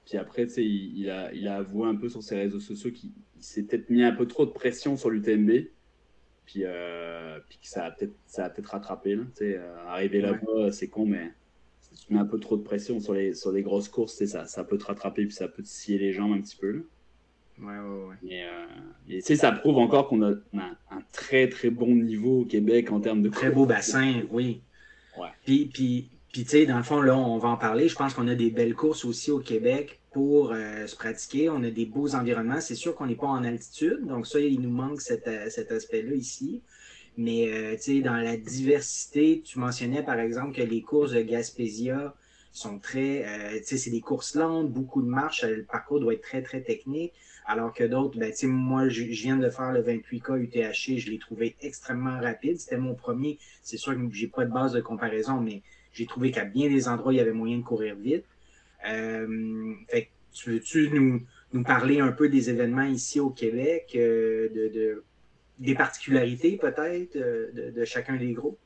Puis 0.10 0.18
après, 0.18 0.48
tu 0.48 0.54
sais, 0.54 0.66
il, 0.66 1.08
a, 1.12 1.32
il 1.34 1.48
a 1.48 1.58
avoué 1.58 1.88
un 1.88 1.96
peu 1.96 2.10
sur 2.10 2.24
ses 2.24 2.36
réseaux 2.36 2.60
sociaux 2.60 2.92
qu'il 2.92 3.12
s'est 3.40 3.62
peut-être 3.62 3.92
mis 3.92 4.02
un 4.02 4.12
peu 4.12 4.26
trop 4.26 4.44
de 4.44 4.50
pression 4.50 4.98
sur 4.98 5.12
l'UTMB. 5.12 5.68
Puis, 6.48 6.64
euh, 6.64 7.38
puis 7.48 7.60
ça 7.62 7.86
a 7.86 7.92
peut-être 7.92 8.16
peut 8.56 8.64
rattrapé. 8.66 9.16
Là, 9.16 9.24
euh, 9.42 9.78
arriver 9.88 10.22
là-bas, 10.22 10.72
c'est 10.72 10.88
con, 10.88 11.06
mais 11.06 11.32
si 11.80 12.08
tu 12.08 12.14
mets 12.14 12.20
un 12.20 12.26
peu 12.26 12.40
trop 12.40 12.58
de 12.58 12.64
pression 12.64 13.00
sur 13.00 13.14
les, 13.14 13.36
sur 13.36 13.52
les 13.52 13.62
grosses 13.62 13.88
courses, 13.88 14.26
ça, 14.26 14.46
ça 14.46 14.64
peut 14.64 14.80
te 14.80 14.86
rattraper, 14.86 15.26
puis 15.26 15.36
ça 15.36 15.48
peut 15.48 15.62
te 15.62 15.68
scier 15.68 16.00
les 16.00 16.12
jambes 16.12 16.34
un 16.34 16.42
petit 16.42 16.58
peu. 16.58 16.72
Là. 16.72 16.82
Ouais, 17.60 17.78
ouais, 17.78 18.06
ouais. 18.08 18.16
Et, 18.24 18.44
euh, 18.46 18.66
et 19.10 19.22
ça 19.22 19.52
prouve 19.52 19.78
encore 19.78 20.08
qu'on 20.08 20.24
a, 20.24 20.32
un, 20.54 21.02
très 21.12 21.50
très 21.50 21.70
bon 21.70 21.94
niveau 21.94 22.42
au 22.42 22.46
Québec 22.46 22.92
en 22.92 23.00
termes 23.00 23.22
de. 23.22 23.30
Très 23.30 23.52
beau 23.52 23.68
bassin, 23.68 24.24
oui. 24.32 24.62
Ouais. 25.20 25.28
Puis, 25.46 25.66
puis, 25.72 26.10
puis 26.32 26.44
tu 26.44 26.50
sais, 26.50 26.66
dans 26.66 26.78
le 26.78 26.84
fond, 26.84 27.02
là, 27.02 27.18
on 27.18 27.38
va 27.40 27.50
en 27.50 27.58
parler. 27.58 27.90
Je 27.90 27.96
pense 27.96 28.14
qu'on 28.14 28.28
a 28.28 28.36
des 28.36 28.52
belles 28.52 28.76
courses 28.76 29.04
aussi 29.04 29.32
au 29.32 29.40
Québec 29.40 30.00
pour 30.12 30.52
euh, 30.52 30.86
se 30.86 30.96
pratiquer. 30.96 31.50
On 31.50 31.64
a 31.64 31.72
des 31.72 31.86
beaux 31.86 32.14
environnements. 32.16 32.62
C'est 32.62 32.76
sûr 32.76 32.96
qu'on 32.96 33.08
n'est 33.08 33.16
pas 33.16 33.28
en 33.28 33.44
altitude, 33.44 34.06
donc 34.06 34.28
ça, 34.28 34.40
il 34.40 34.62
nous 34.62 34.70
manque 34.70 35.02
cet, 35.02 35.28
euh, 35.28 35.50
cet 35.50 35.72
aspect-là 35.72 36.14
ici. 36.14 36.62
Mais 37.18 37.52
euh, 37.52 37.76
tu 37.76 37.82
sais, 37.82 38.02
dans 38.02 38.16
la 38.16 38.38
diversité, 38.38 39.42
tu 39.44 39.60
mentionnais 39.60 40.04
par 40.04 40.20
exemple 40.20 40.56
que 40.56 40.62
les 40.62 40.82
courses 40.82 41.12
de 41.12 41.22
Gaspésia 41.22 42.16
sont 42.52 42.80
très, 42.80 43.26
tu 43.60 43.64
sais, 43.66 43.78
c'est 43.78 43.92
des 43.92 44.02
courses 44.02 44.36
lentes, 44.36 44.72
beaucoup 44.72 45.02
de 45.02 45.08
marches, 45.08 45.44
le 45.44 45.64
parcours 45.64 46.00
doit 46.00 46.14
être 46.14 46.22
très 46.22 46.42
très 46.42 46.62
technique. 46.62 47.14
Alors 47.46 47.74
que 47.74 47.84
d'autres, 47.84 48.18
ben, 48.18 48.30
tu 48.30 48.38
sais, 48.38 48.48
moi, 48.48 48.90
je, 48.90 49.04
viens 49.04 49.38
de 49.38 49.50
faire 49.50 49.72
le 49.72 49.82
28K 49.82 50.38
UTHC, 50.38 51.00
je 51.00 51.10
l'ai 51.10 51.18
trouvé 51.18 51.56
extrêmement 51.62 52.20
rapide. 52.20 52.60
C'était 52.60 52.78
mon 52.78 52.94
premier. 52.94 53.40
C'est 53.64 53.78
sûr 53.78 53.96
que 53.96 54.02
j'ai 54.12 54.28
pas 54.28 54.46
de 54.46 54.52
base 54.52 54.74
de 54.74 54.82
comparaison, 54.82 55.42
mais 55.42 55.64
j'ai 55.94 56.06
trouvé 56.06 56.32
qu'à 56.32 56.46
bien 56.46 56.70
des 56.70 56.88
endroits, 56.88 57.14
il 57.14 57.18
y 57.18 57.20
avait 57.20 57.34
moyen 57.34 57.58
de 57.58 57.64
courir 57.64 57.96
vite. 57.96 58.26
Euh, 58.88 59.74
fait 59.88 60.10
tu 60.32 60.52
veux-tu 60.52 60.90
nous, 60.92 61.22
nous 61.54 61.64
parler 61.64 62.00
un 62.00 62.12
peu 62.12 62.30
des 62.30 62.50
événements 62.50 62.84
ici 62.86 63.20
au 63.20 63.30
Québec, 63.30 63.92
euh, 63.96 64.50
de, 64.50 65.04
des 65.58 65.74
particularités 65.74 66.58
peut-être 66.58 67.16
euh, 67.16 67.72
de, 67.76 67.86
chacun 67.86 68.16
des 68.16 68.34
groupes? 68.34 68.60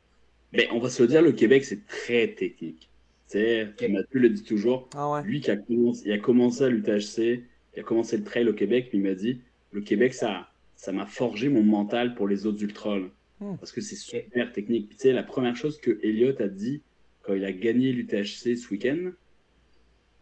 Bien, 0.51 0.67
on 0.71 0.79
va 0.79 0.89
se 0.89 1.01
le 1.01 1.07
dire, 1.07 1.21
le 1.21 1.31
Québec, 1.31 1.63
c'est 1.65 1.85
très 1.87 2.27
technique. 2.27 2.89
Okay. 3.29 3.87
Mathieu 3.89 4.19
le 4.19 4.29
dit 4.29 4.43
toujours. 4.43 4.87
Ah 4.93 5.23
Lui 5.25 5.41
qui 5.41 5.49
a 5.49 5.55
commencé, 5.55 6.03
il 6.05 6.11
a 6.11 6.19
commencé 6.19 6.63
à 6.65 6.69
l'UTHC, 6.69 7.43
il 7.75 7.79
a 7.79 7.83
commencé 7.83 8.15
le 8.17 8.23
trail 8.23 8.47
au 8.47 8.53
Québec, 8.53 8.89
puis 8.89 8.99
il 8.99 9.03
m'a 9.03 9.15
dit 9.15 9.41
le 9.71 9.81
Québec, 9.81 10.13
ça 10.13 10.51
ça 10.75 10.91
m'a 10.91 11.05
forgé 11.05 11.47
mon 11.47 11.63
mental 11.63 12.13
pour 12.13 12.27
les 12.27 12.45
autres 12.45 12.61
ultras. 12.61 12.99
Hmm. 13.39 13.55
Parce 13.57 13.71
que 13.71 13.79
c'est 13.79 13.95
super 13.95 14.51
technique. 14.51 14.89
Puis, 14.89 14.97
tu 14.97 15.03
sais, 15.03 15.13
la 15.13 15.23
première 15.23 15.55
chose 15.55 15.79
que 15.79 15.97
Elliot 16.03 16.35
a 16.41 16.47
dit 16.49 16.81
quand 17.23 17.33
il 17.33 17.45
a 17.45 17.51
gagné 17.51 17.91
l'UTHC 17.91 18.55
ce 18.55 18.69
week-end, 18.69 19.11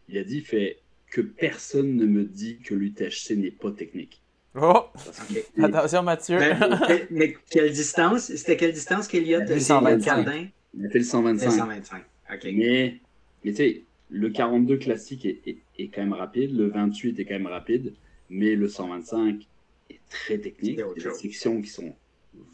il 0.08 0.18
a 0.18 0.24
dit 0.24 0.40
fait 0.40 0.78
que 1.10 1.20
personne 1.20 1.96
ne 1.96 2.06
me 2.06 2.24
dit 2.24 2.58
que 2.58 2.74
l'UTHC 2.74 3.36
n'est 3.36 3.50
pas 3.50 3.70
technique. 3.70 4.22
Oh! 4.54 4.86
Attention, 5.62 6.02
Mathieu. 6.02 6.38
Ben, 6.38 7.06
mais, 7.10 7.36
quelle 7.50 7.72
distance? 7.72 8.34
C'était 8.34 8.56
quelle 8.56 8.72
distance 8.72 9.08
qu'Eliott 9.08 9.42
a 9.42 9.46
fait 9.46 9.54
le 9.54 9.60
125. 9.60 10.52
Il 10.74 10.86
a 10.86 10.90
fait 10.90 10.98
le 10.98 11.04
125. 11.04 11.50
125. 11.50 12.02
Mais, 12.44 13.00
mais 13.44 13.50
tu 13.50 13.56
sais, 13.56 13.82
le 14.10 14.30
42 14.30 14.76
classique 14.76 15.26
est, 15.26 15.56
est, 15.78 15.88
quand 15.88 16.02
même 16.02 16.12
rapide, 16.12 16.56
le 16.56 16.68
28 16.68 17.18
est 17.18 17.24
quand 17.24 17.34
même 17.34 17.46
rapide, 17.46 17.94
mais 18.30 18.54
le 18.54 18.68
125 18.68 19.46
est 19.90 20.00
très 20.08 20.38
technique. 20.38 20.78
Il 20.78 21.00
y 21.02 21.06
a 21.06 21.10
des 21.10 21.14
sections 21.14 21.60
qui 21.60 21.68
sont 21.68 21.94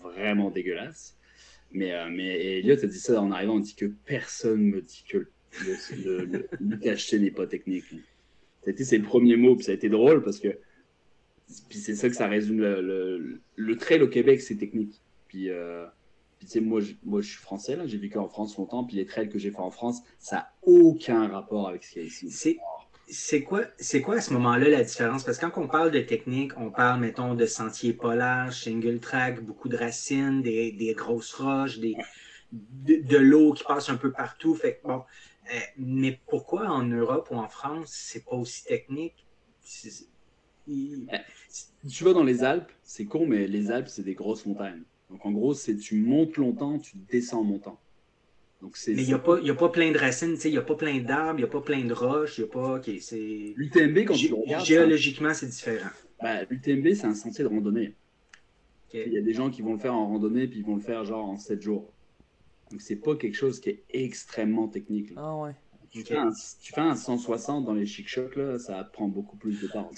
vraiment 0.00 0.50
dégueulasses. 0.50 1.16
Mais, 1.72 1.92
euh, 1.92 2.08
mais 2.10 2.58
Elliot 2.58 2.82
a 2.82 2.86
dit 2.86 2.98
ça 2.98 3.20
en 3.20 3.30
arrivant, 3.30 3.56
on 3.56 3.60
dit 3.60 3.74
que 3.74 3.86
personne 4.06 4.62
me 4.62 4.80
dit 4.80 5.04
que 5.08 5.28
le, 5.64 6.24
le, 6.24 6.48
le, 6.60 7.18
n'est 7.18 7.30
pas 7.30 7.46
technique. 7.46 7.84
Ça 8.62 8.68
a 8.68 8.70
été 8.70 8.84
ses 8.84 8.98
premiers 8.98 9.36
mots, 9.36 9.56
puis 9.56 9.64
ça 9.64 9.72
a 9.72 9.74
été 9.74 9.88
drôle 9.88 10.22
parce 10.22 10.38
que 10.38 10.58
c'est 11.70 11.94
ça 11.94 12.08
que 12.08 12.14
ça 12.14 12.26
résume 12.26 12.60
le, 12.60 13.76
trail 13.76 14.02
au 14.02 14.08
Québec, 14.08 14.40
c'est 14.40 14.56
technique. 14.56 15.00
Puis, 15.28 15.50
euh, 15.50 15.86
puis 16.38 16.46
tu 16.46 16.52
sais, 16.54 16.60
moi, 16.60 16.80
je, 16.80 16.92
moi, 17.04 17.20
je 17.20 17.28
suis 17.28 17.38
français, 17.38 17.78
j'ai 17.86 17.98
vécu 17.98 18.18
en 18.18 18.28
France 18.28 18.56
longtemps, 18.56 18.84
puis 18.84 18.96
les 18.96 19.06
trails 19.06 19.28
que 19.28 19.38
j'ai 19.38 19.50
fait 19.50 19.58
en 19.58 19.70
France, 19.70 20.02
ça 20.18 20.36
n'a 20.36 20.52
aucun 20.62 21.28
rapport 21.28 21.68
avec 21.68 21.84
ce 21.84 21.92
qu'il 21.92 22.02
y 22.02 22.04
a 22.04 22.08
ici. 22.08 22.30
C'est, 22.30 22.58
c'est 23.10 23.42
quoi, 23.42 23.62
c'est 23.78 24.00
quoi 24.00 24.16
à 24.16 24.20
ce 24.20 24.32
moment-là 24.34 24.68
la 24.68 24.82
différence? 24.82 25.24
Parce 25.24 25.38
que 25.38 25.46
quand 25.46 25.62
on 25.62 25.68
parle 25.68 25.90
de 25.90 26.00
technique, 26.00 26.52
on 26.56 26.70
parle, 26.70 27.00
mettons, 27.00 27.34
de 27.34 27.46
sentiers 27.46 27.92
polaires, 27.92 28.52
single 28.52 29.00
track, 29.00 29.40
beaucoup 29.42 29.68
de 29.68 29.76
racines, 29.76 30.42
des, 30.42 30.94
grosses 30.96 31.32
roches, 31.34 31.78
des, 31.78 31.96
de, 32.52 33.16
l'eau 33.16 33.52
qui 33.52 33.64
passe 33.64 33.88
un 33.88 33.96
peu 33.96 34.12
partout. 34.12 34.54
Fait 34.54 34.80
bon, 34.84 35.02
euh, 35.52 35.58
mais 35.78 36.20
pourquoi 36.28 36.68
en 36.68 36.84
Europe 36.84 37.28
ou 37.30 37.36
en 37.36 37.48
France, 37.48 37.90
c'est 37.90 38.24
pas 38.24 38.36
aussi 38.36 38.64
technique? 38.64 39.26
Euh, 40.68 41.18
tu 41.88 42.04
vas 42.04 42.12
dans 42.12 42.24
les 42.24 42.44
Alpes, 42.44 42.70
c'est 42.82 43.06
con, 43.06 43.26
mais 43.26 43.46
les 43.46 43.70
Alpes, 43.70 43.88
c'est 43.88 44.02
des 44.02 44.14
grosses 44.14 44.44
montagnes. 44.44 44.82
Donc 45.10 45.24
en 45.24 45.32
gros, 45.32 45.54
c'est 45.54 45.76
tu 45.76 45.96
montes 45.96 46.36
longtemps, 46.36 46.78
tu 46.78 46.98
descends 47.10 47.40
en 47.40 47.44
montant. 47.44 47.80
Donc, 48.60 48.76
mais 48.88 49.02
il 49.02 49.06
n'y 49.06 49.14
a, 49.14 49.18
pas, 49.18 49.38
a 49.38 49.54
pas 49.54 49.68
plein 49.68 49.92
de 49.92 49.98
racines, 49.98 50.36
il 50.44 50.50
n'y 50.50 50.56
a 50.56 50.62
pas 50.62 50.74
plein 50.74 50.98
d'arbres, 50.98 51.38
il 51.38 51.42
n'y 51.42 51.48
a 51.48 51.52
pas 51.52 51.60
plein 51.60 51.84
de 51.84 51.92
roches, 51.92 52.38
il 52.38 52.44
n'y 52.44 52.50
a 52.50 52.52
pas. 52.52 52.80
L'UTMB, 53.56 53.98
quand 53.98 54.14
tu 54.14 54.32
regardes. 54.32 54.66
Géologiquement, 54.66 55.32
c'est 55.32 55.46
différent. 55.46 55.90
Bah, 56.20 56.42
L'UTMB, 56.50 56.94
c'est 56.94 57.06
un 57.06 57.14
sentier 57.14 57.44
de 57.44 57.48
randonnée. 57.48 57.94
Il 58.92 59.12
y 59.12 59.18
a 59.18 59.20
des 59.20 59.34
gens 59.34 59.50
qui 59.50 59.62
vont 59.62 59.74
le 59.74 59.78
faire 59.78 59.94
en 59.94 60.08
randonnée, 60.08 60.48
puis 60.48 60.60
ils 60.60 60.64
vont 60.64 60.74
le 60.74 60.82
faire 60.82 61.04
genre 61.04 61.28
en 61.28 61.36
7 61.36 61.60
jours. 61.60 61.92
Donc, 62.70 62.80
c'est 62.80 62.96
pas 62.96 63.14
quelque 63.14 63.36
chose 63.36 63.60
qui 63.60 63.70
est 63.70 63.84
extrêmement 63.90 64.66
technique. 64.66 65.12
Ah 65.16 65.36
ouais. 65.36 65.54
Tu, 65.90 66.02
fais 66.02 66.16
un, 66.16 66.32
tu, 66.60 66.72
fais 66.72 66.80
un, 66.80 66.96
160 66.96 67.64
dans 67.64 67.74
les 67.74 67.86
chic 67.86 68.08
chocs, 68.08 68.36
là, 68.36 68.58
ça 68.58 68.82
prend 68.84 69.08
beaucoup 69.08 69.36
plus 69.36 69.60
de 69.60 69.68
temps. 69.68 69.90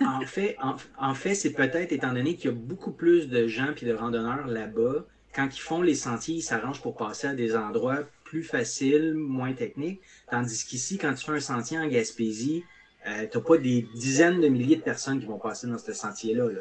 en 0.00 0.22
fait, 0.22 0.56
en, 0.98 1.14
fait 1.14 1.34
c'est 1.34 1.52
peut-être 1.52 1.92
étant 1.92 2.12
donné 2.12 2.36
qu'il 2.36 2.50
y 2.50 2.52
a 2.52 2.56
beaucoup 2.56 2.92
plus 2.92 3.28
de 3.28 3.46
gens 3.46 3.72
puis 3.76 3.86
de 3.86 3.92
randonneurs 3.92 4.46
là-bas, 4.46 5.06
quand 5.34 5.48
ils 5.54 5.60
font 5.60 5.82
les 5.82 5.94
sentiers, 5.94 6.36
ils 6.36 6.42
s'arrangent 6.42 6.80
pour 6.80 6.96
passer 6.96 7.26
à 7.26 7.34
des 7.34 7.56
endroits 7.56 8.04
plus 8.24 8.42
faciles, 8.42 9.14
moins 9.14 9.52
techniques. 9.52 10.00
Tandis 10.30 10.64
qu'ici, 10.64 10.96
quand 10.98 11.14
tu 11.14 11.24
fais 11.24 11.32
un 11.32 11.40
sentier 11.40 11.78
en 11.78 11.86
Gaspésie, 11.88 12.64
euh, 13.06 13.26
tu 13.30 13.36
n'as 13.36 13.44
pas 13.44 13.58
des 13.58 13.86
dizaines 13.94 14.40
de 14.40 14.48
milliers 14.48 14.76
de 14.76 14.82
personnes 14.82 15.20
qui 15.20 15.26
vont 15.26 15.38
passer 15.38 15.66
dans 15.66 15.78
ce 15.78 15.92
sentier-là. 15.92 16.48
Là, 16.48 16.60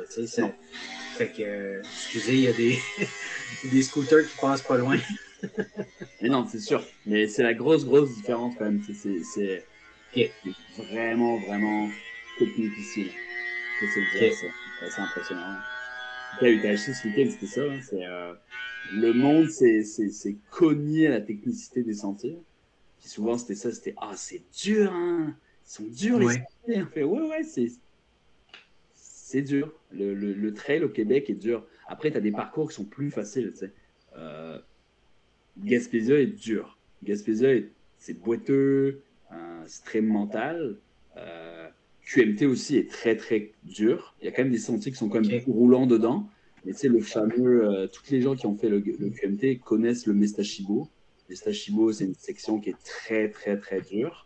fait 1.16 1.30
que, 1.30 1.42
euh, 1.44 1.82
excusez, 1.82 2.34
il 2.34 2.42
y 2.42 2.48
a 2.48 2.54
des, 2.54 2.80
des 3.72 3.82
scooters 3.84 4.28
qui 4.28 4.38
passent 4.42 4.64
pas 4.64 4.78
loin. 4.78 4.98
Mais 6.22 6.30
non, 6.30 6.48
c'est 6.50 6.60
sûr. 6.60 6.84
Mais 7.06 7.28
c'est 7.28 7.44
la 7.44 7.54
grosse, 7.54 7.86
grosse 7.86 8.14
différence 8.16 8.56
quand 8.58 8.66
même. 8.66 8.82
C'est 8.84 9.64
vraiment, 10.78 11.38
vraiment 11.38 11.90
technique 12.40 12.78
ici. 12.78 13.12
C'est 13.80 15.02
impressionnant. 15.02 15.58
Le 16.42 16.54
UTHC 16.54 16.94
ce 16.94 17.08
week-end, 17.08 17.30
c'était 17.32 17.46
ça. 17.46 17.62
Hein, 17.62 17.80
c'est, 17.82 18.06
euh, 18.06 18.34
le 18.94 19.14
monde 19.14 19.50
s'est 19.50 20.38
cogné 20.50 21.08
à 21.08 21.12
la 21.12 21.22
technicité 21.22 21.84
des 21.84 21.94
sentiers. 21.94 22.38
Puis 23.00 23.10
souvent, 23.10 23.38
c'était 23.38 23.56
ça, 23.56 23.72
c'était 23.72 23.94
Ah, 23.98 24.14
c'est 24.16 24.42
dur, 24.64 24.92
hein! 24.94 25.36
Ils 25.66 25.72
sont 25.72 25.84
durs, 25.84 26.20
les 26.20 26.28
sentiers. 26.28 26.86
fait 26.94 27.04
Ouais, 27.04 27.22
ouais, 27.22 27.44
c'est. 27.44 27.72
C'est 28.94 29.42
dur. 29.42 29.74
Le, 29.92 30.14
le, 30.14 30.34
le, 30.34 30.54
trail 30.54 30.84
au 30.84 30.90
Québec 30.90 31.30
est 31.30 31.36
dur. 31.36 31.66
Après, 31.88 32.12
tu 32.12 32.18
as 32.18 32.22
des 32.22 32.32
parcours 32.32 32.70
qui 32.70 32.76
sont 32.76 32.86
plus 32.86 33.10
faciles, 33.10 33.52
tu 33.52 33.60
sais. 33.60 33.72
Euh, 34.16 34.60
Gaspésia 35.58 36.20
est 36.20 36.28
dur. 36.28 36.78
Gaspésia, 37.04 37.50
c'est 37.98 38.20
boiteux, 38.20 39.02
euh, 39.32 39.64
c'est 39.66 39.84
très 39.84 40.02
mental. 40.02 40.78
Euh, 41.18 41.63
QMT 42.06 42.46
aussi 42.46 42.78
est 42.78 42.90
très 42.90 43.16
très 43.16 43.52
dur. 43.64 44.16
Il 44.22 44.26
y 44.26 44.28
a 44.28 44.32
quand 44.32 44.44
même 44.44 44.52
des 44.52 44.58
sentiers 44.58 44.92
qui 44.92 44.98
sont 44.98 45.10
quand 45.10 45.26
même 45.26 45.42
roulants 45.48 45.88
dedans. 45.88 46.28
Mais 46.66 46.74
tu 46.74 46.80
sais, 46.80 46.88
le 46.88 47.02
fameux, 47.02 47.66
euh, 47.66 47.88
toutes 47.88 48.10
les 48.10 48.22
gens 48.22 48.36
qui 48.36 48.46
ont 48.46 48.56
fait 48.56 48.70
le, 48.70 48.80
QMT 48.80 49.60
connaissent 49.60 50.06
le 50.06 50.14
Mestachibo. 50.14 50.90
Mestachibo, 51.30 51.92
c'est 51.92 52.06
une 52.06 52.16
section 52.16 52.60
qui 52.60 52.70
est 52.70 52.84
très 52.84 53.30
très 53.30 53.58
très 53.58 53.82
dure. 53.82 54.26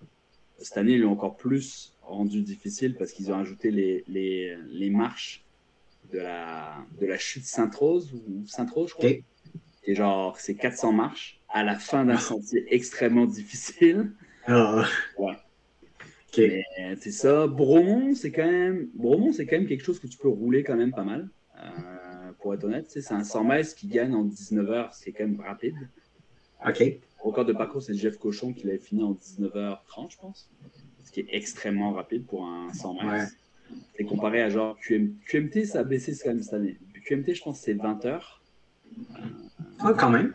Cette 0.60 0.78
année, 0.78 0.94
ils 0.94 1.02
l'ont 1.02 1.12
encore 1.12 1.38
plus 1.38 1.94
rendu 2.02 2.42
difficile 2.42 2.96
parce 2.96 3.12
qu'ils 3.12 3.32
ont 3.32 3.38
ajouté 3.38 3.70
les, 3.70 4.04
les, 4.08 4.56
les, 4.70 4.90
marches 4.90 5.44
de 6.12 6.20
la, 6.20 6.78
de 7.00 7.06
la 7.06 7.18
chute 7.18 7.44
Sainte-Rose 7.44 8.14
ou 8.14 8.48
Sainte-Rose, 8.48 8.90
je 8.90 8.94
crois. 8.96 9.10
Et 9.84 9.96
genre, 9.96 10.40
c'est 10.40 10.56
400 10.56 10.94
marches 10.94 11.40
à 11.50 11.64
la 11.64 11.76
fin 11.76 12.06
d'un 12.06 12.18
sentier 12.18 12.66
extrêmement 12.74 13.26
difficile. 13.26 14.12
Ah. 14.48 14.86
Ouais. 15.18 15.34
C'est 16.32 17.12
ça. 17.12 17.48
Bromont, 17.48 18.14
c'est 18.16 18.32
quand 18.32 18.46
même, 18.46 18.90
Bromont, 18.94 19.34
c'est 19.34 19.46
quand 19.46 19.58
même 19.58 19.68
quelque 19.68 19.84
chose 19.84 20.00
que 20.00 20.08
tu 20.08 20.18
peux 20.18 20.30
rouler 20.30 20.64
quand 20.64 20.76
même 20.76 20.92
pas 20.92 21.04
mal. 21.04 21.30
Euh, 21.58 22.32
pour 22.40 22.54
être 22.54 22.64
honnête. 22.64 22.86
C'est 22.90 23.12
un 23.12 23.24
100 23.24 23.44
miles 23.44 23.66
qui 23.76 23.88
gagne 23.88 24.14
en 24.14 24.24
19 24.24 24.70
heures, 24.70 24.94
c'est 24.94 25.12
quand 25.12 25.26
même 25.26 25.42
rapide. 25.42 25.76
OK. 26.66 26.84
Record 27.20 27.46
de 27.46 27.54
parcours, 27.54 27.82
c'est 27.82 27.96
Jeff 27.96 28.18
Cochon 28.18 28.54
qui 28.54 28.68
l'avait 28.68 28.80
fini 28.80 29.04
en 29.04 29.14
19h30, 29.14 30.12
je 30.12 30.18
pense. 30.18 30.50
Ce 31.04 31.12
qui 31.12 31.22
est 31.22 31.28
extrêmement 31.32 31.94
rapide 31.94 32.26
pour 32.26 32.46
un 32.46 32.72
100 32.74 32.94
miles. 32.94 33.28
Et 33.98 34.06
comparé 34.06 34.42
à 34.42 34.50
genre 34.50 34.78
QMT, 34.80 35.66
ça 35.66 35.80
a 35.80 35.84
baissé 35.84 36.16
quand 36.24 36.30
même 36.30 36.42
cette 36.42 36.54
année. 36.54 36.78
QMT, 37.06 37.34
je 37.34 37.44
pense, 37.44 37.60
c'est 37.60 37.74
20 37.74 38.06
heures. 38.06 38.42
Ah, 39.80 39.94
quand 39.98 40.10
même. 40.10 40.34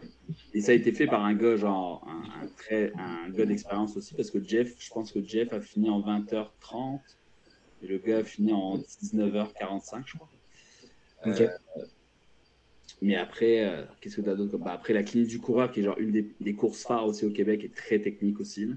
Et 0.54 0.60
ça 0.60 0.72
a 0.72 0.74
été 0.74 0.92
fait 0.92 1.06
par 1.06 1.24
un 1.24 1.34
gars, 1.34 1.56
genre, 1.56 2.06
un, 2.08 2.46
très, 2.56 2.92
un 2.98 3.30
gars 3.30 3.46
d'expérience 3.46 3.96
aussi, 3.96 4.14
parce 4.14 4.30
que 4.30 4.42
Jeff, 4.42 4.74
je 4.78 4.90
pense 4.90 5.12
que 5.12 5.24
Jeff 5.24 5.52
a 5.52 5.60
fini 5.60 5.90
en 5.90 6.00
20h30 6.00 7.00
et 7.82 7.86
le 7.86 7.98
gars 7.98 8.18
a 8.18 8.24
fini 8.24 8.52
en 8.52 8.78
19h45, 8.78 10.02
je 10.06 10.14
crois. 10.16 10.28
Euh, 11.26 11.48
mais 13.00 13.16
après, 13.16 13.64
euh, 13.64 13.82
qu'est-ce 14.00 14.16
que 14.16 14.20
tu 14.20 14.30
as 14.30 14.34
d'autre 14.34 14.58
bah, 14.58 14.72
Après, 14.72 14.92
la 14.92 15.02
clinique 15.02 15.28
du 15.28 15.40
coureur, 15.40 15.70
qui 15.72 15.80
est 15.80 15.82
genre 15.82 15.98
une 15.98 16.12
des, 16.40 16.54
courses 16.54 16.82
phares 16.82 17.06
aussi 17.06 17.24
au 17.24 17.30
Québec, 17.30 17.64
est 17.64 17.74
très 17.74 17.98
technique 17.98 18.40
aussi. 18.40 18.70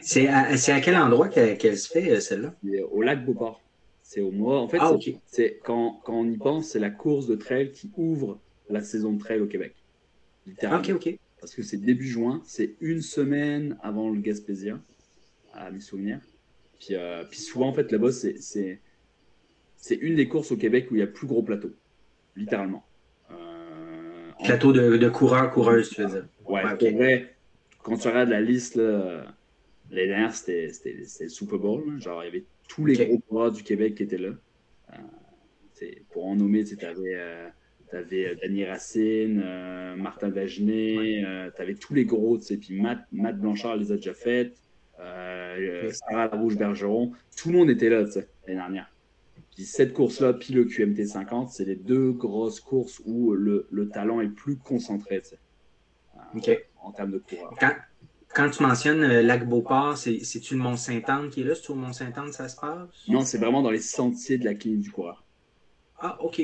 C'est 0.00 0.26
à, 0.28 0.48
à, 0.48 0.80
quel 0.80 0.96
endroit 0.96 1.28
qu'elle 1.28 1.78
se 1.78 1.88
fait, 1.88 2.10
euh, 2.10 2.20
celle-là? 2.20 2.54
Au 2.90 3.02
lac 3.02 3.24
Beauport. 3.24 3.60
C'est 4.02 4.20
au 4.20 4.32
mois. 4.32 4.60
En 4.60 4.68
fait, 4.68 4.78
ah, 4.80 4.96
c'est 5.26 5.60
quand, 5.62 6.00
quand, 6.02 6.14
on 6.14 6.28
y 6.28 6.36
pense, 6.36 6.68
c'est 6.68 6.80
la 6.80 6.90
course 6.90 7.26
de 7.26 7.36
trail 7.36 7.70
qui 7.70 7.90
ouvre 7.96 8.38
la 8.68 8.82
saison 8.82 9.12
de 9.12 9.20
trail 9.20 9.40
au 9.40 9.46
Québec. 9.46 9.74
Littéralement. 10.50 10.82
ok, 10.82 11.06
ok. 11.06 11.18
Parce 11.40 11.54
que 11.54 11.62
c'est 11.62 11.78
début 11.78 12.06
juin, 12.06 12.42
c'est 12.44 12.74
une 12.80 13.00
semaine 13.00 13.78
avant 13.82 14.10
le 14.10 14.20
Gaspésia, 14.20 14.78
à 15.54 15.70
mes 15.70 15.80
souvenirs. 15.80 16.20
Puis, 16.78 16.94
euh, 16.94 17.24
puis 17.24 17.40
souvent, 17.40 17.68
en 17.68 17.72
fait, 17.72 17.90
là-bas, 17.90 18.12
c'est 18.12 18.78
une 20.00 20.16
des 20.16 20.28
courses 20.28 20.52
au 20.52 20.56
Québec 20.56 20.88
où 20.90 20.96
il 20.96 20.98
y 20.98 21.02
a 21.02 21.06
plus 21.06 21.26
gros 21.26 21.42
plateau, 21.42 21.70
littéralement. 22.36 22.84
Euh, 23.30 24.30
plateau 24.44 24.72
de, 24.72 24.98
de 24.98 25.08
coureurs, 25.08 25.50
coureuses, 25.50 25.90
tu 25.90 26.02
veux 26.02 26.08
dire. 26.08 26.26
Ouais, 26.46 26.62
quand 27.82 27.96
tu 27.96 28.08
regardes 28.08 28.28
la 28.28 28.42
liste, 28.42 28.74
là, 28.74 29.24
l'année 29.90 30.08
dernière, 30.08 30.34
c'était 30.34 30.70
le 31.20 31.28
Super 31.28 31.58
Bowl. 31.58 32.00
Genre, 32.00 32.22
il 32.22 32.26
y 32.26 32.28
avait 32.28 32.44
tous 32.68 32.84
les 32.84 33.06
gros 33.06 33.18
coureurs 33.18 33.52
du 33.52 33.62
Québec 33.62 33.94
qui 33.94 34.02
étaient 34.02 34.18
là. 34.18 34.32
Euh, 34.92 35.86
pour 36.10 36.26
en 36.26 36.36
nommer, 36.36 36.64
tu 36.64 36.76
avais 36.84 37.16
tu 37.90 37.96
avais 37.96 38.28
euh, 38.28 38.34
Danny 38.40 38.64
Racine, 38.64 39.42
euh, 39.44 39.96
Martin 39.96 40.30
Vagenet, 40.30 41.24
euh, 41.24 41.50
tu 41.54 41.62
avais 41.62 41.74
tous 41.74 41.94
les 41.94 42.04
gros, 42.04 42.38
tu 42.38 42.44
sais, 42.44 42.56
puis 42.56 42.80
Matt, 42.80 43.00
Matt, 43.12 43.38
Blanchard 43.38 43.76
les 43.76 43.92
a 43.92 43.96
déjà 43.96 44.14
faites, 44.14 44.56
Sarah 44.96 46.28
Rouge 46.28 46.56
Bergeron, 46.56 47.12
tout 47.36 47.50
le 47.50 47.58
monde 47.58 47.70
était 47.70 47.88
là, 47.88 48.04
tu 48.04 48.12
sais, 48.12 48.28
l'année 48.46 48.60
dernière. 48.60 48.90
Puis 49.54 49.64
cette 49.64 49.92
course-là, 49.92 50.34
puis 50.34 50.54
le 50.54 50.64
QMT 50.64 51.04
50, 51.04 51.50
c'est 51.50 51.64
les 51.64 51.76
deux 51.76 52.12
grosses 52.12 52.60
courses 52.60 53.02
où 53.04 53.32
le, 53.32 53.66
le 53.70 53.88
talent 53.88 54.20
est 54.20 54.28
plus 54.28 54.56
concentré, 54.56 55.22
tu 55.22 55.30
sais, 55.30 56.66
en 56.82 56.92
termes 56.92 57.12
de 57.12 57.18
coureurs. 57.18 57.54
Quand, 58.32 58.48
tu 58.50 58.62
mentionnes 58.62 59.02
Lac 59.22 59.48
Beauport, 59.48 59.98
c'est-tu 59.98 60.54
le 60.54 60.60
Mont-Saint-Anne 60.60 61.30
qui 61.30 61.40
est 61.40 61.44
là? 61.44 61.54
C'est 61.56 61.70
au 61.70 61.74
Mont-Saint-Anne 61.74 62.32
ça 62.32 62.48
se 62.48 62.60
passe? 62.60 62.88
Non, 63.08 63.22
c'est 63.22 63.38
vraiment 63.38 63.60
dans 63.60 63.72
les 63.72 63.80
sentiers 63.80 64.38
de 64.38 64.44
la 64.44 64.54
clinique 64.54 64.82
du 64.82 64.90
coureur. 64.92 65.24
Ah, 65.98 66.16
ok. 66.20 66.40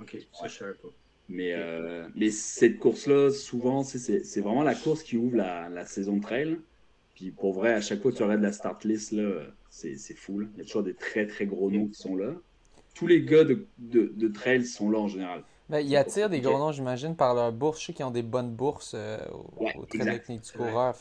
Ok, 0.00 0.16
ça 0.32 0.48
je 0.48 0.58
savais 0.58 0.74
pas. 0.74 0.88
Mais, 1.28 1.54
euh, 1.54 2.06
mais 2.14 2.30
cette 2.30 2.78
course-là, 2.78 3.30
souvent, 3.30 3.82
c'est 3.82 4.40
vraiment 4.40 4.62
la 4.62 4.74
course 4.74 5.02
qui 5.02 5.16
ouvre 5.16 5.36
la, 5.36 5.68
la, 5.70 5.86
saison 5.86 6.16
de 6.16 6.22
trail. 6.22 6.58
Puis 7.14 7.30
pour 7.30 7.54
vrai, 7.54 7.72
à 7.72 7.80
chaque 7.80 8.02
fois 8.02 8.12
que 8.12 8.16
tu 8.16 8.22
regardes 8.22 8.42
la 8.42 8.52
start 8.52 8.84
list, 8.84 9.14
c'est 9.70 10.14
fou. 10.14 10.42
Il 10.42 10.58
y 10.58 10.60
a 10.60 10.64
toujours 10.64 10.82
des 10.82 10.94
très 10.94 11.26
très 11.26 11.46
gros 11.46 11.70
noms 11.70 11.86
qui 11.86 11.94
sont 11.94 12.16
là. 12.16 12.32
Tous 12.94 13.06
les 13.06 13.22
gars 13.22 13.44
de, 13.44 13.66
de, 13.78 14.12
de 14.14 14.28
trail 14.28 14.64
sont 14.64 14.90
là 14.90 14.98
en 14.98 15.08
général. 15.08 15.42
Ben, 15.68 15.80
ils 15.80 15.96
attirent 15.96 16.28
des 16.28 16.40
gros 16.40 16.58
noms, 16.58 16.72
j'imagine, 16.72 17.16
par 17.16 17.34
leur 17.34 17.50
bourse. 17.52 17.80
Je 17.80 17.86
sais 17.86 17.92
qu'ils 17.94 18.04
ont 18.04 18.10
des 18.10 18.22
bonnes 18.22 18.50
bourses 18.50 18.92
euh, 18.94 19.18
au, 19.32 19.80
au 19.80 19.86
trail 19.86 20.04
technique 20.04 20.42
du 20.42 20.52
coureur. 20.52 20.94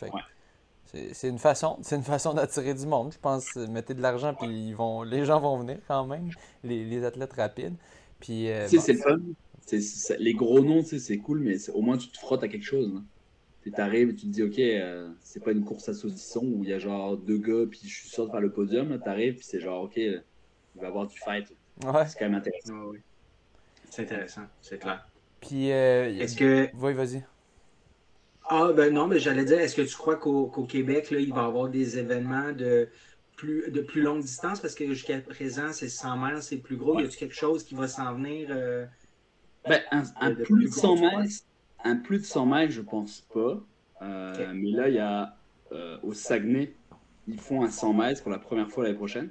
C'est 0.93 1.27
une 1.27 1.39
façon, 1.39 1.77
c'est 1.81 1.95
une 1.95 2.03
façon 2.03 2.33
d'attirer 2.33 2.73
du 2.73 2.85
monde. 2.85 3.11
Je 3.11 3.19
pense, 3.19 3.55
mettez 3.55 3.93
de 3.93 4.01
l'argent, 4.01 4.33
puis 4.33 4.47
ils 4.47 4.73
vont, 4.73 5.03
les 5.03 5.25
gens 5.25 5.39
vont 5.39 5.57
venir 5.57 5.79
quand 5.87 6.05
même, 6.05 6.29
les, 6.63 6.85
les 6.85 7.03
athlètes 7.03 7.33
rapides. 7.33 7.75
Puis, 8.23 8.49
euh, 8.49 8.69
c'est 8.69 8.93
le 8.93 8.99
fun. 8.99 9.19
les 10.17 10.33
gros 10.33 10.61
noms, 10.61 10.81
c'est 10.81 11.17
cool, 11.17 11.41
mais 11.41 11.69
au 11.71 11.81
moins 11.81 11.97
tu 11.97 12.07
te 12.07 12.17
frottes 12.17 12.41
à 12.43 12.47
quelque 12.47 12.63
chose. 12.63 12.89
Hein. 12.95 13.03
Tu 13.65 13.73
arrives 13.81 14.09
et 14.09 14.15
tu 14.15 14.27
te 14.27 14.31
dis, 14.31 14.43
OK, 14.43 14.59
euh, 14.59 15.09
c'est 15.19 15.43
pas 15.43 15.51
une 15.51 15.65
course 15.65 15.89
à 15.89 15.93
saucisson 15.93 16.45
où 16.45 16.63
il 16.63 16.69
y 16.69 16.73
a 16.73 16.79
genre 16.79 17.17
deux 17.17 17.37
gars, 17.37 17.65
puis 17.69 17.81
je 17.83 17.93
suis 17.93 18.07
sûr 18.07 18.27
de 18.27 18.31
faire 18.31 18.39
le 18.39 18.51
podium. 18.51 18.97
Tu 18.97 19.09
arrives, 19.09 19.35
puis 19.35 19.45
c'est 19.45 19.59
genre, 19.59 19.83
OK, 19.83 19.97
il 19.97 20.21
va 20.75 20.83
y 20.83 20.85
avoir 20.85 21.07
du 21.07 21.17
fight. 21.19 21.53
Ouais. 21.83 22.05
C'est 22.07 22.17
quand 22.17 22.25
même 22.29 22.35
intéressant. 22.35 22.75
oui. 22.91 22.99
C'est 23.89 24.03
intéressant, 24.03 24.43
c'est 24.61 24.79
clair. 24.79 25.05
Puis, 25.41 25.71
euh, 25.73 26.17
est-ce 26.17 26.37
que. 26.37 26.69
Oui, 26.75 26.93
vas-y. 26.93 27.25
Ah, 28.45 28.71
ben 28.73 28.93
non, 28.93 29.07
mais 29.07 29.19
j'allais 29.19 29.43
dire, 29.43 29.59
est-ce 29.59 29.75
que 29.75 29.81
tu 29.81 29.95
crois 29.95 30.15
qu'au 30.15 30.47
Québec, 30.65 31.11
là, 31.11 31.19
il 31.19 31.33
va 31.33 31.41
y 31.41 31.45
avoir 31.45 31.67
des 31.67 31.99
événements 31.99 32.53
de 32.53 32.87
plus, 33.35 33.71
de 33.71 33.81
plus 33.81 34.01
longue 34.01 34.21
distance 34.21 34.59
parce 34.59 34.75
que 34.75 34.85
jusqu'à 34.87 35.19
présent, 35.19 35.71
c'est 35.71 35.89
100 35.89 36.17
miles, 36.17 36.41
c'est 36.41 36.57
plus 36.57 36.77
gros. 36.77 36.99
Y 36.99 37.03
a-t-il 37.03 37.17
quelque 37.17 37.35
chose 37.35 37.63
qui 37.63 37.75
va 37.75 37.87
s'en 37.87 38.13
venir 38.13 38.47
euh, 38.51 38.85
ben, 39.67 39.81
un, 39.91 40.33
plus, 40.33 40.65
de 40.65 40.71
100 40.71 40.95
miles, 40.95 41.29
un 41.83 41.95
plus 41.97 42.19
de 42.19 42.25
100 42.25 42.45
miles, 42.45 42.71
je 42.71 42.81
pense 42.81 43.21
pas. 43.33 43.61
Euh, 44.01 44.53
mais 44.53 44.71
là, 44.71 44.89
il 44.89 44.95
y 44.95 44.99
a 44.99 45.35
euh, 45.71 45.97
au 46.03 46.13
Saguenay, 46.13 46.73
ils 47.27 47.39
font 47.39 47.63
un 47.63 47.69
100 47.69 47.93
miles 47.93 48.21
pour 48.21 48.31
la 48.31 48.39
première 48.39 48.69
fois 48.69 48.83
l'année 48.83 48.97
prochaine. 48.97 49.29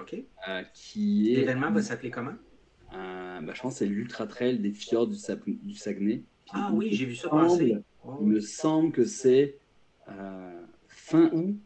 OK. 0.00 0.16
qui 0.72 1.34
L'événement 1.34 1.70
va 1.70 1.82
s'appeler 1.82 2.10
comment? 2.10 2.34
Ben, 2.92 3.52
Je 3.54 3.60
pense 3.60 3.74
que 3.74 3.78
c'est 3.80 3.86
l'Ultra 3.86 4.26
Trail 4.26 4.58
des 4.58 4.72
fjords 4.72 5.08
du, 5.08 5.16
du 5.62 5.74
Saguenay. 5.74 6.22
ah 6.52 6.70
oui, 6.72 6.92
j'ai 6.92 7.04
vu 7.06 7.14
ça 7.14 7.28
passer. 7.28 7.76
il 8.20 8.26
me 8.26 8.40
semble 8.40 8.92
que 8.92 9.04
c'est 9.04 9.56
fin 10.88 11.30
août 11.32 11.56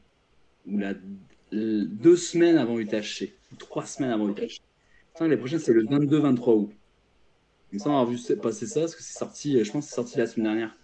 ou 0.66 0.78
la 0.78 0.94
deux 1.54 2.16
semaines 2.16 2.58
avant 2.58 2.78
UTHC, 2.78 3.32
trois 3.58 3.86
semaines 3.86 4.10
avant 4.10 4.28
UTHC. 4.28 4.60
L'année 5.20 5.36
prochaine, 5.36 5.60
c'est 5.60 5.72
le 5.72 5.84
22-23 5.84 6.54
août. 6.54 6.72
Il 7.70 7.76
me 7.76 7.78
semble 7.78 7.96
avoir 7.96 8.06
vu 8.06 8.18
passer 8.36 8.66
ça, 8.66 8.80
parce 8.80 8.94
que 8.96 9.02
c'est 9.02 9.18
sorti, 9.18 9.64
je 9.64 9.70
pense 9.70 9.84
que 9.84 9.90
c'est 9.90 9.96
sorti 9.96 10.18
la 10.18 10.26
semaine 10.26 10.46
dernière. 10.46 10.76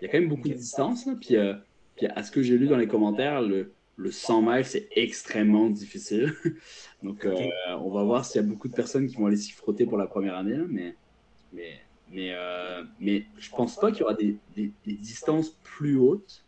Il 0.00 0.04
y 0.04 0.08
a 0.08 0.10
quand 0.10 0.18
même 0.18 0.28
beaucoup 0.28 0.48
de 0.48 0.54
distance, 0.54 1.08
puis, 1.20 1.36
euh, 1.36 1.54
puis, 1.96 2.06
à 2.06 2.22
ce 2.22 2.30
que 2.30 2.42
j'ai 2.42 2.58
lu 2.58 2.68
dans 2.68 2.76
les 2.76 2.88
commentaires, 2.88 3.42
le, 3.42 3.72
le 3.96 4.10
100 4.10 4.42
miles, 4.42 4.64
c'est 4.64 4.88
extrêmement 4.92 5.68
difficile. 5.70 6.32
Donc, 7.02 7.24
euh, 7.24 7.34
on 7.80 7.90
va 7.90 8.04
voir 8.04 8.24
s'il 8.24 8.40
y 8.40 8.44
a 8.44 8.46
beaucoup 8.46 8.68
de 8.68 8.74
personnes 8.74 9.06
qui 9.06 9.16
vont 9.16 9.26
aller 9.26 9.36
s'y 9.36 9.52
frotter 9.52 9.86
pour 9.86 9.98
la 9.98 10.06
première 10.06 10.36
année, 10.36 10.58
mais, 10.68 10.96
mais, 11.52 11.80
mais, 12.10 12.32
euh, 12.32 12.82
mais 13.00 13.26
je 13.38 13.50
pense 13.50 13.76
pas 13.76 13.90
qu'il 13.90 14.00
y 14.00 14.02
aura 14.04 14.14
des, 14.14 14.36
des, 14.56 14.72
des 14.86 14.94
distances 14.94 15.56
plus 15.62 15.96
hautes 15.96 16.44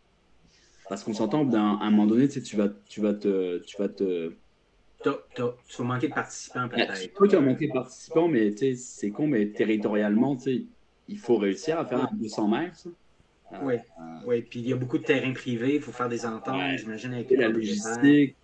parce 0.89 1.03
qu'on 1.03 1.13
s'entend 1.13 1.47
qu'à 1.49 1.59
un 1.59 1.91
moment 1.91 2.05
donné, 2.05 2.27
tu, 2.27 2.41
tu, 2.41 2.55
vas, 2.55 2.69
tu 2.87 3.01
vas 3.01 3.13
te. 3.13 3.59
Tu 3.59 3.77
vas 3.77 3.89
te... 3.89 4.33
Tu 5.03 5.77
vas 5.77 5.83
manquer 5.83 6.07
de 6.07 6.13
participants 6.13 6.67
peut-être. 6.67 7.13
Toi, 7.13 7.27
tu 7.27 7.35
vas 7.35 7.41
manquer 7.41 7.67
de 7.67 7.73
participants, 7.73 8.27
mais 8.27 8.55
c'est 8.75 9.11
con, 9.11 9.27
mais 9.27 9.47
territorialement, 9.49 10.37
il 11.07 11.19
faut 11.19 11.37
réussir 11.37 11.77
à 11.79 11.85
faire 11.85 12.01
un 12.01 12.09
200 12.13 12.47
mètres. 12.47 12.87
oui, 13.61 13.75
oui. 14.25 14.41
Puis 14.41 14.59
il 14.59 14.67
y 14.67 14.73
a 14.73 14.75
beaucoup 14.75 14.97
de 14.97 15.03
terrains 15.03 15.33
privés, 15.33 15.75
il 15.75 15.81
faut 15.81 15.91
faire 15.91 16.09
des 16.09 16.25
ententes, 16.25 16.77
j'imagine, 16.77 17.13
avec 17.13 17.29
la 17.31 17.49
logistique. 17.49 18.35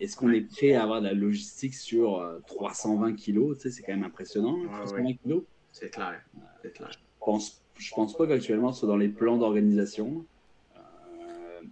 Est-ce 0.00 0.16
qu'on 0.16 0.32
est 0.32 0.42
prêt 0.42 0.74
à 0.74 0.82
avoir 0.82 1.00
de 1.00 1.06
la 1.06 1.14
logistique 1.14 1.74
sur 1.74 2.22
320 2.48 3.08
euh, 3.08 3.12
kilos 3.14 3.58
C'est 3.58 3.82
quand 3.82 3.92
même 3.92 4.04
impressionnant, 4.04 4.58
320 4.80 5.14
kilos. 5.22 5.42
C'est 5.72 5.88
clair. 5.88 6.20
clair. 6.62 6.90
Je 6.92 6.98
pense, 7.20 7.62
je 7.78 7.94
pense 7.94 8.16
pas 8.16 8.26
qu'actuellement, 8.26 8.72
ce 8.72 8.80
soit 8.80 8.88
dans 8.88 8.96
les 8.96 9.08
plans 9.08 9.38
d'organisation 9.38 10.24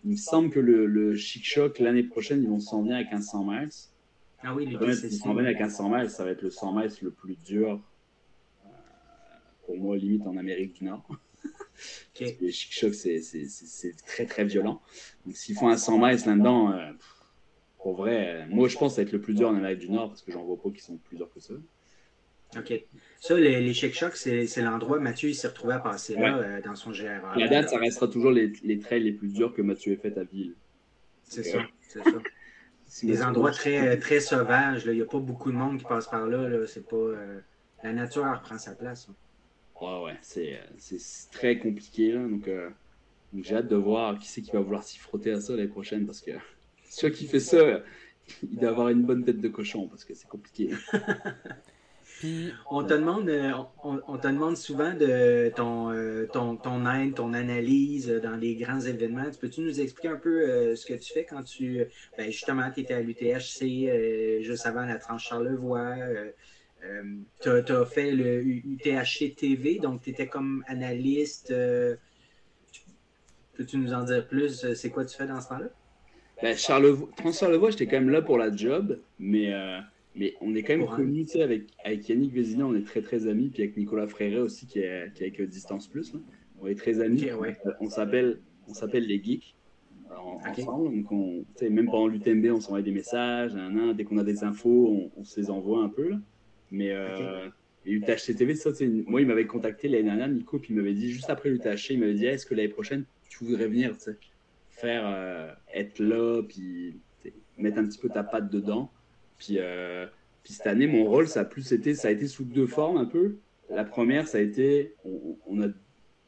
il 0.05 0.13
me 0.13 0.17
semble 0.17 0.51
que 0.51 0.61
le, 0.61 0.87
le 0.87 1.15
Chic 1.15 1.45
Choc, 1.45 1.79
l'année 1.79 2.03
prochaine, 2.03 2.43
ils 2.43 2.49
vont 2.49 2.61
s'en 2.61 2.83
venir 2.83 2.97
avec 2.97 3.13
un 3.13 3.21
100 3.21 3.45
miles. 3.45 3.69
Ah 4.43 4.55
oui, 4.55 4.67
les 4.67 5.05
Ils 5.05 5.13
s'en 5.13 5.35
viennent 5.35 5.47
avec 5.47 5.61
un 5.61 5.69
100 5.69 5.89
miles, 5.89 6.11
ça 6.11 6.25
va 6.25 6.31
être 6.31 6.43
le 6.43 6.51
100 6.51 6.73
miles 6.73 6.91
le 7.01 7.11
plus 7.11 7.37
dur, 7.45 7.81
euh, 8.65 8.69
pour 9.67 9.77
moi, 9.77 9.97
limite 9.97 10.27
en 10.27 10.37
Amérique 10.37 10.75
du 10.75 10.85
Nord. 10.85 11.07
Okay. 12.15 12.37
Les 12.41 12.53
Chic 12.53 12.73
Choc, 12.73 12.95
c'est 12.95 13.97
très 14.07 14.27
très 14.27 14.45
violent. 14.45 14.81
Donc 15.27 15.37
s'ils 15.37 15.57
font 15.57 15.69
un 15.69 15.77
100 15.77 15.99
miles 15.99 16.27
là-dedans, 16.27 16.73
euh, 16.73 16.93
pour 17.79 17.97
vrai, 17.97 18.47
moi 18.49 18.69
je 18.69 18.79
pense 18.79 18.93
que 18.93 18.97
ça 18.97 19.03
va 19.03 19.07
être 19.09 19.13
le 19.13 19.21
plus 19.21 19.35
dur 19.35 19.49
en 19.49 19.57
Amérique 19.57 19.81
du 19.81 19.91
Nord 19.91 20.09
parce 20.09 20.23
que 20.23 20.31
j'en 20.31 20.45
vois 20.45 20.61
pas 20.61 20.71
qui 20.71 20.81
sont 20.81 20.97
plus 20.99 21.17
durs 21.17 21.33
que 21.33 21.41
ça. 21.41 21.55
OK. 22.57 22.85
Ça, 23.21 23.39
les, 23.39 23.61
les 23.61 23.75
Shake 23.75 24.17
c'est 24.17 24.63
l'endroit 24.63 24.99
où 24.99 25.01
Mathieu 25.01 25.29
il 25.29 25.35
s'est 25.35 25.49
retrouvé 25.49 25.75
à 25.75 25.79
passer 25.79 26.17
là 26.17 26.39
euh, 26.39 26.61
dans 26.61 26.75
son 26.75 26.91
GR. 26.91 27.37
La 27.37 27.49
date, 27.49 27.71
ça 27.71 27.79
restera 27.79 28.09
toujours 28.09 28.31
les, 28.31 28.53
les, 28.65 28.79
trails 28.79 29.03
les 29.03 29.13
plus 29.13 29.29
durs 29.29 29.55
que 29.55 29.63
Mathieu 29.63 29.93
ait 29.93 29.97
fait 29.97 30.17
à 30.19 30.25
Ville. 30.25 30.55
C'est 31.25 31.45
ça, 31.45 31.59
c'est 31.81 32.03
ça. 32.05 32.11
C'est 32.87 33.07
des 33.07 33.23
endroits 33.23 33.53
très, 33.53 33.99
très 33.99 34.21
sauvages. 34.21 34.83
Il 34.85 34.93
n'y 34.93 35.01
a 35.01 35.07
pas 35.07 35.19
beaucoup 35.19 35.51
de 35.51 35.57
monde 35.57 35.79
qui 35.79 35.85
passe 35.85 36.09
par 36.09 36.27
là. 36.27 36.47
là. 36.47 36.67
C'est 36.67 36.87
pas, 36.87 36.97
euh, 36.97 37.41
la 37.83 37.93
nature 37.95 38.25
reprend 38.25 38.59
sa 38.59 38.75
place. 38.75 39.09
Ouais, 39.81 40.03
ouais. 40.05 40.19
C'est 40.21 40.61
très 41.33 41.59
compliqué. 41.59 42.13
Là. 42.13 42.21
Donc, 42.27 42.49
euh, 42.49 42.69
donc 43.33 43.45
j'ai 43.45 43.57
hâte 43.57 43.69
de 43.69 43.77
voir 43.77 44.19
qui 44.19 44.29
c'est 44.29 44.43
qui 44.43 44.51
va 44.51 44.61
vouloir 44.61 44.83
s'y 44.83 44.99
frotter 44.99 45.33
à 45.33 45.41
ça 45.41 45.57
l'année 45.57 45.69
prochaine 45.69 46.05
parce 46.05 46.21
que 46.21 46.33
celui 46.91 47.15
qui 47.15 47.27
fait 47.27 47.41
ça, 47.41 47.81
il 48.43 48.59
doit 48.59 48.69
avoir 48.69 48.89
une 48.91 49.05
bonne 49.05 49.25
tête 49.25 49.41
de 49.41 49.49
cochon 49.49 49.89
parce 49.89 50.05
que 50.05 50.13
c'est 50.15 50.29
compliqué. 50.29 50.71
on, 52.70 52.85
te 52.85 52.95
demande, 52.95 53.29
euh, 53.29 53.53
on, 53.83 54.18
te 54.18 54.27
demande 54.29 54.57
souvent 54.57 54.93
de 54.95 55.53
ton, 55.55 55.91
euh, 55.93 56.27
ton, 56.33 56.57
ton, 56.57 56.87
aide, 56.91 57.14
ton 57.14 57.33
analyse 57.33 58.09
dans 58.09 58.37
les 58.37 58.55
grands 58.57 58.81
événements. 58.81 59.25
Peux-tu 59.41 59.61
nous 59.61 59.81
expliquer 59.81 60.09
un 60.09 60.16
peu 60.16 60.43
euh, 60.43 60.77
ce 60.77 60.87
que 60.87 60.95
tu 60.95 61.12
fais 61.12 61.25
quand 61.25 61.43
tu. 61.43 61.85
Ben, 62.16 62.31
justement, 62.31 62.70
tu 62.70 62.81
étais 62.81 62.95
à 62.95 63.01
l'UTHC 63.01 64.43
juste 64.43 64.66
avant 64.66 64.85
la 64.85 64.97
tranche 64.97 65.29
Charlevoix. 65.29 65.95
tu 67.41 67.49
as, 67.49 67.85
fait 67.87 68.12
le 68.12 68.43
UTHC 68.45 69.35
TV, 69.37 69.79
donc 69.79 70.03
tu 70.03 70.11
étais 70.11 70.27
comme 70.27 70.64
analyste. 70.66 71.53
Peux-tu 73.55 73.77
nous 73.77 73.93
en 73.93 74.05
dire 74.05 74.27
plus? 74.27 74.73
C'est 74.75 74.91
quoi 74.91 75.05
tu 75.05 75.16
fais 75.16 75.27
dans 75.27 75.41
ce 75.41 75.49
temps-là? 75.49 75.68
Ben, 76.43 76.57
Charlevoix, 76.57 77.09
Trans-Charlevoix, 77.16 77.70
j'étais 77.70 77.87
quand 77.87 78.01
même 78.01 78.11
là 78.11 78.20
pour 78.20 78.37
la 78.37 78.55
job, 78.55 78.99
mais, 79.20 79.55
euh, 79.55 79.79
mais 80.15 80.35
on 80.41 80.55
est 80.55 80.63
quand 80.63 80.77
même 80.77 80.87
connus, 80.87 81.25
tu 81.25 81.33
sais, 81.33 81.43
avec, 81.43 81.65
avec 81.85 82.09
Yannick 82.09 82.33
Vézina, 82.33 82.67
on 82.67 82.75
est 82.75 82.87
très 82.87 83.03
très 83.03 83.27
amis, 83.27 83.49
puis 83.49 83.63
avec 83.63 83.77
Nicolas 83.77 84.07
Fréré 84.07 84.41
aussi, 84.41 84.67
qui 84.67 84.81
est, 84.81 85.13
qui 85.15 85.25
est 85.25 85.27
avec 85.27 85.49
Distance 85.49 85.89
Plus, 85.89 86.15
on 86.61 86.67
est 86.67 86.75
très 86.75 87.01
amis. 87.01 87.27
On 87.81 87.89
s'appelle 87.89 88.39
on 88.69 88.75
s'appelle 88.75 89.07
les 89.07 89.23
geeks 89.23 89.55
ensemble, 90.45 90.95
donc 90.95 91.13
on, 91.13 91.45
même 91.63 91.87
pendant 91.87 92.07
l'UTMB, 92.07 92.47
on 92.53 92.61
s'envoie 92.61 92.83
des 92.83 92.91
messages, 92.91 93.55
dès 93.97 94.05
qu'on 94.05 94.19
a 94.19 94.25
des 94.25 94.45
infos, 94.45 95.11
on, 95.17 95.25
se 95.25 95.41
les 95.41 95.51
envoie 95.51 95.83
un 95.83 95.89
peu, 95.89 96.09
là. 96.11 96.21
mais... 96.71 96.91
Euh, 96.91 97.49
Et 97.85 97.93
UTHC 97.93 98.55
ça, 98.55 98.71
moi, 99.07 99.21
il 99.21 99.27
m'avait 99.27 99.47
contacté 99.47 99.89
l'année 99.89 100.05
dernière, 100.05 100.29
Nico, 100.29 100.59
puis 100.59 100.73
il 100.73 100.77
m'avait 100.77 100.95
dit, 100.95 101.11
juste 101.11 101.31
après 101.31 101.51
l'UTHC, 101.51 101.91
il 101.91 102.01
m'avait 102.01 102.15
dit, 102.15 102.27
est-ce 102.27 102.47
que 102.47 102.55
l'année 102.55 102.69
prochaine, 102.69 103.05
tu 103.29 103.45
voudrais 103.45 103.67
venir, 103.67 103.97
faire 104.71 105.03
euh, 105.05 105.51
être 105.75 105.99
là, 105.99 106.43
puis 106.43 106.97
mettre 107.59 107.79
un 107.79 107.85
petit 107.85 107.99
peu 107.99 108.09
ta 108.09 108.23
patte 108.23 108.51
dedans? 108.51 108.91
Puis, 109.43 109.57
euh, 109.59 110.07
puis 110.45 110.53
cette 110.53 110.68
année, 110.68 110.86
mon 110.86 111.05
rôle, 111.05 111.26
ça 111.26 111.40
a 111.40 111.45
plus 111.45 111.72
été, 111.72 111.97
ça 111.97 112.09
a 112.09 112.11
été 112.12 112.28
sous 112.28 112.45
deux 112.45 112.68
formes 112.68 112.97
un 112.97 113.05
peu. 113.05 113.38
La 113.70 113.82
première, 113.82 114.28
ça 114.28 114.38
a 114.38 114.40
été, 114.40 114.95
on, 115.47 115.61
a, 115.62 115.66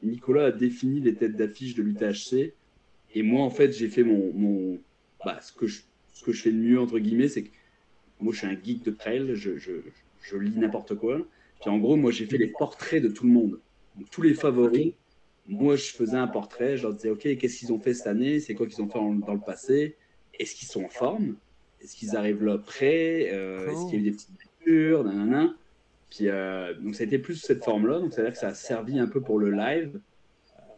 Nicolas 0.02 0.46
a 0.46 0.50
défini 0.50 1.00
les 1.00 1.14
têtes 1.14 1.36
d'affiche 1.36 1.76
de 1.76 1.82
l'UTHC. 1.82 2.54
Et 3.14 3.22
moi, 3.22 3.44
en 3.44 3.50
fait, 3.50 3.70
j'ai 3.72 3.88
fait 3.88 4.02
mon, 4.02 4.32
mon 4.32 4.80
bah, 5.24 5.38
ce, 5.40 5.52
que 5.52 5.68
je, 5.68 5.82
ce 6.12 6.24
que 6.24 6.32
je 6.32 6.42
fais 6.42 6.50
de 6.50 6.56
mieux, 6.56 6.80
entre 6.80 6.98
guillemets, 6.98 7.28
c'est 7.28 7.44
que 7.44 7.50
moi, 8.18 8.32
je 8.32 8.38
suis 8.38 8.46
un 8.48 8.60
geek 8.60 8.82
de 8.82 8.90
trail, 8.90 9.30
je, 9.34 9.58
je, 9.58 9.72
je 10.20 10.36
lis 10.36 10.58
n'importe 10.58 10.96
quoi. 10.96 11.18
Puis 11.60 11.70
en 11.70 11.78
gros, 11.78 11.94
moi, 11.94 12.10
j'ai 12.10 12.26
fait 12.26 12.38
les 12.38 12.48
portraits 12.48 13.02
de 13.02 13.08
tout 13.08 13.26
le 13.26 13.32
monde. 13.32 13.60
Donc, 13.96 14.10
tous 14.10 14.22
les 14.22 14.34
favoris, 14.34 14.94
moi, 15.46 15.76
je 15.76 15.92
faisais 15.92 16.16
un 16.16 16.26
portrait, 16.26 16.76
je 16.76 16.82
leur 16.82 16.94
disais, 16.94 17.10
OK, 17.10 17.36
qu'est-ce 17.36 17.60
qu'ils 17.60 17.72
ont 17.72 17.78
fait 17.78 17.94
cette 17.94 18.08
année? 18.08 18.40
C'est 18.40 18.56
quoi 18.56 18.66
qu'ils 18.66 18.82
ont 18.82 18.88
fait 18.88 18.98
dans 19.24 19.34
le 19.34 19.40
passé? 19.40 19.94
Est-ce 20.36 20.56
qu'ils 20.56 20.66
sont 20.66 20.82
en 20.82 20.88
forme? 20.88 21.36
Est-ce 21.85 21.97
qu'ils 21.97 22.16
arrivent 22.16 22.45
là 22.45 22.59
près 22.59 23.30
euh, 23.32 23.70
Est-ce 23.70 23.87
qu'il 23.87 23.95
y 23.95 23.97
a 23.97 24.01
eu 24.01 24.11
des 24.11 24.12
petites 24.12 24.30
blessures 24.32 25.05
Puis, 26.11 26.28
euh, 26.28 26.74
donc, 26.80 26.95
ça 26.95 27.05
a 27.05 27.07
été 27.07 27.18
plus 27.18 27.37
cette 27.37 27.64
forme-là. 27.64 28.01
Donc, 28.01 28.12
c'est-à-dire 28.12 28.32
que 28.32 28.39
ça 28.39 28.49
a 28.49 28.55
servi 28.55 28.99
un 28.99 29.07
peu 29.07 29.20
pour 29.20 29.39
le 29.39 29.51
live. 29.51 30.01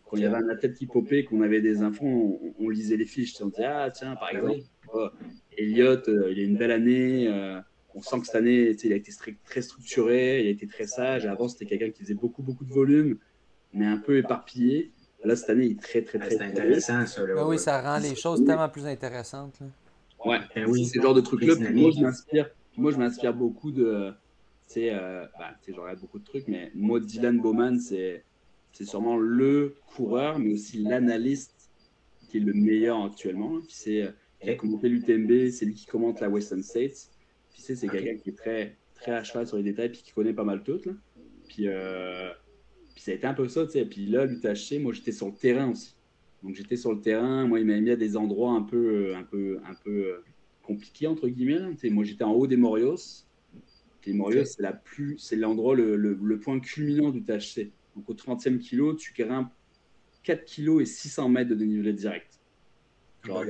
Quand 0.05 0.17
il 0.17 0.23
y 0.23 0.27
avait 0.27 0.37
un 0.37 0.49
athlète 0.49 0.75
qui 0.75 0.87
popait, 0.87 1.25
qu'on 1.25 1.43
avait 1.43 1.61
des 1.61 1.83
infos, 1.83 2.41
on, 2.61 2.69
lisait 2.69 2.97
les 2.97 3.07
fiches. 3.07 3.35
On 3.41 3.47
disait, 3.47 3.65
ah, 3.65 3.91
tiens, 3.91 4.17
par 4.17 4.31
exemple, 4.31 4.61
oh, 4.93 5.09
Elliot, 5.57 6.09
euh, 6.09 6.33
il 6.33 6.41
a 6.41 6.43
une 6.43 6.57
belle 6.57 6.71
année. 6.73 7.29
on 7.95 8.03
sent 8.03 8.21
que 8.21 8.27
cette 8.27 8.37
année, 8.37 8.77
il 8.83 8.93
a 8.93 8.97
été 8.97 9.13
très 9.45 9.63
structuré, 9.63 10.43
il 10.43 10.47
a 10.49 10.51
été 10.51 10.67
très 10.67 10.87
sage. 10.87 11.25
Avant, 11.27 11.49
c'était 11.49 11.67
quelqu'un 11.67 11.91
qui 11.91 12.03
faisait 12.03 12.15
beaucoup, 12.15 12.43
beaucoup 12.43 12.65
de 12.65 12.73
volume 12.73 13.19
mais 13.77 13.87
un 13.87 13.99
peu 13.99 14.17
éparpillé. 14.17 14.93
Là, 15.25 15.35
cette 15.37 15.51
année, 15.51 15.67
il 15.67 15.73
est 15.73 15.81
très, 15.81 16.03
très, 16.03 16.19
très. 16.19 16.31
C'est 16.31 16.43
intéressant, 16.43 17.07
ça. 17.07 17.27
Là, 17.27 17.47
oui, 17.47 17.59
ça 17.59 17.81
rend 17.81 17.99
les 17.99 18.15
choses 18.15 18.45
tellement 18.45 18.69
plus 18.69 18.87
intéressantes. 18.87 19.59
Là. 19.61 19.67
Ouais, 20.27 20.41
eh 20.55 20.65
oui, 20.65 20.85
c'est 20.85 20.99
le 20.99 21.03
genre 21.03 21.15
de 21.15 21.21
truc-là. 21.21 21.55
Moi, 21.73 21.91
je 21.91 22.01
m'inspire. 22.01 22.51
Moi, 22.77 22.93
je 22.93 22.99
m'inspire 22.99 23.35
beaucoup 23.35 23.71
de. 23.71 24.13
Sais, 24.67 24.91
euh, 24.93 25.25
bah, 25.39 25.55
regarde 25.69 26.01
beaucoup 26.01 26.19
de 26.19 26.25
trucs, 26.25 26.49
mais 26.49 26.73
moi, 26.75 26.99
Dylan 26.99 27.41
Bowman, 27.41 27.79
c'est 27.79 28.25
sûrement 28.81 29.17
le 29.17 29.77
coureur, 29.95 30.39
mais 30.39 30.53
aussi 30.53 30.79
l'analyste 30.79 31.71
qui 32.29 32.39
est 32.39 32.41
le 32.41 32.53
meilleur 32.53 33.05
actuellement. 33.05 33.61
Puis 33.61 33.75
c'est, 33.75 34.13
il 34.43 34.51
a 34.51 34.55
commenté 34.55 34.89
l'UTMB, 34.89 35.51
c'est 35.51 35.65
lui 35.65 35.75
qui 35.75 35.87
commente 35.87 36.21
la 36.21 36.29
Western 36.29 36.63
States. 36.63 37.11
Puis 37.53 37.63
c'est, 37.63 37.77
c'est 37.77 37.89
quelqu'un 37.89 38.17
qui 38.17 38.31
est 38.31 38.37
très, 38.37 38.77
très 38.95 39.13
à 39.13 39.23
cheval 39.23 39.47
sur 39.47 39.57
les 39.57 39.63
détails, 39.63 39.91
puis 39.91 40.03
qui 40.03 40.13
connaît 40.13 40.35
pas 40.35 40.45
mal 40.45 40.63
tout. 40.63 40.81
Là. 40.85 40.93
Puis, 41.49 41.69
euh, 41.69 42.31
puis 42.95 43.03
ça 43.03 43.13
a 43.13 43.15
été 43.15 43.27
un 43.27 43.35
peu 43.35 43.49
ça, 43.49 43.65
tu 43.67 43.73
sais. 43.73 43.85
Puis 43.85 44.07
là, 44.07 44.27
l'UTHC, 44.27 44.81
moi, 44.81 44.93
j'étais 44.93 45.13
sur 45.13 45.27
le 45.27 45.35
terrain 45.35 45.71
aussi. 45.71 45.96
Donc 46.47 46.55
j'étais 46.55 46.77
sur 46.77 46.93
le 46.93 47.01
terrain. 47.01 47.45
Moi, 47.45 47.59
il 47.59 47.67
m'avait 47.67 47.81
mis 47.81 47.91
à 47.91 47.97
des 47.97 48.17
endroits 48.17 48.53
un 48.53 48.63
peu, 48.63 49.17
un 49.17 49.25
peu, 49.25 49.59
un 49.67 49.75
peu 49.75 49.91
euh, 49.91 50.25
compliqués 50.63 51.09
entre 51.09 51.27
guillemets. 51.27 51.59
Moi, 51.91 52.05
j'étais 52.05 52.23
en 52.23 52.33
haut 52.33 52.47
des 52.47 52.57
Morios. 52.57 53.25
Les 54.07 54.13
Morios, 54.13 54.45
c'est 54.45 54.63
la 54.63 54.73
plus, 54.73 55.19
c'est 55.19 55.35
l'endroit 55.35 55.75
le, 55.75 55.97
le, 55.97 56.39
point 56.39 56.61
culminant 56.61 57.11
du 57.11 57.25
THC. 57.25 57.73
Donc 57.97 58.09
au 58.09 58.15
30e 58.15 58.59
kilo, 58.59 58.95
tu 58.95 59.13
grimpes 59.13 59.51
4 60.23 60.45
kg 60.45 60.81
et 60.81 60.87
600 60.87 61.29
mètres 61.31 61.51
de 61.51 61.57
dénivelé 61.57 61.93
direct. 61.93 62.39
Genre, 63.25 63.45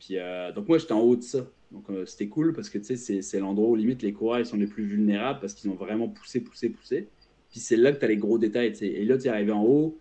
Puis 0.00 0.18
euh, 0.18 0.50
donc 0.50 0.66
moi, 0.66 0.78
j'étais 0.78 0.94
en 0.94 1.02
haut 1.02 1.14
de 1.14 1.22
ça. 1.22 1.48
Donc 1.70 1.88
euh, 1.90 2.04
c'était 2.06 2.26
cool 2.26 2.54
parce 2.54 2.68
que 2.68 2.78
tu 2.78 2.96
sais, 2.96 3.22
c'est 3.22 3.38
l'endroit 3.38 3.68
où 3.68 3.76
limite 3.76 4.02
les 4.02 4.12
coureurs 4.12 4.40
ils 4.40 4.46
sont 4.46 4.56
les 4.56 4.66
plus 4.66 4.84
vulnérables 4.84 5.38
parce 5.38 5.54
qu'ils 5.54 5.70
ont 5.70 5.76
vraiment 5.76 6.08
poussé, 6.08 6.40
poussé, 6.40 6.70
poussé. 6.70 7.06
Puis 7.52 7.60
c'est 7.60 7.76
là 7.76 7.92
que 7.92 8.00
tu 8.00 8.04
as 8.04 8.08
les 8.08 8.16
gros 8.16 8.38
détails. 8.38 8.72
Et 8.80 9.04
là, 9.04 9.16
tu 9.16 9.28
es 9.28 9.30
arrivé 9.30 9.52
en 9.52 9.62
haut, 9.62 10.00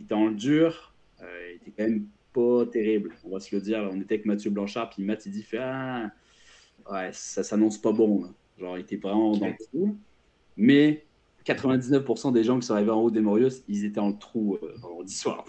il 0.00 0.04
était 0.04 0.14
en 0.14 0.32
dur, 0.32 0.93
euh, 1.22 1.52
il 1.52 1.56
était 1.56 1.72
quand 1.76 1.88
même 1.88 2.06
pas 2.32 2.66
terrible, 2.66 3.14
on 3.24 3.30
va 3.30 3.40
se 3.40 3.54
le 3.54 3.60
dire. 3.60 3.88
On 3.92 4.00
était 4.00 4.14
avec 4.14 4.26
Mathieu 4.26 4.50
Blanchard, 4.50 4.90
puis 4.90 5.02
Matt, 5.02 5.24
il 5.26 5.32
dit 5.32 5.42
fait, 5.42 5.58
Ah, 5.60 6.10
ouais, 6.90 7.10
ça 7.12 7.42
s'annonce 7.42 7.78
pas 7.78 7.92
bon. 7.92 8.24
Genre, 8.58 8.78
il 8.78 8.82
était 8.82 8.96
vraiment 8.96 9.36
dans 9.36 9.48
le 9.48 9.54
trou. 9.70 9.96
Mais 10.56 11.04
99% 11.46 12.32
des 12.32 12.44
gens 12.44 12.58
qui 12.58 12.66
sont 12.66 12.74
arrivés 12.74 12.90
en 12.90 13.00
haut 13.00 13.10
des 13.10 13.20
Morios, 13.20 13.48
ils 13.68 13.84
étaient 13.84 14.00
en 14.00 14.08
le 14.08 14.18
trou 14.18 14.58
euh, 14.62 14.74
vendredi 14.78 15.14
soir. 15.14 15.44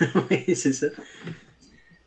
oui, 0.30 0.54
c'est 0.54 0.72
ça. 0.72 0.88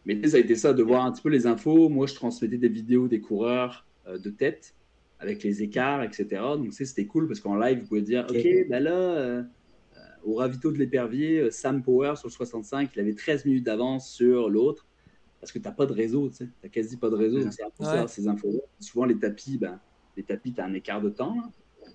Mais 0.06 0.28
ça 0.28 0.38
a 0.38 0.40
été 0.40 0.56
ça, 0.56 0.74
de 0.74 0.84
voir 0.84 1.06
un 1.06 1.12
petit 1.12 1.22
peu 1.22 1.30
les 1.30 1.46
infos. 1.46 1.90
Moi, 1.90 2.08
je 2.08 2.16
transmettais 2.16 2.58
des 2.58 2.70
vidéos 2.70 3.08
des 3.08 3.22
coureurs 3.22 3.86
euh, 4.08 4.18
de 4.18 4.30
tête 4.30 4.74
avec 5.20 5.44
les 5.44 5.62
écarts, 5.62 6.04
etc. 6.04 6.28
Donc, 6.58 6.74
c'était 6.74 7.06
cool 7.06 7.28
parce 7.28 7.40
qu'en 7.40 7.56
live, 7.56 7.80
vous 7.80 7.88
pouvez 7.88 8.02
dire 8.02 8.26
Ok, 8.30 8.46
ben 8.70 8.84
là, 8.84 8.92
euh, 8.92 9.44
au 10.24 10.36
ravito 10.36 10.72
de 10.72 10.78
l'épervier, 10.78 11.40
euh, 11.40 11.52
Sam 11.52 11.84
Power 11.84 12.16
sur 12.16 12.28
le 12.28 12.34
65, 12.34 12.92
il 12.96 13.00
avait 13.00 13.16
13 13.16 13.46
minutes 13.46 13.66
d'avance 13.66 14.12
sur 14.12 14.50
l'autre 14.50 14.86
parce 15.40 15.52
que 15.52 15.60
tu 15.60 15.66
n'as 15.66 15.74
pas 15.74 15.86
de 15.86 15.94
réseau, 15.94 16.30
tu. 16.30 16.52
Tu 16.62 16.70
quasi 16.70 16.98
pas 16.98 17.10
de 17.10 17.16
réseau. 17.16 17.50
C'est 17.52 17.64
un 17.64 18.08
ces 18.08 18.28
infos 18.28 18.62
Souvent, 18.80 19.06
les 19.06 19.18
tapis, 19.18 19.58
ben, 19.58 19.80
les 20.18 20.24
tapis, 20.24 20.54
tu 20.54 20.62
as 20.62 20.66
un 20.66 20.74
écart 20.74 21.02
de 21.02 21.10
temps, 21.10 21.36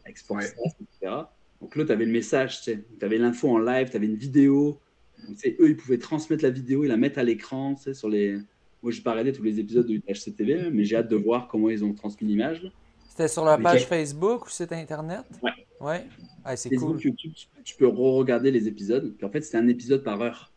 avec 0.04 0.16
etc. 0.16 1.12
Donc 1.60 1.76
là, 1.76 1.84
tu 1.84 1.92
avais 1.92 2.06
le 2.06 2.12
message, 2.12 2.62
tu 2.62 2.84
avais 3.02 3.18
l'info 3.18 3.50
en 3.50 3.58
live, 3.58 3.90
tu 3.90 3.96
avais 3.96 4.06
une 4.06 4.16
vidéo. 4.16 4.80
Donc, 5.28 5.36
eux, 5.60 5.68
ils 5.68 5.76
pouvaient 5.76 5.98
transmettre 5.98 6.42
la 6.42 6.50
vidéo 6.50 6.84
et 6.84 6.88
la 6.88 6.96
mettre 6.96 7.18
à 7.18 7.22
l'écran, 7.22 7.76
sur 7.76 8.08
les. 8.08 8.38
Moi, 8.82 8.92
je 8.92 9.00
pas 9.00 9.32
tous 9.32 9.42
les 9.42 9.60
épisodes 9.60 9.86
de 9.86 10.02
HCTV, 10.06 10.70
mais 10.70 10.84
j'ai 10.84 10.96
hâte 10.96 11.08
de 11.08 11.16
voir 11.16 11.48
comment 11.48 11.70
ils 11.70 11.84
ont 11.84 11.94
transmis 11.94 12.28
l'image. 12.28 12.70
C'était 13.14 13.28
sur 13.28 13.44
la 13.44 13.56
page 13.56 13.86
Facebook 13.86 14.46
ou 14.46 14.50
site 14.50 14.72
internet? 14.72 15.22
Ouais. 15.40 15.52
Ouais. 15.80 16.04
Ah, 16.44 16.56
c'est 16.56 16.74
cool. 16.74 17.00
YouTube, 17.00 17.32
tu 17.62 17.76
peux 17.76 17.86
re-regarder 17.86 18.50
les 18.50 18.66
épisodes. 18.66 19.14
Puis 19.16 19.24
en 19.24 19.30
fait, 19.30 19.40
c'était 19.40 19.58
un 19.58 19.68
épisode 19.68 20.02
par 20.02 20.20
heure. 20.20 20.50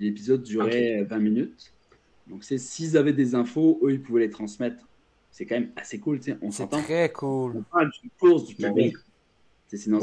l'épisode 0.00 0.42
durait 0.42 1.04
20 1.04 1.18
minutes. 1.20 1.72
Donc, 2.26 2.42
c'est 2.42 2.58
s'ils 2.58 2.96
avaient 2.96 3.12
des 3.12 3.36
infos, 3.36 3.78
eux, 3.84 3.92
ils 3.92 4.02
pouvaient 4.02 4.22
les 4.22 4.30
transmettre. 4.30 4.88
C'est 5.30 5.46
quand 5.46 5.54
même 5.54 5.70
assez 5.76 6.00
cool, 6.00 6.18
tu 6.18 6.32
sais. 6.32 6.38
On 6.42 6.50
s'entend. 6.50 6.82
très 6.82 7.12
cool. 7.12 7.58
On 7.58 7.62
parle 7.62 7.92
d'une 7.92 8.10
course 8.18 8.44
du 8.44 8.56
Québec. 8.56 8.94
C'est 9.68 9.86
une, 9.86 9.94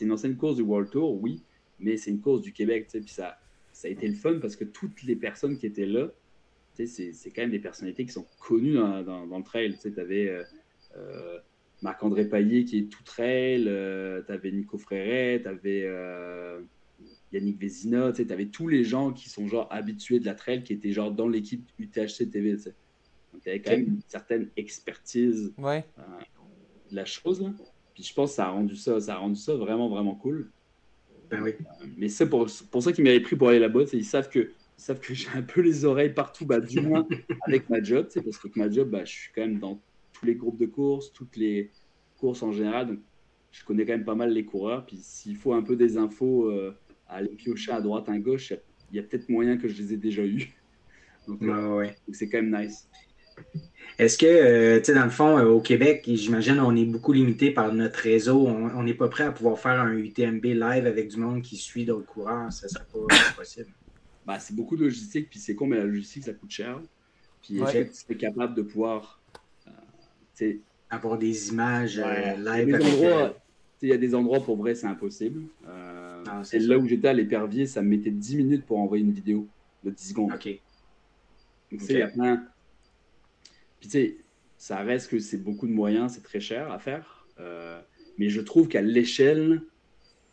une, 0.00 0.12
ancienne 0.12 0.36
course 0.36 0.56
du 0.56 0.62
World 0.62 0.88
Tour, 0.88 1.20
oui, 1.22 1.42
mais 1.78 1.98
c'est 1.98 2.10
une 2.10 2.20
course 2.20 2.40
du 2.40 2.54
Québec, 2.54 2.86
tu 2.86 2.92
sais. 2.92 3.00
Puis 3.00 3.12
ça, 3.12 3.38
ça 3.74 3.88
a 3.88 3.90
été 3.90 4.08
le 4.08 4.14
fun 4.14 4.38
parce 4.40 4.56
que 4.56 4.64
toutes 4.64 5.02
les 5.02 5.14
personnes 5.14 5.58
qui 5.58 5.66
étaient 5.66 5.84
là, 5.84 6.08
tu 6.74 6.86
sais, 6.86 7.12
c'est 7.12 7.30
quand 7.30 7.42
même 7.42 7.50
des 7.50 7.58
personnalités 7.58 8.06
qui 8.06 8.12
sont 8.12 8.26
connues 8.40 8.74
dans, 8.74 9.26
dans, 9.26 9.38
le 9.38 9.44
trail. 9.44 9.76
Tu 9.80 9.92
sais, 9.92 10.00
euh, 10.00 10.42
Marc-André 11.82 12.26
Paillet 12.26 12.64
qui 12.64 12.78
est 12.78 12.82
tout 12.84 13.02
trail, 13.02 13.64
euh, 13.66 14.22
tu 14.26 14.32
avais 14.32 14.50
Nico 14.50 14.78
Fréret, 14.78 15.40
tu 15.42 15.48
avais 15.48 15.84
euh, 15.84 16.60
Yannick 17.32 17.58
Vézina, 17.58 18.12
tu 18.12 18.26
avais 18.30 18.46
tous 18.46 18.68
les 18.68 18.84
gens 18.84 19.12
qui 19.12 19.28
sont 19.28 19.46
genre 19.48 19.66
habitués 19.70 20.20
de 20.20 20.26
la 20.26 20.34
trail, 20.34 20.62
qui 20.62 20.72
étaient 20.72 20.92
genre 20.92 21.10
dans 21.10 21.28
l'équipe 21.28 21.66
UTHC 21.78 22.30
TV. 22.30 22.52
Donc 22.52 23.42
tu 23.42 23.48
avais 23.48 23.60
quand 23.60 23.72
même 23.72 23.86
une 23.86 24.00
certaine 24.06 24.48
expertise 24.56 25.54
de 25.56 25.82
la 26.90 27.04
chose. 27.04 27.50
Puis 27.94 28.04
je 28.04 28.14
pense 28.14 28.30
que 28.30 28.36
ça 28.36 28.46
a 28.46 28.50
rendu 28.50 28.76
ça, 28.76 29.00
ça 29.00 29.14
a 29.14 29.18
rendu 29.18 29.36
ça 29.36 29.54
vraiment, 29.54 29.88
vraiment 29.88 30.14
cool. 30.14 30.50
Ben 31.30 31.42
oui. 31.42 31.52
mais 31.96 32.08
c'est 32.08 32.28
pour, 32.28 32.48
pour 32.72 32.82
ça 32.82 32.92
qu'ils 32.92 33.04
m'avaient 33.04 33.20
pris 33.20 33.36
pour 33.36 33.50
aller 33.50 33.60
là-bas. 33.60 33.84
Ils 33.92 34.04
savent 34.04 34.28
que 34.28 34.50
savent 34.76 34.98
que 34.98 35.14
j'ai 35.14 35.28
un 35.34 35.42
peu 35.42 35.60
les 35.60 35.84
oreilles 35.84 36.12
partout, 36.12 36.44
bah, 36.46 36.58
du 36.58 36.80
moins 36.80 37.06
avec 37.46 37.68
ma 37.68 37.82
job, 37.82 38.08
parce 38.12 38.38
que 38.38 38.48
ma 38.56 38.70
job, 38.70 38.90
bah, 38.90 39.04
je 39.04 39.12
suis 39.12 39.30
quand 39.32 39.42
même 39.42 39.58
dans 39.58 39.80
les 40.26 40.34
groupes 40.34 40.58
de 40.58 40.66
courses, 40.66 41.12
toutes 41.12 41.36
les 41.36 41.70
courses 42.18 42.42
en 42.42 42.52
général. 42.52 42.88
Donc, 42.88 42.98
je 43.52 43.64
connais 43.64 43.84
quand 43.84 43.92
même 43.92 44.04
pas 44.04 44.14
mal 44.14 44.32
les 44.32 44.44
coureurs. 44.44 44.86
Puis 44.86 44.98
s'il 45.02 45.36
faut 45.36 45.52
un 45.52 45.62
peu 45.62 45.76
des 45.76 45.96
infos 45.96 46.50
euh, 46.50 46.74
à 47.08 47.16
aller 47.16 47.30
piocher 47.30 47.72
à 47.72 47.80
droite, 47.80 48.08
à 48.08 48.18
gauche, 48.18 48.52
il 48.92 48.96
y 48.96 48.98
a, 48.98 49.02
peut-être 49.02 49.28
moyen 49.28 49.56
que 49.56 49.68
je 49.68 49.80
les 49.80 49.94
ai 49.94 49.96
déjà 49.96 50.22
eus. 50.22 50.50
Donc, 51.28 51.40
ouais. 51.42 51.96
c'est 52.12 52.28
quand 52.28 52.42
même 52.42 52.62
nice. 52.62 52.88
Est-ce 53.98 54.16
que, 54.16 54.26
euh, 54.26 54.78
tu 54.78 54.86
sais, 54.86 54.94
dans 54.94 55.04
le 55.04 55.10
fond, 55.10 55.38
euh, 55.38 55.46
au 55.46 55.60
Québec, 55.60 56.04
j'imagine, 56.06 56.58
on 56.60 56.74
est 56.74 56.86
beaucoup 56.86 57.12
limité 57.12 57.50
par 57.50 57.72
notre 57.72 57.98
réseau. 57.98 58.46
On 58.46 58.82
n'est 58.82 58.94
pas 58.94 59.08
prêt 59.08 59.24
à 59.24 59.32
pouvoir 59.32 59.58
faire 59.58 59.78
un 59.80 59.92
UTMB 59.92 60.44
live 60.44 60.86
avec 60.86 61.08
du 61.08 61.18
monde 61.18 61.42
qui 61.42 61.56
suit 61.56 61.84
d'autres 61.84 62.06
coureurs. 62.06 62.50
Ça 62.50 62.66
ne 62.66 62.70
serait 62.70 62.84
pas 62.90 63.14
possible. 63.36 63.68
Bah, 64.26 64.38
c'est 64.38 64.54
beaucoup 64.54 64.76
de 64.76 64.84
logistique, 64.84 65.28
puis 65.28 65.38
c'est 65.38 65.54
con, 65.54 65.66
mais 65.66 65.76
la 65.76 65.84
logistique, 65.84 66.24
ça 66.24 66.32
coûte 66.32 66.50
cher. 66.50 66.80
Puis 67.42 67.60
ouais. 67.60 67.90
tu 67.90 68.12
es 68.12 68.16
capable 68.16 68.54
de 68.54 68.62
pouvoir 68.62 69.19
avoir 70.90 71.18
des 71.18 71.50
images 71.50 71.98
live. 72.38 72.78
Il 73.82 73.88
y 73.88 73.92
a 73.92 73.96
des 73.96 74.14
endroits 74.14 74.40
pour 74.40 74.56
vrai, 74.56 74.74
c'est 74.74 74.86
impossible. 74.86 75.44
Euh, 75.66 76.22
ah, 76.26 76.42
là 76.52 76.78
où 76.78 76.86
j'étais 76.86 77.08
à 77.08 77.12
l'épervier, 77.12 77.66
ça 77.66 77.80
me 77.80 77.88
mettait 77.88 78.10
10 78.10 78.36
minutes 78.36 78.66
pour 78.66 78.78
envoyer 78.78 79.04
une 79.04 79.12
vidéo 79.12 79.48
de 79.84 79.90
10 79.90 80.08
secondes. 80.10 80.32
Ok. 80.34 80.48
Donc, 81.72 81.80
il 81.88 81.98
y 81.98 82.02
a 82.02 82.08
plein. 82.08 82.44
Puis, 83.78 83.88
tu 83.88 83.90
sais, 83.90 84.16
ça 84.58 84.78
reste 84.80 85.10
que 85.10 85.18
c'est 85.18 85.38
beaucoup 85.38 85.66
de 85.66 85.72
moyens, 85.72 86.12
c'est 86.12 86.22
très 86.22 86.40
cher 86.40 86.70
à 86.70 86.78
faire. 86.78 87.26
Euh, 87.38 87.80
mais 88.18 88.28
je 88.28 88.42
trouve 88.42 88.68
qu'à 88.68 88.82
l'échelle, 88.82 89.62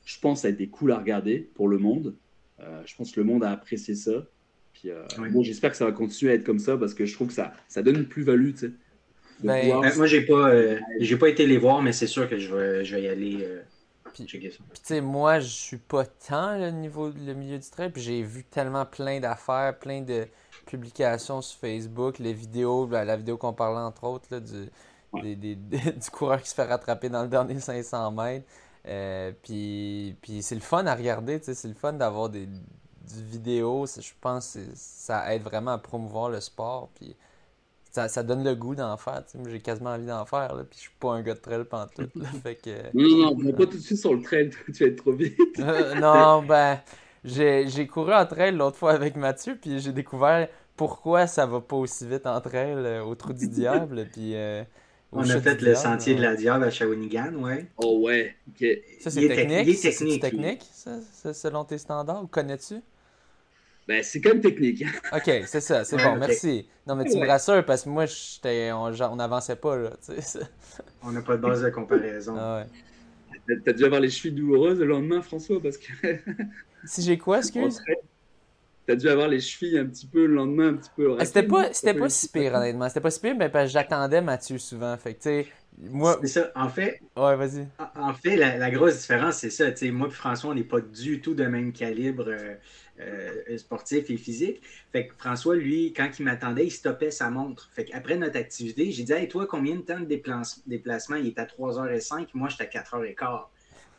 je 0.04 0.20
pense 0.20 0.40
que 0.40 0.42
ça 0.42 0.48
a 0.50 0.52
été 0.52 0.68
cool 0.68 0.92
à 0.92 0.98
regarder 0.98 1.50
pour 1.54 1.70
le 1.70 1.78
monde. 1.78 2.16
Euh, 2.60 2.82
je 2.86 2.96
pense 2.96 3.14
que 3.14 3.20
le 3.22 3.26
monde 3.26 3.46
a 3.46 3.52
apprécié 3.52 3.96
ça. 3.96 4.26
Puis, 4.74 4.90
bon, 5.32 5.42
j'espère 5.42 5.72
que 5.72 5.78
ça 5.78 5.86
va 5.86 5.92
continuer 5.92 6.34
à 6.34 6.36
être 6.36 6.44
comme 6.44 6.60
ça 6.60 6.78
parce 6.78 6.94
que 6.94 7.06
je 7.06 7.14
trouve 7.14 7.30
que 7.30 7.34
ça, 7.34 7.54
ça 7.68 7.82
donne 7.82 7.96
une 7.96 8.08
plus-value, 8.08 8.52
tu 8.52 8.58
sais. 8.58 8.72
Ben, 9.44 9.84
euh, 9.84 9.96
moi, 9.96 10.08
j'ai 10.08 10.22
pas, 10.22 10.50
euh, 10.50 10.80
j'ai 11.00 11.18
pas 11.18 11.30
été 11.30 11.46
les 11.46 11.58
voir, 11.58 11.82
mais 11.82 11.94
c'est 11.94 12.08
sûr 12.08 12.30
que 12.30 12.38
je 12.38 12.54
vais, 12.54 12.86
je 12.86 12.96
vais 12.96 13.04
y 13.04 13.08
aller. 13.08 13.38
Euh, 13.42 13.62
puis, 14.14 14.26
tu 14.26 14.52
sais, 14.82 15.00
moi, 15.00 15.40
je 15.40 15.48
suis 15.48 15.78
pas 15.78 16.04
tant 16.06 16.58
le 16.58 16.72
niveau, 16.72 17.10
le 17.10 17.34
milieu 17.36 17.60
du 17.60 17.70
trail, 17.70 17.92
puis 17.92 18.02
j'ai 18.02 18.24
vu 18.24 18.44
tellement 18.44 18.86
plein 18.86 19.20
d'affaires, 19.20 19.78
plein 19.78 20.02
de 20.02 20.26
publications 20.66 21.42
sur 21.42 21.60
Facebook, 21.60 22.18
les 22.18 22.34
vidéos, 22.34 22.90
la, 22.90 23.16
vidéo 23.16 23.38
qu'on 23.38 23.54
parlait 23.54 23.80
entre 23.80 24.06
autres, 24.06 24.26
là, 24.32 24.40
du, 24.40 24.70
du 25.56 26.10
coureur 26.12 26.42
qui 26.42 26.50
se 26.50 26.56
fait 26.56 26.64
rattraper 26.64 27.10
dans 27.10 27.22
le 27.22 27.28
dernier 27.28 27.60
500 27.60 28.12
mètres. 28.12 28.46
puis, 29.44 30.16
puis 30.20 30.42
c'est 30.42 30.56
le 30.56 30.62
fun 30.62 30.88
à 30.88 30.96
regarder, 30.96 31.40
c'est 31.44 31.68
le 31.68 31.76
fun 31.76 31.94
d'avoir 31.94 32.30
des, 32.30 32.48
vidéos. 33.16 33.86
Je 33.86 34.12
pense 34.20 34.54
que 34.56 34.60
ça 34.74 35.34
aide 35.34 35.44
vraiment 35.44 35.72
à 35.72 35.78
promouvoir 35.78 36.30
le 36.30 36.42
sport. 36.42 36.90
Puis 36.96 37.16
ça, 38.08 38.24
donne 38.24 38.44
le 38.44 38.56
goût 38.56 38.76
d'en 38.76 38.96
faire. 38.98 39.24
J'ai 39.50 39.60
quasiment 39.60 39.92
envie 39.92 40.06
d'en 40.06 40.26
faire. 40.26 40.56
Là, 40.56 40.64
puis 40.64 40.78
je 40.78 40.82
suis 40.82 40.92
pas 41.00 41.14
un 41.14 41.22
gars 41.22 41.34
de 41.34 41.40
trail 41.40 41.64
pantoute. 41.66 42.16
Là, 42.16 42.26
fait 42.44 42.56
que... 42.56 42.70
Non, 42.94 43.36
non, 43.36 43.52
pas 43.54 43.66
tout 43.66 43.78
de 43.78 43.82
suite 43.82 44.00
sur 44.00 44.14
le 44.14 44.22
trail, 44.22 44.50
tu 44.74 44.84
vas 44.84 44.90
être 44.90 44.98
trop 44.98 45.14
vite. 45.14 45.40
Euh, 45.60 45.96
non, 45.96 46.44
ben, 46.44 46.80
j'ai 47.24 47.88
couru 47.88 48.14
en 48.14 48.26
trail 48.26 48.56
l'autre 48.56 48.78
fois 48.78 48.92
avec 48.92 49.16
Mathieu, 49.16 49.58
puis 49.60 49.80
j'ai 49.80 49.92
découvert 49.92 50.48
pourquoi 50.76 51.26
ça 51.28 51.46
va 51.46 51.60
pas 51.60 51.76
aussi 51.76 52.08
vite 52.08 52.28
en 52.28 52.40
trail 52.40 52.74
euh, 52.76 53.04
au 53.04 53.16
trou 53.16 53.34
du 53.34 53.48
diable. 53.48 54.08
puis, 54.14 54.36
euh, 54.36 54.64
On 55.12 55.28
a 55.28 55.42
fait 55.42 55.62
le 55.62 55.74
sentier 55.74 56.16
de 56.16 56.22
la 56.22 56.36
diable 56.36 56.64
à 56.66 56.70
Shawinigan, 56.70 57.34
ouais. 57.36 57.66
Oh 57.78 58.00
ouais. 58.04 58.36
Ça, 59.00 59.10
c'est 59.10 59.28
technique. 59.28 59.76
C'est 59.76 60.20
technique, 60.20 60.62
ça, 60.72 61.34
selon 61.34 61.64
tes 61.64 61.78
standards, 61.78 62.26
connais-tu? 62.30 62.76
Ben, 63.88 64.04
c'est 64.04 64.20
quand 64.20 64.30
même 64.30 64.42
technique. 64.42 64.84
ok, 65.14 65.44
c'est 65.46 65.62
ça, 65.62 65.86
c'est 65.86 65.96
bon, 65.98 66.18
merci. 66.18 66.68
Non, 66.86 66.96
mais 66.96 67.06
tu 67.06 67.18
me 67.18 67.26
rassures 67.26 67.64
parce 67.64 67.84
que 67.84 67.90
moi, 67.90 68.06
on 68.44 69.16
n'avançait 69.16 69.56
pas. 69.56 69.78
Là, 69.78 69.92
on 71.04 71.12
n'a 71.12 71.22
pas 71.22 71.38
de 71.38 71.42
base 71.42 71.64
de 71.64 71.70
comparaison. 71.70 72.36
Ah 72.38 72.66
ouais. 73.48 73.60
T'as 73.64 73.72
dû 73.72 73.86
avoir 73.86 74.02
les 74.02 74.10
chevilles 74.10 74.36
douloureuses 74.36 74.80
le 74.80 74.88
lendemain, 74.88 75.22
François, 75.22 75.62
parce 75.62 75.78
que. 75.78 75.88
si 76.86 77.02
j'ai 77.02 77.18
quoi, 77.18 77.38
excuse? 77.38 77.82
T'as 78.86 78.96
dû 78.96 79.08
avoir 79.08 79.30
les 79.30 79.40
chevilles 79.40 79.80
un 79.80 79.86
petit 79.86 80.06
peu 80.06 80.26
le 80.26 80.34
lendemain, 80.34 80.70
un 80.70 80.74
petit 80.76 80.92
peu. 80.96 81.16
Ah, 81.18 81.26
c'était 81.26 81.44
pas, 81.44 81.72
c'était 81.72 81.94
pas 81.94 82.10
si 82.10 82.28
pire, 82.28 82.54
honnêtement. 82.56 82.90
C'était 82.90 83.02
pas 83.02 83.12
si 83.12 83.22
pire, 83.22 83.36
mais 83.38 83.50
parce 83.50 83.68
que 83.68 83.74
j'attendais 83.74 84.22
Mathieu 84.22 84.58
souvent. 84.58 84.96
Fait 84.98 85.14
que, 85.14 85.22
tu 85.22 85.30
sais, 85.30 85.48
moi. 85.78 86.18
C'est 86.22 86.28
ça. 86.28 86.52
En 86.56 86.70
fait. 86.70 87.02
Ouais, 87.16 87.36
vas-y. 87.36 87.68
En 87.96 88.14
fait, 88.14 88.36
la, 88.36 88.72
grosse 88.72 88.98
différence, 88.98 89.38
c'est 89.38 89.50
ça. 89.50 89.72
Tu 89.72 89.78
sais, 89.78 89.92
moi 89.92 90.08
et 90.08 90.12
François, 90.12 90.52
on 90.52 90.56
n'est 90.56 90.64
pas 90.64 90.82
du 90.82 91.22
tout 91.22 91.34
de 91.34 91.46
même 91.46 91.72
calibre. 91.72 92.26
Euh, 92.28 92.56
euh, 93.00 93.58
sportif 93.60 94.10
et 94.10 94.18
physique. 94.18 94.60
Fait 94.92 95.06
que 95.06 95.14
François, 95.14 95.56
lui, 95.56 95.94
quand 95.94 96.10
il 96.18 96.26
m'attendait, 96.26 96.66
il 96.66 96.72
stoppait 96.72 97.12
sa 97.12 97.30
montre. 97.30 97.70
Fait 97.72 97.86
qu'après 97.86 98.18
notre 98.18 98.38
activité, 98.38 98.92
j'ai 98.92 99.04
dit 99.04 99.14
Hey, 99.14 99.28
toi, 99.28 99.46
combien 99.46 99.76
de 99.76 99.82
temps 99.82 100.00
de 100.00 100.06
déplacement? 100.06 101.18
Il 101.18 101.28
est 101.28 101.38
à 101.38 101.46
3h05, 101.46 102.30
moi, 102.34 102.50
j'étais 102.50 102.64
à 102.76 102.82
4h15. 102.82 103.42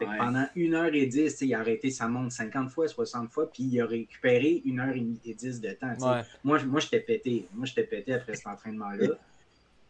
Fait 0.00 0.04
que 0.04 0.18
pendant 0.18 0.46
1h10, 0.56 1.44
il 1.44 1.54
a 1.54 1.60
arrêté 1.60 1.90
sa 1.90 2.08
montre 2.08 2.32
50 2.32 2.70
fois, 2.70 2.88
60 2.88 3.30
fois, 3.30 3.50
puis 3.50 3.64
il 3.64 3.80
a 3.80 3.86
récupéré 3.86 4.62
1h10 4.66 5.60
de 5.60 5.70
temps. 5.74 6.24
Moi, 6.42 6.64
moi 6.64 6.80
j'étais 6.80 7.00
pété. 7.00 7.46
Moi, 7.54 7.66
j'étais 7.66 7.84
pété 7.84 8.14
après 8.14 8.34
cet 8.34 8.48
entraînement-là. 8.48 9.14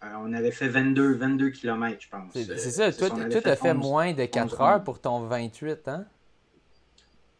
Euh, 0.04 0.06
on 0.20 0.32
avait 0.32 0.52
fait 0.52 0.68
22, 0.68 1.14
22 1.14 1.50
km, 1.50 1.96
je 2.00 2.08
pense. 2.08 2.32
C'est 2.32 2.70
ça. 2.70 2.92
Toi, 2.92 3.10
tu 3.28 3.48
as 3.48 3.56
fait, 3.56 3.74
moins 3.74 4.12
de 4.12 4.24
4 4.24 4.60
heures 4.60 4.84
pour 4.84 5.00
ton 5.00 5.20
28, 5.20 5.88
hein? 5.88 6.06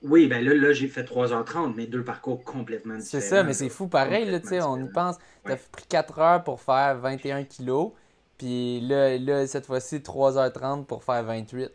Oui, 0.02 0.28
ben 0.28 0.44
là, 0.44 0.54
là 0.54 0.72
j'ai 0.72 0.86
fait 0.86 1.02
3h30, 1.02 1.74
mais 1.76 1.86
deux 1.86 2.04
parcours 2.04 2.44
complètement 2.44 2.96
différents. 2.96 3.20
C'est 3.20 3.28
ça, 3.28 3.42
mais 3.42 3.52
c'est 3.52 3.68
fou 3.68 3.88
pareil, 3.88 4.30
là, 4.30 4.38
tu 4.38 4.48
sais, 4.48 4.62
on 4.62 4.76
y 4.76 4.88
pense. 4.88 5.16
T'as 5.44 5.56
pris 5.56 5.86
4 5.88 6.18
heures 6.20 6.44
pour 6.44 6.61
faire 6.61 6.98
21 6.98 7.44
kilos, 7.44 7.92
puis 8.36 8.80
là, 8.80 9.18
là 9.18 9.46
cette 9.46 9.66
fois-ci, 9.66 9.96
3h30 9.96 10.84
pour 10.84 11.02
faire 11.02 11.24
28. 11.24 11.70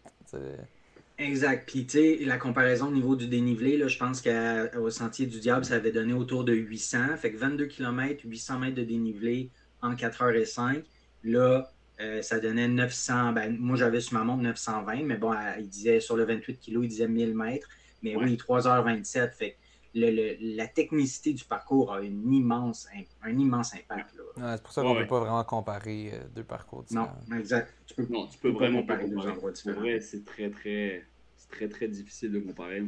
Exact. 1.17 1.69
Puis, 1.69 1.85
tu 1.85 1.97
sais, 1.97 2.25
la 2.25 2.37
comparaison 2.37 2.87
au 2.87 2.91
niveau 2.91 3.15
du 3.15 3.27
dénivelé, 3.27 3.77
là, 3.77 3.87
je 3.87 3.97
pense 3.97 4.21
qu'au 4.21 4.89
Sentier 4.89 5.27
du 5.27 5.39
Diable, 5.39 5.63
ça 5.63 5.75
avait 5.75 5.91
donné 5.91 6.13
autour 6.13 6.43
de 6.43 6.53
800. 6.53 7.17
Fait 7.17 7.31
que 7.31 7.37
22 7.37 7.67
km, 7.67 8.21
800 8.25 8.59
mètres 8.59 8.75
de 8.75 8.83
dénivelé 8.83 9.51
en 9.83 9.93
4h05. 9.93 10.83
Là, 11.25 11.71
euh, 11.99 12.21
ça 12.21 12.39
donnait 12.39 12.67
900. 12.67 13.33
Ben, 13.33 13.55
moi, 13.59 13.77
j'avais 13.77 14.01
sur 14.01 14.17
ma 14.17 14.23
montre 14.23 14.41
920, 14.41 15.03
mais 15.03 15.17
bon, 15.17 15.33
il 15.59 15.69
disait 15.69 15.99
sur 15.99 16.17
le 16.17 16.23
28 16.23 16.59
kg, 16.59 16.79
il 16.81 16.87
disait 16.87 17.07
1000 17.07 17.35
mètres. 17.35 17.67
Mais 18.01 18.15
oui, 18.15 18.35
3h27. 18.35 19.31
Fait 19.31 19.57
la 19.95 20.67
technicité 20.67 21.33
du 21.33 21.43
parcours 21.43 21.93
a 21.93 22.01
une 22.01 22.33
immense, 22.33 22.87
un 23.21 23.37
immense 23.37 23.75
impact. 23.75 24.15
c'est 24.35 24.63
pour 24.63 24.73
ça 24.73 24.81
qu'on 24.81 24.95
ne 24.95 25.01
peut 25.01 25.07
pas 25.07 25.19
vraiment 25.19 25.43
comparer 25.43 26.11
euh, 26.13 26.17
deux 26.35 26.43
parcours 26.43 26.83
différents. 26.83 27.15
Non, 27.29 27.37
exact. 27.37 27.71
Tu 27.85 27.93
peux, 27.93 28.07
non, 28.09 28.27
tu 28.27 28.39
peux 28.39 28.49
vraiment 28.49 28.79
comparer 28.79 29.07
deux 29.07 29.17
endroits 29.17 29.51
différents. 29.51 29.81
Vrai, 29.81 29.99
c'est 30.01 30.25
très, 30.25 30.49
très, 30.49 31.05
très, 31.51 31.67
très 31.67 31.87
difficile 31.87 32.31
de 32.31 32.39
comparer. 32.39 32.83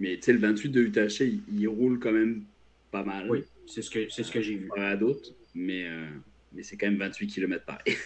Mais 0.00 0.16
tu 0.16 0.22
sais, 0.22 0.32
le 0.32 0.38
28 0.38 0.70
de 0.70 0.80
UTHC, 0.80 1.38
il, 1.52 1.68
roule 1.68 1.98
quand 1.98 2.12
même 2.12 2.44
pas 2.90 3.04
mal. 3.04 3.30
Oui, 3.30 3.44
c'est 3.66 3.82
ce 3.82 3.90
que, 3.90 4.08
ce 4.08 4.22
que 4.22 4.40
j'ai 4.40 4.56
vu. 4.56 4.70
à 4.76 4.96
d'autres, 4.96 5.32
mais, 5.54 5.88
euh, 5.88 6.08
mais 6.52 6.62
c'est 6.62 6.76
quand 6.76 6.86
même 6.86 6.98
28 6.98 7.26
km 7.26 7.64
pareil. 7.64 7.96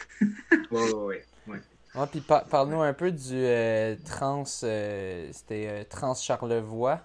oui, 0.70 0.90
oui, 0.94 1.16
oui. 1.48 1.58
Ah, 1.98 2.06
puis 2.06 2.20
parle-nous 2.20 2.82
un 2.82 2.92
peu 2.92 3.10
du 3.10 3.32
euh, 3.32 3.96
Trans, 4.04 4.44
euh, 4.64 5.30
c'était 5.32 5.66
euh, 5.66 5.84
Trans 5.88 6.14
Charlevoix, 6.14 7.00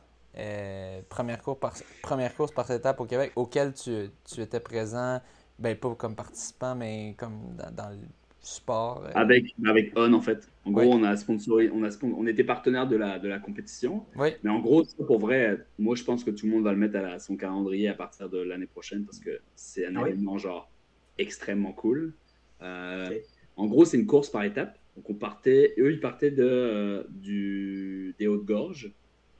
première, 1.07 1.41
course 1.41 1.59
par, 1.61 1.73
première 2.01 2.35
course 2.35 2.51
par 2.51 2.69
étape 2.69 2.99
au 2.99 3.05
Québec, 3.05 3.31
auquel 3.37 3.73
tu, 3.73 4.11
étais 4.37 4.59
présent, 4.59 5.21
ben 5.59 5.77
pas 5.77 5.95
comme 5.95 6.13
participant, 6.13 6.75
mais 6.75 7.15
comme 7.17 7.55
dans, 7.55 7.89
le 7.89 7.99
sport. 8.41 9.07
Avec, 9.13 9.55
avec 9.65 9.93
On, 9.95 10.13
en 10.13 10.21
fait. 10.21 10.49
En 10.65 10.71
gros, 10.71 10.93
on 10.93 11.03
a 11.03 11.15
sponsorisé, 11.15 11.71
on, 11.73 11.83
a 11.83 11.89
on 12.03 12.27
était 12.27 12.43
partenaire 12.43 12.87
de 12.87 12.95
la, 12.95 13.19
de 13.19 13.27
la 13.27 13.39
compétition. 13.39 14.05
Oui. 14.15 14.29
Mais 14.43 14.49
en 14.49 14.59
gros, 14.59 14.83
pour 15.05 15.19
vrai, 15.19 15.65
moi, 15.79 15.95
je 15.95 16.03
pense 16.03 16.23
que 16.23 16.31
tout 16.31 16.45
le 16.45 16.51
monde 16.51 16.63
va 16.63 16.71
le 16.71 16.77
mettre 16.77 16.97
à, 16.97 17.19
son 17.19 17.35
calendrier 17.35 17.87
à 17.87 17.93
partir 17.93 18.29
de 18.29 18.39
l'année 18.39 18.67
prochaine 18.67 19.05
parce 19.05 19.19
que 19.19 19.39
c'est 19.55 19.85
un 19.85 19.95
ah 19.95 20.07
événement, 20.07 20.37
genre, 20.37 20.69
extrêmement 21.17 21.71
cool. 21.71 22.13
En 22.61 23.67
gros, 23.67 23.85
c'est 23.85 23.97
une 23.97 24.07
course 24.07 24.29
par 24.29 24.43
étape. 24.43 24.77
Donc 24.95 25.09
on 25.09 25.13
partait, 25.13 25.73
eux 25.77 25.91
ils 25.91 25.99
partaient 25.99 26.31
de, 26.31 26.43
euh, 26.43 27.03
du, 27.09 28.15
des 28.19 28.27
Hautes-Gorges. 28.27 28.91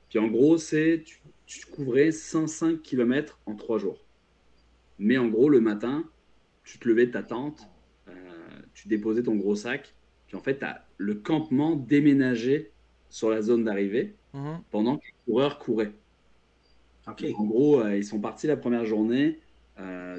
Puis 0.10 0.20
en 0.20 0.28
gros, 0.28 0.58
c'est 0.58 1.04
tu, 1.06 1.20
tu, 1.46 1.66
couvrais 1.66 2.12
105 2.12 2.82
km 2.82 3.40
en 3.46 3.56
trois 3.56 3.78
jours. 3.78 4.06
Mais 5.00 5.18
en 5.18 5.28
gros, 5.28 5.50
le 5.50 5.60
matin, 5.60 6.06
tu 6.64 6.80
te 6.80 6.88
levais 6.88 7.08
de 7.08 7.12
ta 7.12 7.24
tente, 7.24 7.62
euh, 7.62 7.71
tu 8.82 8.88
déposais 8.88 9.24
ton 9.24 9.36
gros 9.36 9.56
sac, 9.56 9.94
puis 10.28 10.36
en 10.36 10.42
fait, 10.42 10.60
tu 10.60 10.66
as 10.66 10.84
le 10.98 11.16
campement 11.16 11.76
déménagé 11.76 12.72
sur 13.10 13.30
la 13.30 13.42
zone 13.42 13.64
d'arrivée 13.64 14.16
mhm. 14.34 14.62
pendant 14.72 14.98
que 14.98 15.06
les 15.06 15.14
coureurs 15.26 15.60
couraient. 15.60 15.92
En 17.08 17.46
gros, 17.46 17.82
euh, 17.82 17.98
ils 17.98 18.06
sont 18.06 18.20
partis 18.20 18.48
la 18.48 18.58
première 18.58 18.86
journée 18.86 19.40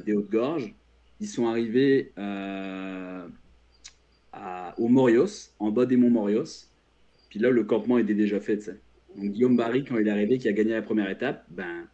des 0.05 0.13
Hautes-Gorges. 0.15 0.75
Ils 1.21 1.29
sont 1.29 1.47
arrivés 1.47 2.13
au 4.77 4.89
Morios, 4.89 5.53
en 5.61 5.71
bas 5.71 5.87
des 5.87 5.97
monts 5.97 6.11
Morios. 6.11 6.67
Puis 7.29 7.39
là, 7.39 7.51
le 7.51 7.65
campement 7.65 7.99
était 7.99 8.15
déjà 8.15 8.41
fait. 8.41 8.69
Donc 9.17 9.31
Guillaume 9.31 9.57
Barry, 9.57 9.85
quand 9.85 9.99
il 9.99 10.09
est 10.09 10.11
arrivé, 10.11 10.39
qui 10.39 10.49
a 10.49 10.53
gagné 10.53 10.73
la 10.73 10.83
première 10.83 11.09
étape, 11.11 11.45
ben, 11.51 11.87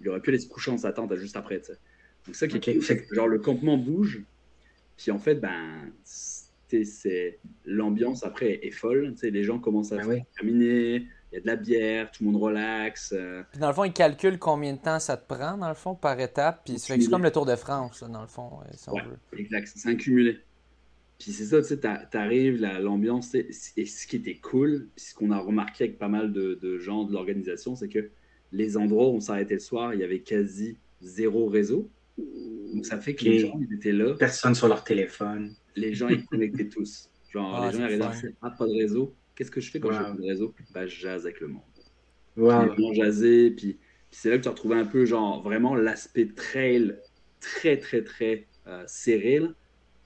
il 0.00 0.08
aurait 0.08 0.20
pu 0.20 0.30
aller 0.30 0.38
se 0.38 0.48
coucher 0.48 0.70
en 0.70 0.78
sa 0.78 0.92
tente 0.92 1.14
juste 1.16 1.36
après. 1.36 1.60
Donc 2.26 2.34
ça 2.34 2.48
qui 2.48 2.70
est 2.70 3.14
genre 3.14 3.28
le 3.28 3.38
campement 3.38 3.76
bouge. 3.76 4.22
Puis 5.00 5.10
en 5.10 5.18
fait, 5.18 5.36
ben, 5.36 5.90
c'est 6.68 7.38
l'ambiance 7.64 8.22
après 8.22 8.66
est 8.66 8.70
folle. 8.70 9.14
Les 9.22 9.44
gens 9.44 9.58
commencent 9.58 9.92
à 9.92 9.96
ben 9.96 10.22
terminer. 10.36 10.96
il 10.96 11.08
y 11.32 11.36
a 11.38 11.40
de 11.40 11.46
la 11.46 11.56
bière, 11.56 12.10
tout 12.10 12.22
le 12.22 12.30
monde 12.30 12.42
relaxe. 12.42 13.14
Euh. 13.16 13.42
Puis 13.50 13.60
dans 13.60 13.68
le 13.68 13.72
fond, 13.72 13.84
ils 13.84 13.94
calculent 13.94 14.38
combien 14.38 14.74
de 14.74 14.78
temps 14.78 15.00
ça 15.00 15.16
te 15.16 15.26
prend, 15.26 15.56
dans 15.56 15.70
le 15.70 15.74
fond, 15.74 15.94
par 15.94 16.20
étape. 16.20 16.62
Puis 16.66 16.78
c'est 16.78 16.98
comme 17.08 17.22
le 17.22 17.32
Tour 17.32 17.46
de 17.46 17.56
France, 17.56 18.04
dans 18.04 18.20
le 18.20 18.26
fond, 18.26 18.50
si 18.72 18.90
ouais, 18.90 19.00
Exact, 19.38 19.72
c'est 19.74 19.88
accumulé. 19.88 20.38
Puis 21.18 21.32
c'est 21.32 21.46
ça, 21.46 21.62
tu 21.62 21.68
sais, 21.68 21.80
t'arrives, 22.10 22.60
l'ambiance, 22.60 23.34
et 23.34 23.52
ce 23.52 24.06
qui 24.06 24.16
était 24.16 24.36
cool, 24.36 24.88
puis 24.94 25.06
ce 25.06 25.14
qu'on 25.14 25.30
a 25.30 25.38
remarqué 25.38 25.84
avec 25.84 25.98
pas 25.98 26.08
mal 26.08 26.32
de, 26.32 26.58
de 26.60 26.78
gens 26.78 27.04
de 27.04 27.12
l'organisation, 27.12 27.74
c'est 27.74 27.88
que 27.88 28.10
les 28.52 28.76
endroits 28.76 29.08
où 29.08 29.14
on 29.14 29.20
s'arrêtait 29.20 29.54
le 29.54 29.60
soir, 29.60 29.94
il 29.94 30.00
y 30.00 30.04
avait 30.04 30.20
quasi 30.20 30.78
zéro 31.00 31.48
réseau. 31.48 31.88
Donc 32.74 32.86
ça 32.86 32.98
fait 32.98 33.14
que 33.14 33.24
les, 33.24 33.40
gens, 33.40 33.58
ils 33.60 33.74
étaient 33.74 33.92
là. 33.92 34.14
Personne 34.14 34.54
sur 34.54 34.68
leur 34.68 34.84
téléphone. 34.84 35.54
Les 35.76 35.94
gens, 35.94 36.08
ils 36.08 36.24
connectaient 36.24 36.68
tous. 36.68 37.10
Genre, 37.30 37.54
ah, 37.54 37.70
les 37.70 37.78
gens, 37.78 37.86
ils 37.86 38.02
arrivaient 38.02 38.34
ah, 38.42 38.50
pas 38.50 38.66
de 38.66 38.72
réseau. 38.72 39.14
Qu'est-ce 39.34 39.50
que 39.50 39.60
je 39.60 39.70
fais 39.70 39.80
quand 39.80 39.92
j'ai 39.92 39.98
pas 39.98 40.12
de 40.12 40.26
réseau? 40.26 40.54
Bah, 40.72 40.86
je 40.86 41.00
jase 41.00 41.24
avec 41.24 41.40
le 41.40 41.48
monde. 41.48 41.62
Wow. 42.36 42.74
Puis, 42.74 42.94
jaser, 42.94 43.50
puis, 43.50 43.78
c'est 44.10 44.30
là 44.30 44.38
que 44.38 44.42
tu 44.42 44.48
retrouvais 44.48 44.76
un 44.76 44.86
peu, 44.86 45.04
genre, 45.04 45.42
vraiment 45.42 45.74
l'aspect 45.74 46.26
trail 46.26 46.96
très, 47.40 47.76
très, 47.78 48.02
très 48.02 48.46
euh, 48.66 48.82
serré. 48.86 49.40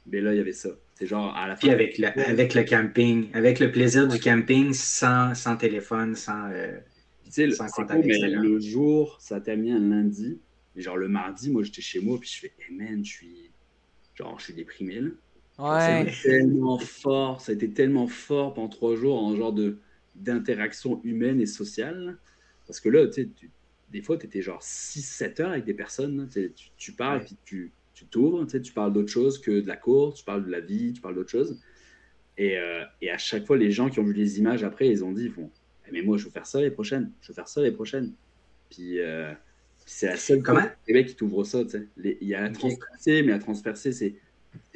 Mais 0.07 0.21
là, 0.21 0.35
il 0.35 0.37
y 0.37 0.41
avait 0.41 0.53
ça. 0.53 0.71
C'est 0.95 1.07
genre 1.07 1.35
à 1.37 1.49
la 1.49 1.57
fin. 1.57 1.61
Puis 1.61 1.71
avec 1.71 1.99
le, 1.99 2.07
avec 2.21 2.55
le 2.55 2.63
camping, 2.63 3.29
avec 3.33 3.59
le 3.59 3.73
plaisir 3.73 4.07
du 4.07 4.21
camping 4.21 4.73
sans, 4.73 5.35
sans 5.35 5.57
téléphone, 5.57 6.15
sans. 6.15 6.51
Euh, 6.53 6.79
tu 7.25 7.49
sais, 7.49 7.49
mais 8.05 8.19
le 8.19 8.61
jour, 8.61 9.17
ça 9.21 9.37
a 9.37 9.41
terminé 9.41 9.73
un 9.73 9.81
lundi. 9.81 10.39
Et 10.77 10.83
genre 10.83 10.97
le 10.97 11.09
mardi, 11.09 11.51
moi 11.51 11.63
j'étais 11.63 11.83
chez 11.83 12.01
moi, 12.01 12.19
puis 12.19 12.29
je 12.29 12.41
fais, 12.41 12.53
hey 12.61 12.75
man, 12.75 13.05
je 13.05 13.11
suis. 13.11 13.51
Genre, 14.15 14.39
je 14.39 14.45
suis 14.45 14.55
déprimé 14.55 15.01
là. 15.01 15.11
Ouais. 15.59 16.11
Ça 16.11 16.29
tellement 16.29 16.79
fort, 16.79 17.41
ça 17.41 17.53
a 17.53 17.55
été 17.55 17.71
tellement 17.71 18.07
fort 18.07 18.55
pendant 18.55 18.69
trois 18.69 18.97
jours 18.97 19.23
en 19.23 19.37
genre 19.37 19.53
de 19.53 19.79
d'interaction 20.15 21.01
humaine 21.05 21.41
et 21.41 21.47
sociale. 21.47 22.19
Parce 22.67 22.81
que 22.81 22.89
là, 22.89 23.07
tu 23.07 23.25
sais, 23.25 23.29
des 23.91 24.03
fois, 24.03 24.17
tu 24.17 24.27
étais 24.27 24.43
genre 24.43 24.63
6-7 24.63 25.43
heures 25.43 25.51
avec 25.51 25.65
des 25.65 25.75
personnes. 25.75 26.29
Tu, 26.33 26.53
tu 26.77 26.93
parles, 26.93 27.25
puis 27.25 27.37
tu 27.45 27.73
tu 27.95 28.07
t'ouvres, 28.07 28.45
tu, 28.47 28.73
parles 28.73 28.93
d'autre 28.93 29.11
chose 29.11 29.41
que 29.41 29.61
de 29.61 29.69
la 29.69 29.77
course, 29.77 30.17
tu 30.19 30.25
parles 30.25 30.45
de 30.45 30.51
la 30.51 30.61
vie, 30.61 30.93
tu 30.93 31.01
parles 31.01 31.15
d'autre 31.15 31.31
chose. 31.31 31.61
Et, 32.37 32.59
euh, 32.59 32.85
et, 33.01 33.11
à 33.11 33.19
chaque 33.19 33.47
fois, 33.47 33.57
les 33.57 33.71
gens 33.71 33.89
qui 33.89 34.01
ont 34.01 34.05
vu 34.05 34.13
les 34.13 34.41
images 34.41 34.65
après, 34.65 34.89
ils 34.89 35.05
ont 35.05 35.13
dit, 35.13 35.27
ils 35.27 35.49
eh, 35.87 35.93
mais 35.93 36.03
moi, 36.03 36.17
je 36.17 36.25
veux 36.25 36.31
faire 36.31 36.47
ça 36.47 36.61
les 36.61 36.73
prochaines, 36.73 37.13
je 37.21 37.29
veux 37.29 37.35
faire 37.35 37.47
ça 37.49 37.63
les 37.63 37.71
prochaines. 37.71 38.13
Puis, 38.69 38.99
euh, 38.99 39.33
c'est 39.87 40.07
la 40.07 40.17
seule 40.17 40.43
Comment? 40.43 40.63
Québec 40.87 41.09
qui 41.09 41.15
t'ouvre 41.15 41.45
ça. 41.45 41.65
Tu 41.65 41.71
sais. 41.71 41.87
Il 42.21 42.29
y 42.29 42.35
a 42.35 42.43
la 42.43 42.51
transpercée, 42.51 43.23
mais 43.23 43.33
la 43.33 43.39
transpercée, 43.39 43.93
c'est 43.93 44.15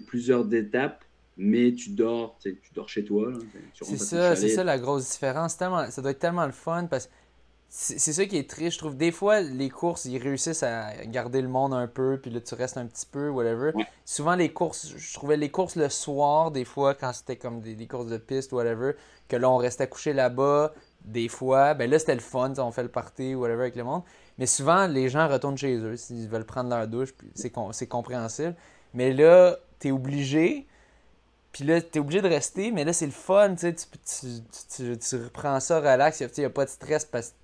plusieurs 0.07 0.53
étapes, 0.53 1.05
mais 1.37 1.73
tu 1.73 1.91
dors, 1.91 2.39
tu, 2.41 2.51
sais, 2.51 2.57
tu 2.63 2.73
dors 2.75 2.89
chez 2.89 3.05
toi. 3.05 3.33
C'est 3.81 3.99
ça, 3.99 4.37
c'est 4.37 4.49
ça 4.49 4.65
la 4.65 4.79
grosse 4.79 5.11
différence. 5.11 5.57
Tellement, 5.57 5.91
ça 5.91 6.03
doit 6.03 6.11
être 6.11 6.19
tellement 6.19 6.47
le 6.47 6.53
fun 6.53 6.87
parce 6.87 7.07
que 7.07 7.13
c'est 7.71 8.15
ça 8.15 8.25
qui 8.25 8.39
est 8.39 8.49
triste, 8.49 8.73
je 8.75 8.79
trouve. 8.79 8.97
Des 8.97 9.13
fois, 9.13 9.41
les 9.43 9.69
courses, 9.69 10.07
ils 10.07 10.17
réussissent 10.17 10.63
à 10.63 11.05
garder 11.05 11.43
le 11.43 11.49
monde 11.49 11.75
un 11.75 11.87
peu, 11.87 12.19
puis 12.21 12.31
là, 12.31 12.41
tu 12.41 12.55
restes 12.55 12.79
un 12.79 12.87
petit 12.87 13.05
peu, 13.05 13.29
whatever. 13.29 13.73
Souvent, 14.07 14.37
les 14.37 14.51
courses, 14.53 14.95
je 14.97 15.15
trouvais 15.15 15.37
les 15.37 15.51
courses 15.51 15.77
le 15.77 15.91
soir, 15.91 16.51
des 16.51 16.65
fois, 16.65 16.95
quand 16.95 17.13
c'était 17.13 17.37
comme 17.37 17.61
des, 17.61 17.87
courses 17.87 18.07
de 18.07 18.17
piste, 18.17 18.53
whatever, 18.53 18.93
que 19.29 19.37
là, 19.37 19.51
on 19.51 19.59
restait 19.59 19.87
couché 19.87 20.15
là-bas, 20.15 20.73
des 21.05 21.29
fois. 21.29 21.75
Ben 21.75 21.91
là, 21.91 21.99
c'était 21.99 22.15
le 22.15 22.23
fun, 22.23 22.55
on 22.57 22.73
fait 22.73 22.85
le 22.85 22.89
party, 22.89 23.35
whatever, 23.35 23.61
avec 23.61 23.77
le 23.77 23.85
monde. 23.85 24.03
Mais 24.39 24.47
souvent, 24.47 24.87
les 24.87 25.09
gens 25.09 25.29
retournent 25.29 25.59
chez 25.59 25.77
eux 25.77 25.97
s'ils 25.97 26.29
veulent 26.29 26.47
prendre 26.47 26.71
leur 26.71 26.87
douche, 26.87 27.11
c'est 27.35 27.89
compréhensible. 27.89 28.55
Mais 28.95 29.13
là, 29.13 29.57
t'es 29.79 29.91
obligé. 29.91 30.67
Puis 31.53 31.65
là, 31.65 31.81
t'es 31.81 31.99
obligé 31.99 32.23
de 32.23 32.29
rester, 32.29 32.71
mais 32.71 32.85
là, 32.85 32.93
c'est 32.93 33.07
le 33.07 33.13
fun, 33.13 33.55
tu, 33.55 33.75
tu, 33.75 34.99
tu, 34.99 35.17
reprends 35.17 35.59
ça 35.61 35.79
relax, 35.81 36.21
il 36.21 36.31
n'y 36.39 36.45
a 36.45 36.51
pas 36.51 36.67
de 36.67 36.71
stress 36.71 37.05
parce 37.05 37.35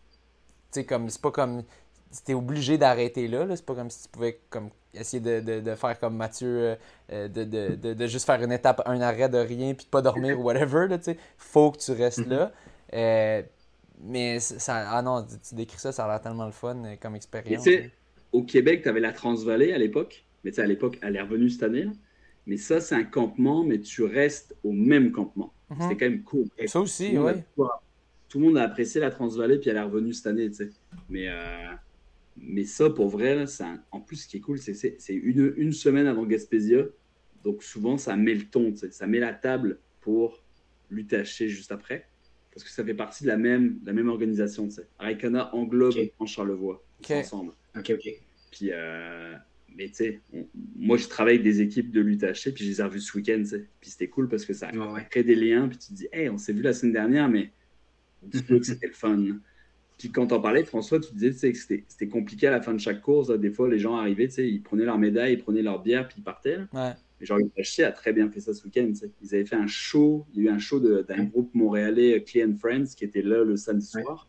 que 0.73 0.81
comme 0.81 1.09
c'est 1.09 1.21
pas 1.21 1.31
comme 1.31 1.63
c'était 2.11 2.35
obligé 2.35 2.79
d'arrêter 2.79 3.29
là, 3.29 3.47
c'est 3.57 3.65
pas 3.65 3.75
comme 3.75 3.91
si 3.91 4.03
tu 4.03 4.09
pouvais 4.09 4.39
comme 4.51 4.71
essayer 4.93 5.21
de, 5.21 5.75
faire 5.75 5.99
comme 5.99 6.17
Mathieu 6.17 6.77
euh, 7.13 7.29
de, 7.29 8.07
juste 8.07 8.27
faire 8.27 8.43
une 8.43 8.53
étape 8.53 8.83
un 8.87 9.01
arrêt 9.01 9.29
de 9.29 9.39
rien 9.39 9.75
puis 9.75 9.85
de 9.85 9.91
pas 9.91 10.03
dormir 10.03 10.39
ou 10.39 10.45
whatever 10.45 10.87
là, 10.89 10.99
faut 11.37 11.73
que 11.73 11.79
tu 11.79 11.93
restes 11.93 12.27
là 12.27 12.53
euh, 12.93 13.43
mais 14.03 14.41
ça 14.41 14.91
ah 14.91 15.03
non 15.03 15.25
tu, 15.25 15.55
décris 15.55 15.79
ça 15.79 15.93
ça 15.93 16.05
a 16.05 16.09
l'air 16.09 16.21
tellement 16.21 16.47
le 16.47 16.53
fun 16.53 16.77
euh, 16.85 16.97
comme 17.01 17.15
expérience 17.15 17.67
au 18.33 18.43
Québec 18.43 18.83
tu 18.83 18.89
avais 18.89 19.01
la 19.01 19.13
Transvallée 19.13 19.73
à 19.73 19.79
l'époque 19.79 20.25
mais 20.43 20.59
à 20.59 20.67
l'époque 20.67 20.99
elle 21.03 21.17
est 21.17 21.23
revenue 21.23 21.49
cette 21.49 21.63
année 21.63 21.87
mais 22.47 22.57
ça 22.57 22.81
c'est 22.81 22.95
un 22.95 23.05
campement 23.05 23.65
mais 23.65 23.79
tu 23.79 24.03
restes 24.03 24.57
au 24.65 24.73
même 24.73 25.13
campement 25.13 25.53
mhm. 25.71 25.89
c'est 25.89 25.97
quand 25.97 26.11
même 26.11 26.23
cool 26.23 26.49
ça 26.67 26.81
aussi 26.81 27.17
oui 27.17 27.33
tout 28.35 28.41
le 28.41 28.47
monde 28.47 28.59
a 28.59 28.65
apprécié 28.65 29.01
la 29.01 29.13
Transvallée, 29.13 29.59
puis 29.59 29.71
elle 29.71 29.77
est 29.77 29.83
revenue 29.83 30.13
cette 30.13 30.27
année, 30.27 30.49
tu 30.51 30.57
sais. 30.57 30.71
Mais, 31.09 31.29
euh, 31.29 31.71
mais 32.37 32.65
ça, 32.65 32.91
pour 32.91 33.09
vrai, 33.09 33.45
en 33.93 34.01
plus, 34.01 34.17
ce 34.17 34.27
qui 34.27 34.39
est 34.39 34.41
cool, 34.41 34.59
c'est 34.59 34.75
c'est 34.75 35.15
une, 35.15 35.55
une 35.57 35.73
semaine 35.73 36.09
avant 36.09 36.25
Gaspésia. 36.25 36.83
Donc 37.45 37.63
souvent, 37.63 37.97
ça 37.97 38.17
met 38.17 38.35
le 38.35 38.43
ton, 38.43 38.73
tu 38.73 38.79
sais. 38.79 38.91
ça 38.91 39.07
met 39.07 39.21
la 39.21 39.33
table 39.35 39.79
pour 40.01 40.43
l'UTHC 40.91 41.47
juste 41.47 41.71
après. 41.71 42.09
Parce 42.55 42.65
que 42.65 42.71
ça 42.71 42.85
fait 42.85 42.95
partie 42.95 43.25
de 43.25 43.29
la 43.29 43.37
même, 43.37 43.81
la 43.85 43.93
même 43.93 44.09
organisation, 44.09 44.69
tu 44.69 44.75
sais. 44.75 44.87
Englobe 45.53 45.95
en 46.19 46.27
Charlevoix, 46.27 46.85
ensemble. 47.11 47.53
Ok, 47.77 47.91
ok. 47.91 48.09
Puis, 48.53 48.69
euh, 48.71 49.35
mais 49.77 49.89
tu 49.89 49.95
sais, 49.95 50.21
moi, 50.77 50.97
je 50.97 51.09
travaille 51.09 51.35
avec 51.35 51.43
des 51.45 51.61
équipes 51.61 51.91
de 51.91 52.01
l'UTHC, 52.01 52.55
puis 52.55 52.65
je 52.65 52.71
les 52.71 52.81
ai 52.81 52.85
revues 52.85 53.01
ce 53.01 53.17
week-end, 53.17 53.39
tu 53.39 53.47
sais. 53.47 53.65
Puis 53.81 53.91
c'était 53.91 54.09
cool 54.09 54.29
parce 54.29 54.45
que 54.45 54.55
ça 54.55 54.71
crée 55.11 55.25
des 55.25 55.35
liens, 55.35 55.69
puis 55.69 55.79
tu 55.79 55.89
te 55.89 55.95
dis, 55.95 56.07
hey, 56.13 56.29
on 56.29 56.39
s'est 56.39 56.53
vu 56.53 56.63
la 56.63 56.73
semaine 56.73 56.93
dernière, 56.93 57.29
mais 57.29 57.51
que 58.31 58.63
c'était 58.63 58.87
le 58.87 58.93
fun. 58.93 59.19
Puis 59.99 60.11
quand 60.11 60.33
on 60.33 60.41
parlais, 60.41 60.65
François, 60.65 61.01
tu 61.01 61.13
disais 61.15 61.53
que 61.53 61.59
c'était 61.59 62.09
compliqué 62.09 62.47
à 62.47 62.51
la 62.51 62.61
fin 62.61 62.73
de 62.73 62.79
chaque 62.79 63.01
course. 63.01 63.31
Des 63.31 63.51
fois, 63.51 63.69
les 63.69 63.79
gens 63.79 63.97
arrivaient, 63.97 64.27
ils 64.27 64.63
prenaient 64.63 64.85
leur 64.85 64.99
médaille, 64.99 65.35
ils 65.35 65.43
prenaient 65.43 65.63
leur 65.63 65.83
bière, 65.83 66.09
puis 66.09 66.17
ils 66.19 66.25
partaient. 66.25 66.59
Ouais. 66.73 66.93
Mais 67.21 67.27
genre, 67.27 67.39
a 67.39 67.93
très 67.93 68.13
bien 68.13 68.29
fait 68.31 68.41
ça 68.41 68.55
ce 68.55 68.65
week-end. 68.65 68.93
Ils 69.23 69.35
avaient 69.35 69.45
fait 69.45 69.57
un 69.57 69.67
show, 69.67 70.27
il 70.33 70.43
y 70.43 70.47
a 70.47 70.51
eu 70.51 70.55
un 70.55 70.59
show 70.59 70.81
d'un 70.81 71.25
groupe 71.25 71.51
montréalais, 71.55 72.23
Clean 72.25 72.55
Friends, 72.57 72.95
qui 72.97 73.05
était 73.05 73.23
là 73.23 73.45
le 73.45 73.57
samedi 73.57 73.87
soir. 73.87 74.29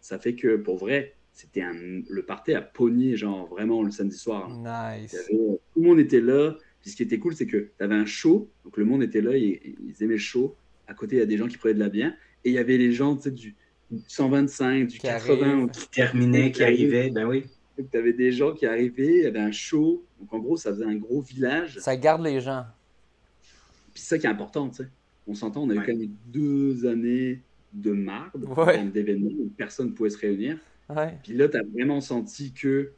Ça 0.00 0.18
fait 0.18 0.34
que, 0.34 0.56
pour 0.56 0.76
vrai, 0.76 1.14
c'était 1.32 1.62
le 2.08 2.22
party 2.24 2.54
à 2.54 2.62
pogné, 2.62 3.16
genre 3.16 3.46
vraiment 3.46 3.82
le 3.82 3.90
samedi 3.90 4.16
soir. 4.16 4.48
Nice. 4.50 5.16
tout 5.30 5.60
le 5.76 5.82
monde 5.82 5.98
était 5.98 6.20
là. 6.20 6.56
Puis 6.80 6.90
ce 6.90 6.96
qui 6.96 7.02
était 7.02 7.18
cool, 7.18 7.34
c'est 7.34 7.46
que 7.46 7.56
tu 7.76 7.84
avais 7.84 7.94
un 7.94 8.06
show, 8.06 8.48
donc 8.64 8.76
le 8.76 8.84
monde 8.84 9.02
était 9.02 9.20
là, 9.20 9.36
ils, 9.36 9.58
ils 9.64 10.04
aimaient 10.04 10.14
le 10.14 10.18
show. 10.18 10.54
À 10.86 10.94
côté, 10.94 11.16
il 11.16 11.18
y 11.18 11.22
a 11.22 11.26
des 11.26 11.36
gens 11.36 11.48
qui 11.48 11.56
prenaient 11.56 11.74
de 11.74 11.80
la 11.80 11.88
bière. 11.88 12.12
Et 12.44 12.50
il 12.50 12.52
y 12.52 12.58
avait 12.58 12.78
les 12.78 12.92
gens 12.92 13.16
du 13.16 13.56
125, 14.08 14.86
du 14.86 14.98
80 14.98 15.68
qui 15.68 15.88
terminaient, 15.88 16.52
qui 16.52 16.62
arrivaient. 16.62 17.10
Ben 17.10 17.26
oui. 17.26 17.44
Tu 17.76 17.96
avais 17.96 18.12
des 18.12 18.32
gens 18.32 18.54
qui 18.54 18.66
arrivaient, 18.66 19.18
il 19.18 19.22
y 19.24 19.26
avait 19.26 19.40
un 19.40 19.52
show. 19.52 20.04
Donc 20.18 20.32
en 20.32 20.38
gros, 20.38 20.56
ça 20.56 20.72
faisait 20.72 20.84
un 20.84 20.96
gros 20.96 21.20
village. 21.20 21.78
Ça 21.78 21.96
garde 21.96 22.22
les 22.22 22.40
gens. 22.40 22.64
Puis 23.92 24.02
c'est 24.02 24.16
ça 24.16 24.18
qui 24.18 24.26
est 24.26 24.30
important, 24.30 24.68
tu 24.68 24.84
sais. 24.84 24.88
On 25.26 25.34
s'entend, 25.34 25.62
on 25.64 25.70
a 25.70 25.74
eu 25.74 25.84
quand 25.84 25.96
même 25.96 26.14
deux 26.26 26.86
années 26.86 27.42
de 27.72 27.92
marde, 27.92 28.46
d'événements 28.92 29.32
où 29.38 29.50
personne 29.56 29.88
ne 29.88 29.92
pouvait 29.92 30.10
se 30.10 30.18
réunir. 30.18 30.58
Puis 31.22 31.34
là, 31.34 31.48
tu 31.48 31.56
as 31.56 31.62
vraiment 31.62 32.00
senti 32.00 32.52
que 32.52 32.92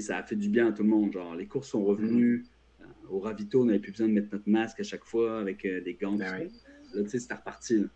ça 0.00 0.18
a 0.18 0.22
fait 0.22 0.36
du 0.36 0.48
bien 0.48 0.68
à 0.68 0.72
tout 0.72 0.82
le 0.82 0.88
monde. 0.88 1.12
Genre, 1.12 1.34
les 1.34 1.46
courses 1.46 1.68
sont 1.68 1.84
revenues. 1.84 2.44
Euh, 2.80 2.84
au 3.08 3.20
ravito, 3.20 3.62
on 3.62 3.66
n'avait 3.66 3.78
plus 3.78 3.92
besoin 3.92 4.08
de 4.08 4.12
mettre 4.12 4.28
notre 4.32 4.48
masque 4.48 4.80
à 4.80 4.82
chaque 4.82 5.04
fois 5.04 5.40
avec 5.40 5.64
euh, 5.64 5.80
des 5.80 5.94
gants. 5.94 6.16
Ben 6.16 6.48
là, 6.94 7.02
tu 7.02 7.08
sais, 7.08 7.18
c'était 7.18 7.34
reparti. 7.34 7.86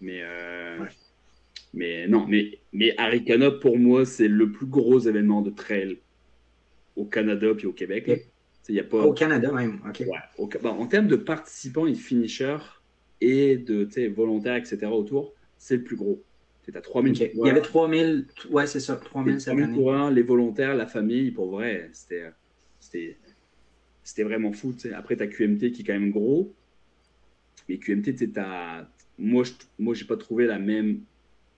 Mais, 0.00 0.22
euh, 0.22 0.84
mais 1.72 2.08
non, 2.08 2.26
mais, 2.26 2.58
mais 2.72 2.94
Arikana, 2.98 3.50
pour 3.50 3.78
moi, 3.78 4.04
c'est 4.04 4.28
le 4.28 4.50
plus 4.50 4.66
gros 4.66 4.98
événement 4.98 5.42
de 5.42 5.50
trail 5.50 5.98
au 6.96 7.04
Canada 7.04 7.54
puis 7.56 7.66
au 7.66 7.72
Québec. 7.72 8.26
Y 8.68 8.78
a 8.78 8.84
pas... 8.84 9.02
Au 9.02 9.12
Canada 9.12 9.50
même, 9.50 9.80
ok. 10.38 10.58
en 10.64 10.86
termes 10.86 11.08
de 11.08 11.16
participants 11.16 11.86
et 11.86 11.92
de 11.92 11.96
finishers 11.96 12.58
et 13.20 13.56
de 13.56 14.08
volontaires, 14.08 14.56
etc. 14.56 14.86
autour, 14.86 15.34
c'est 15.58 15.76
le 15.76 15.82
plus 15.82 15.96
gros. 15.96 16.22
C'est 16.62 16.76
à 16.76 16.80
3000 16.80 17.30
Il 17.34 17.46
y 17.46 17.50
avait 17.50 17.62
3000, 17.62 18.26
ouais, 18.50 18.66
c'est 18.66 18.80
ça, 18.80 18.96
3000 18.96 19.40
cette 19.40 19.54
année. 19.54 19.74
Coureurs, 19.74 20.10
les 20.10 20.22
volontaires, 20.22 20.76
la 20.76 20.86
famille, 20.86 21.30
pour 21.32 21.50
vrai, 21.50 21.90
c'était 21.92 22.32
vraiment 24.22 24.52
fou. 24.52 24.74
Après, 24.94 25.16
tu 25.16 25.22
as 25.22 25.26
QMT 25.26 25.72
qui 25.72 25.82
est 25.82 25.84
quand 25.84 25.94
même 25.94 26.10
gros. 26.10 26.54
Mais 27.68 27.78
QMT, 27.78 28.14
tu 28.14 28.32
as, 28.36 28.88
moi, 29.18 29.42
je 29.44 29.52
moi, 29.78 29.94
j'ai 29.94 30.04
pas 30.04 30.16
trouvé 30.16 30.46
la 30.46 30.58
même 30.58 31.00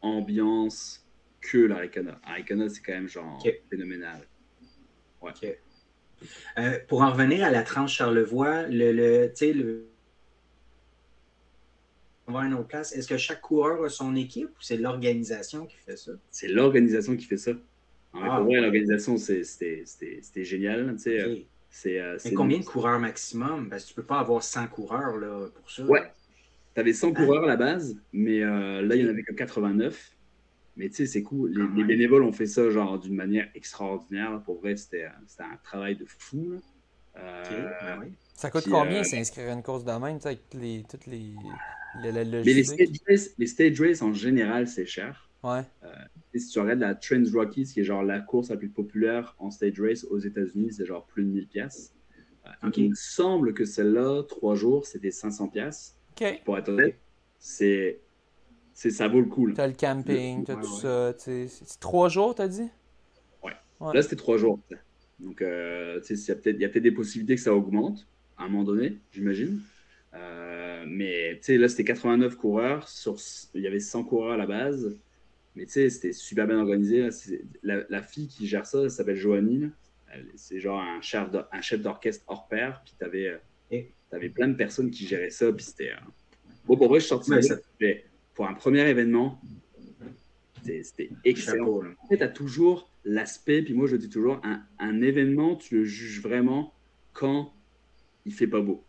ambiance 0.03 1.07
que 1.41 1.59
l'Arikana. 1.59 2.21
Arikana, 2.25 2.69
c'est 2.69 2.83
quand 2.83 2.93
même 2.93 3.09
genre 3.09 3.43
phénoménal. 3.71 4.27
Ouais. 5.21 5.61
Euh, 6.59 6.79
pour 6.89 7.03
en 7.03 7.11
revenir 7.11 7.45
à 7.45 7.51
la 7.51 7.63
tranche 7.63 7.97
Charlevoix, 7.97 8.63
le, 8.69 8.93
le, 8.93 9.33
le... 9.41 9.89
on 12.27 12.33
va 12.33 12.41
à 12.41 12.45
une 12.45 12.55
autre 12.55 12.69
place. 12.69 12.93
Est-ce 12.93 13.09
que 13.09 13.17
chaque 13.17 13.41
coureur 13.41 13.83
a 13.85 13.89
son 13.89 14.15
équipe 14.15 14.51
ou 14.51 14.61
c'est 14.61 14.77
l'organisation 14.77 15.67
qui 15.67 15.77
fait 15.77 15.97
ça? 15.97 16.13
C'est 16.31 16.49
l'organisation 16.49 17.17
qui 17.17 17.25
fait 17.25 17.37
ça. 17.37 17.53
Ah, 18.15 18.37
pour 18.37 18.47
moi, 18.47 18.61
l'organisation, 18.61 19.17
c'était 19.17 19.85
génial. 20.37 20.91
Okay. 20.91 21.49
C'est, 21.71 21.99
euh, 22.01 22.19
Mais 22.25 22.33
combien 22.35 22.59
de 22.59 22.65
coureurs 22.65 23.01
maximum? 23.01 23.71
Parce 23.71 23.85
que 23.85 23.89
tu 23.89 23.95
peux 23.95 24.05
pas 24.05 24.19
avoir 24.19 24.43
100 24.43 24.69
coureurs 24.69 25.17
là, 25.17 25.49
pour 25.55 25.71
ça. 25.71 25.85
Ouais. 25.85 26.03
Tu 26.75 26.81
avais 26.81 26.93
100 26.93 27.13
coureurs 27.13 27.45
à 27.45 27.47
la 27.47 27.57
base, 27.57 27.97
mais 28.13 28.43
euh, 28.43 28.83
là, 28.83 28.97
il 28.97 29.03
n'y 29.03 29.09
en 29.09 29.13
avait 29.13 29.23
que 29.23 29.33
89. 29.33 30.17
Mais 30.77 30.89
tu 30.89 30.97
sais, 30.97 31.07
c'est 31.07 31.23
cool. 31.23 31.53
Les, 31.77 31.85
bénévoles 31.85 32.23
ont 32.23 32.33
fait 32.33 32.47
ça 32.47 32.71
genre 32.71 32.99
d'une 32.99 33.15
manière 33.15 33.49
extraordinaire. 33.55 34.41
Pour 34.45 34.61
vrai, 34.61 34.77
c'était 34.77 35.05
un 35.05 35.57
travail 35.63 35.97
de 35.97 36.07
fou. 36.07 36.61
Euh, 37.17 37.71
ben 37.83 38.11
ça 38.35 38.51
coûte 38.51 38.65
combien 38.65 39.01
euh, 39.01 39.05
s'inscrire 39.05 39.51
à 39.51 39.53
une 39.53 39.63
course 39.63 39.85
de 39.85 39.93
même, 39.93 40.19
avec 40.25 40.41
les, 40.55 40.83
toutes 40.89 41.07
les, 41.07 41.35
Mais 42.03 42.43
les 42.43 42.65
stage, 42.65 42.89
races, 43.07 43.31
les 43.37 43.47
stage 43.47 43.81
races, 43.81 44.03
en 44.03 44.15
général, 44.15 44.67
c'est 44.67 44.87
cher. 44.87 45.29
Ouais. 45.45 45.61
Euh, 45.85 45.93
si 46.35 46.49
tu 46.49 46.59
regardes 46.59 46.81
la 46.81 46.95
Trans 46.95 47.23
Rockies, 47.35 47.67
qui 47.67 47.81
est 47.81 47.85
genre 47.85 48.03
la 48.03 48.21
course 48.21 48.49
la 48.49 48.57
plus 48.57 48.71
populaire 48.71 49.37
en 49.39 49.51
stage 49.51 49.79
race 49.79 50.05
aux 50.05 50.19
États-Unis, 50.19 50.73
c'est 50.73 50.87
genre 50.87 51.05
plus 51.07 51.25
de 51.25 51.29
1000 51.29 51.49
pièces. 51.49 51.93
Il 52.77 52.91
me 52.91 52.95
semble 52.95 53.55
que 53.55 53.65
celle-là, 53.65 54.23
trois 54.25 54.55
jours, 54.55 54.87
c'était 54.87 55.11
500 55.11 55.49
Pour 56.45 56.59
être 56.59 56.69
honnête, 56.69 56.97
c'est 57.39 58.01
ça 58.75 59.09
vaut 59.09 59.21
le 59.21 59.27
coup. 59.27 59.51
T'as 59.53 59.67
le 59.67 59.75
camping, 59.75 60.45
t'as 60.45 60.57
tout 60.57 60.79
ça. 60.79 61.15
C'est 61.19 61.49
trois 61.81 62.09
jours, 62.09 62.35
t'as 62.35 62.49
dit? 62.49 62.69
Ouais. 63.43 63.53
Là, 63.93 64.03
c'était 64.03 64.17
trois 64.17 64.39
jours. 64.39 64.59
Donc, 65.19 65.41
euh, 65.41 66.01
il 66.09 66.17
y 66.17 66.65
a 66.65 66.69
peut-être 66.69 66.83
des 66.83 66.91
possibilités 66.91 67.37
que 67.37 67.41
ça 67.41 67.55
augmente 67.55 68.07
à 68.37 68.45
un 68.45 68.49
moment 68.49 68.65
donné, 68.65 68.99
j'imagine. 69.13 69.61
Euh, 70.15 70.85
mais 70.87 71.41
là, 71.49 71.69
c'était 71.69 71.85
89 71.85 72.37
coureurs. 72.37 72.89
Sur, 72.89 73.17
il 73.55 73.63
y 73.63 73.67
avait 73.67 73.81
100 73.81 74.05
coureurs 74.05 74.33
à 74.33 74.37
la 74.37 74.47
base. 74.47 74.97
Mais 75.55 75.67
c'était 75.67 76.13
super 76.13 76.47
bien 76.47 76.59
organisé. 76.59 77.09
La, 77.63 78.03
fille 78.03 78.27
qui 78.27 78.47
gère 78.47 78.67
ça, 78.67 78.83
elle 78.83 78.91
s'appelle 78.91 79.17
Joanine. 79.17 79.73
C'est 80.35 80.61
genre 80.61 80.81
un 80.81 81.01
chef, 81.01 81.81
d'orchestre 81.81 82.25
hors 82.27 82.49
pair. 82.49 82.83
Puis 82.85 82.95
tu 82.99 83.05
avais, 83.05 83.39
avais, 84.13 84.29
plein 84.29 84.49
de 84.49 84.55
personnes 84.55 84.91
qui 84.91 85.07
géraient 85.07 85.31
ça. 85.31 85.53
Puis 85.53 85.65
c'était. 85.65 85.91
Euh, 85.91 86.11
bon, 86.67 86.77
pour 86.77 86.89
vrai, 86.89 87.01
je 87.01 87.07
suis 87.07 87.11
sorti 87.11 87.33
pour 88.35 88.47
un 88.47 88.55
premier 88.55 88.89
événement, 88.89 89.41
c'était 90.65 91.11
excellent. 91.25 91.83
En 92.03 92.09
fait, 92.09 92.19
tu 92.19 92.23
as 92.23 92.29
toujours 92.29 92.89
l'aspect, 93.05 93.63
puis 93.63 93.75
moi 93.75 93.87
je 93.87 93.97
dis 93.97 94.09
toujours, 94.09 94.41
un, 94.45 94.63
un, 94.79 95.03
événement, 95.03 95.57
tu 95.57 95.77
le 95.77 95.85
juges 95.85 96.21
vraiment 96.21 96.73
quand 97.13 97.53
il 98.25 98.33
fait 98.33 98.47
pas 98.47 98.61
beau. 98.61 98.85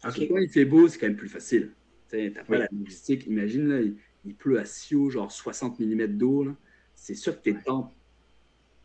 Parce 0.00 0.16
que 0.16 0.24
quand 0.24 0.38
il 0.38 0.48
fait 0.48 0.64
beau, 0.64 0.86
c'est 0.88 0.98
quand 0.98 1.06
même 1.06 1.16
plus 1.16 1.28
facile. 1.28 1.72
Tu 2.10 2.30
n'as 2.30 2.44
pas 2.44 2.58
la 2.58 2.68
logistique. 2.70 3.26
Imagine, 3.26 3.68
là, 3.68 3.80
il, 4.24 4.34
pleut 4.34 4.58
à 4.58 4.64
Sio, 4.64 5.10
genre 5.10 5.32
60 5.32 5.80
mm 5.80 6.06
d'eau. 6.06 6.46
C'est 6.94 7.14
sûr 7.14 7.36
que 7.36 7.42
t'es 7.42 7.54
temps, 7.54 7.92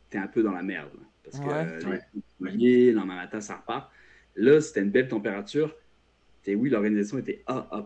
tu 0.09 0.17
es 0.17 0.19
un 0.19 0.27
peu 0.27 0.41
dans 0.41 0.53
la 0.53 0.63
merde. 0.63 0.97
parce 1.23 1.39
que 1.39 1.89
ouais. 1.89 2.01
le 2.39 2.91
lendemain 2.91 3.15
matin, 3.15 3.41
ça 3.41 3.57
repart. 3.57 3.91
Là, 4.39 4.61
c'était 4.61 4.81
une 4.81 4.89
belle 4.89 5.07
température. 5.07 5.75
Es, 6.45 6.55
oui, 6.55 6.69
l'organisation 6.69 7.17
était 7.17 7.43
AA+, 7.45 7.85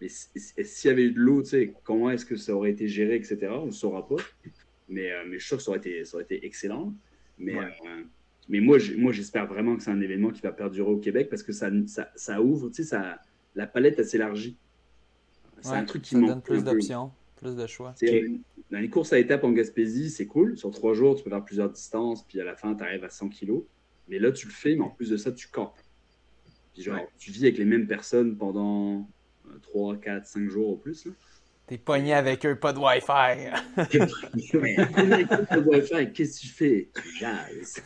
mais 0.00 0.08
s'il 0.08 0.88
y 0.88 0.92
avait 0.92 1.04
eu 1.04 1.12
de 1.12 1.20
l'eau, 1.20 1.42
comment 1.84 2.10
est-ce 2.10 2.24
que 2.24 2.36
ça 2.36 2.54
aurait 2.54 2.70
été 2.70 2.88
géré, 2.88 3.14
etc., 3.14 3.48
on 3.50 3.66
ne 3.66 3.70
saura 3.70 4.08
pas. 4.08 4.16
Mais, 4.88 5.12
euh, 5.12 5.24
mais 5.26 5.38
je 5.38 5.40
suis 5.40 5.48
sûr 5.48 5.56
que 5.58 5.62
ça 5.62 5.70
aurait 5.70 5.78
été, 5.78 6.04
ça 6.04 6.16
aurait 6.16 6.24
été 6.24 6.44
excellent. 6.44 6.94
Mais, 7.38 7.56
euh, 7.56 8.02
mais 8.48 8.60
moi, 8.60 8.78
j'espère 8.78 9.46
vraiment 9.46 9.76
que 9.76 9.82
c'est 9.82 9.90
un 9.90 10.00
événement 10.00 10.30
qui 10.30 10.40
va 10.40 10.52
perdurer 10.52 10.90
au 10.90 10.98
Québec 10.98 11.28
parce 11.28 11.42
que 11.42 11.52
ça, 11.52 11.70
ça, 11.86 12.10
ça 12.16 12.40
ouvre, 12.40 12.68
tu 12.68 12.76
sais, 12.76 12.84
ça, 12.84 13.20
la 13.54 13.66
palette 13.66 14.02
s'élargit. 14.02 14.56
C'est 15.60 15.72
un 15.72 15.84
truc 15.84 16.02
qui 16.02 16.14
ça 16.14 16.20
donne 16.20 16.42
plus 16.42 16.64
d'options, 16.64 17.10
plus 17.36 17.54
de 17.54 17.66
choix. 17.66 17.94
Dans 18.70 18.78
les 18.78 18.88
courses 18.88 19.12
à 19.12 19.18
étapes 19.18 19.44
en 19.44 19.52
Gaspésie, 19.52 20.10
c'est 20.10 20.26
cool. 20.26 20.56
Sur 20.56 20.70
trois 20.70 20.94
jours, 20.94 21.16
tu 21.16 21.22
peux 21.22 21.30
faire 21.30 21.44
plusieurs 21.44 21.70
distances, 21.70 22.26
puis 22.26 22.40
à 22.40 22.44
la 22.44 22.56
fin, 22.56 22.74
tu 22.74 22.82
arrives 22.82 23.04
à 23.04 23.10
100 23.10 23.28
kilos. 23.28 23.62
Mais 24.08 24.18
là, 24.18 24.30
tu 24.32 24.46
le 24.46 24.52
fais, 24.52 24.74
mais 24.76 24.84
en 24.84 24.90
plus 24.90 25.10
de 25.10 25.16
ça, 25.16 25.32
tu 25.32 25.48
campes. 25.48 25.78
Puis 26.74 26.82
genre, 26.82 27.00
tu 27.18 27.30
vis 27.30 27.44
avec 27.44 27.58
les 27.58 27.64
mêmes 27.64 27.86
personnes 27.86 28.36
pendant 28.36 29.08
3, 29.62 29.96
4, 29.96 30.26
5 30.26 30.48
jours 30.48 30.68
au 30.70 30.76
plus. 30.76 31.08
T'es 31.66 31.78
pogné 31.78 32.14
avec 32.14 32.46
eux, 32.46 32.56
pas 32.56 32.72
de 32.72 32.78
Wi-Fi. 32.78 33.06
pas 33.76 33.84
de 35.56 35.68
Wi-Fi, 35.68 36.12
qu'est-ce 36.12 36.40
que 36.40 36.46
tu 36.46 36.52
fais? 36.52 36.90
Tu 36.94 37.18
jases. 37.18 37.82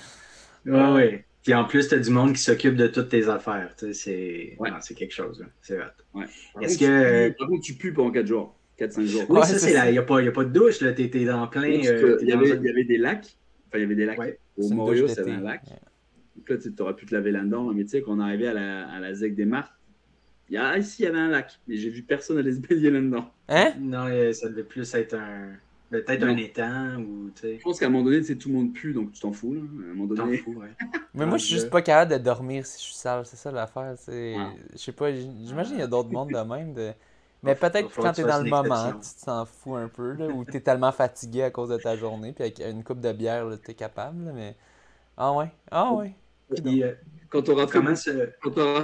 Ouais, 0.67 0.93
ouais. 0.93 1.25
Puis 1.43 1.55
en 1.55 1.65
plus, 1.65 1.89
t'as 1.89 1.99
du 1.99 2.11
monde 2.11 2.35
qui 2.35 2.43
s'occupe 2.43 2.77
de 2.77 2.87
toutes 2.89 3.09
tes 3.09 3.29
affaires. 3.29 3.75
C'est 3.93 4.57
ouais. 4.59 4.71
quelque 4.95 5.15
chose. 5.15 5.47
C'est 5.63 5.77
vrai. 5.77 5.87
Ouais. 6.13 6.27
Est-ce 6.61 6.79
que. 6.79 7.31
Par 7.39 7.49
contre, 7.49 7.63
tu 7.63 7.75
pues 7.75 7.93
pendant 7.93 8.11
4 8.11 8.27
jours. 8.27 8.57
4-5 8.79 9.07
jours. 9.07 9.25
Oui, 9.29 9.41
ça, 9.45 9.59
c'est 9.59 9.73
là. 9.73 9.89
Il 9.89 9.93
n'y 9.93 9.99
a, 9.99 10.03
pas, 10.03 10.21
a 10.21 10.31
pas 10.31 10.45
de 10.45 10.53
douche. 10.53 10.81
Là. 10.81 10.93
T'es 10.93 11.09
dans 11.09 11.47
plein. 11.49 11.63
Euh, 11.63 12.19
il, 12.21 12.29
y 12.29 12.33
avait, 12.33 12.49
il 12.49 12.63
y 12.63 12.71
avait 12.71 12.85
des 12.85 12.99
lacs. 12.99 13.37
Enfin, 13.69 13.79
il 13.79 13.81
y 13.81 13.85
avait 13.85 13.95
des 13.95 14.07
lacs. 14.07 14.39
Au 14.57 14.69
Morio, 14.71 15.11
avait 15.11 15.31
un 15.31 15.41
lac. 15.41 15.63
Donc 16.41 16.49
là, 16.49 16.57
tu 16.57 16.83
aurais 16.83 16.97
pu 16.97 17.07
te 17.07 17.15
laver 17.15 17.33
là-dedans. 17.33 17.73
Mais 17.75 17.85
tu 17.85 17.91
sais, 17.91 18.03
quand 18.03 18.17
on 18.17 18.21
arrivait 18.21 18.49
à 18.49 18.55
la, 18.55 18.89
à 18.89 18.99
la 18.99 19.15
ZEC 19.15 19.35
des 19.35 19.45
Martes, 19.45 19.73
il 20.49 20.55
y 20.55 20.59
a, 20.59 20.77
ici, 20.77 21.03
il 21.03 21.05
y 21.05 21.09
avait 21.09 21.19
un 21.19 21.29
lac, 21.29 21.61
mais 21.69 21.77
j'ai 21.77 21.91
vu 21.91 22.03
personne 22.03 22.37
aller 22.39 22.53
se 22.53 22.59
baigner 22.59 22.91
là-dedans. 22.91 23.31
Hein? 23.49 23.73
Non, 23.79 24.07
ça 24.33 24.49
devait 24.49 24.65
plus 24.65 24.95
être 24.95 25.15
un. 25.15 25.51
Peut-être 25.91 26.23
un 26.23 26.37
étang 26.37 27.01
ou. 27.01 27.31
Je 27.43 27.61
pense 27.63 27.81
qu'à 27.81 27.87
un 27.87 27.89
moment 27.89 28.05
donné, 28.05 28.23
tout 28.23 28.49
le 28.49 28.55
monde 28.55 28.73
pue, 28.73 28.93
donc 28.93 29.13
tu 29.13 29.21
t'en 29.21 29.33
fous. 29.33 29.55
Là. 29.55 29.61
À 29.61 29.91
un 29.91 29.95
moment 29.95 30.15
donné. 30.15 30.39
Fous, 30.39 30.55
ouais. 30.55 30.69
mais 31.15 31.27
moi, 31.27 31.37
je 31.37 31.45
suis 31.45 31.55
juste 31.57 31.71
pas 31.71 31.83
capable 31.83 32.13
de 32.13 32.19
dormir 32.19 32.65
si 32.65 32.79
je 32.79 32.85
suis 32.85 32.95
sale. 32.95 33.27
C'est 33.27 33.37
ça 33.37 33.51
l'affaire. 33.51 33.95
C'est... 33.97 34.37
Je 34.73 34.79
sais 34.79 34.93
pas, 34.93 35.13
j'imagine 35.13 35.73
qu'il 35.73 35.81
y 35.81 35.83
a 35.83 35.89
d'autres 35.89 36.11
mondes 36.11 36.31
de 36.31 36.39
même. 36.39 36.75
De... 36.75 36.93
Mais 37.43 37.57
peut-être 37.57 37.89
que 37.89 38.01
quand 38.01 38.13
t'es 38.13 38.23
dans 38.23 38.43
le 38.43 38.49
moment, 38.49 38.93
tu 38.93 39.25
t'en 39.25 39.45
fous 39.45 39.75
un 39.75 39.89
peu, 39.89 40.13
là, 40.13 40.29
ou 40.29 40.45
t'es 40.45 40.61
tellement 40.61 40.93
fatigué 40.93 41.43
à 41.45 41.51
cause 41.51 41.71
de 41.71 41.77
ta 41.77 41.97
journée, 41.97 42.33
puis 42.33 42.45
avec 42.45 42.61
une 42.61 42.85
coupe 42.85 43.01
de 43.01 43.13
bière, 43.13 43.47
t'es 43.65 43.75
capable. 43.75 44.33
Mais. 44.35 44.55
Ah 45.17 45.33
ouais, 45.33 45.51
ah 45.71 45.93
ouais. 45.93 46.15
Quand 47.29 47.43
tu 47.43 47.51
auras, 47.53 47.67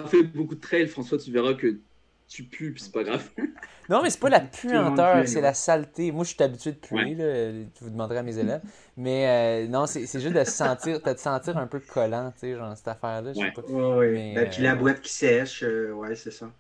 fait, 0.07 0.23
beaucoup 0.23 0.55
de 0.55 0.61
trails, 0.61 0.87
François, 0.87 1.19
tu 1.19 1.33
verras 1.33 1.55
que 1.55 1.81
tu 2.29 2.43
pues, 2.45 2.75
c'est 2.77 2.93
pas 2.93 3.05
grave. 3.05 3.29
non, 3.89 4.03
mais 4.03 4.11
c'est 4.11 4.21
pas 4.21 4.29
la 4.29 4.41
puanteur, 4.41 5.27
c'est 5.29 5.41
la 5.41 5.55
saleté. 5.55 6.11
Moi, 6.11 6.25
je 6.25 6.35
suis 6.35 6.43
habitué 6.43 6.73
de 6.73 6.77
puer, 6.77 7.15
là, 7.15 7.67
vous 7.81 7.91
demanderez 7.91 8.19
à 8.19 8.23
mes 8.23 8.37
élèves. 8.39 8.63
Mais 8.97 9.27
euh, 9.29 9.69
non, 9.69 9.87
c'est 9.87 10.07
juste 10.07 10.35
de 10.35 10.45
se 10.45 10.51
sentir, 10.51 11.01
de 11.01 11.13
te 11.13 11.21
sentir 11.21 11.57
un 11.57 11.67
peu 11.67 11.81
collant, 11.81 12.33
tu 12.33 12.41
sais, 12.41 12.57
genre 12.57 12.77
cette 12.77 12.89
affaire-là. 12.89 13.33
Ouais, 13.33 14.35
ben, 14.35 14.51
puis 14.51 14.63
la 14.63 14.73
euh, 14.73 14.77
boîte 14.77 15.01
qui 15.01 15.13
sèche, 15.13 15.63
euh, 15.63 15.93
ouais, 15.93 16.15
c'est 16.17 16.33
ça. 16.33 16.51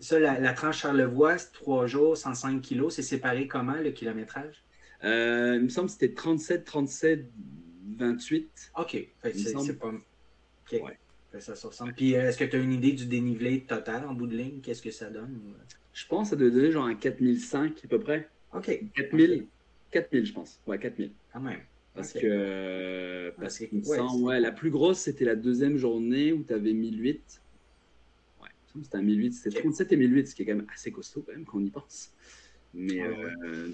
Ça, 0.00 0.18
la, 0.18 0.52
tranche 0.52 0.78
Charlevoix, 0.78 1.38
c'est 1.38 1.52
3 1.52 1.86
jours, 1.86 2.16
105 2.16 2.60
kilos. 2.60 2.94
C'est 2.94 3.02
séparé 3.02 3.46
comment, 3.46 3.74
le 3.74 3.90
kilométrage? 3.90 4.62
il 5.02 5.60
me 5.62 5.68
semble 5.70 5.86
que 5.86 5.92
c'était 5.92 6.12
37, 6.12 6.64
37, 6.64 7.24
28. 7.96 8.72
OK. 8.78 9.08
C'est 9.22 9.78
pas... 9.78 9.92
Ça 11.38 11.84
Puis 11.96 12.16
euh, 12.16 12.28
est-ce 12.28 12.38
que 12.38 12.44
tu 12.44 12.56
as 12.56 12.58
une 12.58 12.72
idée 12.72 12.92
du 12.92 13.06
dénivelé 13.06 13.60
total 13.60 14.04
en 14.04 14.14
bout 14.14 14.26
de 14.26 14.36
ligne? 14.36 14.60
Qu'est-ce 14.60 14.82
que 14.82 14.90
ça 14.90 15.10
donne? 15.10 15.38
Je 15.92 16.06
pense 16.06 16.28
que 16.28 16.30
ça 16.30 16.36
doit 16.36 16.50
donner 16.50 16.72
genre 16.72 16.86
un 16.86 16.94
4005 16.94 17.84
à 17.84 17.88
peu 17.88 18.00
près. 18.00 18.28
OK. 18.52 18.80
4000. 18.94 19.46
4000, 19.92 20.26
je 20.26 20.32
pense. 20.32 20.60
Ouais, 20.66 20.78
4000. 20.78 21.12
Quand 21.32 21.40
même. 21.40 21.60
Parce 21.94 22.12
que, 22.12 23.32
parce 23.38 23.60
ouais, 23.60 24.40
la 24.40 24.52
plus 24.52 24.70
grosse, 24.70 25.00
c'était 25.00 25.24
la 25.24 25.36
deuxième 25.36 25.76
journée 25.76 26.32
où 26.32 26.44
tu 26.44 26.54
avais 26.54 26.72
1008. 26.72 27.42
Ouais, 28.40 28.48
c'était 28.82 28.96
un 28.96 29.02
1008. 29.02 29.32
C'était 29.32 29.60
37 29.60 29.92
et 29.92 29.96
1008, 29.96 30.28
ce 30.28 30.34
qui 30.34 30.42
est 30.42 30.46
quand 30.46 30.54
même 30.54 30.66
assez 30.72 30.92
costaud 30.92 31.22
quand 31.26 31.32
même 31.32 31.44
quand 31.44 31.58
on 31.58 31.64
y 31.64 31.70
pense. 31.70 32.12
Mais, 32.72 33.02
euh, 33.02 33.70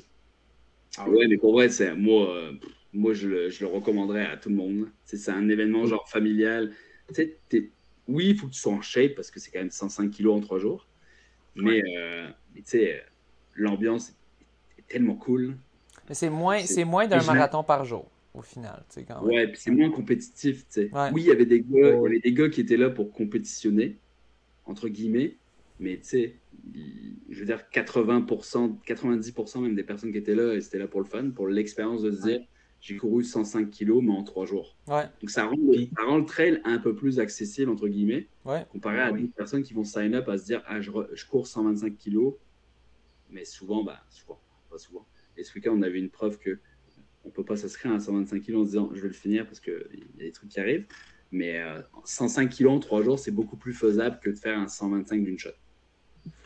ah 0.96 1.08
ouais. 1.08 1.28
mais 1.28 1.36
pour 1.36 1.52
vrai, 1.52 1.68
c'est 1.68 1.94
moi, 1.94 2.34
euh, 2.34 2.52
moi 2.96 3.12
je 3.12 3.28
le, 3.28 3.50
je 3.50 3.64
le 3.64 3.70
recommanderais 3.70 4.26
à 4.26 4.36
tout 4.36 4.48
le 4.48 4.56
monde. 4.56 4.88
C'est 5.04 5.30
un 5.30 5.48
événement 5.48 5.84
mm. 5.84 5.88
genre 5.88 6.08
familial 6.08 6.72
oui, 8.08 8.28
il 8.30 8.38
faut 8.38 8.46
que 8.46 8.52
tu 8.52 8.60
sois 8.60 8.72
en 8.72 8.82
shape 8.82 9.14
parce 9.14 9.30
que 9.30 9.40
c'est 9.40 9.50
quand 9.50 9.58
même 9.58 9.70
105 9.70 10.10
kilos 10.10 10.36
en 10.36 10.40
trois 10.40 10.58
jours. 10.58 10.86
Mais, 11.54 11.82
euh, 11.96 12.28
tu 12.54 12.62
sais, 12.64 13.02
l'ambiance 13.54 14.14
est 14.78 14.86
tellement 14.86 15.14
cool. 15.14 15.56
c'est 16.10 16.30
moins, 16.30 16.60
c'est 16.60 16.84
moins 16.84 17.06
d'un 17.06 17.22
marathon 17.22 17.64
par 17.64 17.84
jour 17.84 18.10
au 18.34 18.42
final. 18.42 18.84
Quand 19.08 19.22
même. 19.22 19.34
Ouais, 19.34 19.48
puis 19.48 19.58
c'est 19.58 19.70
moins 19.70 19.90
compétitif. 19.90 20.64
Oui, 20.76 21.22
il 21.22 21.24
y 21.24 21.30
avait 21.30 21.46
des 21.46 21.60
gars, 21.60 21.94
il 21.94 22.02
y 22.02 22.06
avait 22.06 22.20
des 22.20 22.32
gars 22.32 22.48
qui 22.50 22.60
étaient 22.60 22.76
là 22.76 22.90
pour 22.90 23.10
compétitionner 23.12 23.96
entre 24.66 24.88
guillemets, 24.88 25.36
mais 25.80 25.96
tu 25.96 26.04
sais, 26.04 26.34
je 27.30 27.38
veux 27.38 27.46
dire 27.46 27.62
80%, 27.72 28.78
90% 28.84 29.62
même 29.62 29.74
des 29.74 29.84
personnes 29.84 30.12
qui 30.12 30.18
étaient 30.18 30.34
là, 30.34 30.60
c'était 30.60 30.78
là 30.78 30.88
pour 30.88 31.00
le 31.00 31.06
fun, 31.06 31.30
pour 31.30 31.48
l'expérience 31.48 32.02
de 32.02 32.10
se 32.10 32.22
dire 32.22 32.40
j'ai 32.86 32.96
couru 32.96 33.24
105 33.24 33.68
kilos, 33.68 34.00
mais 34.00 34.12
en 34.12 34.22
trois 34.22 34.46
jours. 34.46 34.76
Donc 34.86 35.28
ça 35.28 35.46
rend, 35.46 35.56
le, 35.56 36.24
trail 36.24 36.60
un 36.64 36.78
peu 36.78 36.94
plus 36.94 37.18
accessible, 37.18 37.68
entre 37.68 37.88
guillemets, 37.88 38.28
comparé 38.70 39.00
à 39.00 39.10
des 39.10 39.24
personnes 39.24 39.64
qui 39.64 39.74
vont 39.74 39.82
sign 39.82 40.14
up 40.14 40.28
à 40.28 40.38
se 40.38 40.44
dire 40.44 40.62
ah, 40.66 40.80
je, 40.80 40.90
cours 41.28 41.48
125 41.48 41.96
kilos, 41.96 42.34
mais 43.28 43.44
souvent, 43.44 43.82
bah, 43.82 44.04
souvent, 44.08 44.38
pas 44.70 44.78
souvent. 44.78 45.04
Et 45.36 45.42
ce 45.42 45.52
week-end, 45.56 45.72
on 45.76 45.82
avait 45.82 45.98
une 45.98 46.10
preuve 46.10 46.38
que 46.38 46.60
on 47.24 47.30
peut 47.30 47.44
pas 47.44 47.56
s'inscrire 47.56 47.92
à 47.92 47.98
125 47.98 48.40
kilos 48.40 48.60
en 48.60 48.64
se 48.64 48.70
disant 48.70 48.90
je 48.94 49.00
vais 49.00 49.08
le 49.08 49.14
finir 49.14 49.46
parce 49.46 49.58
qu'il 49.58 49.72
y 50.18 50.22
a 50.22 50.26
des 50.26 50.32
trucs 50.32 50.50
qui 50.50 50.60
arrivent. 50.60 50.86
Mais 51.32 51.60
105 52.04 52.44
euh, 52.44 52.46
kilos 52.46 52.72
en 52.72 52.78
trois 52.78 53.02
jours, 53.02 53.18
c'est 53.18 53.32
beaucoup 53.32 53.56
plus 53.56 53.74
faisable 53.74 54.20
que 54.22 54.30
de 54.30 54.36
faire 54.36 54.56
un 54.56 54.68
125 54.68 55.24
d'une 55.24 55.38
shot. 55.40 55.50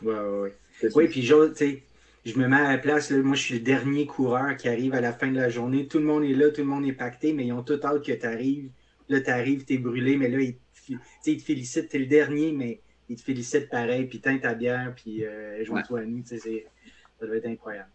Ouais, 0.01 0.15
ouais, 0.15 0.39
ouais. 0.39 0.89
Oui, 0.95 1.07
puis 1.07 1.21
tu 1.21 1.27
sais, 1.53 1.83
je 2.25 2.37
me 2.37 2.47
mets 2.47 2.57
à 2.57 2.71
la 2.71 2.77
place. 2.77 3.11
moi, 3.11 3.35
je 3.35 3.41
suis 3.41 3.53
le 3.55 3.61
dernier 3.61 4.05
coureur 4.05 4.55
qui 4.55 4.69
arrive 4.69 4.93
à 4.93 5.01
la 5.01 5.11
fin 5.11 5.31
de 5.31 5.37
la 5.37 5.49
journée. 5.49 5.87
Tout 5.87 5.97
le 5.97 6.05
monde 6.05 6.23
est 6.23 6.33
là, 6.33 6.49
tout 6.51 6.61
le 6.61 6.67
monde 6.67 6.85
est 6.85 6.93
pacté, 6.93 7.33
mais 7.33 7.45
ils 7.47 7.53
ont 7.53 7.63
tout 7.63 7.79
hâte 7.83 8.05
que 8.05 8.11
tu 8.11 8.25
arrives. 8.25 8.69
Là, 9.09 9.21
tu 9.21 9.29
arrives, 9.29 9.65
tu 9.65 9.73
es 9.73 9.77
brûlé, 9.77 10.17
mais 10.17 10.29
là, 10.29 10.39
ils, 10.39 10.55
te 10.87 11.43
félicitent. 11.43 11.89
Tu 11.89 11.97
es 11.97 11.99
le 11.99 12.05
dernier, 12.05 12.51
mais 12.51 12.79
ils 13.09 13.15
te 13.15 13.23
félicitent 13.23 13.69
pareil. 13.69 14.05
Puis 14.05 14.21
teint 14.21 14.37
ta 14.37 14.53
bière, 14.53 14.93
puis 14.95 15.25
euh, 15.25 15.65
joins-toi 15.65 16.01
à 16.01 16.05
nous. 16.05 16.23
Ça 16.25 17.25
doit 17.25 17.35
être 17.35 17.47
incroyable. 17.47 17.89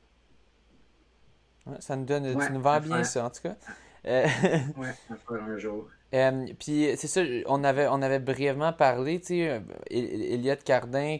ça 1.78 1.96
nous 1.96 2.04
donne, 2.04 2.24
tu 2.24 2.52
nous 2.52 2.60
vends 2.60 2.80
bien 2.80 3.04
ça, 3.04 3.26
en 3.26 3.30
tout 3.30 3.42
cas. 3.42 3.56
Euh, 4.06 4.24
ouais, 4.76 4.94
faire 5.08 5.42
un 5.42 5.58
jour. 5.58 5.88
Euh, 6.14 6.46
puis 6.58 6.88
c'est 6.96 7.08
ça, 7.08 7.22
on 7.46 7.64
avait, 7.64 7.88
on 7.88 8.02
avait 8.02 8.20
brièvement 8.20 8.72
parlé, 8.72 9.20
tu 9.20 9.26
sais, 9.26 9.62
Elliot 9.90 10.54
Cardin, 10.64 11.18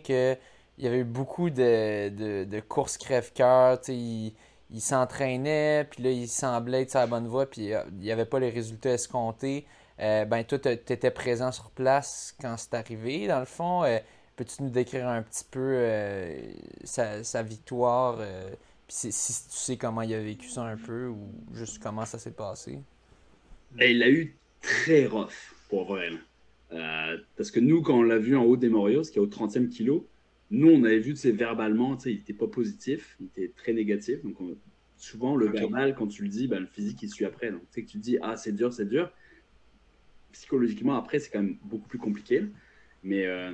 qu'il 0.77 0.85
y 0.85 0.89
avait 0.89 1.01
eu 1.01 1.05
beaucoup 1.05 1.51
de, 1.51 2.45
de, 2.45 2.61
courses 2.61 2.99
crève-cœur, 2.99 3.81
il, 3.89 4.33
il 4.71 4.81
s'entraînait, 4.81 5.87
puis 5.91 6.03
là, 6.03 6.11
il 6.11 6.29
semblait 6.29 6.83
être 6.83 6.91
sur 6.91 7.01
la 7.01 7.07
bonne 7.07 7.27
voie, 7.27 7.47
puis 7.47 7.71
il 7.71 7.99
n'y 7.99 8.13
avait 8.13 8.25
pas 8.25 8.39
les 8.39 8.51
résultats 8.51 8.93
escomptés. 8.93 9.67
ben, 9.99 10.45
toi, 10.45 10.59
tu 10.59 10.69
étais 10.69 11.11
présent 11.11 11.53
sur 11.53 11.71
place 11.71 12.35
quand 12.41 12.57
c'est 12.57 12.75
arrivé, 12.75 13.27
dans 13.27 13.41
le 13.41 13.47
fond. 13.47 13.83
Peux-tu 14.37 14.63
nous 14.63 14.71
décrire 14.71 15.09
un 15.09 15.23
petit 15.23 15.45
peu 15.51 15.81
sa, 16.85 17.25
sa, 17.25 17.43
victoire 17.43 18.19
puis 18.87 18.97
si 18.99 19.09
tu 19.09 19.57
sais 19.57 19.77
comment 19.77 20.03
il 20.03 20.15
a 20.15 20.21
vécu 20.21 20.49
ça 20.49 20.63
un 20.63 20.77
peu 20.77 21.09
ou 21.09 21.29
juste 21.55 21.83
comment 21.83 22.05
ça 22.05 22.19
s'est 22.19 22.35
passé? 22.35 22.79
Ben, 23.73 23.91
il 23.91 24.03
a 24.03 24.09
eu 24.09 24.37
très 24.61 25.07
rough, 25.07 25.55
pour 25.69 25.87
vrai. 25.87 26.11
Euh, 26.73 27.19
parce 27.37 27.51
que 27.51 27.59
nous, 27.59 27.83
quand 27.83 27.95
on 27.95 28.03
l'a 28.03 28.19
vu 28.19 28.37
en 28.37 28.45
haut 28.45 28.57
des 28.57 28.69
Morios, 28.69 29.03
qui 29.03 29.19
est 29.19 29.21
au 29.21 29.27
30e 29.27 29.69
kilo, 29.69 30.07
nous, 30.51 30.71
on 30.71 30.85
avait 30.85 30.99
vu 30.99 31.15
que 31.15 31.29
verbalement, 31.29 31.99
il 32.05 32.17
n'était 32.17 32.33
pas 32.33 32.47
positif, 32.47 33.17
il 33.21 33.27
était 33.27 33.53
très 33.57 33.73
négatif. 33.73 34.23
Donc, 34.23 34.37
souvent, 34.97 35.37
le 35.37 35.49
verbal, 35.49 35.95
quand 35.95 36.07
tu 36.07 36.23
le 36.23 36.29
dis, 36.29 36.47
ben, 36.47 36.61
le 36.61 36.67
physique, 36.67 37.03
il 37.03 37.11
suit 37.11 37.25
après. 37.25 37.51
Donc, 37.51 37.63
tu 37.63 37.67
sais 37.73 37.83
que 37.83 37.91
tu 37.91 37.99
dis, 37.99 38.19
ah, 38.23 38.37
c'est 38.37 38.53
dur, 38.53 38.73
c'est 38.73 38.89
dur. 38.89 39.13
Psychologiquement, 40.33 40.97
après, 40.97 41.19
c'est 41.19 41.31
quand 41.31 41.43
même 41.43 41.57
beaucoup 41.65 41.89
plus 41.89 41.99
compliqué. 41.99 42.45
Mais, 43.03 43.27
euh, 43.27 43.53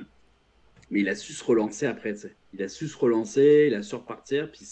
mais 0.91 0.99
il 1.01 1.09
a 1.09 1.15
su 1.15 1.33
se 1.33 1.43
relancer 1.43 1.85
après. 1.85 2.13
Il 2.53 2.61
a 2.61 2.67
su 2.67 2.87
se 2.87 2.97
relancer, 2.97 3.65
il 3.67 3.73
a 3.73 3.81
su 3.81 3.95
repartir. 3.95 4.51
Puis 4.51 4.65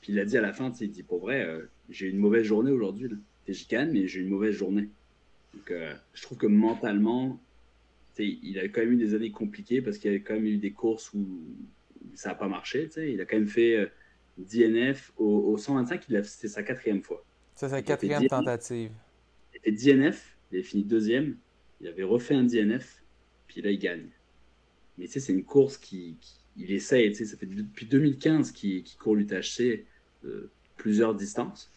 puis 0.00 0.12
il 0.12 0.18
a 0.18 0.24
dit 0.24 0.38
à 0.38 0.40
la 0.40 0.52
fin, 0.52 0.72
il 0.80 0.90
dit 0.90 1.02
pour 1.02 1.20
vrai, 1.20 1.44
euh, 1.44 1.66
j'ai 1.90 2.08
une 2.08 2.18
mauvaise 2.18 2.44
journée 2.44 2.70
aujourd'hui. 2.70 3.10
J'y 3.46 3.66
gagne, 3.66 3.90
mais 3.92 4.06
j'ai 4.06 4.20
une 4.20 4.30
mauvaise 4.30 4.54
journée. 4.54 4.88
Donc 5.54 5.70
euh, 5.70 5.92
je 6.14 6.22
trouve 6.22 6.38
que 6.38 6.46
mentalement, 6.46 7.40
il 8.18 8.58
a 8.58 8.68
quand 8.68 8.80
même 8.80 8.92
eu 8.92 8.96
des 8.96 9.14
années 9.14 9.30
compliquées 9.30 9.82
parce 9.82 9.98
qu'il 9.98 10.12
y 10.12 10.16
a 10.16 10.18
quand 10.18 10.34
même 10.34 10.46
eu 10.46 10.58
des 10.58 10.72
courses 10.72 11.12
où 11.14 11.26
ça 12.14 12.30
n'a 12.30 12.34
pas 12.34 12.48
marché. 12.48 12.88
Il 12.96 13.20
a 13.20 13.24
quand 13.24 13.36
même 13.36 13.46
fait 13.46 13.76
euh, 13.76 13.86
DNF 14.38 15.12
au, 15.16 15.56
125, 15.56 16.04
c'était 16.24 16.48
sa 16.48 16.62
quatrième 16.62 17.02
fois. 17.02 17.24
C'est 17.54 17.68
sa 17.68 17.82
quatrième 17.82 18.26
tentative. 18.26 18.90
Il 19.52 19.58
a 19.58 19.60
fait 19.62 19.72
DNF, 19.72 20.36
il 20.52 20.60
a 20.60 20.62
fini 20.62 20.84
deuxième, 20.84 21.36
il 21.80 21.88
avait 21.88 22.02
refait 22.02 22.34
un 22.34 22.44
DNF, 22.44 23.02
puis 23.46 23.62
là 23.62 23.70
il 23.70 23.78
gagne. 23.78 24.08
Mais 24.98 25.06
tu 25.06 25.12
sais, 25.12 25.20
c'est 25.20 25.32
une 25.32 25.44
course 25.44 25.76
qui, 25.78 26.16
il 26.56 26.72
essaye, 26.72 27.14
ça 27.14 27.36
fait 27.36 27.46
depuis 27.46 27.86
2015 27.86 28.52
qu'il 28.52 28.84
court 28.98 29.16
l'UTHC 29.16 29.84
plusieurs 30.76 31.14
distances. 31.14 31.70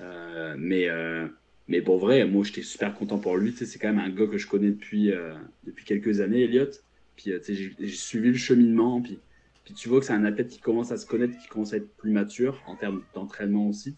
Euh, 0.00 0.54
mais, 0.58 0.88
euh, 0.88 1.28
mais 1.68 1.80
pour 1.80 1.98
vrai, 1.98 2.24
moi, 2.26 2.44
j'étais 2.44 2.62
super 2.62 2.94
content 2.94 3.18
pour 3.18 3.36
lui. 3.36 3.52
C'est 3.52 3.78
quand 3.78 3.92
même 3.92 3.98
un 3.98 4.10
gars 4.10 4.26
que 4.26 4.38
je 4.38 4.46
connais 4.46 4.70
depuis, 4.70 5.12
euh, 5.12 5.34
depuis 5.64 5.84
quelques 5.84 6.20
années, 6.20 6.42
Elliot. 6.44 6.70
Puis 7.16 7.32
j'ai 7.46 7.88
suivi 7.88 8.28
le 8.28 8.36
cheminement. 8.36 9.00
Puis, 9.00 9.18
puis 9.64 9.74
tu 9.74 9.88
vois 9.88 10.00
que 10.00 10.06
c'est 10.06 10.12
un 10.12 10.24
athlète 10.24 10.48
qui 10.48 10.60
commence 10.60 10.92
à 10.92 10.96
se 10.96 11.06
connaître, 11.06 11.38
qui 11.38 11.48
commence 11.48 11.72
à 11.72 11.76
être 11.76 11.94
plus 11.96 12.10
mature 12.10 12.62
en 12.66 12.76
termes 12.76 13.02
d'entraînement 13.14 13.68
aussi. 13.68 13.94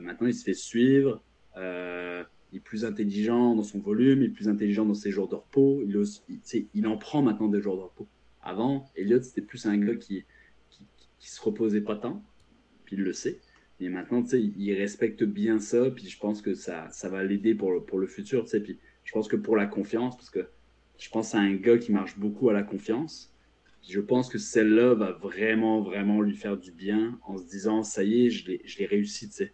maintenant, 0.00 0.26
il 0.26 0.34
se 0.34 0.44
fait 0.44 0.54
suivre. 0.54 1.22
il 1.56 2.56
est 2.56 2.60
plus 2.60 2.84
intelligent 2.84 3.54
dans 3.54 3.62
son 3.62 3.78
volume, 3.78 4.22
il 4.22 4.26
est 4.26 4.34
plus 4.34 4.48
intelligent 4.48 4.86
dans 4.86 4.94
ses 4.94 5.10
jours 5.10 5.28
de 5.28 5.34
repos. 5.34 5.82
Il, 6.74 6.86
en 6.86 6.96
prend 6.96 7.22
maintenant 7.22 7.48
des 7.48 7.60
jours 7.60 7.76
de 7.76 7.82
repos. 7.82 8.08
Avant, 8.42 8.90
Elliot, 8.96 9.22
c'était 9.22 9.42
plus 9.42 9.66
un 9.66 9.76
gars 9.76 9.96
qui, 9.96 10.24
qui, 10.70 10.84
qui 11.18 11.30
se 11.30 11.42
reposait 11.42 11.80
pas 11.82 11.96
tant 11.96 12.22
puis 12.86 12.96
il 12.96 13.02
le 13.02 13.12
sait. 13.12 13.38
Et 13.80 13.88
maintenant, 13.88 14.22
tu 14.22 14.30
sais, 14.30 14.42
il 14.42 14.74
respecte 14.74 15.22
bien 15.22 15.58
ça, 15.58 15.90
puis 15.90 16.08
je 16.08 16.18
pense 16.18 16.40
que 16.40 16.54
ça, 16.54 16.88
ça 16.90 17.08
va 17.08 17.22
l'aider 17.22 17.54
pour 17.54 17.72
le, 17.72 17.82
pour 17.82 17.98
le 17.98 18.06
futur, 18.06 18.44
tu 18.44 18.50
sais. 18.50 18.60
Puis 18.60 18.78
je 19.04 19.12
pense 19.12 19.28
que 19.28 19.36
pour 19.36 19.56
la 19.56 19.66
confiance, 19.66 20.16
parce 20.16 20.30
que 20.30 20.48
je 20.98 21.10
pense 21.10 21.34
à 21.34 21.38
un 21.38 21.54
gars 21.54 21.78
qui 21.78 21.92
marche 21.92 22.18
beaucoup 22.18 22.48
à 22.48 22.52
la 22.52 22.62
confiance. 22.62 23.32
Je 23.88 24.00
pense 24.00 24.28
que 24.28 24.38
celle-là 24.38 24.94
va 24.94 25.12
vraiment, 25.12 25.82
vraiment 25.82 26.20
lui 26.20 26.34
faire 26.34 26.56
du 26.56 26.72
bien 26.72 27.18
en 27.26 27.36
se 27.36 27.44
disant, 27.44 27.82
ça 27.82 28.02
y 28.02 28.26
est, 28.26 28.30
je 28.30 28.78
l'ai 28.78 28.86
réussi, 28.86 29.28
tu 29.28 29.34
sais. 29.34 29.52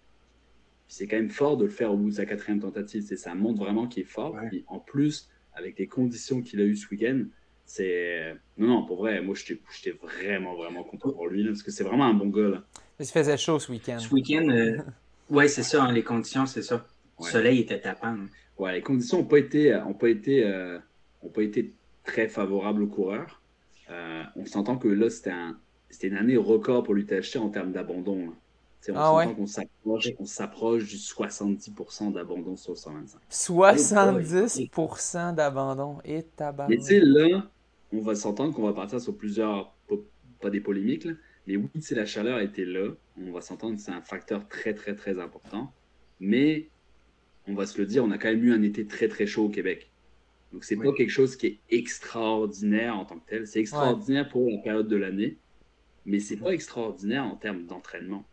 C'est 0.89 1.07
quand 1.07 1.16
même 1.16 1.31
fort 1.31 1.57
de 1.57 1.65
le 1.65 1.70
faire 1.70 1.93
au 1.93 1.97
bout 1.97 2.11
de 2.11 2.15
sa 2.15 2.27
quatrième 2.27 2.61
tentative. 2.61 3.03
Ça 3.03 3.35
montre 3.35 3.59
vraiment 3.59 3.89
qu'il 3.89 4.03
est 4.03 4.07
fort. 4.07 4.36
Et 4.53 4.62
en 4.66 4.78
plus, 4.78 5.31
avec 5.55 5.78
les 5.78 5.86
conditions 5.86 6.43
qu'il 6.43 6.61
a 6.61 6.65
eues 6.65 6.77
ce 6.77 6.86
week-end, 6.90 7.24
c'est. 7.65 8.35
Non, 8.59 8.66
non, 8.66 8.85
pour 8.85 8.99
vrai, 8.99 9.23
moi, 9.23 9.35
j'étais 9.35 9.97
vraiment, 9.97 10.55
vraiment 10.55 10.85
content 10.85 11.11
pour 11.11 11.28
lui, 11.28 11.47
parce 11.47 11.62
que 11.62 11.70
c'est 11.70 11.85
vraiment 11.85 12.05
un 12.05 12.12
bon 12.12 12.28
gars. 12.28 12.49
Là. 12.49 12.66
Il 13.03 13.07
se 13.07 13.11
faisait 13.11 13.37
chaud 13.37 13.59
ce 13.59 13.73
week-end. 13.73 13.99
Ce 13.99 14.15
week-end, 14.15 14.49
euh, 14.49 14.77
ouais, 15.31 15.49
c'est 15.49 15.65
ça, 15.65 15.83
hein, 15.83 15.91
les 15.91 16.05
conditions, 16.05 16.47
c'est 16.47 16.62
ça. 16.62 16.87
Le 17.19 17.27
soleil 17.27 17.59
était 17.59 17.81
tapant. 17.81 18.16
Ouais, 18.59 18.74
les 18.74 18.81
conditions 18.81 19.19
n'ont 19.19 19.24
pas 19.24 19.41
été, 19.41 19.74
ont 19.74 19.93
pas 19.93 20.09
été, 20.09 20.45
euh, 20.45 20.79
ont 21.20 21.29
pas 21.29 21.43
été 21.43 21.73
très 22.05 22.29
favorables 22.29 22.85
aux 22.85 22.87
coureurs. 22.87 23.43
Euh, 23.91 24.23
on 24.37 24.47
s'entend 24.47 24.77
que 24.77 24.87
là, 24.87 25.11
c'était 25.11 25.33
un, 25.33 25.59
une 26.01 26.16
année 26.16 26.37
record 26.37 26.85
pour 26.85 26.95
l'UTHC 26.95 27.39
en 27.39 27.49
termes 27.49 27.73
d'abandon. 27.73 28.35
On 28.89 28.95
ah 28.95 29.16
ouais? 29.16 29.35
qu'on 29.35 29.49
s'approche, 29.49 30.11
on 30.20 30.24
s'approche 30.24 30.85
du 30.85 30.95
70% 30.95 32.12
d'abandon 32.12 32.57
sur 32.57 32.79
125. 32.79 33.19
70% 33.29 35.35
d'abandon 35.35 35.99
et 36.05 36.23
tabac. 36.23 36.69
Mais 36.69 36.77
tu 36.77 36.85
sais, 36.85 37.01
là, 37.01 37.51
on 37.93 38.01
va 38.01 38.15
s'entendre 38.15 38.55
qu'on 38.55 38.62
va 38.62 38.73
partir 38.73 39.01
sur 39.01 39.16
plusieurs, 39.16 39.74
pas 40.41 40.51
des 40.51 40.61
polémiques, 40.61 41.05
là, 41.05 41.15
mais 41.47 41.56
oui, 41.56 41.69
c'est 41.81 41.94
la 41.94 42.06
chaleur 42.06 42.40
était 42.40 42.64
là. 42.64 42.90
On 43.20 43.32
va 43.32 43.40
s'entendre, 43.40 43.78
c'est 43.78 43.90
un 43.90 44.02
facteur 44.02 44.48
très, 44.48 44.74
très, 44.74 44.94
très 44.94 45.19
important. 45.19 45.73
Mais 46.20 46.69
on 47.48 47.55
va 47.55 47.66
se 47.66 47.78
le 47.78 47.86
dire, 47.86 48.05
on 48.05 48.10
a 48.10 48.19
quand 48.19 48.28
même 48.28 48.44
eu 48.44 48.52
un 48.52 48.62
été 48.62 48.86
très, 48.86 49.09
très 49.09 49.27
chaud 49.27 49.47
au 49.47 49.48
Québec. 49.48 49.90
Donc, 50.52 50.64
c'est 50.64 50.77
pas 50.77 50.93
quelque 50.93 51.10
chose 51.10 51.36
qui 51.36 51.47
est 51.47 51.59
extraordinaire 51.70 52.97
en 52.97 53.05
tant 53.05 53.19
que 53.19 53.28
tel. 53.28 53.47
C'est 53.47 53.60
extraordinaire 53.60 54.28
pour 54.28 54.51
la 54.51 54.59
période 54.59 54.86
de 54.86 54.97
l'année, 54.97 55.39
mais 56.05 56.20
c'est 56.20 56.36
pas 56.36 56.51
extraordinaire 56.51 57.24
en 57.24 57.36
termes 57.36 57.64
d'entraînement. 57.64 58.24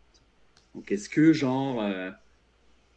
Donc, 0.74 0.92
est-ce 0.92 1.08
que, 1.08 1.32
genre, 1.32 1.82
euh, 1.82 2.10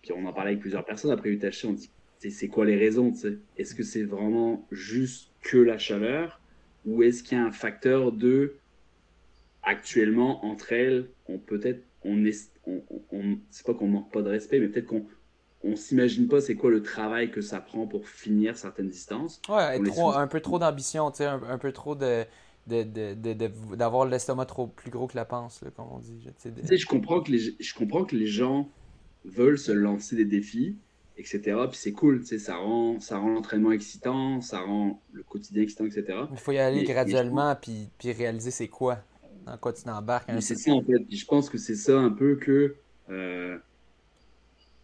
puis 0.01 0.11
on 0.11 0.25
en 0.25 0.33
parlait 0.33 0.51
avec 0.51 0.59
plusieurs 0.59 0.83
personnes 0.83 1.11
après 1.11 1.29
UTHC, 1.29 1.65
on 1.65 1.73
dit, 1.73 1.89
c'est 2.19 2.47
quoi 2.47 2.65
les 2.65 2.77
raisons 2.77 3.13
Est-ce 3.57 3.73
que 3.73 3.83
c'est 3.83 4.03
vraiment 4.03 4.67
juste 4.71 5.31
que 5.41 5.57
la 5.57 5.77
chaleur 5.77 6.39
ou 6.85 7.03
est-ce 7.03 7.23
qu'il 7.23 7.37
y 7.37 7.41
a 7.41 7.45
un 7.45 7.51
facteur 7.51 8.11
de 8.11 8.55
actuellement, 9.63 10.45
entre 10.45 10.73
elles, 10.73 11.09
on 11.27 11.37
peut-être, 11.37 11.83
on 12.03 12.25
est, 12.25 12.51
on, 12.67 12.81
on 13.11 13.37
c'est 13.49 13.65
pas 13.65 13.73
qu'on 13.73 13.87
manque 13.87 14.11
pas 14.11 14.21
de 14.21 14.29
respect, 14.29 14.59
mais 14.59 14.67
peut-être 14.67 14.87
qu'on 14.87 15.05
on 15.63 15.75
s'imagine 15.75 16.27
pas 16.27 16.41
c'est 16.41 16.55
quoi 16.55 16.69
le 16.69 16.83
travail 16.83 17.31
que 17.31 17.41
ça 17.41 17.61
prend 17.61 17.87
pour 17.87 18.07
finir 18.07 18.57
certaines 18.57 18.89
distances. 18.89 19.41
Ouais, 19.47 19.79
un 20.15 20.27
peu 20.27 20.41
trop 20.41 20.59
d'ambition, 20.59 21.09
tu 21.11 21.17
sais, 21.17 21.25
un, 21.25 21.57
peu 21.57 21.71
trop 21.71 21.95
de 21.95 22.25
d'avoir 22.67 24.05
l'estomac 24.05 24.45
trop 24.45 24.67
plus 24.67 24.89
gros 24.89 25.07
que 25.07 25.17
la 25.17 25.25
panse, 25.25 25.61
là, 25.61 25.69
comme 25.75 25.87
on 25.91 25.99
dit. 25.99 26.27
Tu 26.41 26.49
sais, 26.65 26.77
je 26.77 26.85
comprends 26.85 27.21
que 27.21 27.31
les 27.31 27.55
je 27.59 27.73
comprends 27.73 28.05
que 28.05 28.15
les 28.15 28.27
gens 28.27 28.69
veulent 29.25 29.57
se 29.57 29.71
lancer 29.71 30.15
des 30.15 30.25
défis, 30.25 30.77
etc. 31.17 31.41
Puis 31.69 31.77
c'est 31.77 31.91
cool, 31.91 32.21
tu 32.21 32.27
sais, 32.27 32.39
ça 32.39 32.57
rend 32.57 32.99
ça 32.99 33.17
rend 33.17 33.29
l'entraînement 33.29 33.71
excitant, 33.71 34.41
ça 34.41 34.59
rend 34.59 35.01
le 35.13 35.23
quotidien 35.23 35.63
excitant, 35.63 35.85
etc. 35.85 36.19
Il 36.31 36.37
faut 36.37 36.51
y 36.51 36.57
aller 36.57 36.83
graduellement, 36.83 37.55
puis, 37.55 37.89
puis 37.97 38.11
réaliser 38.11 38.51
c'est 38.51 38.69
quoi 38.69 38.99
dans 39.45 39.57
quoi 39.57 39.73
tu 39.73 39.83
t'embarques. 39.83 40.29
Hein, 40.29 40.41
c'est 40.41 40.55
ça, 40.55 40.71
en 40.71 40.81
fait. 40.81 41.05
je 41.09 41.25
pense 41.25 41.49
que 41.49 41.57
c'est 41.57 41.75
ça 41.75 41.99
un 41.99 42.11
peu 42.11 42.35
que. 42.35 42.75
Euh, 43.09 43.57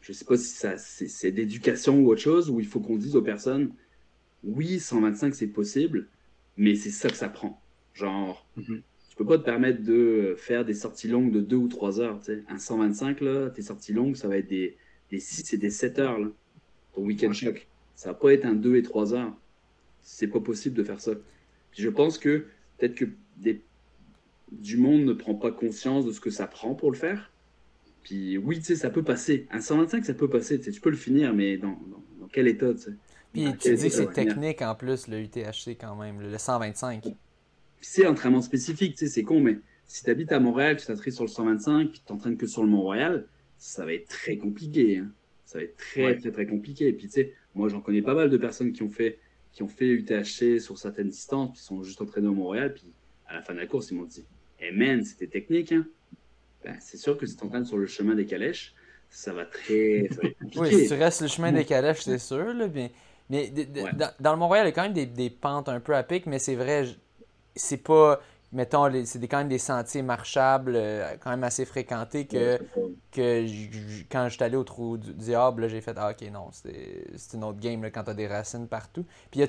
je 0.02 0.14
sais 0.14 0.26
pas 0.26 0.38
si 0.38 0.48
ça, 0.48 0.78
c'est, 0.78 1.32
d'éducation 1.32 2.00
ou 2.00 2.10
autre 2.10 2.22
chose, 2.22 2.50
où 2.50 2.60
il 2.60 2.66
faut 2.66 2.80
qu'on 2.80 2.98
dise 2.98 3.16
aux 3.16 3.22
personnes 3.22 3.72
oui, 4.44 4.80
125 4.80 5.36
c'est 5.36 5.48
possible, 5.48 6.08
mais 6.58 6.76
c'est 6.76 6.92
ça 6.92 7.10
que 7.10 7.16
ça 7.16 7.30
prend. 7.30 7.62
Genre, 7.94 8.48
mm-hmm. 8.58 8.82
tu 9.10 9.16
peux 9.18 9.26
pas 9.26 9.38
te 9.38 9.44
permettre 9.44 9.84
de 9.84 10.36
faire 10.38 10.66
des 10.66 10.74
sorties 10.74 11.08
longues 11.08 11.32
de 11.32 11.42
2 11.42 11.56
ou 11.56 11.68
3 11.68 12.00
heures. 12.00 12.20
Un 12.48 12.58
125, 12.58 13.22
là, 13.22 13.50
tes 13.50 13.62
sorties 13.62 13.94
longues, 13.94 14.16
ça 14.16 14.28
va 14.28 14.38
être 14.38 14.48
des, 14.48 14.78
des 15.12 15.20
6 15.20 15.54
et 15.54 15.58
des 15.58 15.70
7 15.70 16.00
heures, 16.00 16.20
là, 16.20 16.28
ton 16.94 17.04
week-end 17.04 17.34
choc. 17.34 17.68
Ça 17.96 18.10
va 18.10 18.16
pas 18.16 18.34
être 18.34 18.46
un 18.46 18.56
2 18.56 18.78
et 18.78 18.84
3 18.84 19.14
heures. 19.14 19.34
C'est 20.02 20.28
pas 20.28 20.40
possible 20.40 20.76
de 20.76 20.84
faire 20.84 21.02
ça. 21.02 21.12
Puis 21.72 21.84
je 21.84 21.90
pense 21.90 22.18
que 22.18 22.46
peut-être 22.78 22.96
que 22.96 23.06
des 23.38 23.62
du 24.52 24.78
monde 24.78 25.04
ne 25.04 25.14
prend 25.14 25.36
pas 25.36 25.52
conscience 25.52 26.06
de 26.06 26.12
ce 26.12 26.20
que 26.20 26.30
ça 26.30 26.48
prend 26.48 26.76
pour 26.76 26.92
le 26.92 26.98
faire. 26.98 27.32
Puis 28.04 28.38
oui, 28.38 28.60
tu 28.60 28.66
sais, 28.66 28.76
ça 28.76 28.90
peut 28.90 29.04
passer. 29.04 29.48
Un 29.52 29.62
125, 29.62 30.06
ça 30.06 30.14
peut 30.14 30.30
passer. 30.30 30.60
Tu, 30.60 30.80
peux 30.82 30.90
le 30.90 30.98
finir, 30.98 31.34
mais 31.34 31.58
dans, 31.58 31.80
dans, 32.20 32.28
quel 32.32 32.48
état, 32.48 32.74
tu 32.74 32.80
sais? 32.80 32.94
Puis 33.34 33.46
tu 33.60 33.76
dis 33.76 33.84
que 33.84 33.90
c'est 33.90 34.12
technique 34.12 34.62
en 34.62 34.74
plus, 34.74 35.08
le 35.08 35.20
UTHC 35.20 35.78
quand 35.80 35.96
même, 35.96 36.20
le 36.20 36.38
125. 36.38 37.06
C'est 37.82 38.08
entraînement 38.08 38.42
spécifique, 38.42 38.96
tu 38.96 39.06
sais, 39.06 39.12
c'est 39.12 39.24
con, 39.24 39.40
mais 39.40 39.60
si 39.86 40.04
tu 40.04 40.10
habites 40.10 40.32
à 40.32 40.40
Montréal, 40.40 40.78
tu 40.78 40.86
t'inscris 40.86 41.12
sur 41.12 41.24
le 41.24 41.30
125, 41.30 41.90
puis 41.90 42.00
tu 42.00 42.06
t'entraînes 42.06 42.38
que 42.38 42.48
sur 42.48 42.64
le 42.64 42.70
Mont-Royal, 42.70 43.28
ça 43.58 43.86
va 43.86 43.94
être 43.94 44.08
très 44.08 44.38
compliqué. 44.38 44.98
Hein. 44.98 45.12
Ça 45.46 45.60
va 45.60 45.64
être 45.66 45.78
très, 45.78 46.18
très, 46.18 46.32
très 46.32 46.46
compliqué. 46.46 46.88
Et 46.88 46.94
puis, 46.94 47.08
tu 47.08 47.14
sais, 47.14 47.34
moi, 47.56 47.70
j'en 47.70 47.82
connais 47.82 48.02
pas 48.02 48.14
mal 48.14 48.30
de 48.30 48.38
personnes 48.38 48.72
qui 48.72 48.84
ont 48.84 48.90
fait, 48.90 49.20
qui 49.52 49.64
ont 49.64 49.68
fait 49.68 49.88
UTHC 49.88 50.60
sur 50.60 50.78
certaines 50.78 51.10
distances, 51.10 51.58
qui 51.58 51.64
sont 51.64 51.84
juste 51.84 52.02
entraînés 52.02 52.28
au 52.28 52.34
Mont-Royal, 52.34 52.74
puis 52.74 52.86
à 53.28 53.36
la 53.36 53.42
fin 53.42 53.54
de 53.54 53.60
la 53.60 53.68
course, 53.68 53.92
ils 53.92 53.96
m'ont 53.96 54.06
dit 54.06 54.26
et 54.62 54.72
man, 54.72 55.04
c'était 55.04 55.28
technique. 55.28 55.72
Hein? 55.72 55.86
Ben, 56.64 56.76
c'est 56.80 56.98
sûr 56.98 57.18
que 57.18 57.26
tu 57.26 57.36
t'entraînes 57.36 57.66
sur 57.66 57.78
le 57.78 57.88
chemin 57.88 58.16
des 58.16 58.26
calèches. 58.26 58.74
ça 59.10 59.34
va 59.34 59.46
très. 59.46 60.10
oui, 60.58 60.74
si 60.74 60.88
tu 60.88 60.94
restes 60.94 61.22
le 61.22 61.28
chemin 61.28 61.52
des 61.52 61.66
calèches, 61.66 62.02
c'est 62.02 62.20
sûr. 62.20 62.54
Là, 62.54 62.68
mais 62.74 62.92
mais 63.30 63.52
dans, 64.20 64.32
le 64.32 64.38
Mont-Royal, 64.38 64.66
il 64.66 64.70
y 64.70 64.72
a 64.72 64.76
quand 64.76 64.84
même 64.84 64.94
des, 64.94 65.06
des, 65.06 65.30
pentes 65.30 65.70
un 65.70 65.80
peu 65.80 65.96
à 65.96 66.02
pic, 66.02 66.26
mais 66.26 66.40
c'est 66.40 66.56
vrai, 66.56 66.86
c'est 67.56 67.78
pas. 67.78 68.20
Mettons, 68.52 68.90
c'est 69.06 69.28
quand 69.28 69.38
même 69.38 69.48
des 69.48 69.60
sentiers 69.60 70.02
marchables, 70.02 70.74
euh, 70.76 71.16
quand 71.20 71.30
même 71.30 71.44
assez 71.44 71.66
fréquentés, 71.66 72.26
que, 72.26 72.60
que 73.12 73.46
quand 74.12 74.28
je 74.28 74.34
suis 74.34 74.44
allé 74.44 74.56
au 74.56 74.64
trou 74.64 74.98
du 74.98 75.14
diable, 75.14 75.70
j'ai 75.70 75.82
fait 75.82 75.94
Ah, 75.98 76.10
ok, 76.10 76.28
non, 76.32 76.48
c'est 76.52 77.36
une 77.36 77.44
autre 77.44 77.60
game 77.60 77.84
là, 77.84 77.92
quand 77.92 78.06
t'as 78.06 78.16
des 78.16 78.26
racines 78.26 78.68
partout. 78.68 79.06
Puis 79.30 79.42
y 79.42 79.44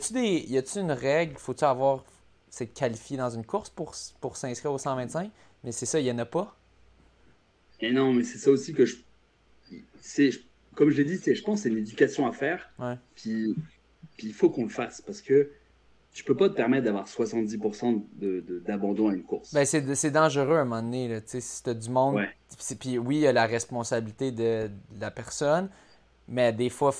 a-tu 0.58 0.78
une 0.78 0.92
règle 0.92 1.38
Faut-tu 1.38 1.64
avoir. 1.64 2.04
C'est 2.50 2.66
qualifié 2.66 3.16
dans 3.16 3.30
une 3.30 3.46
course 3.46 3.70
pour, 3.70 3.94
pour 4.20 4.36
s'inscrire 4.36 4.72
au 4.72 4.78
125 4.78 5.30
Mais 5.64 5.72
c'est 5.72 5.86
ça, 5.86 6.00
il 6.00 6.06
y 6.06 6.10
en 6.10 6.18
a 6.18 6.26
pas 6.26 6.56
Et 7.80 7.92
non, 7.92 8.12
mais 8.12 8.24
c'est 8.24 8.38
ça 8.38 8.50
aussi 8.50 8.74
que 8.74 8.84
je. 8.84 8.96
C'est 10.00 10.30
comme 10.74 10.90
je 10.90 10.96
l'ai 10.96 11.04
dit, 11.04 11.20
je 11.34 11.42
pense 11.42 11.58
que 11.58 11.62
c'est 11.64 11.68
une 11.68 11.78
éducation 11.78 12.26
à 12.26 12.32
faire. 12.32 12.70
Puis, 13.14 13.54
puis 14.16 14.28
il 14.28 14.34
faut 14.34 14.50
qu'on 14.50 14.64
le 14.64 14.70
fasse 14.70 15.00
parce 15.00 15.20
que 15.20 15.50
tu 16.12 16.24
peux 16.24 16.36
pas 16.36 16.48
te 16.48 16.54
permettre 16.54 16.84
d'avoir 16.84 17.06
70% 17.06 18.02
d'abandon 18.66 19.08
de, 19.08 19.12
à 19.12 19.14
une 19.14 19.22
course. 19.22 19.54
Ben 19.54 19.64
c'est 19.64 20.10
dangereux 20.10 20.56
à 20.56 20.60
un 20.60 20.64
moment 20.64 20.82
donné. 20.82 21.08
Là, 21.08 21.20
si 21.24 21.62
tu 21.62 21.70
as 21.70 21.74
du 21.74 21.90
monde. 21.90 22.20
Puis 22.80 22.98
oui, 22.98 23.16
il 23.16 23.22
y 23.22 23.26
a 23.26 23.32
la 23.32 23.46
responsabilité 23.46 24.32
de, 24.32 24.70
la 24.98 25.10
personne. 25.10 25.68
Mais 26.28 26.52
des 26.52 26.70
fois, 26.70 26.94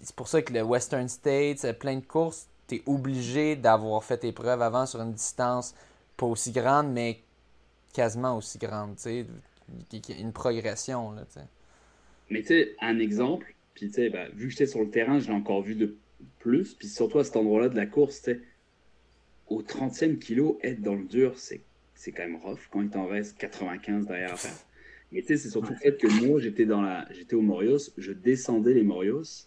c'est 0.00 0.14
pour 0.16 0.28
ça 0.28 0.42
que 0.42 0.52
le 0.52 0.62
Western 0.62 1.08
States, 1.08 1.78
plein 1.78 1.96
de 1.96 2.04
courses, 2.04 2.48
tu 2.72 2.82
es 2.82 2.82
obligé 2.86 3.56
d'avoir 3.56 4.02
fait 4.04 4.18
tes 4.18 4.32
preuves 4.32 4.62
avant 4.62 4.86
sur 4.86 5.00
une 5.00 5.12
distance 5.12 5.74
pas 6.16 6.26
aussi 6.26 6.52
grande, 6.52 6.92
mais 6.92 7.20
quasiment 7.92 8.36
aussi 8.36 8.58
grande. 8.58 8.96
Une 10.18 10.32
progression. 10.32 11.12
Là, 11.12 11.24
mais 12.30 12.42
tu 12.42 12.48
sais, 12.48 12.76
un 12.80 12.98
exemple, 12.98 13.54
puis 13.74 13.88
tu 13.88 13.94
sais, 13.94 14.10
ben, 14.10 14.30
vu 14.34 14.46
que 14.46 14.52
j'étais 14.52 14.66
sur 14.66 14.80
le 14.80 14.90
terrain, 14.90 15.18
j'ai 15.18 15.32
encore 15.32 15.62
vu 15.62 15.74
de 15.74 15.96
plus. 16.38 16.74
Puis 16.74 16.88
surtout 16.88 17.18
à 17.18 17.24
cet 17.24 17.36
endroit-là 17.36 17.68
de 17.68 17.76
la 17.76 17.86
course, 17.86 18.22
tu 18.22 18.32
sais, 18.32 18.40
au 19.48 19.62
30e 19.62 20.18
kilo, 20.18 20.58
être 20.62 20.80
dans 20.80 20.94
le 20.94 21.04
dur, 21.04 21.38
c'est, 21.38 21.60
quand 22.06 22.22
même 22.22 22.36
rough 22.36 22.68
quand 22.70 22.82
il 22.82 22.90
t'en 22.90 23.06
reste 23.06 23.36
95 23.38 24.06
derrière. 24.06 24.36
Mais 25.10 25.20
tu 25.20 25.28
sais, 25.28 25.36
c'est 25.36 25.50
surtout 25.50 25.72
le 25.72 25.78
fait 25.78 25.98
que 25.98 26.06
moi, 26.26 26.40
j'étais, 26.40 26.64
dans 26.64 26.80
la, 26.80 27.06
j'étais 27.10 27.34
au 27.34 27.42
Morios, 27.42 27.90
je 27.98 28.12
descendais 28.12 28.72
les 28.72 28.82
Morios, 28.82 29.46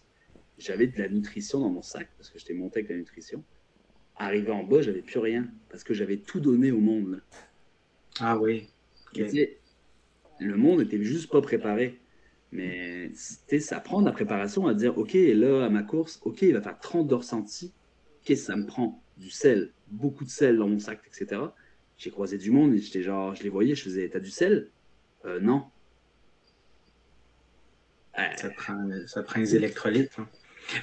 j'avais 0.58 0.86
de 0.86 0.98
la 0.98 1.08
nutrition 1.08 1.60
dans 1.60 1.70
mon 1.70 1.82
sac 1.82 2.08
parce 2.16 2.30
que 2.30 2.38
j'étais 2.38 2.54
monté 2.54 2.80
avec 2.80 2.90
la 2.90 2.96
nutrition. 2.96 3.44
Arrivé 4.16 4.50
en 4.50 4.64
bas, 4.64 4.80
j'avais 4.80 5.02
plus 5.02 5.18
rien 5.18 5.46
parce 5.70 5.84
que 5.84 5.92
j'avais 5.94 6.16
tout 6.16 6.40
donné 6.40 6.70
au 6.70 6.80
monde. 6.80 7.22
Ah 8.20 8.38
oui. 8.38 8.68
le 10.40 10.56
monde 10.56 10.80
n'était 10.80 11.02
juste 11.02 11.30
pas 11.30 11.42
préparé. 11.42 12.00
Mais 12.52 13.12
ça 13.14 13.80
prend 13.80 14.00
de 14.00 14.06
la 14.06 14.12
préparation 14.12 14.66
à 14.66 14.74
dire, 14.74 14.96
OK, 14.96 15.12
là, 15.14 15.66
à 15.66 15.68
ma 15.68 15.82
course, 15.82 16.20
OK, 16.24 16.42
il 16.42 16.54
va 16.54 16.62
faire 16.62 16.78
30 16.78 17.06
de 17.06 17.14
ressenti. 17.14 17.72
Qu'est-ce 18.24 18.42
que 18.42 18.46
ça 18.46 18.56
me 18.56 18.66
prend 18.66 19.02
Du 19.18 19.30
sel, 19.30 19.72
beaucoup 19.88 20.24
de 20.24 20.30
sel 20.30 20.56
dans 20.56 20.68
mon 20.68 20.78
sac, 20.78 21.00
etc. 21.06 21.42
J'ai 21.98 22.10
croisé 22.10 22.38
du 22.38 22.50
monde 22.50 22.72
et 22.74 22.78
j'étais 22.78 23.02
genre, 23.02 23.34
je 23.34 23.42
les 23.42 23.48
voyais, 23.48 23.74
je 23.74 23.82
faisais, 23.82 24.08
t'as 24.08 24.20
du 24.20 24.30
sel? 24.30 24.70
Euh, 25.24 25.40
Non. 25.40 25.66
Ça, 28.36 28.48
prend, 28.48 28.88
ça 29.06 29.22
prend 29.22 29.40
les 29.40 29.56
électrolytes. 29.56 30.18
Hein. 30.18 30.28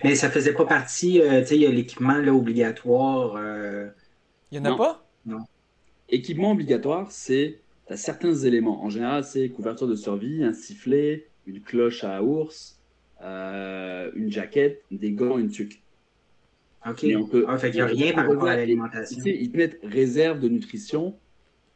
Mais 0.04 0.16
ça 0.16 0.30
faisait 0.30 0.54
pas 0.54 0.66
partie, 0.66 1.22
euh, 1.22 1.42
tu 1.42 1.48
sais, 1.48 1.56
il 1.56 1.62
y 1.62 1.66
a 1.66 1.72
l'équipement 1.72 2.18
obligatoire. 2.28 3.36
Euh, 3.38 3.88
il 4.52 4.58
y 4.58 4.62
en 4.62 4.66
a 4.66 4.76
pas? 4.76 5.06
Non. 5.26 5.40
Équipement 6.10 6.52
obligatoire, 6.52 7.12
c'est, 7.12 7.60
tu 7.88 7.94
as 7.94 7.98
certains 7.98 8.36
éléments. 8.36 8.84
En 8.84 8.90
général, 8.90 9.24
c'est 9.24 9.50
couverture 9.50 9.88
de 9.88 9.96
survie, 9.96 10.44
un 10.44 10.54
sifflet, 10.54 11.28
une 11.48 11.62
cloche 11.62 12.04
à 12.04 12.24
ours, 12.24 12.80
euh, 13.22 14.12
une 14.16 14.32
jaquette, 14.32 14.84
des 14.92 15.12
gants, 15.12 15.38
une 15.38 15.50
tuque. 15.50 15.82
Ok. 16.86 17.06
on 17.18 17.26
peut, 17.26 17.46
ah, 17.48 17.58
fait 17.58 17.72
qu'il 17.72 17.80
n'y 17.80 17.82
a 17.82 17.86
rien 17.86 18.14
par 18.14 18.28
rapport 18.28 18.48
à 18.48 18.58
l'alimentation. 18.58 19.22
Ils 19.26 19.52
te 19.52 19.58
mettent 19.58 19.80
réserve 19.84 20.40
de 20.40 20.50
nutrition 20.50 21.16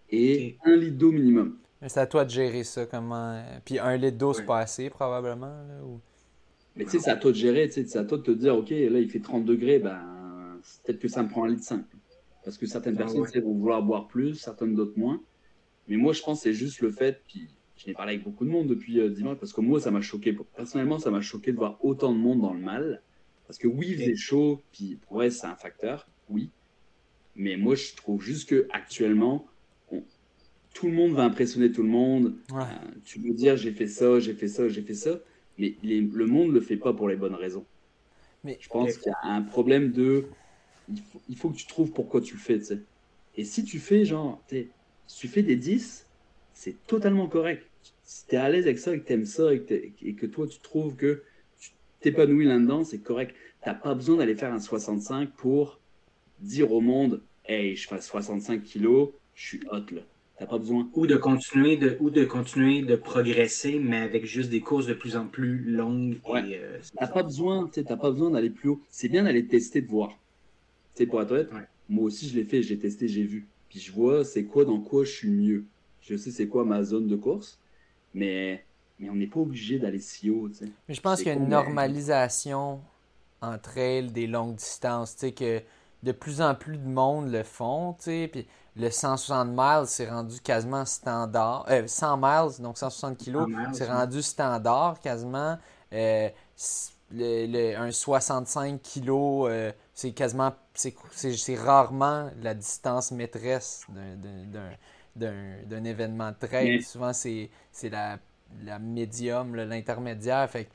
et 0.10 0.58
un 0.66 0.76
litre 0.76 0.98
d'eau 0.98 1.12
minimum. 1.12 1.58
C'est 1.86 2.00
à 2.00 2.08
toi 2.08 2.26
de 2.26 2.30
gérer 2.30 2.64
ça, 2.64 2.86
comment. 2.86 3.42
Puis 3.64 3.80
un 3.80 3.96
litre 3.96 4.18
d'eau, 4.18 4.34
c'est 4.34 4.46
pas 4.46 4.60
assez, 4.60 4.90
probablement. 4.90 5.54
Mais 6.78 6.86
tu 6.86 6.92
sais, 6.92 7.00
c'est 7.00 7.10
à 7.10 7.16
toi 7.16 7.32
de 7.32 7.38
gérer, 7.38 7.70
c'est 7.70 7.96
à 7.96 8.04
toi 8.04 8.18
de 8.18 8.24
te 8.24 8.32
dire, 8.32 8.56
OK, 8.56 8.70
là, 8.70 9.00
il 9.00 9.10
fait 9.10 9.20
30 9.20 9.46
degrés, 9.46 9.80
ben, 9.80 10.60
peut-être 10.84 11.00
que 11.00 11.08
ça 11.08 11.24
me 11.24 11.30
prend 11.30 11.46
un 11.46 11.50
litre 11.50 11.64
5. 11.64 11.84
Parce 12.44 12.58
que 12.58 12.66
certaines 12.66 12.96
ah, 12.96 13.00
personnes 13.00 13.26
vont 13.44 13.54
vouloir 13.54 13.82
boire 13.82 14.08
plus, 14.08 14.36
certaines 14.36 14.76
d'autres 14.76 14.98
moins. 14.98 15.22
Mais 15.88 15.98
moi, 15.98 16.14
je 16.14 16.22
pense 16.22 16.40
que 16.40 16.44
c'est 16.44 16.54
juste 16.54 16.82
le 16.82 16.92
fait, 16.92 17.22
puis 17.28 17.48
je 17.78 17.88
n'ai 17.88 17.94
parlé 17.94 18.14
avec 18.14 18.24
beaucoup 18.24 18.46
de 18.46 18.50
monde 18.50 18.68
depuis 18.68 19.00
euh, 19.00 19.10
dimanche 19.10 19.38
parce 19.38 19.54
que 19.54 19.62
moi, 19.62 19.80
ça 19.80 19.92
m'a 19.92 20.02
choqué. 20.02 20.36
Personnellement, 20.56 21.00
ça 21.00 21.12
m'a 21.12 21.22
choqué 21.22 21.52
de 21.52 21.58
voir 21.58 21.84
autant 21.84 22.14
de 22.14 22.18
monde 22.18 22.42
dans 22.42 22.54
le 22.54 22.60
mal. 22.60 23.02
Parce 23.48 23.58
que 23.58 23.68
oui, 23.68 23.88
il 23.90 23.98
faisait 23.98 24.16
chaud, 24.16 24.62
puis 24.74 25.00
ouais, 25.10 25.30
c'est 25.30 25.48
un 25.48 25.56
facteur, 25.56 26.08
oui. 26.30 26.50
Mais 27.36 27.56
moi, 27.56 27.76
je 27.76 27.96
trouve 27.96 28.22
juste 28.22 28.50
que 28.50 28.68
actuellement, 28.72 29.48
tout 30.74 30.88
le 30.88 30.94
monde 30.94 31.14
va 31.14 31.24
impressionner 31.24 31.72
tout 31.72 31.82
le 31.82 31.90
monde. 31.90 32.36
Euh, 32.54 32.64
tu 33.06 33.20
veux 33.20 33.34
dire, 33.34 33.56
j'ai 33.58 33.72
fait 33.72 33.88
ça, 33.88 34.20
j'ai 34.20 34.34
fait 34.34 34.48
ça, 34.48 34.68
j'ai 34.68 34.82
fait 34.82 34.94
ça. 34.94 35.20
Mais 35.58 35.76
le 35.84 36.26
monde 36.26 36.50
ne 36.50 36.54
le 36.54 36.62
fait 36.62 36.78
pas 36.78 36.94
pour 36.94 37.08
les 37.08 37.16
bonnes 37.16 37.36
raisons. 37.36 37.66
Mais 38.44 38.58
je 38.60 38.70
pense 38.70 38.98
qu'il 38.98 39.12
y 39.12 39.28
a 39.28 39.34
un 39.34 39.42
problème 39.42 39.92
de. 39.92 40.26
Il 41.28 41.36
faut, 41.36 41.50
que 41.50 41.58
tu 41.58 41.68
trouves 41.68 41.92
pourquoi 41.92 42.22
tu 42.22 42.36
le 42.36 42.40
fais, 42.40 42.60
tu 42.60 42.66
sais. 42.66 42.80
Et 43.36 43.44
si 43.44 43.64
tu 43.64 43.80
fais, 43.80 44.06
genre, 44.06 44.42
si 44.50 45.20
tu 45.20 45.28
fais 45.28 45.44
des 45.44 45.58
10, 45.58 46.06
c'est 46.54 46.76
totalement 46.88 47.28
correct. 47.28 47.68
Si 48.04 48.26
tu 48.26 48.36
es 48.36 48.38
à 48.38 48.50
l'aise 48.50 48.66
avec 48.66 48.80
ça, 48.80 48.96
et 48.96 49.00
que 49.00 49.06
tu 49.06 49.14
aimes 49.14 49.26
ça, 49.26 49.54
et 49.54 49.60
que, 49.60 50.26
toi, 50.26 50.48
tu 50.48 50.60
trouves 50.60 50.96
que 50.96 51.24
tu 51.60 51.72
t'épanouis 52.00 52.46
là-dedans, 52.46 52.84
c'est 52.86 53.00
correct. 53.00 53.36
Tu 53.62 53.70
n'as 53.70 53.76
pas 53.76 53.94
besoin 53.96 54.18
d'aller 54.18 54.36
faire 54.36 54.54
un 54.54 54.60
65 54.60 55.30
pour 55.32 55.80
dire 56.40 56.72
au 56.72 56.80
monde 56.80 57.22
Hey, 57.46 57.76
je 57.76 57.88
fais 57.88 58.02
65 58.02 58.64
kilos, 58.64 59.10
je 59.34 59.48
suis 59.48 59.60
hot 59.72 59.86
là. 59.92 60.02
T'as 60.38 60.46
pas 60.46 60.58
besoin. 60.60 60.88
Ou 60.94 61.08
de 61.08 61.16
continuer 61.16 61.78
de, 61.78 61.98
ou 62.00 62.10
de 62.10 62.24
continuer 62.24 62.84
de 62.84 62.96
progresser, 62.96 63.80
mais 63.80 63.98
avec 63.98 64.26
juste 64.26 64.50
des 64.50 64.62
courses 64.62 64.86
de 64.86 64.94
plus 64.94 65.16
en 65.16 65.26
plus 65.26 65.64
longues. 65.64 66.20
Ouais. 66.28 66.44
Euh, 66.54 66.80
t'as 66.98 67.08
pas 67.08 67.24
besoin, 67.24 67.70
t'as 67.74 67.98
pas 67.98 68.12
besoin 68.12 68.32
d'aller 68.32 68.52
plus 68.52 68.70
haut. 68.70 68.82
C'est 68.90 69.10
bien 69.10 69.24
d'aller 69.24 69.48
tester, 69.48 69.82
de 69.82 69.88
voir. 69.88 70.10
Tu 70.10 71.04
sais, 71.04 71.06
pour 71.08 71.22
être 71.22 71.32
honnête, 71.32 71.50
moi 71.90 72.06
aussi 72.06 72.30
je 72.30 72.36
l'ai 72.36 72.44
fait, 72.44 72.62
j'ai 72.62 72.78
testé, 72.78 73.08
j'ai 73.08 73.24
vu. 73.24 73.48
Puis 73.70 73.80
je 73.80 73.92
vois 73.92 74.24
c'est 74.24 74.44
quoi 74.44 74.64
dans 74.64 74.80
quoi 74.80 75.04
je 75.04 75.12
suis 75.12 75.30
mieux 75.30 75.66
je 76.08 76.16
sais 76.16 76.32
c'est 76.32 76.48
quoi 76.48 76.64
ma 76.64 76.84
zone 76.84 77.08
de 77.08 77.16
course, 77.16 77.60
mais, 78.14 78.64
mais 79.00 79.10
on 79.10 79.16
n'est 79.16 79.28
pas 79.28 79.40
obligé 79.40 79.78
d'aller 79.78 80.00
si 80.00 80.30
haut. 80.30 80.50
Mais 80.88 80.96
je 80.96 81.02
pense 81.02 81.20
qu'il 81.20 81.28
y 81.28 81.32
a 81.32 81.34
une 81.34 81.50
normalisation 81.50 82.82
entre 83.42 83.78
elles 83.78 84.12
des 84.12 84.28
longues 84.28 84.56
distances, 84.56 85.16
tu 85.16 85.28
sais, 85.28 85.32
que 85.34 85.62
de 86.04 86.12
plus 86.12 86.42
en 86.42 86.56
plus 86.56 86.78
de 86.78 86.88
monde 86.88 87.30
le 87.30 87.44
font, 87.44 87.94
tu 87.94 88.06
sais, 88.06 88.30
puis 88.32 88.48
le 88.76 88.90
160 88.90 89.50
miles, 89.50 89.88
c'est 89.88 90.10
rendu 90.10 90.40
quasiment 90.40 90.86
standard. 90.86 91.66
100 91.86 92.24
euh, 92.24 92.46
miles, 92.48 92.62
donc 92.62 92.78
160 92.78 93.18
kilos, 93.18 93.50
c'est 93.74 93.92
rendu 93.92 94.22
standard 94.22 95.00
quasiment. 95.00 95.58
Euh, 95.94 96.30
le, 97.12 97.76
un 97.76 97.92
65 97.92 98.82
kilos, 98.82 99.48
euh, 99.50 99.72
c'est 99.94 100.12
quasiment, 100.12 100.54
c'est 100.74 101.56
rarement 101.56 102.30
la 102.42 102.54
distance 102.54 103.12
maîtresse 103.12 103.86
d'un 103.90 104.72
d'un 105.18 105.84
événement 105.84 106.32
de 106.32 106.48
trail. 106.48 106.82
Souvent, 106.82 107.12
c'est 107.14 107.50
la, 107.84 108.20
la 108.64 108.80
médium, 108.80 109.56
l'intermédiaire. 109.56 110.50
Fait 110.50 110.70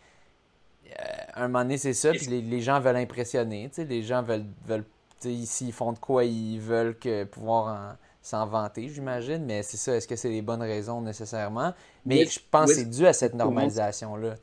euh, 0.87 0.93
un 1.35 1.49
moment 1.49 1.63
donné, 1.63 1.79
c'est 1.79 1.95
ça. 1.95 2.11
Puis 2.11 2.27
les, 2.27 2.61
gens 2.61 2.81
veulent 2.81 2.97
impressionner. 2.97 3.71
Les 3.77 4.03
gens 4.03 4.23
veulent. 4.23 4.47
veulent 4.67 4.85
ici, 5.25 5.69
ils 5.69 5.73
font 5.73 5.93
de 5.93 5.99
quoi 5.99 6.25
ils 6.25 6.59
veulent 6.59 6.99
que 6.99 7.25
pouvoir 7.25 7.97
s'en 8.23 8.47
vanter, 8.47 8.89
j'imagine. 8.89 9.45
Mais 9.45 9.63
c'est 9.63 9.77
ça. 9.77 9.97
Est-ce 9.97 10.09
que 10.09 10.17
c'est 10.17 10.31
les 10.31 10.43
bonnes 10.43 10.63
raisons 10.63 11.01
nécessairement? 11.01 11.75
Mais 12.07 12.25
je 12.27 12.41
pense 12.51 12.71
que 12.71 12.77
c'est 12.77 12.91
dû 12.91 13.07
à 13.07 13.13
cette 13.13 13.35
normalisation-là. 13.35 14.35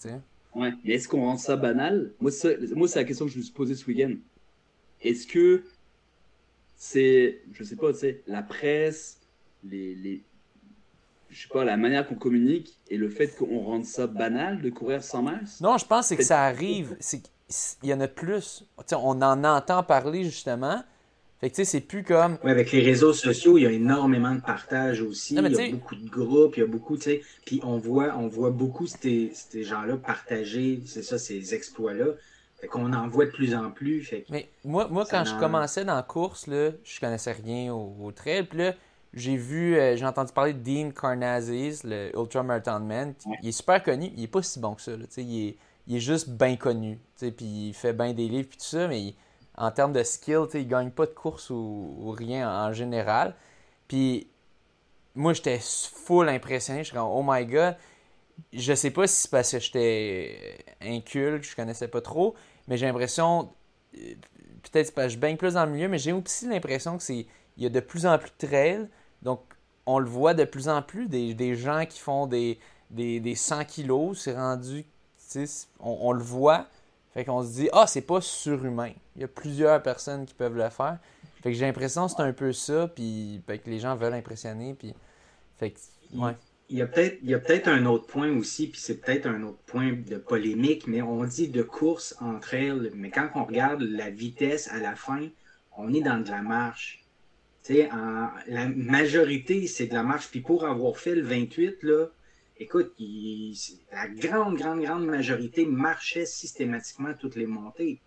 Ouais. 0.56 0.74
Mais 0.84 0.94
est-ce 0.94 1.08
qu'on 1.08 1.22
rend 1.26 1.38
ça 1.38 1.56
banal? 1.56 2.12
Moi, 2.20 2.32
c'est 2.32 2.60
la 2.96 3.04
question 3.04 3.26
que 3.26 3.32
je 3.32 3.38
me 3.38 3.44
suis 3.44 3.54
posée 3.54 3.76
ce 3.76 3.86
week-end. 3.86 4.14
Est-ce 5.02 5.28
que 5.28 5.64
c'est, 6.76 7.42
je 7.54 7.64
sais 7.64 7.76
pas, 7.76 7.94
sais, 7.94 8.22
la 8.28 8.42
presse, 8.42 9.20
les, 9.64 9.96
les 9.96 10.24
je 11.30 11.44
sais 11.44 11.50
pas, 11.50 11.64
la 11.64 11.78
manière 11.78 12.08
qu'on 12.08 12.16
communique 12.16 12.78
et 12.90 12.98
le 12.98 13.10
fait 13.10 13.28
qu'on 13.38 13.60
rende 13.60 13.86
ça 13.86 14.08
banal 14.08 14.62
de 14.62 14.70
courir 14.70 15.04
sans 15.04 15.22
masque? 15.22 15.62
Non, 15.62 15.78
je 15.78 15.86
pense 15.86 16.08
c'est 16.08 16.18
que 16.18 16.24
ça 16.24 16.44
arrive. 16.44 16.98
C'est 17.00 17.22
il 17.84 17.90
y 17.90 17.94
en 17.94 18.00
a 18.00 18.08
plus. 18.08 18.66
on 18.92 19.22
en 19.22 19.44
entend 19.44 19.84
parler 19.84 20.24
justement. 20.24 20.84
Fait 21.40 21.50
que 21.50 21.64
c'est 21.64 21.80
plus 21.80 22.04
comme. 22.04 22.38
Oui, 22.44 22.52
avec 22.52 22.72
les 22.74 22.82
réseaux 22.82 23.14
sociaux, 23.14 23.58
il 23.58 23.64
y 23.64 23.66
a 23.66 23.72
énormément 23.72 24.36
de 24.36 24.42
partage 24.42 25.02
aussi. 25.02 25.36
il 25.36 25.52
y 25.52 25.68
a 25.68 25.72
beaucoup 25.72 25.96
de 25.96 26.10
groupes, 26.10 26.58
il 26.58 26.60
y 26.60 26.64
a 26.64 26.68
beaucoup, 26.68 26.98
tu 26.98 27.04
sais. 27.04 27.22
Puis 27.46 27.62
on 27.64 27.78
voit, 27.78 28.14
on 28.18 28.28
voit 28.28 28.52
beaucoup 28.52 28.88
ces, 28.88 29.32
ces 29.34 29.64
gens-là 29.64 29.96
partager, 29.96 30.82
c'est 30.86 31.04
ça, 31.04 31.18
ces 31.18 31.54
exploits-là. 31.54 32.08
Fait 32.60 32.68
qu'on 32.68 32.92
en 32.92 33.08
voit 33.08 33.26
de 33.26 33.32
plus 33.32 33.56
en 33.56 33.72
plus. 33.72 34.04
Fait 34.04 34.26
Mais 34.30 34.50
moi, 34.66 34.90
moi 34.92 35.06
quand 35.10 35.24
je 35.24 35.34
commençais 35.40 35.86
dans 35.86 35.96
la 35.96 36.04
course, 36.04 36.46
là, 36.48 36.72
je 36.84 37.00
connaissais 37.00 37.32
rien 37.32 37.74
au, 37.74 37.96
au 38.02 38.12
trail. 38.12 38.44
Puis 38.44 38.60
là, 38.60 38.74
j'ai 39.14 39.38
vu, 39.38 39.78
euh, 39.78 39.96
j'ai 39.96 40.06
entendu 40.06 40.34
parler 40.34 40.54
de 40.54 40.60
Dean 40.60 40.92
Carnazes, 40.92 41.84
le 41.86 42.12
Ultra 42.16 42.44
Marathon 42.44 42.82
Man. 42.82 43.14
Il 43.42 43.48
est 43.48 43.54
super 43.54 43.82
connu. 43.82 44.12
Il 44.18 44.24
est 44.24 44.28
pas 44.28 44.44
si 44.44 44.60
bon 44.60 44.76
que 44.76 44.82
ça. 44.82 44.92
il, 45.18 45.48
est, 45.48 45.58
il 45.90 45.98
est 45.98 46.00
juste 46.00 46.30
bien 46.30 46.56
connu. 46.56 47.00
Puis 47.18 47.34
il 47.70 47.74
fait 47.74 47.94
bien 47.94 48.14
des 48.14 48.30
livres 48.30 48.48
puis 48.48 48.58
tout 48.58 48.66
ça, 48.66 48.88
mais 48.88 49.16
en 49.58 49.72
termes 49.72 49.92
de 49.92 50.04
skill, 50.04 50.46
il 50.54 50.68
gagne 50.68 50.92
pas 50.92 51.08
de 51.08 51.12
course 51.12 51.50
ou, 51.50 52.14
rien 52.18 52.68
en, 52.68 52.72
général. 52.72 53.36
Puis 53.88 54.28
moi, 55.16 55.34
j'étais 55.34 55.60
full 55.60 56.30
impressionné. 56.30 56.84
Je 56.84 56.90
suis 56.90 56.98
oh 56.98 57.24
my 57.26 57.46
god. 57.46 57.76
Je 58.54 58.74
sais 58.74 58.92
pas 58.92 59.08
si 59.08 59.24
c'est 59.24 59.32
parce 59.32 59.52
que 59.52 59.60
j'étais 59.60 60.64
inculte, 60.80 61.44
je 61.44 61.56
connaissais 61.56 61.90
pas 61.90 62.00
trop, 62.00 62.36
mais 62.70 62.78
j'ai 62.78 62.86
l'impression, 62.86 63.52
euh, 63.98 64.14
peut-être 64.64 64.96
parce 64.96 65.08
que 65.08 65.14
je 65.16 65.18
baigne 65.18 65.36
plus 65.36 65.56
dans 65.56 65.66
le 65.66 65.72
milieu, 65.72 65.90
mais 65.90 65.98
j'ai 65.98 66.14
aussi 66.14 66.48
l'impression 66.48 66.96
que 66.96 67.04
c'est 67.04 67.28
il 67.58 67.64
y 67.64 67.66
a 67.66 67.70
de 67.70 67.82
plus 67.82 68.06
en 68.06 68.18
plus 68.18 68.32
de 68.40 68.48
trails. 68.48 68.88
Donc, 69.24 69.42
on 69.86 70.00
le 70.00 70.08
voit 70.08 70.34
de 70.34 70.46
plus 70.46 70.70
en 70.70 70.82
plus, 70.82 71.08
des, 71.08 71.56
gens 71.56 71.86
qui 71.86 72.00
font 72.00 72.28
des, 72.28 72.60
des, 72.92 73.36
100 73.36 73.66
kilos, 73.66 74.20
c'est 74.20 74.36
rendu, 74.36 74.86
on, 75.80 75.98
on 76.02 76.12
le 76.12 76.24
voit. 76.24 76.68
Fait 77.14 77.26
qu'on 77.26 77.44
se 77.44 77.54
dit, 77.54 77.70
ah, 77.74 77.88
c'est 77.88 78.02
pas 78.02 78.22
surhumain. 78.22 78.92
Il 79.16 79.22
y 79.22 79.26
a 79.26 79.28
plusieurs 79.28 79.82
personnes 79.82 80.26
qui 80.26 80.34
peuvent 80.34 80.58
le 80.58 80.70
faire. 80.70 81.00
Fait 81.42 81.52
que 81.52 81.58
j'ai 81.58 81.66
l'impression 81.66 82.06
que 82.08 82.14
c'est 82.16 82.22
un 82.22 82.34
peu 82.34 82.54
ça, 82.54 82.88
puis 82.88 83.42
que 83.48 83.70
les 83.70 83.80
gens 83.80 83.96
veulent 83.96 84.14
impressionner, 84.14 84.74
puis... 84.74 84.94
Fait 85.58 85.72
que, 85.72 85.80
ouais. 86.16 86.34
Il 86.72 86.78
y 86.78 86.84
a 86.84 86.86
peut-être 86.86 87.68
un 87.68 87.86
autre 87.88 88.06
point 88.06 88.32
aussi, 88.38 88.68
puis 88.68 88.80
c'est 88.80 89.02
peut-être 89.02 89.26
un 89.26 89.42
autre 89.42 89.58
point 89.66 89.94
de 89.94 90.18
polémique, 90.18 90.86
mais 90.86 91.02
on 91.02 91.24
dit 91.24 91.48
de 91.48 91.64
course 91.64 92.16
entre 92.22 92.54
elles, 92.54 92.92
mais 92.94 93.10
quand 93.10 93.28
on 93.34 93.44
regarde 93.44 93.82
la 93.82 94.12
vitesse 94.12 94.68
à 94.68 94.78
la 94.78 94.96
fin, 94.96 95.30
on 95.76 95.92
est 95.94 96.02
dans 96.02 96.24
de 96.24 96.30
la 96.30 96.44
marche. 96.44 97.04
En, 97.72 98.30
la 98.48 98.68
majorité, 98.68 99.66
c'est 99.68 99.88
de 99.88 99.94
la 99.94 100.04
marche. 100.04 100.30
Puis 100.30 100.42
pour 100.42 100.66
avoir 100.66 100.98
fait 100.98 101.16
le 101.16 101.24
28, 101.24 101.84
là, 101.84 102.06
écoute, 102.60 102.94
la 103.92 104.08
grande, 104.08 104.58
grande, 104.58 104.82
grande 104.82 105.06
majorité 105.06 105.66
marchait 105.66 106.26
systématiquement 106.26 107.14
toutes 107.14 107.36
les 107.36 107.48
montées. 107.48 108.02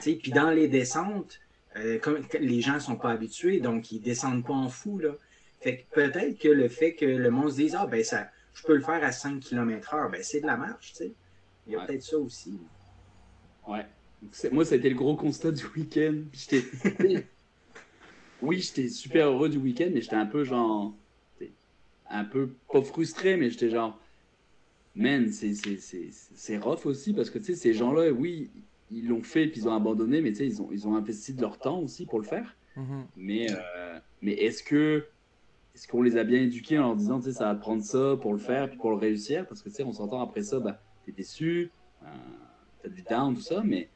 Puis 0.00 0.30
dans 0.32 0.50
les 0.50 0.68
descentes, 0.68 1.40
euh, 1.76 1.98
comme, 1.98 2.18
les 2.40 2.60
gens 2.60 2.74
ne 2.74 2.80
sont 2.80 2.96
pas 2.96 3.10
habitués, 3.10 3.60
donc 3.60 3.92
ils 3.92 4.00
descendent 4.00 4.44
pas 4.44 4.54
en 4.54 4.68
fou. 4.68 4.98
Là. 4.98 5.14
Fait 5.60 5.78
que 5.78 5.94
peut-être 5.94 6.38
que 6.38 6.48
le 6.48 6.68
fait 6.68 6.94
que 6.94 7.04
le 7.04 7.30
monde 7.30 7.50
se 7.50 7.56
dise 7.56 7.74
Ah 7.74 7.86
ben 7.86 8.02
ça, 8.04 8.28
je 8.54 8.62
peux 8.62 8.74
le 8.74 8.82
faire 8.82 9.02
à 9.02 9.12
5 9.12 9.40
km 9.40 9.94
h 9.94 10.10
ben 10.10 10.22
c'est 10.22 10.40
de 10.40 10.46
la 10.46 10.56
marche, 10.56 10.92
tu 10.92 10.96
sais. 10.96 11.12
Il 11.66 11.74
y 11.74 11.76
a 11.76 11.84
peut-être 11.84 12.02
ça 12.02 12.18
aussi. 12.18 12.58
Ouais. 13.66 13.84
Moi, 14.50 14.64
ça 14.64 14.74
a 14.74 14.78
été 14.78 14.88
le 14.88 14.96
gros 14.96 15.16
constat 15.16 15.52
du 15.52 15.64
week-end. 15.76 16.22
oui, 18.42 18.60
j'étais 18.60 18.88
super 18.88 19.28
heureux 19.28 19.48
du 19.48 19.58
week-end, 19.58 19.90
mais 19.92 20.00
j'étais 20.00 20.16
un 20.16 20.26
peu 20.26 20.44
genre. 20.44 20.94
Un 22.10 22.24
peu 22.24 22.50
pas 22.72 22.82
frustré, 22.82 23.36
mais 23.36 23.50
j'étais 23.50 23.70
genre. 23.70 23.98
Man, 24.94 25.30
c'est 25.30 26.58
rough 26.58 26.86
aussi 26.86 27.12
parce 27.12 27.30
que 27.30 27.38
tu 27.38 27.44
sais, 27.46 27.54
ces 27.54 27.72
gens-là, 27.72 28.10
oui, 28.10 28.50
ils 28.90 29.06
l'ont 29.06 29.22
fait 29.22 29.46
puis 29.46 29.60
ils 29.60 29.68
ont 29.68 29.74
abandonné, 29.74 30.20
mais 30.20 30.30
tu 30.30 30.38
sais, 30.38 30.46
ils 30.46 30.60
ont, 30.60 30.70
ils 30.72 30.88
ont 30.88 30.96
investi 30.96 31.34
de 31.34 31.40
leur 31.40 31.58
temps 31.58 31.78
aussi 31.80 32.04
pour 32.06 32.18
le 32.18 32.24
faire. 32.24 32.56
Mm-hmm. 32.76 33.04
Mais, 33.16 33.46
euh, 33.52 33.98
mais 34.22 34.32
est-ce 34.32 34.62
que 34.62 35.06
est-ce 35.74 35.86
qu'on 35.86 36.02
les 36.02 36.16
a 36.16 36.24
bien 36.24 36.40
éduqués 36.40 36.78
en 36.78 36.88
leur 36.88 36.96
disant, 36.96 37.20
tu 37.20 37.26
sais, 37.26 37.32
ça 37.32 37.44
va 37.44 37.54
te 37.54 37.60
prendre 37.60 37.82
ça 37.82 38.18
pour 38.20 38.32
le 38.32 38.40
faire 38.40 38.68
puis 38.68 38.78
pour 38.78 38.90
le 38.90 38.96
réussir? 38.96 39.46
Parce 39.46 39.62
que 39.62 39.68
tu 39.68 39.76
sais, 39.76 39.84
on 39.84 39.92
s'entend 39.92 40.20
après 40.20 40.42
ça, 40.42 40.58
bah, 40.58 40.82
t'es 41.06 41.12
déçu, 41.12 41.70
euh, 42.02 42.06
t'as 42.82 42.88
du 42.88 43.02
down, 43.02 43.34
tout 43.36 43.42
ça, 43.42 43.62
mais 43.64 43.88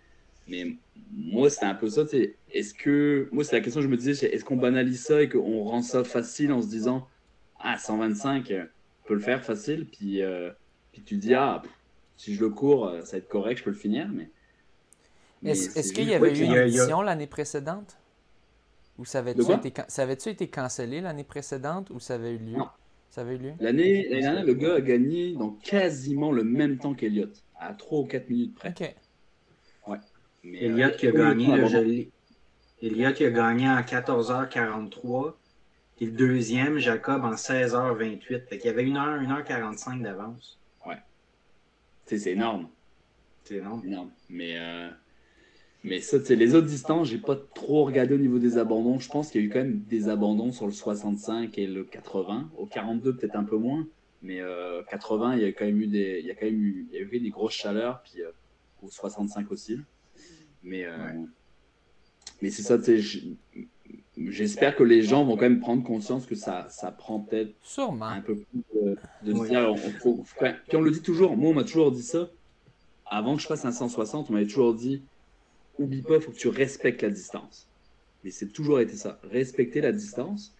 mais 0.48 0.76
moi, 1.12 1.50
c'était 1.50 1.66
un 1.66 1.74
peu 1.74 1.88
ça. 1.88 2.02
Est-ce 2.52 2.74
que. 2.74 3.28
Moi, 3.32 3.44
c'est 3.44 3.56
la 3.56 3.60
question 3.60 3.80
que 3.80 3.86
je 3.86 3.90
me 3.90 3.96
disais 3.96 4.26
est-ce 4.26 4.44
qu'on 4.44 4.56
banalise 4.56 5.02
ça 5.02 5.22
et 5.22 5.28
qu'on 5.28 5.64
rend 5.64 5.82
ça 5.82 6.04
facile 6.04 6.52
en 6.52 6.62
se 6.62 6.68
disant 6.68 7.08
Ah, 7.62 7.78
125, 7.78 8.46
je 8.48 8.64
peux 9.06 9.14
le 9.14 9.20
faire 9.20 9.44
facile. 9.44 9.86
Puis, 9.86 10.22
euh, 10.22 10.50
puis 10.92 11.02
tu 11.02 11.16
dis 11.16 11.34
Ah, 11.34 11.62
si 12.16 12.34
je 12.34 12.40
le 12.40 12.50
cours, 12.50 12.86
euh, 12.86 13.02
ça 13.02 13.12
va 13.12 13.18
être 13.18 13.28
correct, 13.28 13.58
je 13.58 13.64
peux 13.64 13.70
le 13.70 13.76
finir. 13.76 14.08
Mais. 14.12 14.28
Est-ce 15.44 15.92
qu'il 15.92 16.08
y 16.08 16.14
avait 16.14 16.38
eu 16.38 16.44
une 16.44 16.54
édition 16.54 17.02
l'année 17.02 17.26
précédente? 17.26 17.98
Ou 18.98 19.04
ça 19.04 19.20
avait-tu 19.20 19.50
été, 19.52 19.82
avait 19.96 20.12
été, 20.12 20.48
cancellé 20.48 21.00
l'année 21.00 21.24
précédente 21.24 21.90
ou 21.90 21.98
ça 21.98 22.14
avait 22.14 22.34
eu 22.34 22.38
lieu? 22.38 22.58
Ça 23.10 23.22
avait 23.22 23.34
eu 23.34 23.38
lieu? 23.38 23.52
L'année 23.58 24.08
dernière, 24.08 24.44
le 24.44 24.54
gars 24.54 24.74
a 24.74 24.80
gagné 24.80 25.32
dans 25.32 25.50
quasiment 25.50 26.30
le 26.30 26.44
même 26.44 26.78
temps 26.78 26.94
qu'Eliott, 26.94 27.42
à 27.58 27.74
3 27.74 28.00
ou 28.00 28.04
4 28.04 28.28
minutes 28.28 28.54
près. 28.54 28.68
Ok. 28.68 28.94
Elliott 30.44 30.96
qui 30.96 31.06
a 31.06 31.12
gagné, 31.12 32.10
Elliott 32.82 33.14
qui 33.14 33.24
a 33.24 33.30
gagné 33.30 33.68
en 33.68 33.80
14h43. 33.80 35.34
Et 36.02 36.06
le 36.06 36.10
deuxième, 36.10 36.78
Jacob, 36.78 37.22
en 37.22 37.34
16h28. 37.34 38.48
Fait 38.48 38.58
qu'il 38.58 38.66
y 38.66 38.68
avait 38.70 38.82
1 38.82 39.22
h 39.22 39.44
1h45 39.46 40.02
d'avance. 40.02 40.58
Ouais. 40.84 40.96
C'est 42.06 42.32
énorme. 42.32 42.68
C'est 43.44 43.58
énorme. 43.58 43.86
énorme. 43.86 44.10
Mais, 44.28 44.58
euh, 44.58 44.90
mais 45.84 46.00
ça, 46.00 46.16
les 46.34 46.56
autres 46.56 46.66
distances, 46.66 47.06
j'ai 47.06 47.18
pas 47.18 47.36
trop 47.36 47.84
regardé 47.84 48.14
au 48.14 48.18
niveau 48.18 48.40
des 48.40 48.58
abandons. 48.58 48.98
Je 48.98 49.08
pense 49.08 49.30
qu'il 49.30 49.42
y 49.42 49.44
a 49.44 49.46
eu 49.46 49.50
quand 49.50 49.60
même 49.60 49.82
des 49.82 50.08
abandons 50.08 50.50
sur 50.50 50.66
le 50.66 50.72
65 50.72 51.56
et 51.56 51.68
le 51.68 51.84
80. 51.84 52.50
Au 52.56 52.66
42, 52.66 53.14
peut-être 53.14 53.36
un 53.36 53.44
peu 53.44 53.56
moins. 53.56 53.86
Mais 54.22 54.40
euh, 54.40 54.82
80, 54.90 55.36
il 55.36 55.42
y 55.42 55.44
a 55.44 55.52
quand 55.52 55.66
même 55.66 55.80
eu 55.80 55.86
des, 55.86 56.18
il 56.18 56.26
y 56.26 56.32
a 56.32 56.34
quand 56.34 56.46
même 56.46 56.60
eu, 56.60 56.88
il 56.90 56.96
y 56.96 56.98
a 56.98 57.02
eu 57.02 57.20
des 57.20 57.30
grosses 57.30 57.54
chaleurs. 57.54 58.02
Puis 58.02 58.22
euh, 58.22 58.32
au 58.82 58.90
65 58.90 59.52
aussi. 59.52 59.78
Mais, 60.64 60.84
euh, 60.84 60.96
mais 62.40 62.50
c'est 62.50 62.62
ça, 62.62 62.76
tu 62.76 63.00
sais, 63.00 63.22
j'espère 64.16 64.76
que 64.76 64.82
les 64.82 65.02
gens 65.02 65.24
vont 65.24 65.36
quand 65.36 65.42
même 65.42 65.60
prendre 65.60 65.82
conscience 65.82 66.26
que 66.26 66.34
ça, 66.34 66.66
ça 66.70 66.90
prend 66.90 67.20
peut-être 67.20 67.54
un 67.78 68.20
peu 68.20 68.36
plus 68.36 68.62
de, 68.74 69.34
se 69.34 69.48
dire. 69.48 69.74
On, 70.04 70.24
puis 70.68 70.76
on 70.76 70.80
le 70.80 70.90
dit 70.90 71.02
toujours, 71.02 71.36
moi 71.36 71.50
on 71.50 71.54
m'a 71.54 71.64
toujours 71.64 71.92
dit 71.92 72.02
ça. 72.02 72.28
Avant 73.06 73.36
que 73.36 73.42
je 73.42 73.46
fasse 73.46 73.64
un 73.64 73.72
160, 73.72 74.30
on 74.30 74.32
m'avait 74.32 74.46
toujours 74.46 74.74
dit 74.74 75.02
oublie 75.78 76.02
pas, 76.02 76.16
il 76.16 76.20
faut 76.20 76.32
que 76.32 76.36
tu 76.36 76.48
respectes 76.48 77.02
la 77.02 77.10
distance. 77.10 77.66
Mais 78.24 78.30
c'est 78.30 78.48
toujours 78.48 78.80
été 78.80 78.94
ça, 78.94 79.18
respecter 79.30 79.80
la 79.80 79.92
distance. 79.92 80.54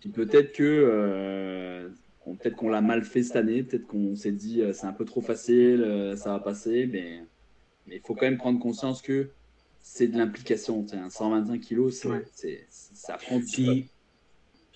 Puis 0.00 0.08
peut-être 0.08 0.52
que 0.52 0.62
euh, 0.62 1.88
peut-être 2.24 2.56
qu'on 2.56 2.70
l'a 2.70 2.80
mal 2.80 3.04
fait 3.04 3.22
cette 3.22 3.36
année, 3.36 3.62
peut-être 3.62 3.86
qu'on 3.86 4.16
s'est 4.16 4.32
dit 4.32 4.62
euh, 4.62 4.72
c'est 4.72 4.86
un 4.86 4.92
peu 4.92 5.04
trop 5.04 5.20
facile, 5.20 6.14
ça 6.16 6.30
va 6.30 6.38
passer, 6.38 6.88
mais 6.90 7.20
mais 7.86 7.96
il 7.96 8.00
faut 8.00 8.14
quand 8.14 8.26
même 8.26 8.38
prendre 8.38 8.58
conscience 8.58 9.00
que 9.00 9.30
c'est 9.88 10.08
de 10.08 10.18
l'implication. 10.18 10.84
125 11.08 11.60
kilos, 11.60 12.04
c'est, 12.34 12.66
ça 12.68 13.14
prend 13.14 13.38
du 13.38 13.44
Puis 13.46 13.88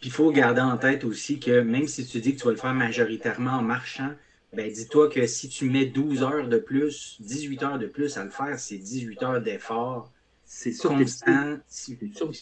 il 0.03 0.11
faut 0.11 0.31
garder 0.31 0.61
en 0.61 0.79
tête 0.79 1.05
aussi 1.05 1.41
que 1.41 1.61
même 1.61 1.89
si 1.89 2.07
tu 2.07 2.21
dis 2.21 2.35
que 2.35 2.39
tu 2.39 2.45
vas 2.45 2.53
le 2.53 2.57
faire 2.57 2.73
majoritairement 2.73 3.51
en 3.51 3.63
marchant, 3.63 4.13
ben 4.55 4.73
dis-toi 4.73 5.11
que 5.11 5.27
si 5.27 5.49
tu 5.49 5.69
mets 5.69 5.85
12 5.85 6.23
heures 6.23 6.49
de 6.49 6.59
plus, 6.59 7.17
18 7.21 7.63
heures 7.65 7.79
de 7.79 7.87
plus 7.87 8.17
à 8.17 8.25
le 8.25 8.31
faire, 8.31 8.59
c'est 8.59 8.79
18 8.79 9.23
heures 9.25 9.43
d'effort. 9.43 10.13
C'est 10.45 10.77
constant. 10.79 11.59
C'est 11.67 11.99
sur, 12.15 12.33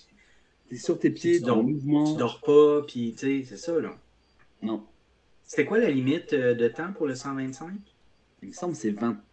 sur, 0.73 0.99
tes 0.99 1.11
pieds, 1.11 1.41
dans 1.41 1.57
le 1.57 1.63
mouvement. 1.63 2.13
Tu 2.13 2.19
dors 2.19 2.41
pas, 2.41 2.83
puis 2.87 3.15
tu 3.19 3.43
sais, 3.43 3.47
c'est 3.49 3.57
ça, 3.57 3.81
là. 3.81 3.97
Non. 4.63 4.85
C'était 5.43 5.65
quoi 5.65 5.79
la 5.79 5.91
limite 5.91 6.35
euh, 6.35 6.55
de 6.55 6.69
temps 6.69 6.93
pour 6.93 7.07
le 7.07 7.15
125? 7.15 7.73
Il 8.43 8.49
me 8.49 8.53
semble 8.53 8.75
que 8.75 8.79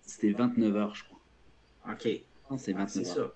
c'était 0.06 0.32
29 0.32 0.76
heures, 0.78 0.95
je 0.95 1.03
crois. 1.03 1.94
OK. 1.94 2.07
C'est 2.57 2.76
ah, 2.77 2.88
C'est 2.88 3.03
ça. 3.03 3.31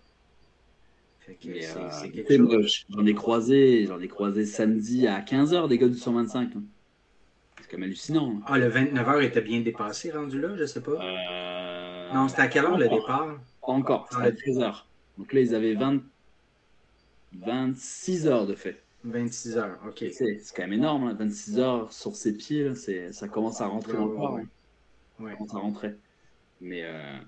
Euh, 1.46 2.68
j'en 2.90 3.06
ai 3.06 3.14
croisé, 3.14 3.86
j'en 3.86 4.00
ai 4.00 4.08
croisé 4.08 4.46
samedi 4.46 5.08
à 5.08 5.22
15h 5.22 5.68
des 5.68 5.78
gars 5.78 5.88
du 5.88 5.96
125. 5.96 6.56
Hein. 6.56 6.64
C'est 7.62 7.70
quand 7.70 7.78
même 7.78 7.90
hallucinant. 7.90 8.36
Hein. 8.38 8.42
Ah, 8.46 8.58
le 8.58 8.70
29h 8.70 9.24
était 9.24 9.42
bien 9.42 9.62
dépassé, 9.62 10.12
rendu 10.12 10.40
là, 10.40 10.56
je 10.56 10.66
sais 10.66 10.82
pas. 10.82 10.92
Euh, 10.92 12.14
non, 12.14 12.28
c'était 12.28 12.42
à 12.42 12.48
quelle 12.48 12.66
heure 12.66 12.78
le 12.78 12.88
départ? 12.88 13.38
Pas 13.62 13.72
encore, 13.72 14.08
c'était 14.12 14.24
à 14.24 14.32
13h. 14.32 14.84
Donc 15.18 15.34
là, 15.34 15.42
ils 15.42 15.56
avaient 15.56 15.76
20... 15.76 16.02
26 17.34 18.28
heures 18.28 18.48
de 18.48 18.56
fait. 18.56 18.82
26 19.04 19.58
heures, 19.58 19.80
ok. 19.88 20.04
C'est 20.12 20.42
quand 20.56 20.64
même 20.64 20.74
énorme, 20.74 21.14
26 21.14 21.60
hein. 21.60 21.62
heures 21.62 21.94
sur 21.94 22.16
ses 22.16 22.34
pieds, 22.34 22.74
ça 23.12 23.28
commence 23.28 23.62
à 23.62 23.68
rentrer 23.68 23.94
dans 23.94 24.08
le 24.08 24.16
corps. 24.16 24.40
Ça 25.20 25.36
commence 25.36 25.54
à 25.54 25.60
rentrer. 25.60 25.96
Mais, 26.60 26.82
euh, 26.84 27.20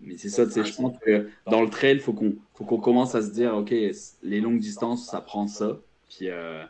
mais 0.00 0.16
c'est 0.16 0.28
ça, 0.28 0.44
tu 0.44 0.52
sais, 0.52 0.64
je 0.64 0.74
pense 0.74 0.98
que 0.98 1.28
dans 1.46 1.62
le 1.62 1.70
trail, 1.70 1.96
il 1.96 2.00
faut 2.00 2.12
qu'on 2.12 2.34
faut 2.54 2.64
qu'on 2.64 2.78
commence 2.78 3.14
à 3.14 3.22
se 3.22 3.30
dire, 3.30 3.54
OK, 3.54 3.70
les 3.70 4.40
longues 4.40 4.58
distances, 4.58 5.08
ça 5.08 5.20
prend 5.20 5.46
ça. 5.46 5.78
Puis 6.08 6.28
euh, 6.28 6.62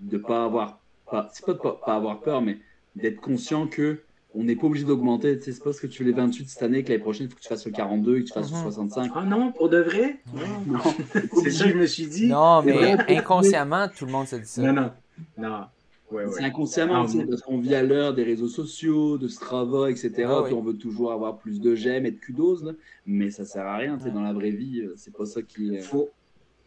de 0.00 0.18
pas 0.18 0.44
avoir, 0.44 0.80
pas, 1.10 1.28
c'est 1.32 1.44
pas 1.44 1.52
de 1.52 1.58
pas, 1.58 1.78
avoir 1.86 2.20
peur, 2.20 2.42
mais 2.42 2.58
d'être 2.96 3.20
conscient 3.20 3.66
que 3.66 4.02
on 4.34 4.44
n'est 4.44 4.56
pas 4.56 4.66
obligé 4.66 4.86
d'augmenter. 4.86 5.38
Tu 5.38 5.44
sais, 5.44 5.52
c'est 5.52 5.58
pas 5.58 5.66
parce 5.66 5.80
que 5.80 5.86
tu 5.86 5.98
fais 5.98 6.04
les 6.04 6.12
28 6.12 6.48
cette 6.48 6.62
année 6.62 6.82
que 6.82 6.88
l'année 6.88 7.02
prochaine, 7.02 7.26
il 7.26 7.30
faut 7.30 7.36
que 7.36 7.42
tu 7.42 7.48
fasses 7.48 7.66
le 7.66 7.72
42 7.72 8.16
et 8.16 8.20
que 8.22 8.28
tu 8.28 8.32
fasses 8.32 8.50
le 8.50 8.56
65. 8.56 9.04
Mhm. 9.04 9.12
Ah 9.14 9.24
non, 9.24 9.52
pour 9.52 9.68
de 9.68 9.78
vrai? 9.78 10.20
Non. 10.66 10.78
c'est 11.42 11.50
ça 11.50 11.64
que 11.64 11.70
je 11.70 11.76
me 11.76 11.86
suis 11.86 12.06
dit. 12.06 12.28
Non, 12.28 12.62
mais 12.62 12.96
inconsciemment, 13.16 13.88
tout 13.88 14.06
le 14.06 14.12
monde 14.12 14.26
se 14.26 14.36
dit 14.36 14.46
ça. 14.46 14.62
Non, 14.62 14.72
non. 14.72 14.90
Non 15.38 15.64
c'est 16.32 16.44
inconsciemment, 16.44 17.06
ah, 17.06 17.24
parce 17.28 17.42
qu'on 17.42 17.58
vit 17.58 17.74
à 17.74 17.82
l'heure 17.82 18.14
des 18.14 18.22
réseaux 18.24 18.48
sociaux, 18.48 19.18
de 19.18 19.28
Strava, 19.28 19.90
etc. 19.90 20.24
Ah 20.26 20.42
puis 20.44 20.54
on 20.54 20.62
veut 20.62 20.76
toujours 20.76 21.12
avoir 21.12 21.38
plus 21.38 21.60
de 21.60 21.74
j'aime 21.74 22.06
et 22.06 22.10
de 22.10 22.18
kudos, 22.18 22.64
mais 23.06 23.30
ça 23.30 23.44
sert 23.44 23.66
à 23.66 23.76
rien. 23.76 23.96
Dans 23.96 24.22
la 24.22 24.32
vraie 24.32 24.50
vie, 24.50 24.80
euh, 24.80 24.94
c'est 24.96 25.14
pas 25.14 25.26
ça 25.26 25.42
qui. 25.42 25.78
Faut, 25.78 26.10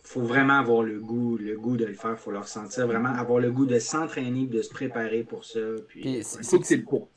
faut 0.04 0.22
vraiment 0.22 0.54
avoir 0.54 0.84
le 0.84 1.00
goût, 1.00 1.38
le 1.38 1.58
goût 1.58 1.78
de 1.78 1.86
le 1.86 1.94
faire, 1.94 2.12
il 2.12 2.18
faut 2.18 2.32
le 2.32 2.40
ressentir, 2.40 2.88
vraiment 2.88 3.10
avoir 3.10 3.40
le 3.40 3.52
goût 3.52 3.66
de 3.66 3.80
s'entraîner, 3.80 4.46
de 4.46 4.62
se 4.62 4.70
préparer 4.70 5.24
pour 5.24 5.46
ça. 5.46 5.60
Puis, 5.88 6.02
il 6.04 6.24
faut 6.24 6.60
que 6.60 6.68
tu 6.68 6.84
pour, 6.84 7.10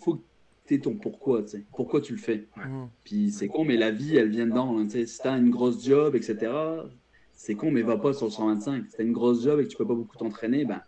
faut 0.00 0.14
que 0.14 0.74
ton 0.76 0.94
pourquoi, 0.94 1.42
pourquoi 1.74 2.00
tu 2.00 2.12
le 2.12 2.18
fais. 2.18 2.46
Mhm. 2.56 2.88
Puis 3.04 3.30
c'est 3.30 3.48
con, 3.48 3.64
mais 3.64 3.76
la 3.76 3.90
vie, 3.90 4.16
elle 4.16 4.30
vient 4.30 4.46
dedans. 4.46 4.78
Hein, 4.78 4.88
si 4.88 5.04
tu 5.04 5.28
as 5.28 5.36
une 5.36 5.50
grosse 5.50 5.84
job, 5.84 6.14
etc., 6.14 6.52
c'est 7.32 7.54
con, 7.54 7.70
mais 7.70 7.82
va 7.82 7.98
pas 7.98 8.12
sur 8.12 8.26
le 8.26 8.32
125. 8.32 8.84
Si 8.86 8.96
tu 8.96 9.00
as 9.02 9.04
une 9.04 9.12
grosse 9.12 9.42
job 9.42 9.60
et 9.60 9.64
que 9.64 9.68
tu 9.68 9.76
peux 9.76 9.86
pas 9.86 9.94
beaucoup 9.94 10.16
t'entraîner, 10.16 10.64
ben, 10.64 10.80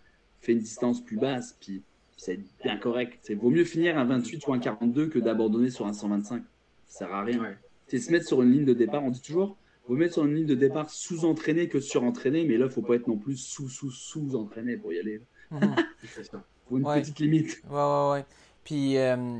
fais 0.46 0.52
une 0.52 0.60
distance 0.60 1.04
plus 1.04 1.16
basse, 1.16 1.56
puis, 1.60 1.82
c'est 2.16 2.40
bien 2.62 2.76
correct. 2.78 3.26
Il 3.28 3.36
vaut 3.36 3.50
mieux 3.50 3.64
finir 3.64 3.98
un 3.98 4.04
28 4.04 4.46
ou 4.46 4.54
un 4.54 4.58
42 4.58 5.08
que 5.08 5.18
d'abandonner 5.18 5.70
sur 5.70 5.86
un 5.86 5.92
125. 5.92 6.42
Ça 6.86 7.00
sert 7.00 7.14
à 7.14 7.22
rien. 7.22 7.56
C'est 7.88 7.98
se 7.98 8.10
mettre 8.10 8.26
sur 8.26 8.42
une 8.42 8.52
ligne 8.52 8.64
de 8.64 8.72
départ, 8.72 9.04
on 9.04 9.10
dit 9.10 9.20
toujours, 9.20 9.56
vous 9.86 9.96
mettre 9.96 10.14
sur 10.14 10.24
une 10.24 10.34
ligne 10.34 10.46
de 10.46 10.54
départ 10.54 10.90
sous-entraîné 10.90 11.68
que 11.68 11.78
surentraîné, 11.78 12.44
mais 12.44 12.56
là, 12.56 12.66
il 12.66 12.72
faut 12.72 12.82
pas 12.82 12.94
être 12.94 13.06
non 13.06 13.18
plus 13.18 13.36
sous-sous-sous-entraîné 13.36 14.76
pour 14.76 14.92
y 14.92 14.98
aller. 14.98 15.20
Il 15.52 15.58
mhm. 15.58 15.74
faut 16.68 16.78
une 16.78 16.84
petite 16.84 17.18
limite. 17.18 17.62
Ouais, 17.68 17.76
ouais, 17.76 18.10
ouais. 18.12 18.24
Puis, 18.64 18.96
euh, 18.96 19.38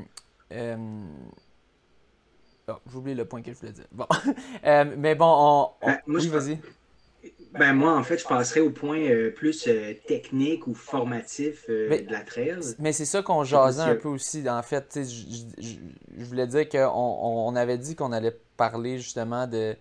euh... 0.51 1.05
Oh, 2.69 2.73
j'ai 2.89 2.97
oublié 2.97 3.15
le 3.15 3.25
point 3.25 3.41
que 3.41 3.53
je 3.53 3.57
voulais 3.57 3.71
dire. 3.71 3.87
Bon. 3.91 4.05
Euh, 4.65 4.95
mais 4.97 5.15
bon, 5.15 5.25
on. 5.25 5.85
Ben, 5.85 5.99
oui, 6.07 6.27
vas-y. 6.27 6.59
Ben, 7.57 7.73
moi, 7.73 7.95
en 7.95 8.03
fait, 8.03 8.17
je 8.17 8.25
passerais 8.25 8.59
au 8.59 8.69
point 8.69 8.99
euh, 8.99 9.31
plus 9.31 9.69
technique 10.07 10.67
ou 10.67 10.73
formatif 10.73 11.67
de 11.69 12.11
la 12.11 12.21
trail. 12.21 12.59
Mais 12.79 12.93
c'est 12.93 13.05
ça 13.05 13.21
qu'on 13.21 13.43
jasait 13.43 13.81
un 13.81 13.95
peu 13.95 14.09
aussi. 14.09 14.47
En 14.49 14.63
fait, 14.63 14.99
je 14.99 16.25
voulais 16.25 16.47
dire 16.47 16.69
qu'on 16.69 16.87
on 16.87 17.55
avait 17.55 17.77
dit 17.77 17.95
qu'on 17.95 18.11
allait 18.11 18.37
parler 18.55 18.97
justement 18.97 19.47
de 19.47 19.75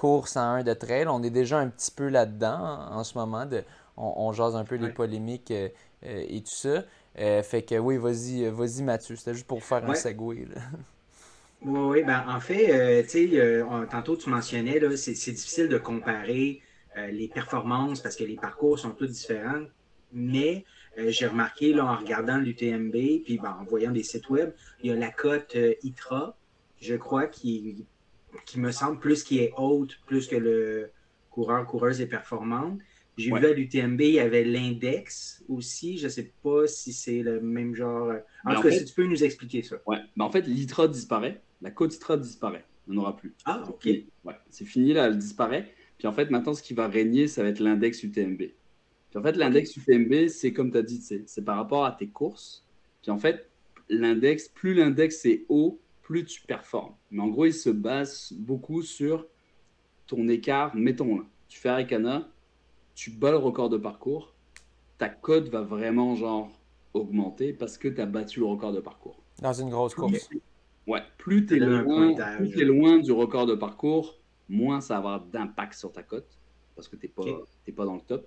course 0.00 0.36
en 0.36 0.40
un 0.40 0.62
de 0.62 0.72
trail. 0.72 1.06
On 1.08 1.22
est 1.22 1.30
déjà 1.30 1.58
un 1.58 1.68
petit 1.68 1.90
peu 1.90 2.08
là-dedans 2.08 2.88
en, 2.90 3.04
ce 3.04 3.18
moment. 3.18 3.44
De, 3.44 3.62
on, 3.98 4.32
jase 4.32 4.56
un 4.56 4.64
peu 4.64 4.76
les 4.76 4.88
polémiques 4.88 5.50
euh, 5.50 5.68
euh, 6.06 6.24
et 6.26 6.40
tout 6.40 6.54
ça. 6.54 6.84
Euh, 7.18 7.42
fait 7.42 7.62
que 7.62 7.74
oui, 7.74 7.98
vas-y, 7.98 8.48
vas-y 8.48 8.82
Mathieu. 8.82 9.16
C'était 9.16 9.34
juste 9.34 9.46
pour 9.46 9.62
faire 9.62 9.84
un 9.88 9.94
segway. 9.94 10.46
Oui, 11.62 11.80
oui, 11.80 12.02
ben, 12.02 12.24
en 12.26 12.40
fait, 12.40 13.04
tu 13.04 13.28
sais, 13.28 13.62
tantôt 13.90 14.16
tu 14.16 14.30
mentionnais, 14.30 14.80
c'est 14.96 15.12
difficile 15.12 15.68
de 15.68 15.76
comparer 15.76 16.62
les 16.96 17.28
performances 17.28 18.00
parce 18.00 18.16
que 18.16 18.24
les 18.24 18.36
parcours 18.36 18.78
sont 18.78 18.90
tous 18.90 19.06
différents. 19.06 19.64
Mais 20.12 20.64
j'ai 20.96 21.26
remarqué 21.26 21.72
là, 21.72 21.86
en 21.86 21.96
regardant 21.96 22.38
l'UTMB, 22.38 23.22
puis 23.24 23.38
ben, 23.40 23.56
en 23.60 23.64
voyant 23.64 23.92
des 23.92 24.02
sites 24.02 24.28
web, 24.28 24.52
il 24.82 24.90
y 24.90 24.92
a 24.92 24.96
la 24.96 25.10
cote 25.10 25.56
ITRA, 25.82 26.36
je 26.80 26.96
crois, 26.96 27.26
qui 27.26 27.86
qui 28.46 28.60
me 28.60 28.70
semble 28.70 28.98
plus 28.98 29.22
qui 29.22 29.38
est 29.38 29.52
haute, 29.56 29.98
plus 30.06 30.26
que 30.28 30.36
le 30.36 30.90
coureur, 31.30 31.66
coureuse 31.66 32.00
est 32.00 32.06
performante. 32.06 32.80
J'ai 33.16 33.30
vu 33.30 33.46
à 33.46 33.52
l'UTMB, 33.52 34.00
il 34.00 34.12
y 34.12 34.20
avait 34.20 34.44
l'index 34.44 35.44
aussi. 35.48 35.98
Je 35.98 36.04
ne 36.04 36.10
sais 36.10 36.32
pas 36.42 36.66
si 36.66 36.92
c'est 36.92 37.22
le 37.22 37.40
même 37.40 37.74
genre. 37.74 38.12
En 38.44 38.54
tout 38.54 38.62
cas, 38.62 38.70
si 38.70 38.84
tu 38.84 38.94
peux 38.94 39.04
nous 39.04 39.22
expliquer 39.22 39.62
ça. 39.62 39.76
Ouais, 39.86 39.98
mais 40.16 40.24
en 40.24 40.30
fait, 40.30 40.42
l'ITRA 40.42 40.88
disparaît. 40.88 41.40
La 41.60 41.70
côte 41.70 41.94
ITRA 41.94 42.16
disparaît. 42.16 42.64
On 42.88 42.94
n'aura 42.94 43.16
plus. 43.16 43.34
Ah, 43.44 43.62
OK. 43.68 43.84
Ouais, 43.84 44.34
c'est 44.48 44.64
fini, 44.64 44.94
là, 44.94 45.06
elle 45.06 45.18
disparaît. 45.18 45.70
Puis 46.00 46.08
en 46.08 46.12
fait, 46.12 46.30
maintenant, 46.30 46.54
ce 46.54 46.62
qui 46.62 46.72
va 46.72 46.88
régner, 46.88 47.28
ça 47.28 47.42
va 47.42 47.50
être 47.50 47.60
l'index 47.60 48.02
UTMB. 48.02 48.38
Puis 48.38 49.18
en 49.18 49.22
fait, 49.22 49.36
l'index 49.36 49.76
UTMB, 49.76 50.28
c'est 50.28 50.50
comme 50.54 50.72
tu 50.72 50.78
as 50.78 50.82
dit, 50.82 50.98
c'est 51.26 51.44
par 51.44 51.56
rapport 51.56 51.84
à 51.84 51.92
tes 51.92 52.08
courses. 52.08 52.64
Puis 53.02 53.10
en 53.10 53.18
fait, 53.18 53.50
l'index, 53.90 54.48
plus 54.48 54.72
l'index 54.72 55.26
est 55.26 55.44
haut, 55.50 55.78
plus 56.00 56.24
tu 56.24 56.40
performes. 56.40 56.94
Mais 57.10 57.20
en 57.20 57.28
gros, 57.28 57.44
il 57.44 57.52
se 57.52 57.68
base 57.68 58.32
beaucoup 58.32 58.80
sur 58.80 59.26
ton 60.06 60.26
écart. 60.28 60.74
Mettons 60.74 61.18
là, 61.18 61.24
tu 61.48 61.58
fais 61.58 61.68
Arikana, 61.68 62.26
tu 62.94 63.10
bats 63.10 63.32
le 63.32 63.36
record 63.36 63.68
de 63.68 63.76
parcours, 63.76 64.34
ta 64.96 65.10
cote 65.10 65.48
va 65.48 65.60
vraiment 65.60 66.14
genre 66.16 66.50
augmenter 66.94 67.52
parce 67.52 67.76
que 67.76 67.88
tu 67.88 68.00
as 68.00 68.06
battu 68.06 68.40
le 68.40 68.46
record 68.46 68.72
de 68.72 68.80
parcours. 68.80 69.22
Dans 69.42 69.52
une 69.52 69.68
grosse 69.68 69.94
course. 69.94 70.30
Ouais, 70.86 71.02
plus 71.18 71.44
tu 71.44 71.56
es, 71.56 71.58
loin, 71.58 72.14
es 72.40 72.64
loin 72.64 72.98
du 73.00 73.12
record 73.12 73.44
de 73.44 73.54
parcours, 73.54 74.19
moins 74.50 74.80
ça 74.80 74.94
va 74.94 74.98
avoir 74.98 75.24
d'impact 75.24 75.74
sur 75.74 75.92
ta 75.92 76.02
cote 76.02 76.38
parce 76.74 76.88
que 76.88 76.96
tu 76.96 77.06
n'es 77.06 77.12
pas, 77.12 77.24
pas 77.76 77.84
dans 77.84 77.94
le 77.94 78.00
top. 78.00 78.26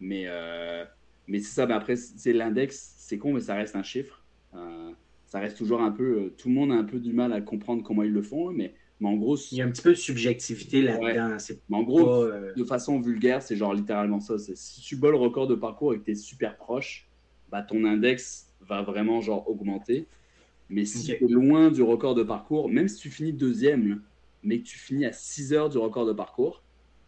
Mais, 0.00 0.24
euh, 0.26 0.84
mais 1.28 1.38
c'est 1.38 1.54
ça, 1.54 1.66
mais 1.66 1.74
après, 1.74 1.96
c'est 1.96 2.32
l'index, 2.32 2.94
c'est 2.98 3.18
con, 3.18 3.32
mais 3.32 3.40
ça 3.40 3.54
reste 3.54 3.76
un 3.76 3.82
chiffre. 3.82 4.22
Euh, 4.54 4.90
ça 5.26 5.40
reste 5.40 5.56
toujours 5.56 5.80
un 5.80 5.90
peu. 5.90 6.04
Euh, 6.04 6.34
tout 6.36 6.48
le 6.48 6.54
monde 6.54 6.72
a 6.72 6.74
un 6.74 6.84
peu 6.84 6.98
du 6.98 7.12
mal 7.12 7.32
à 7.32 7.40
comprendre 7.40 7.82
comment 7.82 8.02
ils 8.02 8.12
le 8.12 8.22
font, 8.22 8.50
mais, 8.52 8.74
mais 9.00 9.08
en 9.08 9.14
gros. 9.14 9.36
Il 9.50 9.58
y 9.58 9.62
a 9.62 9.64
un 9.64 9.70
petit 9.70 9.82
peu 9.82 9.90
de 9.90 9.94
subjectivité 9.94 10.82
là-dedans. 10.82 11.36
Mais 11.68 11.76
en 11.76 11.82
gros, 11.82 12.22
euh, 12.22 12.52
de 12.54 12.64
façon 12.64 13.00
vulgaire, 13.00 13.42
c'est 13.42 13.56
genre 13.56 13.74
littéralement 13.74 14.20
ça. 14.20 14.36
Si 14.38 14.80
tu 14.80 14.96
bats 14.96 15.10
le 15.10 15.16
record 15.16 15.46
de 15.46 15.54
parcours 15.54 15.94
et 15.94 15.98
que 15.98 16.04
tu 16.04 16.10
es 16.12 16.16
super 16.16 16.56
proche, 16.56 17.08
bah, 17.50 17.62
ton 17.62 17.84
index 17.84 18.48
va 18.60 18.82
vraiment 18.82 19.20
genre 19.20 19.48
augmenter. 19.48 20.06
Mais 20.68 20.84
si 20.84 21.04
tu 21.04 21.12
es 21.12 21.28
loin 21.28 21.70
du 21.70 21.82
record 21.82 22.14
de 22.14 22.22
parcours, 22.22 22.68
même 22.68 22.88
si 22.88 22.98
tu 22.98 23.10
finis 23.10 23.32
deuxième, 23.32 24.02
mais 24.42 24.58
que 24.58 24.64
tu 24.64 24.78
finis 24.78 25.06
à 25.06 25.12
6 25.12 25.52
heures 25.52 25.68
du 25.68 25.78
record 25.78 26.06
de 26.06 26.12
parcours, 26.12 26.62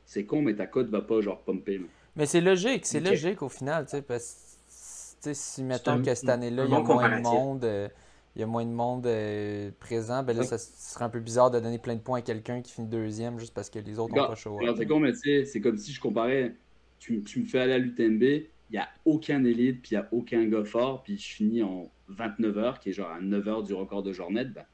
c'est 0.06 0.24
con, 0.24 0.42
mais 0.42 0.54
ta 0.54 0.66
cote 0.66 0.88
va 0.88 1.00
pas 1.00 1.20
genre 1.20 1.42
pomper. 1.42 1.80
Mais 2.16 2.26
c'est 2.26 2.40
logique, 2.40 2.86
c'est 2.86 3.00
logique 3.00 3.42
au 3.42 3.48
final, 3.48 3.86
tu 3.86 3.92
sais, 3.92 4.02
parce 4.02 5.18
que 5.22 5.32
si 5.32 5.62
mettons 5.62 6.02
que 6.02 6.14
cette 6.14 6.28
année-là, 6.28 6.64
il 6.66 6.70
y 6.70 6.74
a 6.74 6.80
moins 6.80 7.16
de 7.18 7.22
monde. 7.22 7.64
Euh, 7.64 7.88
il 8.36 8.40
y 8.40 8.42
a 8.42 8.46
moins 8.46 8.64
de 8.64 8.70
monde 8.70 9.06
euh, 9.06 9.70
présent, 9.78 10.24
ben 10.24 10.36
là, 10.36 10.42
ça 10.42 10.58
serait 10.58 11.04
un 11.04 11.08
peu 11.08 11.20
bizarre 11.20 11.52
de 11.52 11.60
donner 11.60 11.78
plein 11.78 11.94
de 11.94 12.00
points 12.00 12.18
à 12.18 12.22
quelqu'un 12.22 12.62
qui 12.62 12.72
finit 12.72 12.88
deuxième 12.88 13.38
juste 13.38 13.54
parce 13.54 13.70
que 13.70 13.78
les 13.78 13.98
autres 14.00 14.12
n'ont 14.14 14.26
pas 14.26 14.34
chaud. 14.34 14.58
C'est 14.76 15.60
comme 15.60 15.76
si 15.76 15.92
je 15.92 16.00
comparais, 16.00 16.56
tu, 16.98 17.22
tu 17.22 17.40
me 17.40 17.44
fais 17.44 17.60
aller 17.60 17.74
à 17.74 17.78
l'UTMB, 17.78 18.22
il 18.22 18.72
n'y 18.72 18.78
a 18.78 18.88
aucun 19.04 19.44
élite, 19.44 19.82
puis 19.82 19.92
il 19.92 19.98
n'y 19.98 20.04
a 20.04 20.08
aucun 20.10 20.44
gars 20.46 20.64
fort, 20.64 21.04
puis 21.04 21.16
je 21.16 21.34
finis 21.34 21.62
en 21.62 21.90
29 22.08 22.58
heures, 22.58 22.80
qui 22.80 22.90
est 22.90 22.92
genre 22.92 23.10
à 23.10 23.20
9 23.20 23.48
heures 23.48 23.62
du 23.62 23.72
record 23.72 24.02
de 24.02 24.12
journée, 24.12 24.44
ben, 24.44 24.64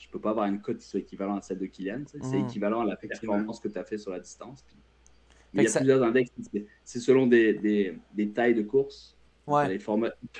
je 0.00 0.08
peux 0.08 0.18
pas 0.18 0.30
avoir 0.30 0.46
une 0.46 0.60
cote 0.60 0.78
qui 0.78 0.86
soit 0.86 1.00
équivalente 1.00 1.38
à 1.38 1.42
celle 1.42 1.58
de 1.58 1.66
Kylian. 1.66 2.02
C'est 2.06 2.18
mmh. 2.18 2.46
équivalent 2.46 2.80
à 2.80 2.84
la 2.86 2.96
performance 2.96 3.60
que 3.60 3.68
tu 3.68 3.78
as 3.78 3.84
fait 3.84 3.98
sur 3.98 4.10
la 4.10 4.18
distance. 4.18 4.64
Mais 5.52 5.64
il 5.64 5.68
y 5.68 5.72
a 5.72 5.76
plusieurs 5.76 6.02
index, 6.02 6.30
c'est 6.84 7.00
selon 7.00 7.26
des, 7.26 7.54
des, 7.54 7.98
des 8.14 8.30
tailles 8.30 8.54
de 8.54 8.62
course. 8.62 9.16
Ouais. 9.46 9.78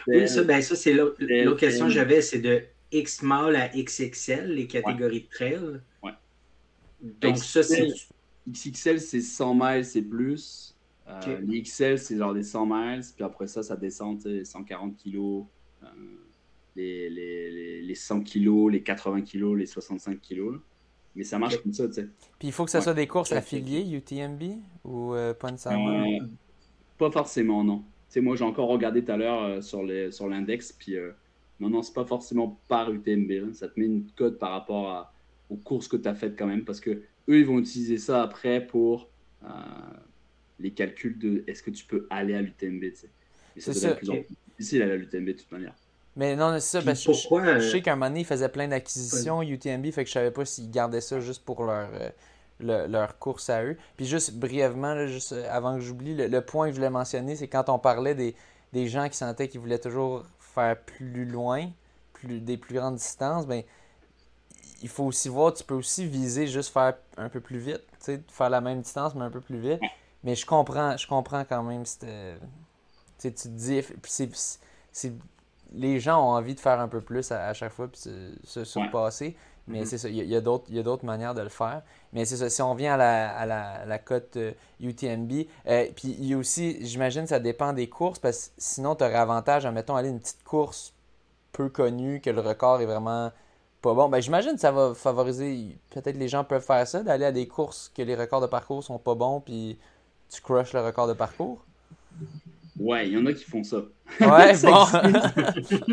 Oui, 0.07 0.28
ça, 0.28 0.45
ben, 0.45 0.62
ça 0.62 0.77
c'est 0.77 0.95
l'autre 0.95 1.57
question 1.57 1.87
que 1.87 1.93
j'avais, 1.93 2.23
c'est 2.23 2.39
de 2.39 2.62
X 2.93 3.19
small 3.19 3.57
à 3.57 3.69
XXL, 3.69 4.53
les 4.55 4.66
catégories 4.66 5.23
de 5.23 5.28
trail. 5.28 5.81
Ouais. 6.03 6.12
Donc 7.20 7.39
ça, 7.39 7.62
c'est... 7.62 7.89
XXL, 8.49 9.01
c'est 9.01 9.20
100 9.20 9.55
miles 9.55 9.87
et 9.95 10.03
plus. 10.03 10.77
Euh, 11.07 11.41
les 11.43 11.62
XL, 11.62 11.99
c'est 11.99 12.16
genre 12.16 12.35
des 12.35 12.43
100 12.43 12.66
miles. 12.66 13.03
Puis 13.15 13.24
après 13.24 13.47
ça, 13.47 13.62
ça 13.62 13.77
descend, 13.77 14.20
140 14.45 14.97
kilos, 14.97 15.45
euh, 15.82 15.87
les, 16.76 17.10
les, 17.10 17.82
les, 17.82 17.94
100 17.94 18.22
kilos, 18.22 18.70
les 18.70 18.82
80 18.82 19.22
kilos, 19.22 19.59
les 19.59 19.66
65 19.66 20.20
kilos. 20.20 20.60
Mais 21.16 21.24
ça 21.24 21.38
marche 21.38 21.60
comme 21.62 21.72
ça, 21.72 21.88
tu 21.88 21.94
sais. 21.94 22.09
Puis 22.38 22.48
il 22.48 22.52
faut 22.52 22.64
que 22.64 22.70
ça 22.70 22.80
soit 22.80 22.94
des 22.94 23.06
courses 23.06 23.32
affiliées, 23.32 23.84
UTMB 23.90 24.42
ou 24.84 25.14
euh, 25.14 25.34
Point 25.34 25.56
euh, 25.66 26.18
Pas 26.98 27.10
forcément, 27.10 27.64
non 27.64 27.84
sais, 28.10 28.20
moi, 28.20 28.36
j'ai 28.36 28.44
encore 28.44 28.68
regardé 28.68 29.02
tout 29.02 29.12
à 29.12 29.16
l'heure 29.16 29.42
euh, 29.42 29.60
sur, 29.62 29.82
les, 29.82 30.10
sur 30.12 30.28
l'index, 30.28 30.72
puis 30.72 30.97
euh, 30.97 31.12
non, 31.60 31.70
non, 31.70 31.82
c'est 31.82 31.94
pas 31.94 32.05
forcément 32.05 32.60
par 32.68 32.92
UTMB. 32.92 33.52
Ça 33.55 33.68
te 33.68 33.78
met 33.78 33.86
une 33.86 34.06
cote 34.16 34.38
par 34.38 34.51
rapport 34.51 35.12
aux 35.48 35.56
courses 35.56 35.88
que 35.88 35.97
tu 35.97 36.09
as 36.09 36.14
faites 36.14 36.36
quand 36.36 36.47
même, 36.47 36.64
parce 36.64 36.80
que 36.80 36.90
eux, 36.90 37.38
ils 37.38 37.47
vont 37.47 37.59
utiliser 37.59 37.98
ça 37.98 38.22
après 38.22 38.66
pour 38.66 39.09
euh, 39.44 39.48
les 40.59 40.72
calculs 40.72 41.18
de 41.18 41.44
est-ce 41.47 41.62
que 41.62 41.70
tu 41.70 41.84
peux 41.84 42.06
aller 42.10 42.34
à 42.34 42.42
l'UTMB. 42.42 42.82
Et 42.82 43.60
ça, 43.60 43.72
c'est 43.72 43.88
de 43.88 43.94
plus 43.94 44.10
en 44.10 44.14
plus 44.14 44.36
difficile 44.59 44.82
à 44.82 44.97
l'UTMB 44.97 45.26
de 45.26 45.32
toute 45.32 45.52
manière. 45.52 45.74
Mais 46.16 46.37
non, 46.37 46.53
c'est 46.55 46.61
ça, 46.61 46.82
parce 46.82 47.05
que 47.05 47.12
je, 47.12 47.70
sais 47.70 47.82
qu'à 47.82 47.93
un 47.93 47.97
moment 47.97 48.09
donné, 48.09 48.20
ils 48.20 48.27
faisaient 48.27 48.49
plein 48.49 48.69
d'acquisitions 48.69 49.43
UTMB, 49.43 49.91
fait 49.93 50.03
que 50.03 50.09
je 50.09 50.15
savais 50.15 50.31
pas 50.32 50.45
s'ils 50.45 50.70
gardaient 50.70 51.01
ça 51.01 51.20
juste 51.20 51.45
pour 51.45 51.65
leur 51.65 51.89
leur 52.62 53.19
course 53.19 53.49
à 53.51 53.65
eux. 53.65 53.77
Puis 53.97 54.07
juste 54.07 54.35
brièvement, 54.35 55.07
juste 55.07 55.35
avant 55.51 55.77
que 55.77 55.81
j'oublie, 55.81 56.15
le, 56.15 56.41
point 56.41 56.66
que 56.66 56.73
je 56.73 56.77
voulais 56.77 56.91
mentionner, 56.91 57.37
c'est 57.37 57.49
quand 57.49 57.69
on 57.69 57.78
parlait 57.78 58.15
des, 58.15 58.35
des 58.73 58.87
gens 58.89 59.09
qui 59.09 59.16
sentaient 59.16 59.49
qu'ils 59.49 59.61
voulaient 59.61 59.78
toujours 59.78 60.24
faire 60.39 60.78
plus 60.78 61.24
loin, 61.24 61.70
plus, 62.12 62.41
des 62.41 62.57
plus 62.57 62.74
grandes 62.74 62.97
distances, 62.97 63.47
ben 63.47 63.62
il 64.82 64.89
faut 64.89 65.05
aussi 65.05 65.28
voir, 65.28 65.53
tu 65.53 65.62
peux 65.65 65.74
aussi 65.74 66.07
viser 66.07 66.47
juste 66.47 66.73
faire 66.73 66.95
un 67.16 67.28
peu 67.28 67.41
plus 67.41 67.59
vite, 67.59 67.82
faire 68.28 68.51
la 68.51 68.61
même 68.61 68.81
distance 68.81 69.15
mais 69.15 69.24
un 69.24 69.31
peu 69.31 69.41
plus 69.41 69.59
vite. 69.59 69.81
Mais 70.24 70.35
je 70.35 70.45
comprends, 70.45 70.97
je 70.97 71.07
comprends 71.07 71.45
quand 71.45 71.62
même, 71.62 71.85
tu 71.85 73.32
te 73.32 73.49
dis, 73.49 73.82
c'est, 74.93 75.12
les 75.72 76.01
gens 76.01 76.20
ont 76.20 76.32
envie 76.32 76.55
de 76.55 76.60
faire 76.60 76.80
un 76.80 76.88
peu 76.88 77.01
plus 77.01 77.30
à, 77.32 77.52
chaque 77.55 77.72
fois 77.72 77.88
puis 77.88 78.01
se, 78.44 78.64
surpasser. 78.64 79.36
Mais 79.66 79.82
mm-hmm. 79.82 79.86
c'est 79.86 79.98
ça, 79.98 80.09
il 80.09 80.16
y 80.16 80.34
a, 80.34 80.38
a 80.38 80.40
d'autres 80.40 81.05
manières 81.05 81.34
de 81.34 81.42
le 81.42 81.48
faire. 81.48 81.82
Mais 82.12 82.24
c'est 82.24 82.36
ça, 82.36 82.51
si 82.51 82.60
on 82.62 82.74
vient 82.74 82.94
à 82.94 82.97
la, 82.97 83.36
à 83.36 83.47
la, 83.47 83.84
la 83.86 83.98
cote 83.98 84.36
UTMB, 84.80 85.32
euh, 85.32 85.44
euh, 85.68 85.86
puis 85.94 86.16
il 86.18 86.26
y 86.26 86.34
a 86.34 86.38
aussi, 86.38 86.84
j'imagine, 86.84 87.26
ça 87.26 87.38
dépend 87.38 87.72
des 87.72 87.88
courses, 87.88 88.18
parce 88.18 88.48
que 88.48 88.52
sinon, 88.59 88.97
tu 88.97 89.05
aurais 89.05 89.14
avantage 89.14 89.66
à, 89.66 89.70
mettons, 89.70 89.94
aller 89.94 90.09
une 90.09 90.18
petite 90.18 90.42
course 90.42 90.92
peu 91.52 91.68
connue, 91.68 92.20
que 92.20 92.30
le 92.30 92.40
record 92.40 92.80
est 92.80 92.86
vraiment 92.86 93.30
pas 93.80 93.94
bon. 93.94 94.09
Ben, 94.09 94.20
j'imagine 94.20 94.55
que 94.55 94.60
ça 94.60 94.72
va 94.72 94.94
favoriser. 94.94 95.78
Peut-être 95.90 96.16
les 96.16 96.28
gens 96.28 96.44
peuvent 96.44 96.64
faire 96.64 96.86
ça, 96.86 97.02
d'aller 97.02 97.24
à 97.24 97.32
des 97.32 97.47
courses 97.47 97.90
que 97.94 98.02
les 98.02 98.14
records 98.14 98.40
de 98.40 98.47
parcours 98.47 98.82
sont 98.82 98.98
pas 98.98 99.14
bons, 99.14 99.40
puis 99.40 99.78
tu 100.28 100.40
crushes 100.40 100.72
le 100.72 100.80
record 100.80 101.09
de 101.09 101.14
parcours. 101.14 101.64
Ouais, 102.81 103.07
il 103.09 103.12
y 103.12 103.16
en 103.19 103.27
a 103.27 103.32
qui 103.35 103.44
font 103.44 103.62
ça. 103.62 103.77
Ouais, 104.20 104.52
bon. 104.62 104.85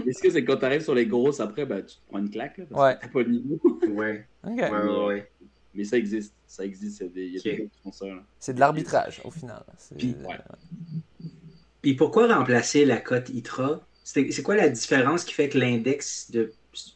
Est-ce 0.07 0.21
que 0.21 0.29
c'est 0.31 0.43
quand 0.45 0.57
tu 0.57 0.65
arrives 0.65 0.81
sur 0.83 0.95
les 0.95 1.05
grosses 1.05 1.39
après, 1.39 1.65
ben, 1.65 1.81
tu 1.85 1.95
te 1.97 2.01
prends 2.09 2.19
une 2.19 2.29
claque, 2.29 2.57
là, 2.57 2.65
parce 2.69 2.81
ouais. 2.83 2.95
que 2.95 3.01
t'as 3.01 3.07
pas 3.11 3.21
le 3.23 3.29
niveau? 3.29 3.59
ouais. 3.89 4.25
Ok. 4.45 4.51
Ouais, 4.57 4.71
ouais, 4.71 5.05
ouais. 5.07 5.31
Mais 5.75 5.83
ça 5.83 5.97
existe. 5.97 6.33
Ça 6.47 6.63
existe. 6.65 7.01
Il 7.01 7.03
y 7.03 7.07
a 7.07 7.09
des, 7.13 7.25
il 7.25 7.33
y 7.33 7.39
a 7.39 7.41
des 7.41 7.51
Ok. 7.51 7.57
gens 7.57 7.63
qui 7.65 7.79
font 7.83 7.91
ça. 7.91 8.05
C'est 8.39 8.53
de 8.53 8.59
l'arbitrage, 8.59 9.21
au 9.25 9.31
final. 9.31 9.63
C'est- 9.77 9.95
Puis- 9.97 10.15
Ouais. 10.27 11.29
Puis 11.81 11.93
pourquoi 11.95 12.33
remplacer 12.33 12.85
la 12.85 12.97
cote 12.97 13.29
ITRA? 13.29 13.85
C'est 14.03 14.41
quoi 14.41 14.55
la 14.55 14.69
différence 14.69 15.25
qui 15.25 15.33
fait 15.33 15.49
que 15.49 15.57
l'index 15.57 16.31
de, 16.31 16.53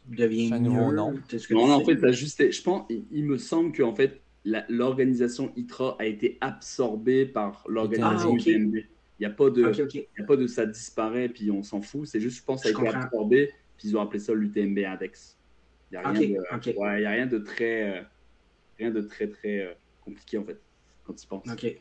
devient 0.08 0.48
C'est 0.50 0.56
un 0.56 0.60
mieux? 0.60 0.70
que 0.70 1.54
Non, 1.54 1.68
non, 1.68 1.74
en 1.76 1.84
fait, 1.86 1.98
t'as 1.98 2.12
juste. 2.12 2.50
Je 2.52 2.62
pense, 2.62 2.86
il, 2.90 3.04
il 3.12 3.26
me 3.26 3.38
semble 3.38 3.76
qu'en 3.76 3.94
fait, 3.94 4.22
la- 4.46 4.66
l'organisation 4.70 5.52
ITRA 5.58 5.98
a 6.00 6.06
été 6.06 6.38
absorbée 6.42 7.26
par 7.26 7.64
l'organisation 7.68 8.36
Ah. 8.40 8.80
Il 9.22 9.28
n'y 9.28 9.32
a 9.34 9.36
pas 9.36 9.50
de. 9.52 9.62
Y 10.18 10.22
a 10.22 10.26
pas 10.26 10.36
de 10.36 10.48
ça 10.48 10.66
disparaît 10.66 11.30
puis 11.30 11.52
on 11.52 11.62
s'en 11.62 11.82
fout. 11.82 12.08
C'est 12.08 12.20
juste, 12.20 12.40
je 12.40 12.44
pense, 12.44 12.64
ça 12.64 12.70
a 12.70 12.72
été 12.72 12.82
absorbé 13.06 13.52
puis 13.78 13.90
ils 13.90 13.96
ont 13.98 14.02
appelé 14.02 14.20
ça 14.20 14.34
l'UTMB 14.34 14.80
Index. 14.80 15.38
Il 15.92 16.00
n'y 16.00 16.04
a, 16.04 16.10
de- 16.20 16.34
ouais, 16.78 17.06
a 17.06 17.10
rien 17.12 17.28
de 17.28 17.38
très, 17.38 18.00
euh, 18.00 18.02
rien 18.80 18.90
de 18.92 19.02
très, 19.02 19.28
très 19.28 19.60
euh, 19.60 19.74
compliqué 20.04 20.38
en 20.40 20.44
fait 20.44 20.60
quand 21.06 21.14
tu 21.14 21.28
penses. 21.28 21.46
OK. 21.52 21.76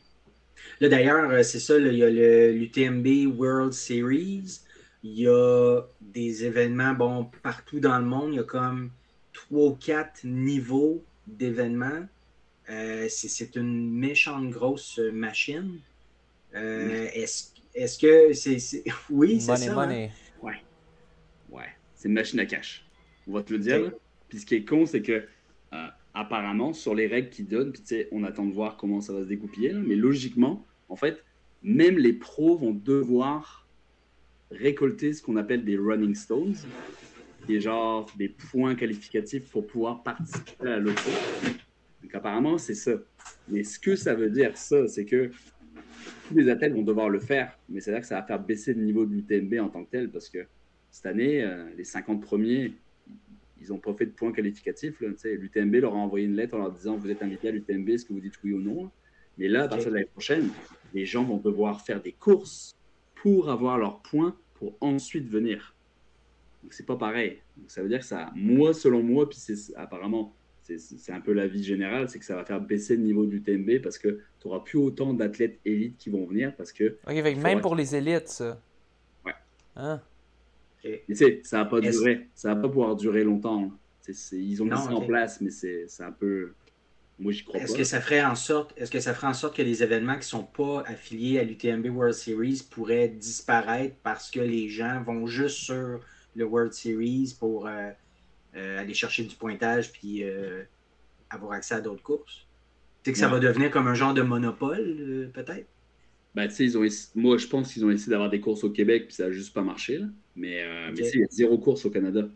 Là, 0.79 0.89
d'ailleurs, 0.89 1.31
euh, 1.31 1.41
c'est 1.43 1.59
ça, 1.59 1.79
là, 1.79 1.91
il 1.91 1.97
y 1.97 2.03
a 2.03 2.51
l'UTMB 2.51 3.35
World 3.39 3.73
Series. 3.73 4.59
Il 5.03 5.17
y 5.19 5.27
a 5.27 5.81
des 5.99 6.45
événements, 6.45 6.93
bon, 6.93 7.31
partout 7.41 7.79
dans 7.79 7.97
le 7.97 8.05
monde. 8.05 8.33
Il 8.33 8.35
y 8.35 8.39
a 8.39 8.43
comme 8.43 8.91
trois 9.33 9.69
ou 9.69 9.75
quatre 9.75 10.23
niveaux 10.25 11.03
d'événements. 11.25 12.05
Euh, 12.69 13.07
c'est- 13.09 13.55
une 13.55 13.91
méchante 13.91 14.49
grosse 14.51 14.99
machine. 15.11 15.79
Euh, 16.55 17.07
Est-ce 17.13 17.51
est-ce 17.73 17.97
que 17.99 18.33
c'est. 18.33 18.59
c'est- 18.59 18.83
Oui, 19.09 19.39
c'est 19.39 19.51
Money, 19.51 19.65
ça. 19.65 19.71
hein? 19.71 19.75
money. 19.87 20.11
Ouais, 21.49 21.67
c'est 21.95 22.07
une 22.07 22.13
machine 22.15 22.39
à 22.39 22.45
cash. 22.45 22.85
On 23.27 23.33
va 23.33 23.43
te 23.43 23.51
le 23.53 23.59
dire. 23.59 23.91
Puis 24.29 24.39
ce 24.39 24.45
qui 24.45 24.55
est 24.55 24.63
con, 24.65 24.85
c'est 24.85 25.01
que 25.01 25.23
euh, 25.73 25.87
apparemment, 26.13 26.73
sur 26.73 26.95
les 26.95 27.07
règles 27.07 27.29
qu'ils 27.29 27.47
donnent, 27.47 27.71
puis 27.71 27.81
tu 27.81 27.87
sais, 27.89 28.07
on 28.11 28.23
attend 28.23 28.45
de 28.45 28.53
voir 28.53 28.77
comment 28.77 29.01
ça 29.01 29.13
va 29.13 29.19
se 29.21 29.25
découpiller, 29.27 29.71
là, 29.73 29.79
mais 29.85 29.95
logiquement, 29.95 30.65
en 30.89 30.95
fait, 30.95 31.23
même 31.63 31.97
les 31.97 32.13
pros 32.13 32.57
vont 32.57 32.71
devoir 32.71 33.67
récolter 34.49 35.13
ce 35.13 35.21
qu'on 35.21 35.35
appelle 35.37 35.63
des 35.63 35.77
running 35.77 36.15
stones, 36.15 36.55
qui 37.45 37.55
est 37.55 37.61
genre 37.61 38.09
des 38.17 38.29
points 38.29 38.75
qualificatifs 38.75 39.49
pour 39.49 39.65
pouvoir 39.67 40.03
participer 40.03 40.67
à 40.69 40.77
l'auto. 40.77 41.09
Donc 42.01 42.13
apparemment, 42.15 42.57
c'est 42.57 42.75
ça. 42.75 42.93
Mais 43.47 43.63
ce 43.63 43.79
que 43.79 43.95
ça 43.95 44.13
veut 44.13 44.29
dire, 44.29 44.57
ça, 44.57 44.87
c'est 44.87 45.05
que 45.05 45.31
tous 46.31 46.37
les 46.37 46.49
athlètes 46.49 46.73
vont 46.73 46.81
devoir 46.81 47.09
le 47.09 47.19
faire, 47.19 47.57
mais 47.69 47.79
c'est-à-dire 47.79 48.01
que 48.01 48.07
ça 48.07 48.19
va 48.19 48.23
faire 48.23 48.39
baisser 48.39 48.73
le 48.73 48.81
niveau 48.81 49.05
de 49.05 49.13
l'UTMB 49.13 49.59
en 49.59 49.69
tant 49.69 49.83
que 49.83 49.91
tel, 49.91 50.09
parce 50.09 50.29
que 50.29 50.39
cette 50.89 51.05
année, 51.05 51.43
euh, 51.43 51.69
les 51.77 51.83
50 51.83 52.21
premiers, 52.21 52.73
ils 53.61 53.69
n'ont 53.69 53.77
pas 53.77 53.93
fait 53.93 54.05
de 54.05 54.11
points 54.11 54.31
qualificatifs. 54.31 54.99
L'UTMB 54.99 55.75
leur 55.75 55.93
a 55.93 55.97
envoyé 55.97 56.25
une 56.25 56.35
lettre 56.35 56.55
en 56.55 56.59
leur 56.59 56.71
disant 56.71 56.97
Vous 56.97 57.09
êtes 57.09 57.21
invité 57.21 57.49
à 57.49 57.51
l'UTMB, 57.51 57.89
est-ce 57.89 58.05
que 58.05 58.13
vous 58.13 58.19
dites 58.19 58.33
oui 58.43 58.53
ou 58.53 58.59
non? 58.59 58.89
Mais 59.37 59.47
là, 59.47 59.63
à 59.63 59.67
partir 59.67 59.89
de 59.89 59.95
l'année 59.95 60.07
prochaine, 60.07 60.49
les 60.93 61.05
gens 61.05 61.23
vont 61.23 61.37
devoir 61.37 61.81
faire 61.81 62.01
des 62.01 62.11
courses 62.11 62.75
pour 63.15 63.49
avoir 63.49 63.77
leurs 63.77 64.01
points 64.01 64.35
pour 64.55 64.75
ensuite 64.81 65.27
venir. 65.27 65.75
Donc, 66.63 66.73
c'est 66.73 66.85
pas 66.85 66.97
pareil. 66.97 67.39
Donc, 67.57 67.71
ça 67.71 67.81
veut 67.81 67.89
dire 67.89 67.99
que 67.99 68.05
ça, 68.05 68.31
moi, 68.35 68.73
selon 68.73 69.03
moi, 69.03 69.29
puis 69.29 69.37
c'est 69.39 69.75
apparemment, 69.75 70.35
c'est- 70.77 71.11
un 71.11 71.21
peu 71.21 71.33
la 71.33 71.47
vie 71.47 71.63
générale, 71.63 72.09
c'est 72.09 72.19
que 72.19 72.25
ça 72.25 72.35
va 72.35 72.45
faire 72.45 72.61
baisser 72.61 72.95
le 72.95 73.03
niveau 73.03 73.25
de 73.25 73.31
l'UTMB 73.31 73.79
parce 73.81 73.97
que 73.97 74.09
tu 74.39 74.47
n'auras 74.47 74.59
plus 74.61 74.77
autant 74.79 75.13
d'athlètes 75.13 75.59
élites 75.65 75.97
qui 75.97 76.09
vont 76.09 76.25
venir 76.25 76.55
parce 76.55 76.71
que 76.71 76.97
Ok, 77.07 77.13
fait 77.13 77.35
même 77.35 77.57
être- 77.57 77.61
pour 77.61 77.75
les 77.75 77.95
élites, 77.95 78.27
ça. 78.29 78.59
Ouais. 79.25 79.33
Hein? 79.75 80.01
Tu 80.83 81.15
sais, 81.15 81.41
ça 81.43 81.59
va 81.59 81.65
pas 81.65 81.79
durer. 81.81 82.27
Ça 82.33 82.53
va 82.55 82.61
pas 82.61 82.67
pouvoir 82.67 82.95
durer 82.95 83.23
longtemps. 83.23 83.63
hein. 83.65 83.77
Ils 84.31 84.61
ont 84.61 84.65
mis 84.65 84.71
ça 84.71 84.93
en 84.95 85.01
place, 85.01 85.39
mais 85.41 85.51
c'est 85.51 85.85
c'est 85.87 86.03
un 86.03 86.11
peu. 86.11 86.53
Moi, 87.19 87.31
j'y 87.31 87.43
crois 87.43 87.59
Est-ce 87.59 87.73
pas. 87.73 87.77
que 87.77 87.83
ça 87.83 88.01
ferait 88.01 88.23
en 88.23 88.33
sorte, 88.33 88.73
est-ce 88.77 88.89
que 88.89 88.99
ça 88.99 89.13
ferait 89.13 89.27
en 89.27 89.33
sorte 89.35 89.55
que 89.55 89.61
les 89.61 89.83
événements 89.83 90.13
qui 90.13 90.19
ne 90.21 90.23
sont 90.23 90.43
pas 90.43 90.81
affiliés 90.87 91.37
à 91.37 91.43
l'UTMB 91.43 91.85
World 91.95 92.15
Series 92.15 92.63
pourraient 92.71 93.09
disparaître 93.09 93.95
parce 94.01 94.31
que 94.31 94.39
les 94.39 94.69
gens 94.69 95.03
vont 95.03 95.27
juste 95.27 95.57
sur 95.57 95.99
le 96.35 96.45
World 96.45 96.73
Series 96.73 97.35
pour 97.39 97.67
euh, 97.67 97.91
aller 98.53 98.93
chercher 98.93 99.23
du 99.23 99.35
pointage 99.35 99.91
puis 99.91 100.23
euh, 100.23 100.63
avoir 101.29 101.53
accès 101.53 101.75
à 101.75 101.81
d'autres 101.81 102.03
courses? 102.03 102.47
C'est 103.03 103.13
que 103.13 103.17
ça 103.17 103.27
Ouais. 103.27 103.33
va 103.33 103.39
devenir 103.39 103.71
comme 103.71 103.87
un 103.87 103.95
genre 103.95 104.13
de 104.13 104.21
monopole, 104.21 104.79
euh, 104.99 105.31
peut-être? 105.33 105.67
Ben, 106.33 106.47
tu 106.47 106.55
sais, 106.55 106.63
ils 106.65 106.77
ont 106.77 106.83
ess- 106.83 107.11
Moi, 107.15 107.37
je 107.37 107.47
pense 107.47 107.73
qu'ils 107.73 107.83
ont 107.85 107.91
essayé 107.91 108.11
d'avoir 108.11 108.29
des 108.29 108.39
courses 108.39 108.63
au 108.63 108.71
Québec, 108.71 109.07
puis 109.07 109.15
ça 109.15 109.25
a 109.25 109.31
juste 109.31 109.53
pas 109.53 109.63
marché. 109.63 109.97
Là. 109.97 110.07
Mais, 110.35 110.63
euh, 110.63 110.93
tu 110.93 111.03
sais, 111.03 111.11
il 111.15 111.19
y 111.21 111.23
a 111.23 111.27
zéro 111.29 111.57
course 111.57 111.85
au 111.85 111.89
Canada. 111.91 112.29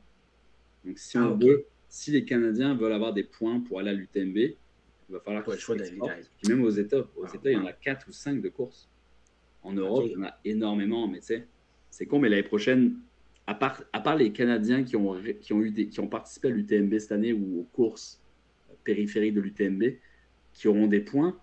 Donc, 0.84 1.00
si, 1.00 1.18
on 1.18 1.32
Ah, 1.34 1.38
veut, 1.40 1.66
si 1.88 2.12
les 2.12 2.26
Canadiens 2.26 2.76
veulent 2.76 2.94
avoir 2.94 3.14
des 3.14 3.24
points 3.24 3.60
pour 3.62 3.80
aller 3.80 3.92
à 3.92 3.94
l'UTMB, 3.94 4.38
il 4.38 4.58
va 5.10 5.20
falloir 5.20 5.44
qu'ils 5.44 5.58
choix. 5.60 5.76
Puis 5.78 6.50
même 6.50 6.64
aux 6.64 6.70
États. 6.70 7.00
Aux 7.16 7.26
Ah, 7.26 7.32
États, 7.34 7.52
il 7.52 7.54
y 7.54 7.58
en 7.58 7.66
a 7.66 7.74
4 7.74 8.08
ou 8.08 8.12
5 8.12 8.42
de 8.42 8.50
courses. 8.50 8.90
En 9.62 9.74
Europe, 9.74 10.04
il 10.08 10.12
y 10.12 10.16
en 10.18 10.24
a 10.24 10.40
énormément, 10.44 11.08
mais 11.08 11.20
tu 11.20 11.28
sais, 11.28 11.48
c'est 11.90 12.06
con, 12.06 12.20
mais 12.20 12.30
l'année 12.30 12.44
prochaine, 12.44 12.98
à 13.48 13.54
part, 13.54 13.84
à 13.94 14.00
part 14.00 14.16
les 14.16 14.32
Canadiens 14.32 14.84
qui 14.84 14.96
ont, 14.96 15.16
qui, 15.42 15.54
ont 15.54 15.62
eu 15.62 15.72
des, 15.72 15.88
qui 15.88 16.00
ont 16.00 16.08
participé 16.08 16.48
à 16.48 16.52
l'UTMB 16.52 16.98
cette 16.98 17.12
année 17.12 17.34
ou 17.34 17.62
aux 17.62 17.68
courses 17.74 18.22
périphériques 18.84 19.34
de 19.34 19.42
l'UTMB, 19.42 19.84
qui 20.54 20.68
auront 20.68 20.88
des 20.88 21.02
points, 21.02 21.38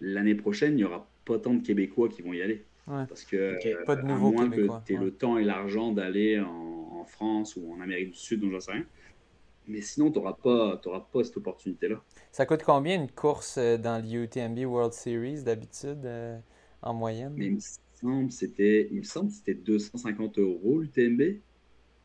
l'année 0.00 0.34
prochaine, 0.34 0.72
il 0.72 0.76
n'y 0.76 0.84
aura 0.84 1.08
pas 1.24 1.38
tant 1.38 1.54
de 1.54 1.62
Québécois 1.62 2.08
qui 2.08 2.22
vont 2.22 2.32
y 2.32 2.42
aller. 2.42 2.64
Ouais. 2.86 3.04
Parce 3.06 3.24
que, 3.24 3.36
euh, 3.36 3.84
Pas 3.84 3.96
de 3.96 4.00
à 4.00 4.04
nouveaux 4.04 4.32
moins 4.32 4.48
Québécois, 4.48 4.80
que 4.80 4.86
tu 4.86 4.94
aies 4.94 4.98
ouais. 4.98 5.04
le 5.04 5.10
temps 5.12 5.38
et 5.38 5.44
l'argent 5.44 5.92
d'aller 5.92 6.40
en, 6.40 7.00
en 7.00 7.04
France 7.04 7.56
ou 7.56 7.72
en 7.72 7.80
Amérique 7.80 8.12
du 8.12 8.18
Sud, 8.18 8.40
donc 8.40 8.52
j'en 8.52 8.60
sais 8.60 8.72
rien. 8.72 8.84
Mais 9.66 9.82
sinon, 9.82 10.10
tu 10.10 10.18
n'auras 10.18 10.32
pas, 10.32 10.80
pas 11.12 11.24
cette 11.24 11.36
opportunité-là. 11.36 12.02
Ça 12.32 12.46
coûte 12.46 12.62
combien 12.64 12.96
une 12.96 13.10
course 13.10 13.58
euh, 13.58 13.76
dans 13.76 14.02
l'UTMB 14.02 14.58
World 14.64 14.94
Series 14.94 15.42
d'habitude 15.42 16.06
euh, 16.06 16.38
en 16.80 16.94
moyenne? 16.94 17.34
Mais 17.36 17.52
semble 18.00 18.30
c'était, 18.32 18.88
il 18.90 18.98
me 18.98 19.02
semble 19.04 19.30
que 19.30 19.36
c'était 19.36 19.54
250 19.54 20.38
euros 20.38 20.80
l'UTMB. 20.80 21.42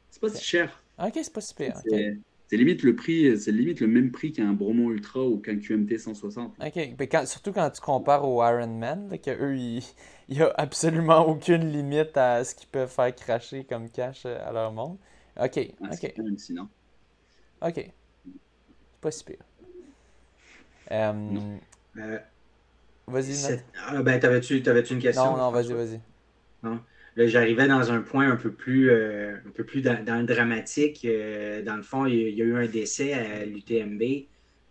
C'est 0.09 0.21
pas 0.21 0.29
si 0.29 0.43
cher. 0.45 0.85
Ok, 0.97 1.13
c'est 1.15 1.33
pas 1.33 1.41
super. 1.41 1.77
ok. 1.79 1.93
C'est, 1.93 2.19
c'est 2.47 2.57
limite 2.57 2.83
le 2.83 2.95
prix, 2.95 3.39
c'est 3.39 3.51
limite 3.51 3.79
le 3.79 3.87
même 3.87 4.11
prix 4.11 4.31
qu'un 4.33 4.53
Bromont 4.53 4.91
Ultra 4.91 5.25
ou 5.27 5.39
qu'un 5.39 5.57
QMT 5.59 5.97
160. 5.97 6.55
Ok, 6.59 6.75
mais 6.99 7.07
quand- 7.07 7.25
surtout 7.27 7.51
quand 7.51 7.69
tu 7.71 7.81
compares 7.81 8.23
au 8.27 8.41
Ironman, 8.43 9.09
là, 9.09 9.17
que 9.17 9.31
eux, 9.31 9.55
il 10.29 10.37
n'y 10.37 10.41
a 10.41 10.51
absolument 10.57 11.27
aucune 11.27 11.69
limite 11.71 12.15
à 12.17 12.43
ce 12.43 12.55
qu'ils 12.55 12.69
peuvent 12.69 12.89
faire 12.89 13.13
cracher 13.15 13.65
comme 13.65 13.89
cash 13.89 14.25
euh, 14.25 14.37
à 14.47 14.51
leur 14.51 14.71
monde. 14.71 14.97
Ok, 15.39 15.59
Ah, 15.81 15.91
c'est 15.91 16.07
ok, 16.07 16.13
hallucinant. 16.17 16.69
ok. 17.61 17.77
C'est 17.77 17.93
pas 19.01 19.11
si 19.11 19.23
pire. 19.23 19.45
Euh. 20.91 21.59
Euh, 21.97 22.19
vas-y, 23.07 23.59
ah, 23.87 24.01
ben, 24.01 24.19
t'avais-tu, 24.19 24.61
t'avais-tu 24.61 24.93
une 24.93 24.99
question? 24.99 25.31
Non, 25.31 25.37
non, 25.37 25.51
vas-y, 25.51 25.73
vas-y. 25.73 25.99
Là, 27.15 27.27
j'arrivais 27.27 27.67
dans 27.67 27.91
un 27.91 28.01
point 28.01 28.29
un 28.31 28.35
peu 28.35 28.51
plus, 28.51 28.89
euh, 28.89 29.35
un 29.45 29.51
peu 29.51 29.63
plus 29.63 29.81
dans, 29.81 30.03
dans 30.03 30.19
le 30.19 30.25
dramatique. 30.25 31.05
Euh, 31.05 31.61
dans 31.61 31.75
le 31.75 31.83
fond, 31.83 32.05
il 32.07 32.15
y, 32.15 32.25
a, 32.25 32.29
il 32.29 32.37
y 32.37 32.41
a 32.41 32.45
eu 32.45 32.55
un 32.55 32.65
décès 32.65 33.13
à 33.13 33.45
l'UTMB 33.45 34.01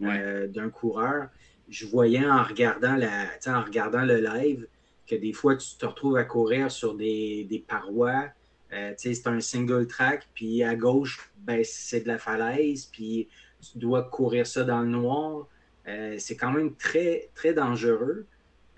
euh, 0.03 0.49
d'un 0.49 0.69
coureur. 0.69 1.29
Je 1.69 1.87
voyais 1.87 2.27
en 2.27 2.43
regardant, 2.43 2.97
la, 2.97 3.27
tu 3.27 3.43
sais, 3.43 3.51
en 3.51 3.63
regardant 3.63 4.05
le 4.05 4.19
live 4.21 4.67
que 5.07 5.15
des 5.15 5.33
fois, 5.33 5.57
tu 5.57 5.77
te 5.77 5.87
retrouves 5.87 6.17
à 6.17 6.25
courir 6.25 6.71
sur 6.71 6.95
des, 6.95 7.45
des 7.49 7.61
parois. 7.61 8.25
Euh, 8.73 8.91
tu 8.91 9.09
sais, 9.09 9.15
c'est 9.15 9.29
un 9.29 9.41
single 9.41 9.87
track, 9.87 10.29
puis 10.35 10.65
à 10.65 10.75
gauche, 10.75 11.31
ben, 11.37 11.63
c'est 11.63 12.01
de 12.01 12.09
la 12.09 12.19
falaise, 12.19 12.87
puis 12.87 13.29
tu 13.61 13.79
dois 13.79 14.03
courir 14.03 14.47
ça 14.47 14.65
dans 14.65 14.81
le 14.81 14.89
noir. 14.89 15.47
Euh, 15.89 16.17
c'est 16.19 16.37
quand 16.37 16.53
même 16.53 16.77
très, 16.77 17.31
très 17.35 17.55
dangereux. 17.55 18.29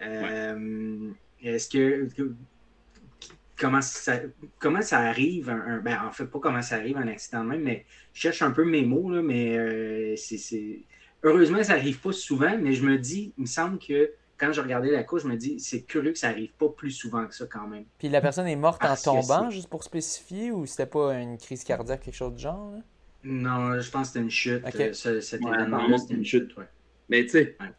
Euh, 0.03 1.13
Est-ce 1.41 1.69
que, 1.69 2.09
que- 2.15 2.35
comment 3.57 3.81
ça, 3.83 4.21
comment 4.59 4.83
ça 4.83 4.99
arrive, 5.01 5.51
un, 5.51 5.61
un- 5.61 5.79
ben, 5.81 5.99
en 6.05 6.13
fait, 6.13 6.27
pas 6.27 6.41
comment 6.41 6.63
ça 6.63 6.77
arrive 6.77 6.97
un 6.97 7.09
accident 7.09 7.45
de 7.45 7.51
même, 7.51 7.63
mais 7.63 7.87
je 8.13 8.21
cherche 8.21 8.43
un 8.43 8.51
peu 8.51 8.65
mes 8.65 8.85
mots, 8.85 9.11
là, 9.11 9.23
mais 9.23 9.57
euh, 9.59 10.17
c'est, 10.17 10.39
c'est- 10.39 10.87
heureusement, 11.23 11.63
ça 11.63 11.75
arrive 11.75 12.01
pas 12.01 12.13
souvent, 12.13 12.57
mais 12.59 12.73
je 12.73 12.85
me 12.85 12.99
dis, 12.99 13.35
il 13.37 13.43
me 13.43 13.47
semble 13.47 13.79
que 13.79 14.13
quand 14.37 14.53
je 14.53 14.61
regardais 14.61 14.91
la 14.91 15.05
course, 15.05 15.23
je 15.23 15.29
me 15.29 15.37
dis, 15.37 15.61
c'est 15.61 15.85
curieux 15.85 16.13
que 16.13 16.19
ça 16.19 16.29
arrive 16.29 16.53
pas 16.55 16.69
plus 16.69 16.91
souvent 16.91 17.27
que 17.27 17.35
ça 17.35 17.47
quand 17.47 17.69
même. 17.69 17.85
Puis 17.99 18.09
la 18.09 18.21
personne 18.21 18.47
est 18.49 18.57
morte 18.57 18.85
en 18.85 18.89
Parce 18.89 19.03
tombant, 19.05 19.51
juste 19.51 19.69
pour 19.69 19.85
spécifier, 19.85 20.51
ou 20.53 20.67
c'était 20.67 20.87
pas 20.87 21.15
une 21.21 21.39
crise 21.39 21.65
cardiaque, 21.65 22.03
quelque 22.03 22.15
chose 22.15 22.33
de 22.35 22.39
genre? 22.39 22.73
là? 22.73 22.79
Non, 23.25 23.81
je 23.81 23.91
pense 23.91 24.09
que 24.09 24.13
c'était 24.13 24.21
une 24.25 24.31
chute. 24.31 24.65
Ok. 24.67 24.75
euh, 24.77 24.93
ce- 24.93 25.21
cet 25.21 25.41
Ouais, 25.43 25.49
événement-là, 25.49 25.87
apparemment, 25.87 25.99
c'était 25.99 26.15
une 26.15 26.25
chute. 26.25 26.57
ouais. 26.57 26.69
Mais 27.09 27.25
tu 27.25 27.31
sais, 27.31 27.57
Ouais. 27.61 27.73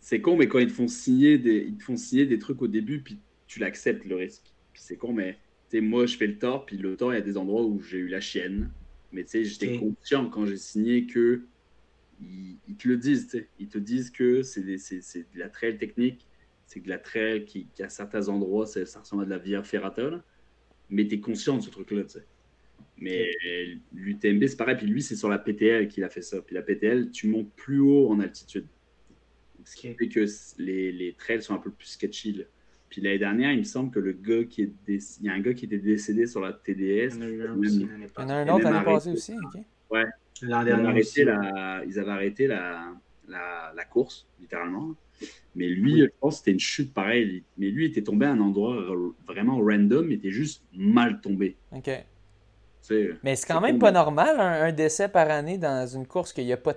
c'est 0.00 0.20
con, 0.20 0.36
mais 0.36 0.48
quand 0.48 0.58
ils 0.58 0.68
te 0.68 0.72
font 0.72 0.88
signer 0.88 1.38
des, 1.38 1.64
ils 1.68 1.76
te 1.78 1.84
font 1.84 1.96
signer 1.96 2.26
des 2.26 2.38
trucs 2.38 2.62
au 2.62 2.68
début, 2.68 3.02
puis 3.02 3.22
tu 3.46 3.58
l'acceptes 3.60 4.04
le 4.04 4.16
risque. 4.16 4.54
Puis 4.72 4.82
c'est 4.84 4.96
con, 4.96 5.12
mais 5.12 5.34
tu 5.70 5.78
sais, 5.78 5.80
moi 5.80 6.06
je 6.06 6.16
fais 6.16 6.26
le 6.26 6.38
tort, 6.38 6.66
puis 6.66 6.76
le 6.76 6.96
tort, 6.96 7.12
il 7.12 7.16
y 7.16 7.18
a 7.18 7.22
des 7.22 7.36
endroits 7.36 7.64
où 7.64 7.80
j'ai 7.80 7.98
eu 7.98 8.08
la 8.08 8.20
chienne. 8.20 8.70
Mais 9.12 9.24
tu 9.24 9.30
sais, 9.30 9.44
j'étais 9.44 9.78
conscient 9.78 10.28
quand 10.30 10.46
j'ai 10.46 10.56
signé 10.56 11.06
que 11.06 11.48
ils, 12.20 12.76
te 12.78 12.88
le 12.88 12.96
disent, 12.96 13.26
tu 13.28 13.38
sais. 13.38 13.50
Ils 13.58 13.68
te 13.68 13.78
disent 13.78 14.10
que 14.10 14.42
c'est 14.42 14.62
de 14.62 15.38
la 15.38 15.48
trail 15.48 15.78
technique, 15.78 16.28
c'est 16.66 16.80
de 16.80 16.88
la 16.88 16.98
trail 16.98 17.44
qui, 17.44 17.70
à 17.80 17.88
certains 17.88 18.28
endroits, 18.28 18.66
ça 18.66 19.00
ressemble 19.00 19.22
à 19.22 19.26
de 19.26 19.30
la 19.30 19.38
via 19.38 19.62
ferrata, 19.62 20.24
mais 20.88 21.06
tu 21.06 21.16
es 21.16 21.20
conscient 21.20 21.56
de 21.58 21.62
ce 21.62 21.70
truc-là, 21.70 22.04
tu 22.04 22.10
sais. 22.18 22.26
Mais 22.98 23.30
l'UTMB, 23.92 24.46
c'est 24.46 24.56
pareil. 24.56 24.76
Puis 24.76 24.86
lui, 24.86 25.02
c'est 25.02 25.16
sur 25.16 25.28
la 25.28 25.38
PTL 25.38 25.88
qu'il 25.88 26.04
a 26.04 26.08
fait 26.08 26.22
ça. 26.22 26.40
Puis 26.40 26.54
la 26.54 26.62
PTL, 26.62 27.10
tu 27.10 27.26
montes 27.26 27.52
plus 27.56 27.80
haut 27.80 28.10
en 28.10 28.20
altitude. 28.20 28.66
Ce 29.64 29.76
qui 29.76 29.94
fait 29.94 30.08
que 30.08 30.26
les, 30.58 30.92
les, 30.92 31.14
trails 31.14 31.42
sont 31.42 31.54
un 31.54 31.58
peu 31.58 31.70
plus 31.70 31.88
sketchy. 31.88 32.44
Puis 32.90 33.00
l'année 33.00 33.18
dernière, 33.18 33.50
il 33.50 33.58
me 33.58 33.64
semble 33.64 33.90
que 33.90 33.98
le 33.98 34.12
gars 34.12 34.44
qui 34.44 34.62
est 34.62 34.72
il 34.88 35.26
y 35.26 35.28
a 35.28 35.32
un 35.32 35.40
gars 35.40 35.54
qui 35.54 35.64
était 35.64 35.78
décédé 35.78 36.26
sur 36.26 36.40
la 36.40 36.52
TDS. 36.52 36.76
Il 36.76 36.78
y 36.78 37.42
en 38.16 38.28
a 38.28 38.34
un, 38.34 38.48
autre 38.48 38.64
l'année 38.64 38.84
passée 38.84 39.10
aussi. 39.10 39.32
Ouais. 39.90 40.04
L'an 40.42 40.64
dernier. 40.64 41.00
Ils, 41.00 41.84
ils 41.88 41.98
avaient 41.98 42.10
arrêté 42.10 42.46
la, 42.46 42.92
la, 43.26 43.72
la, 43.74 43.84
course, 43.84 44.28
littéralement. 44.40 44.94
Mais 45.54 45.68
lui, 45.68 46.00
je 46.00 46.06
pense 46.20 46.34
que 46.34 46.38
c'était 46.38 46.52
une 46.52 46.60
chute 46.60 46.92
pareille. 46.92 47.42
Mais 47.56 47.70
lui, 47.70 47.86
il 47.86 47.90
était 47.90 48.02
tombé 48.02 48.26
à 48.26 48.32
un 48.32 48.40
endroit 48.40 48.84
vraiment 49.26 49.58
random, 49.58 50.10
il 50.10 50.14
était 50.14 50.30
juste 50.30 50.64
mal 50.74 51.20
tombé. 51.20 51.56
OK. 51.72 51.90
Mais 53.22 53.36
c'est 53.36 53.46
quand 53.46 53.60
même 53.60 53.78
pas 53.78 53.92
normal, 53.92 54.40
un, 54.40 54.72
décès 54.72 55.08
par 55.08 55.30
année 55.30 55.58
dans 55.58 55.86
une 55.86 56.06
course 56.06 56.32
qu'il 56.32 56.44
n'y 56.44 56.52
a 56.52 56.56
pas. 56.56 56.74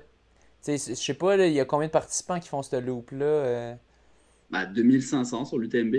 Je 0.66 0.78
sais 0.78 1.14
pas, 1.14 1.38
il 1.46 1.54
y 1.54 1.60
a 1.60 1.66
combien 1.66 1.88
de 1.88 1.92
participants 1.92 2.40
qui 2.40 2.50
font 2.50 2.64
ce 2.64 2.76
loop-là 2.76 3.26
euh? 3.26 3.76
bah, 4.50 4.66
2500 4.66 5.46
sur 5.46 5.58
l'UTMB. 5.58 5.96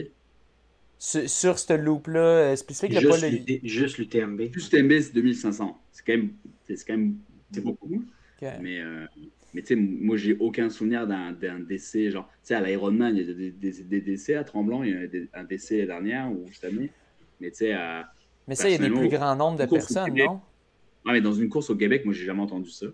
Sur, 0.98 1.30
sur 1.30 1.59
ce 1.59 1.72
loop-là 1.74 2.20
euh, 2.20 2.56
spécifique, 2.56 2.90
il 2.93 2.98
n'y 2.98 3.06
a 3.06 3.09
pas 3.09 3.18
le. 3.18 3.68
Juste 3.68 3.98
l'UTMB. 3.98 4.52
Juste 4.52 4.72
l'UTMB, 4.72 5.01
c'est 5.01 5.14
2500. 5.14 5.78
C'est 5.93 6.05
quand 6.05 6.12
même, 6.12 6.32
quand 6.68 6.97
même 6.97 7.16
beaucoup. 7.62 8.05
Mais, 8.40 8.80
euh, 8.80 9.06
mais 9.55 9.62
tu 9.62 9.68
sais, 9.68 9.76
moi, 9.76 10.16
j'ai 10.16 10.36
aucun 10.39 10.70
souvenir 10.70 11.06
d'un 11.06 11.60
décès. 11.60 12.10
Genre, 12.10 12.28
tu 12.43 12.48
sais, 12.48 12.55
à 12.55 12.60
l'Ironman, 12.60 13.16
il 13.16 13.26
y 13.26 13.30
a 13.30 13.35
des, 13.35 13.72
des, 13.82 14.01
décès 14.01 14.35
à 14.35 14.44
Tremblant, 14.44 14.82
il 14.82 14.90
y 14.90 14.94
a 14.94 15.05
eu 15.05 15.30
un 15.35 15.44
décès 15.44 15.85
l'année 15.86 16.10
dernière 16.10 16.32
ou 16.32 16.47
cette 16.52 16.64
année. 16.64 16.90
Mais 17.40 17.51
tu 17.51 17.59
sais, 17.59 17.72
à 17.72 18.12
mais 18.49 18.55
ça, 18.55 18.69
il 18.69 18.73
y 18.73 18.75
a 18.75 18.79
des 18.79 18.91
plus 18.91 19.09
grands 19.09 19.37
nombres 19.37 19.59
de 19.59 19.66
personnes, 19.66 20.15
non? 20.15 20.41
Ah, 21.07 21.12
mais 21.12 21.20
dans 21.20 21.33
une 21.33 21.49
course 21.49 21.70
au 21.70 21.77
Québec, 21.77 22.05
moi, 22.05 22.15
j'ai 22.15 22.25
jamais 22.25 22.43
entendu 22.43 22.70
ça. 22.70 22.87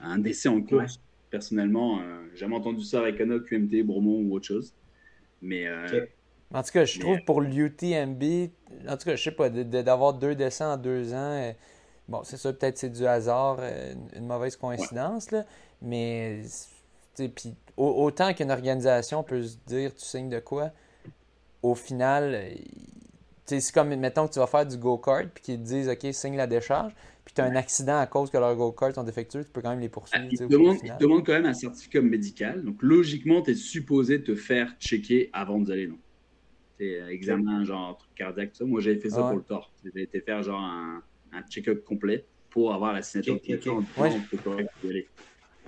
Un 0.00 0.18
décès 0.18 0.48
en 0.48 0.60
course, 0.60 0.98
personnellement, 1.30 2.00
euh, 2.00 2.02
j'ai 2.32 2.40
jamais 2.40 2.56
entendu 2.56 2.82
ça 2.82 3.00
avec 3.00 3.20
un 3.20 3.30
autre 3.30 3.46
QMT, 3.46 3.84
Bromont 3.84 4.22
ou 4.22 4.34
autre 4.34 4.46
chose. 4.46 4.74
Mais. 5.40 5.66
Euh, 5.66 6.06
en 6.52 6.62
tout 6.62 6.72
cas, 6.72 6.84
je 6.84 7.00
trouve 7.00 7.18
pour 7.24 7.40
l'UTMB, 7.40 8.22
en 8.88 8.96
tout 8.96 9.04
cas, 9.04 9.16
je 9.16 9.22
sais 9.22 9.32
pas, 9.32 9.50
d'avoir 9.50 10.14
deux 10.14 10.34
décès 10.34 10.64
en 10.64 10.76
deux 10.76 11.12
ans, 11.12 11.32
euh, 11.32 11.52
bon, 12.08 12.22
c'est 12.22 12.36
ça, 12.36 12.52
peut-être 12.52 12.78
c'est 12.78 12.90
du 12.90 13.06
hasard, 13.06 13.58
une 14.14 14.26
mauvaise 14.26 14.56
coïncidence, 14.56 15.32
là, 15.32 15.44
mais 15.82 16.42
puis 17.16 17.54
autant 17.76 18.34
qu'une 18.34 18.50
organisation 18.50 19.22
peut 19.22 19.42
se 19.42 19.56
dire 19.66 19.94
tu 19.94 20.04
signes 20.04 20.28
de 20.28 20.38
quoi, 20.38 20.70
au 21.62 21.74
final, 21.74 22.52
c'est 23.44 23.72
comme, 23.72 23.94
mettons 23.96 24.26
que 24.26 24.32
tu 24.32 24.38
vas 24.38 24.46
faire 24.46 24.66
du 24.66 24.76
go-kart, 24.76 25.28
puis 25.28 25.42
qu'ils 25.42 25.58
te 25.58 25.64
disent, 25.64 25.88
OK, 25.88 26.06
signe 26.12 26.36
la 26.36 26.46
décharge, 26.46 26.92
puis 27.24 27.34
tu 27.34 27.40
as 27.40 27.44
un 27.44 27.56
accident 27.56 27.98
à 27.98 28.06
cause 28.06 28.30
que 28.30 28.38
leurs 28.38 28.56
go-kart 28.56 28.94
sont 28.94 29.04
défectueux, 29.04 29.44
tu 29.44 29.50
peux 29.50 29.60
quand 29.60 29.70
même 29.70 29.80
les 29.80 29.88
poursuivre. 29.88 30.26
ils, 30.30 30.38
te 30.38 30.44
demandent, 30.44 31.26
quand 31.26 31.32
même 31.32 31.46
un 31.46 31.54
certificat 31.54 32.00
médical. 32.00 32.62
Donc, 32.62 32.76
logiquement, 32.82 33.42
tu 33.42 33.52
es 33.52 33.54
supposé 33.54 34.22
te 34.22 34.34
faire 34.34 34.74
checker 34.78 35.30
avant 35.32 35.60
d'aller. 35.60 35.86
Non. 35.88 35.98
C'est 36.78 37.00
examen, 37.10 37.64
genre, 37.64 37.96
truc 37.98 38.14
cardiaque, 38.14 38.52
tout 38.52 38.58
ça. 38.58 38.64
Moi, 38.64 38.80
j'avais 38.80 38.98
fait 38.98 39.10
ça 39.10 39.22
pour 39.22 39.36
le 39.36 39.42
tort. 39.42 39.72
J'ai 39.94 40.02
été 40.02 40.20
faire, 40.20 40.42
genre, 40.42 40.60
un, 40.60 41.02
un 41.32 41.42
check-up 41.48 41.84
complet 41.84 42.24
pour 42.50 42.72
avoir 42.72 42.92
la 42.92 43.02
signature 43.02 43.34
okay, 43.34 43.54
okay. 43.54 43.70
ouais. 43.70 45.08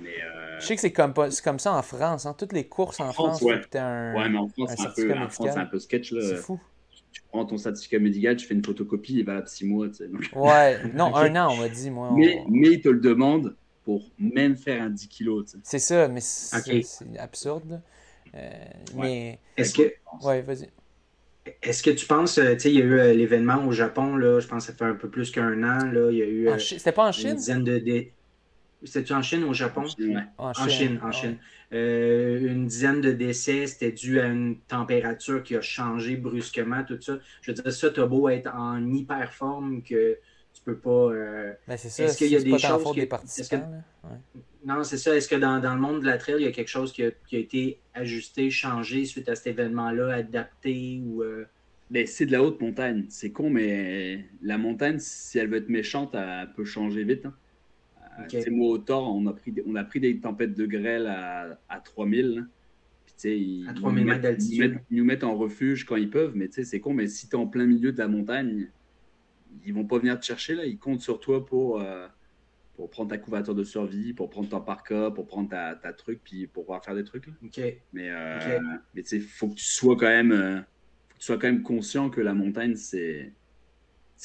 Mais 0.00 0.10
euh... 0.22 0.60
Je 0.60 0.66
sais 0.66 0.74
que 0.74 0.80
c'est 0.80 0.92
comme, 0.92 1.14
comme 1.14 1.58
ça 1.58 1.72
en 1.72 1.82
France. 1.82 2.26
Hein. 2.26 2.34
Toutes 2.38 2.52
les 2.52 2.68
courses 2.68 3.00
en, 3.00 3.12
France, 3.12 3.40
ouais. 3.42 3.60
un, 3.76 4.14
ouais, 4.14 4.28
mais 4.28 4.38
en 4.38 4.48
France, 4.48 4.74
c'est 4.94 5.10
un, 5.10 5.28
France, 5.28 5.56
un 5.56 5.66
peu 5.66 5.78
sketch. 5.78 6.12
C'est 6.20 6.36
fou 6.36 6.60
prends 7.36 7.46
ton 7.46 7.58
certificat 7.58 7.98
médical, 7.98 8.36
tu 8.36 8.46
fais 8.46 8.54
une 8.54 8.64
photocopie, 8.64 9.14
il 9.14 9.24
va 9.24 9.36
à 9.38 9.46
6 9.46 9.66
mois. 9.66 9.88
Tu 9.88 9.94
sais, 9.94 10.10
Ouais, 10.34 10.78
non, 10.94 11.14
un 11.14 11.36
an, 11.36 11.52
on 11.52 11.56
m'a 11.56 11.68
dit, 11.68 11.90
moi. 11.90 12.12
Mais, 12.16 12.42
mais 12.48 12.68
il 12.72 12.80
te 12.80 12.88
le 12.88 13.00
demande 13.00 13.54
pour 13.84 14.10
même 14.18 14.56
faire 14.56 14.82
un 14.82 14.90
10 14.90 15.08
kg. 15.08 15.44
C'est 15.62 15.78
ça, 15.78 16.08
mais 16.08 16.20
c'est 16.20 16.56
absurde. 17.18 17.80
Euh, 18.34 18.50
mais... 18.96 19.38
Est-ce 19.56 19.74
que... 19.74 19.92
Ouais, 20.22 20.42
vas-y. 20.42 20.68
Est-ce 21.62 21.82
que 21.82 21.90
tu 21.90 22.06
penses, 22.06 22.38
euh, 22.38 22.54
tu 22.54 22.60
sais, 22.60 22.72
il 22.72 22.78
y 22.78 22.82
a 22.82 22.84
eu 22.84 22.98
euh, 22.98 23.14
l'événement 23.14 23.64
au 23.64 23.70
Japon, 23.70 24.16
là, 24.16 24.40
je 24.40 24.48
pense 24.48 24.66
que 24.66 24.72
ça 24.72 24.76
fait 24.76 24.84
un 24.84 24.96
peu 24.96 25.08
plus 25.08 25.30
qu'un 25.30 25.62
an, 25.62 25.86
là, 25.86 26.10
il 26.10 26.18
y 26.18 26.22
a 26.22 26.26
eu... 26.26 26.48
C'était 26.58 26.90
pas 26.90 27.08
en 27.08 27.12
Chine? 27.12 27.30
Une 27.30 27.36
dizaine 27.36 27.64
de... 27.64 28.06
C'était-tu 28.82 29.12
en 29.12 29.22
Chine 29.22 29.44
ou 29.44 29.50
au 29.50 29.54
Japon? 29.54 29.84
En 30.38 30.52
Chine. 30.68 31.00
En 31.02 31.12
Chine. 31.12 31.38
Euh, 31.72 32.46
une 32.46 32.66
dizaine 32.66 33.00
de 33.00 33.12
décès, 33.12 33.66
c'était 33.66 33.90
dû 33.90 34.20
à 34.20 34.26
une 34.26 34.58
température 34.68 35.42
qui 35.42 35.56
a 35.56 35.60
changé 35.60 36.16
brusquement, 36.16 36.84
tout 36.84 37.00
ça. 37.00 37.18
Je 37.42 37.50
veux 37.50 37.60
dire, 37.60 37.72
ça, 37.72 37.90
t'as 37.90 38.06
beau 38.06 38.28
être 38.28 38.54
en 38.54 38.86
hyper 38.92 39.32
forme 39.32 39.82
que 39.82 40.18
tu 40.52 40.62
peux 40.64 40.76
pas. 40.76 40.90
Euh... 41.12 41.52
Ben, 41.66 41.76
c'est 41.76 41.88
ça. 41.88 42.04
Est-ce 42.04 42.18
qu'il 42.18 42.30
y 42.30 42.36
a 42.36 42.40
des 42.40 42.58
choses. 42.58 42.94
des 42.94 43.06
participants, 43.06 43.82
Non, 44.64 44.84
c'est 44.84 44.98
ça. 44.98 45.16
Est-ce 45.16 45.28
que 45.28 45.36
dans, 45.36 45.58
dans, 45.58 45.74
le 45.74 45.80
monde 45.80 46.00
de 46.00 46.06
la 46.06 46.18
trail, 46.18 46.36
il 46.38 46.44
y 46.44 46.48
a 46.48 46.52
quelque 46.52 46.68
chose 46.68 46.92
qui 46.92 47.02
a, 47.02 47.10
qui 47.26 47.36
a 47.36 47.38
été 47.40 47.78
ajusté, 47.94 48.50
changé 48.50 49.04
suite 49.04 49.28
à 49.28 49.34
cet 49.34 49.48
événement-là, 49.48 50.14
adapté 50.14 51.00
ou. 51.04 51.22
Euh... 51.22 51.46
Ben, 51.90 52.06
c'est 52.06 52.26
de 52.26 52.32
la 52.32 52.42
haute 52.42 52.60
montagne. 52.60 53.06
C'est 53.08 53.30
con, 53.30 53.50
mais 53.50 54.24
la 54.42 54.58
montagne, 54.58 54.98
si 54.98 55.38
elle 55.38 55.48
veut 55.48 55.58
être 55.58 55.68
méchante, 55.68 56.14
elle 56.14 56.52
peut 56.54 56.64
changer 56.64 57.04
vite. 57.04 57.26
Hein. 57.26 57.34
Okay. 58.24 58.50
Moi, 58.50 58.68
au 58.68 58.78
Thor, 58.78 59.14
on 59.14 59.26
a, 59.26 59.32
pris, 59.32 59.54
on 59.66 59.74
a 59.74 59.84
pris 59.84 60.00
des 60.00 60.18
tempêtes 60.20 60.54
de 60.54 60.66
grêle 60.66 61.06
à, 61.06 61.58
à 61.68 61.80
3000. 61.80 62.46
Puis, 63.06 63.14
ils, 63.24 63.68
à 63.68 63.74
3000 63.74 64.04
mètres 64.04 64.22
d'altitude. 64.22 64.80
Ils 64.90 64.96
nous 64.98 65.04
mettent 65.04 65.24
en 65.24 65.36
refuge 65.36 65.84
quand 65.84 65.96
ils 65.96 66.10
peuvent, 66.10 66.32
mais 66.34 66.48
c'est 66.50 66.80
con, 66.80 66.94
mais 66.94 67.08
si 67.08 67.28
tu 67.28 67.36
es 67.36 67.38
en 67.38 67.46
plein 67.46 67.66
milieu 67.66 67.92
de 67.92 67.98
la 67.98 68.08
montagne, 68.08 68.70
ils 69.64 69.74
vont 69.74 69.84
pas 69.84 69.98
venir 69.98 70.18
te 70.18 70.24
chercher. 70.24 70.54
là. 70.54 70.64
Ils 70.64 70.78
comptent 70.78 71.00
sur 71.00 71.20
toi 71.20 71.44
pour, 71.44 71.80
euh, 71.80 72.06
pour 72.74 72.90
prendre 72.90 73.10
ta 73.10 73.18
couverture 73.18 73.54
de 73.54 73.64
survie, 73.64 74.12
pour 74.12 74.28
prendre 74.30 74.48
ton 74.48 74.60
parka, 74.60 75.10
pour 75.10 75.26
prendre 75.26 75.48
ta, 75.48 75.74
ta 75.74 75.92
truc, 75.92 76.20
puis 76.22 76.46
pour 76.46 76.64
pouvoir 76.64 76.84
faire 76.84 76.94
des 76.94 77.04
trucs. 77.04 77.26
Là. 77.26 77.32
Mais, 77.92 78.10
euh, 78.10 78.58
mais 78.94 79.02
il 79.02 79.22
faut 79.22 79.48
que 79.48 79.54
tu 79.54 79.64
sois 79.64 79.96
quand 79.96 80.06
même. 80.06 80.32
Euh, 80.32 80.56
faut 81.08 81.14
que 81.14 81.18
tu 81.18 81.24
sois 81.26 81.38
quand 81.38 81.48
même 81.48 81.62
conscient 81.62 82.10
que 82.10 82.20
la 82.20 82.34
montagne, 82.34 82.76
c'est. 82.76 83.32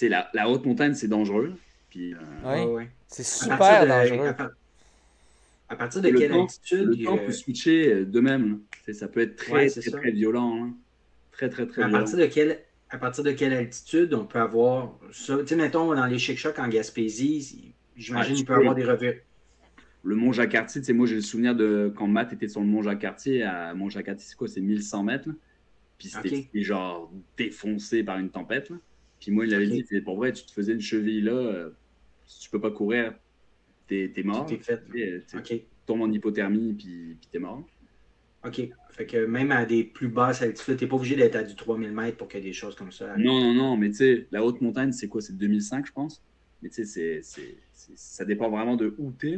La, 0.01 0.30
la 0.34 0.49
haute 0.49 0.65
montagne, 0.65 0.93
c'est 0.93 1.07
dangereux. 1.07 1.55
Puis, 1.91 2.15
oui. 2.45 2.85
C'est 3.07 3.26
super 3.26 3.85
dangereux. 3.85 4.34
À, 5.68 5.76
partir 5.76 6.01
de 6.01 6.09
quelle 6.09 6.31
altitude 6.34 6.88
Le 6.88 7.03
temps 7.03 7.18
peut 7.18 7.31
switcher 7.31 7.93
euh, 7.93 8.05
de 8.05 8.19
même. 8.19 8.61
Ça 8.91 9.07
peut 9.07 9.19
être 9.22 9.35
très, 9.35 9.69
très, 9.69 10.11
violent. 10.11 10.63
Hein. 10.63 10.73
Très, 11.31 11.49
très, 11.49 11.65
très 11.65 11.84
à 11.84 11.88
violent. 11.88 11.99
Partir 11.99 12.18
de 12.18 12.26
quelle, 12.26 12.59
à 12.89 12.97
partir 12.97 13.23
de 13.23 13.31
quelle 13.31 13.53
altitude 13.53 14.13
on 14.13 14.26
peut 14.26 14.39
avoir 14.39 14.97
ça? 15.11 15.38
Tu 15.39 15.47
sais, 15.47 15.55
mettons, 15.57 15.93
dans 15.93 16.05
les 16.05 16.18
chic 16.18 16.45
en 16.57 16.68
Gaspésie, 16.69 17.73
j'imagine 17.95 18.35
qu'il 18.35 18.45
peut 18.45 18.53
y 18.53 18.57
avoir 18.57 18.76
des 18.76 18.85
revues. 18.85 19.22
Le 20.03 20.15
Mont 20.15 20.31
Jacques-Cartier, 20.31 20.81
tu 20.81 20.88
sais, 20.88 20.93
moi 20.93 21.07
j'ai 21.07 21.15
le 21.15 21.22
souvenir 21.22 21.55
de 21.55 21.93
quand 21.95 22.07
Matt 22.07 22.34
était 22.34 22.47
sur 22.47 22.61
le 22.61 22.68
Mont 22.68 22.81
Jacques-Cartier. 22.81 23.43
À 23.43 23.73
Mont 23.73 23.89
Jacques-Cartier, 23.89 24.26
c'est 24.30 24.35
quoi? 24.35 24.47
C'est 24.47 24.61
1100 24.61 25.03
mètres. 25.03 25.30
Puis 25.97 26.07
c'était 26.07 26.49
genre 26.63 27.11
défoncé 27.38 28.03
par 28.03 28.18
une 28.18 28.30
tempête. 28.30 28.72
Puis 29.19 29.31
moi, 29.31 29.45
il 29.45 29.53
avait 29.53 29.68
dit, 29.68 29.84
pour 30.03 30.18
vrai, 30.18 30.34
tu 30.34 30.43
te 30.43 30.51
faisais 30.51 30.73
une 30.73 30.81
cheville 30.81 31.22
là, 31.22 31.34
euh, 31.34 31.69
si 32.32 32.40
tu 32.40 32.49
peux 32.49 32.62
pas 32.62 32.72
courir, 32.72 33.14
t'es 33.88 34.12
es 34.16 34.24
mort. 34.24 34.45
Tu 34.45 34.58
fait. 34.58 35.68
tombes 35.86 36.02
en 36.02 36.12
hypothermie, 36.12 36.74
puis, 36.74 37.18
puis 37.20 37.30
t'es 37.30 37.40
mort. 37.40 37.64
OK. 38.45 38.70
Fait 38.90 39.06
que 39.06 39.26
même 39.26 39.52
à 39.52 39.66
des 39.66 39.84
plus 39.84 40.08
basses 40.08 40.41
altitudes, 40.41 40.78
t'es 40.78 40.88
pas 40.88 40.95
obligé 40.95 41.16
d'être 41.16 41.36
à 41.36 41.44
du 41.44 41.56
3000 41.56 41.91
mètres 41.91 42.18
pour 42.18 42.28
qu'il 42.28 42.40
y 42.40 42.44
ait 42.44 42.48
des 42.48 42.53
choses 42.53 42.76
comme 42.76 42.91
ça. 42.91 43.16
Non, 43.18 43.40
non, 43.40 43.53
non, 43.53 43.78
mais 43.78 43.90
tu 43.90 43.98
sais, 43.98 44.28
la 44.32 44.44
haute 44.44 44.62
montagne, 44.62 44.91
c'est 44.91 45.08
quoi? 45.08 45.22
C'est 45.22 45.38
2005, 45.38 45.86
je 45.86 45.91
pense. 45.91 46.24
Mais 46.62 46.70
tu 46.70 46.86
sais, 46.86 47.22
ça 47.95 48.26
dépend 48.26 48.49
vraiment 48.49 48.76
de 48.76 48.95
où 48.98 49.12
t'es. 49.12 49.38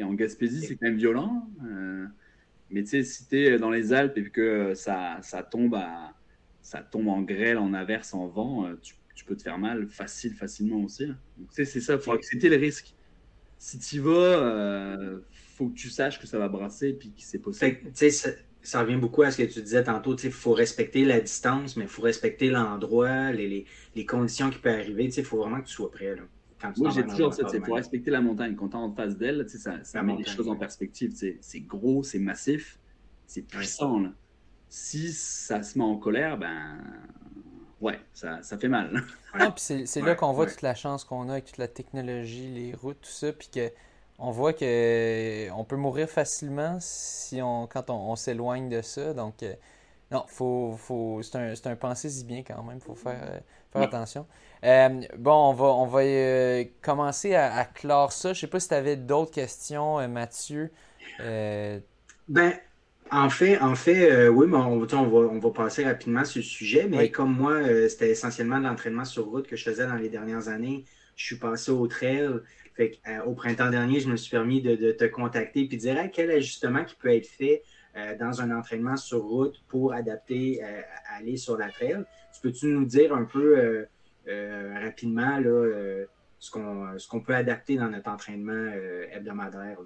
En 0.00 0.14
Gaspésie, 0.14 0.64
c'est 0.64 0.76
quand 0.76 0.86
même 0.86 0.96
violent. 0.96 1.48
Euh, 1.64 2.06
mais 2.70 2.82
tu 2.82 2.90
sais, 2.90 3.02
si 3.02 3.26
t'es 3.26 3.58
dans 3.58 3.70
les 3.70 3.92
Alpes 3.92 4.16
et 4.16 4.30
que 4.30 4.74
ça, 4.74 5.18
ça, 5.22 5.42
tombe 5.42 5.74
à, 5.74 6.14
ça 6.62 6.82
tombe 6.82 7.08
en 7.08 7.22
grêle, 7.22 7.58
en 7.58 7.72
averse, 7.74 8.14
en 8.14 8.28
vent, 8.28 8.66
euh, 8.66 8.74
tu 8.80 8.94
tu 9.18 9.24
peux 9.24 9.34
te 9.34 9.42
faire 9.42 9.58
mal 9.58 9.88
facile, 9.88 10.32
facilement 10.32 10.80
aussi. 10.84 11.08
Donc, 11.08 11.48
c'est 11.50 11.64
ça, 11.64 11.94
il 11.94 11.98
faut 11.98 12.12
accepter 12.12 12.48
le 12.48 12.56
risque. 12.56 12.94
Si 13.58 13.76
tu 13.80 13.98
vas, 13.98 14.12
euh, 14.12 15.18
faut 15.56 15.66
que 15.66 15.74
tu 15.74 15.90
saches 15.90 16.20
que 16.20 16.28
ça 16.28 16.38
va 16.38 16.48
brasser 16.48 16.92
puis 16.92 17.08
que 17.08 17.20
c'est 17.20 17.40
possible. 17.40 17.80
Ça, 17.92 18.30
ça, 18.62 18.80
revient 18.82 18.96
beaucoup 18.96 19.22
à 19.22 19.32
ce 19.32 19.38
que 19.38 19.52
tu 19.52 19.60
disais 19.60 19.82
tantôt. 19.82 20.14
Il 20.14 20.30
faut 20.30 20.52
respecter 20.52 21.04
la 21.04 21.18
distance, 21.18 21.76
mais 21.76 21.86
il 21.86 21.88
faut 21.88 22.02
respecter 22.02 22.48
l'endroit, 22.48 23.32
les, 23.32 23.66
les, 23.96 24.06
conditions 24.06 24.50
qui 24.50 24.60
peuvent 24.60 24.78
arriver. 24.78 25.06
Il 25.06 25.24
faut 25.24 25.38
vraiment 25.38 25.60
que 25.60 25.66
tu 25.66 25.74
sois 25.74 25.90
prêt. 25.90 26.14
Là, 26.14 26.22
Moi, 26.76 26.90
j'ai 26.90 27.04
toujours 27.04 27.34
ça. 27.34 27.42
Il 27.52 27.64
faut 27.64 27.74
respecter 27.74 28.12
la 28.12 28.20
montagne. 28.20 28.54
Quand 28.54 28.68
tu 28.68 28.76
es 28.76 28.78
en 28.78 28.94
face 28.94 29.16
d'elle, 29.16 29.48
ça, 29.48 29.82
ça 29.82 30.00
met 30.04 30.14
les 30.14 30.26
choses 30.26 30.48
en 30.48 30.54
perspective. 30.54 31.12
C'est 31.40 31.60
gros, 31.60 32.04
c'est 32.04 32.20
massif, 32.20 32.78
c'est 33.26 33.42
puissant. 33.42 33.98
Là. 33.98 34.12
Si 34.68 35.12
ça 35.12 35.64
se 35.64 35.76
met 35.76 35.84
en 35.84 35.96
colère, 35.96 36.38
ben 36.38 36.78
ouais, 37.80 37.98
ça, 38.12 38.42
ça 38.42 38.58
fait 38.58 38.68
mal. 38.68 39.02
Non, 39.38 39.52
puis 39.52 39.84
c'est 39.86 40.00
là 40.00 40.14
qu'on 40.14 40.32
voit 40.32 40.46
toute 40.46 40.62
la 40.62 40.74
chance 40.74 41.04
qu'on 41.04 41.28
a 41.28 41.32
avec 41.32 41.44
toute 41.44 41.58
la 41.58 41.68
technologie, 41.68 42.48
les 42.48 42.74
routes, 42.74 43.00
tout 43.02 43.10
ça, 43.10 43.30
puis 43.32 43.48
que 43.52 43.70
on 44.18 44.30
voit 44.30 44.52
que 44.52 45.50
on 45.52 45.64
peut 45.64 45.76
mourir 45.76 46.08
facilement 46.08 46.78
si 46.80 47.40
on 47.40 47.66
quand 47.66 47.90
on, 47.90 48.16
s'éloigne 48.16 48.68
de 48.68 48.82
ça. 48.82 49.12
Donc 49.14 49.42
euh, 49.42 49.54
non, 50.10 50.24
faut, 50.26 50.74
faut 50.76 51.20
c'est 51.22 51.36
un, 51.36 51.52
un 51.72 51.76
pensée-y 51.76 52.24
bien 52.24 52.42
quand 52.42 52.62
même, 52.62 52.80
faut 52.80 52.94
faire, 52.94 53.20
euh, 53.22 53.38
faire 53.70 53.82
attention. 53.82 54.26
Euh, 54.64 55.02
bon, 55.18 55.50
on 55.50 55.52
va, 55.52 55.66
on 55.66 55.86
va 55.86 56.64
commencer 56.80 57.34
à, 57.34 57.64
clore 57.66 58.12
ça. 58.12 58.32
Je 58.32 58.40
sais 58.40 58.46
pas 58.48 58.58
si 58.58 58.68
tu 58.68 58.74
avais 58.74 58.96
d'autres 58.96 59.30
questions, 59.30 60.08
Mathieu. 60.08 60.72
Ben, 61.20 62.54
en 63.10 63.30
fait, 63.30 63.58
en 63.60 63.74
fait 63.74 64.28
oui, 64.28 64.46
mais 64.48 64.56
on, 64.56 64.80
on, 64.80 64.84
va, 64.84 65.18
on 65.18 65.38
va 65.38 65.50
passer 65.50 65.84
rapidement 65.84 66.24
sur 66.24 66.38
le 66.38 66.44
sujet. 66.44 66.86
Mais 66.88 67.10
comme 67.10 67.34
moi, 67.34 67.62
c'était 67.88 68.10
essentiellement 68.10 68.58
de 68.58 68.64
l'entraînement 68.64 69.04
sur 69.04 69.26
route 69.26 69.46
que 69.46 69.56
je 69.56 69.64
faisais 69.64 69.86
dans 69.86 69.96
les 69.96 70.08
dernières 70.08 70.48
années. 70.48 70.84
Je 71.16 71.24
suis 71.24 71.36
passé 71.36 71.70
au 71.70 71.86
trail. 71.86 72.28
Euh, 72.80 73.22
au 73.24 73.32
printemps 73.32 73.70
dernier, 73.70 74.00
je 74.00 74.08
me 74.08 74.16
suis 74.16 74.30
permis 74.30 74.62
de, 74.62 74.92
te 74.92 75.04
contacter 75.04 75.62
et 75.62 75.68
de 75.68 75.76
dire 75.76 75.96
quel 76.12 76.30
ajustement 76.30 76.84
qui 76.84 76.94
peut 76.94 77.12
être 77.12 77.26
fait 77.26 77.62
euh, 77.96 78.16
dans 78.16 78.40
un 78.40 78.56
entraînement 78.56 78.96
sur 78.96 79.22
route 79.22 79.60
pour 79.68 79.92
adapter 79.92 80.62
euh, 80.62 80.80
à 81.10 81.16
aller 81.18 81.36
sur 81.36 81.56
la 81.56 81.70
trail? 81.70 82.04
Tu 82.32 82.40
peux-tu 82.40 82.66
nous 82.66 82.84
dire 82.84 83.14
un 83.14 83.24
peu 83.24 83.86
rapidement 84.26 85.38
là, 85.38 86.04
ce 86.38 86.50
qu'on 86.50 87.20
peut 87.20 87.34
adapter 87.34 87.76
dans 87.76 87.88
notre 87.88 88.10
entraînement 88.10 88.70
hebdomadaire 89.10 89.78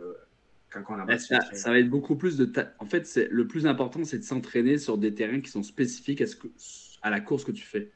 quand 0.73 0.83
on 0.89 1.05
ben, 1.05 1.19
ça, 1.19 1.41
ça, 1.53 1.71
va 1.71 1.79
être 1.79 1.91
beaucoup 1.91 2.17
plus 2.17 2.37
de. 2.37 2.51
En 2.79 2.87
fait, 2.87 3.19
le 3.31 3.47
plus 3.47 3.67
important, 3.67 4.05
c'est 4.05 4.19
de 4.19 4.25
s'entraîner 4.25 4.79
sur 4.79 4.99
des 4.99 5.15
terrains 5.15 5.41
qui 5.41 5.51
sont 5.51 5.63
spécifiques 5.63 6.21
à, 6.21 6.27
ce 6.27 6.37
à 7.03 7.11
la 7.11 7.21
course 7.21 7.45
que 7.45 7.53
tu 7.53 7.65
fais. 7.65 7.91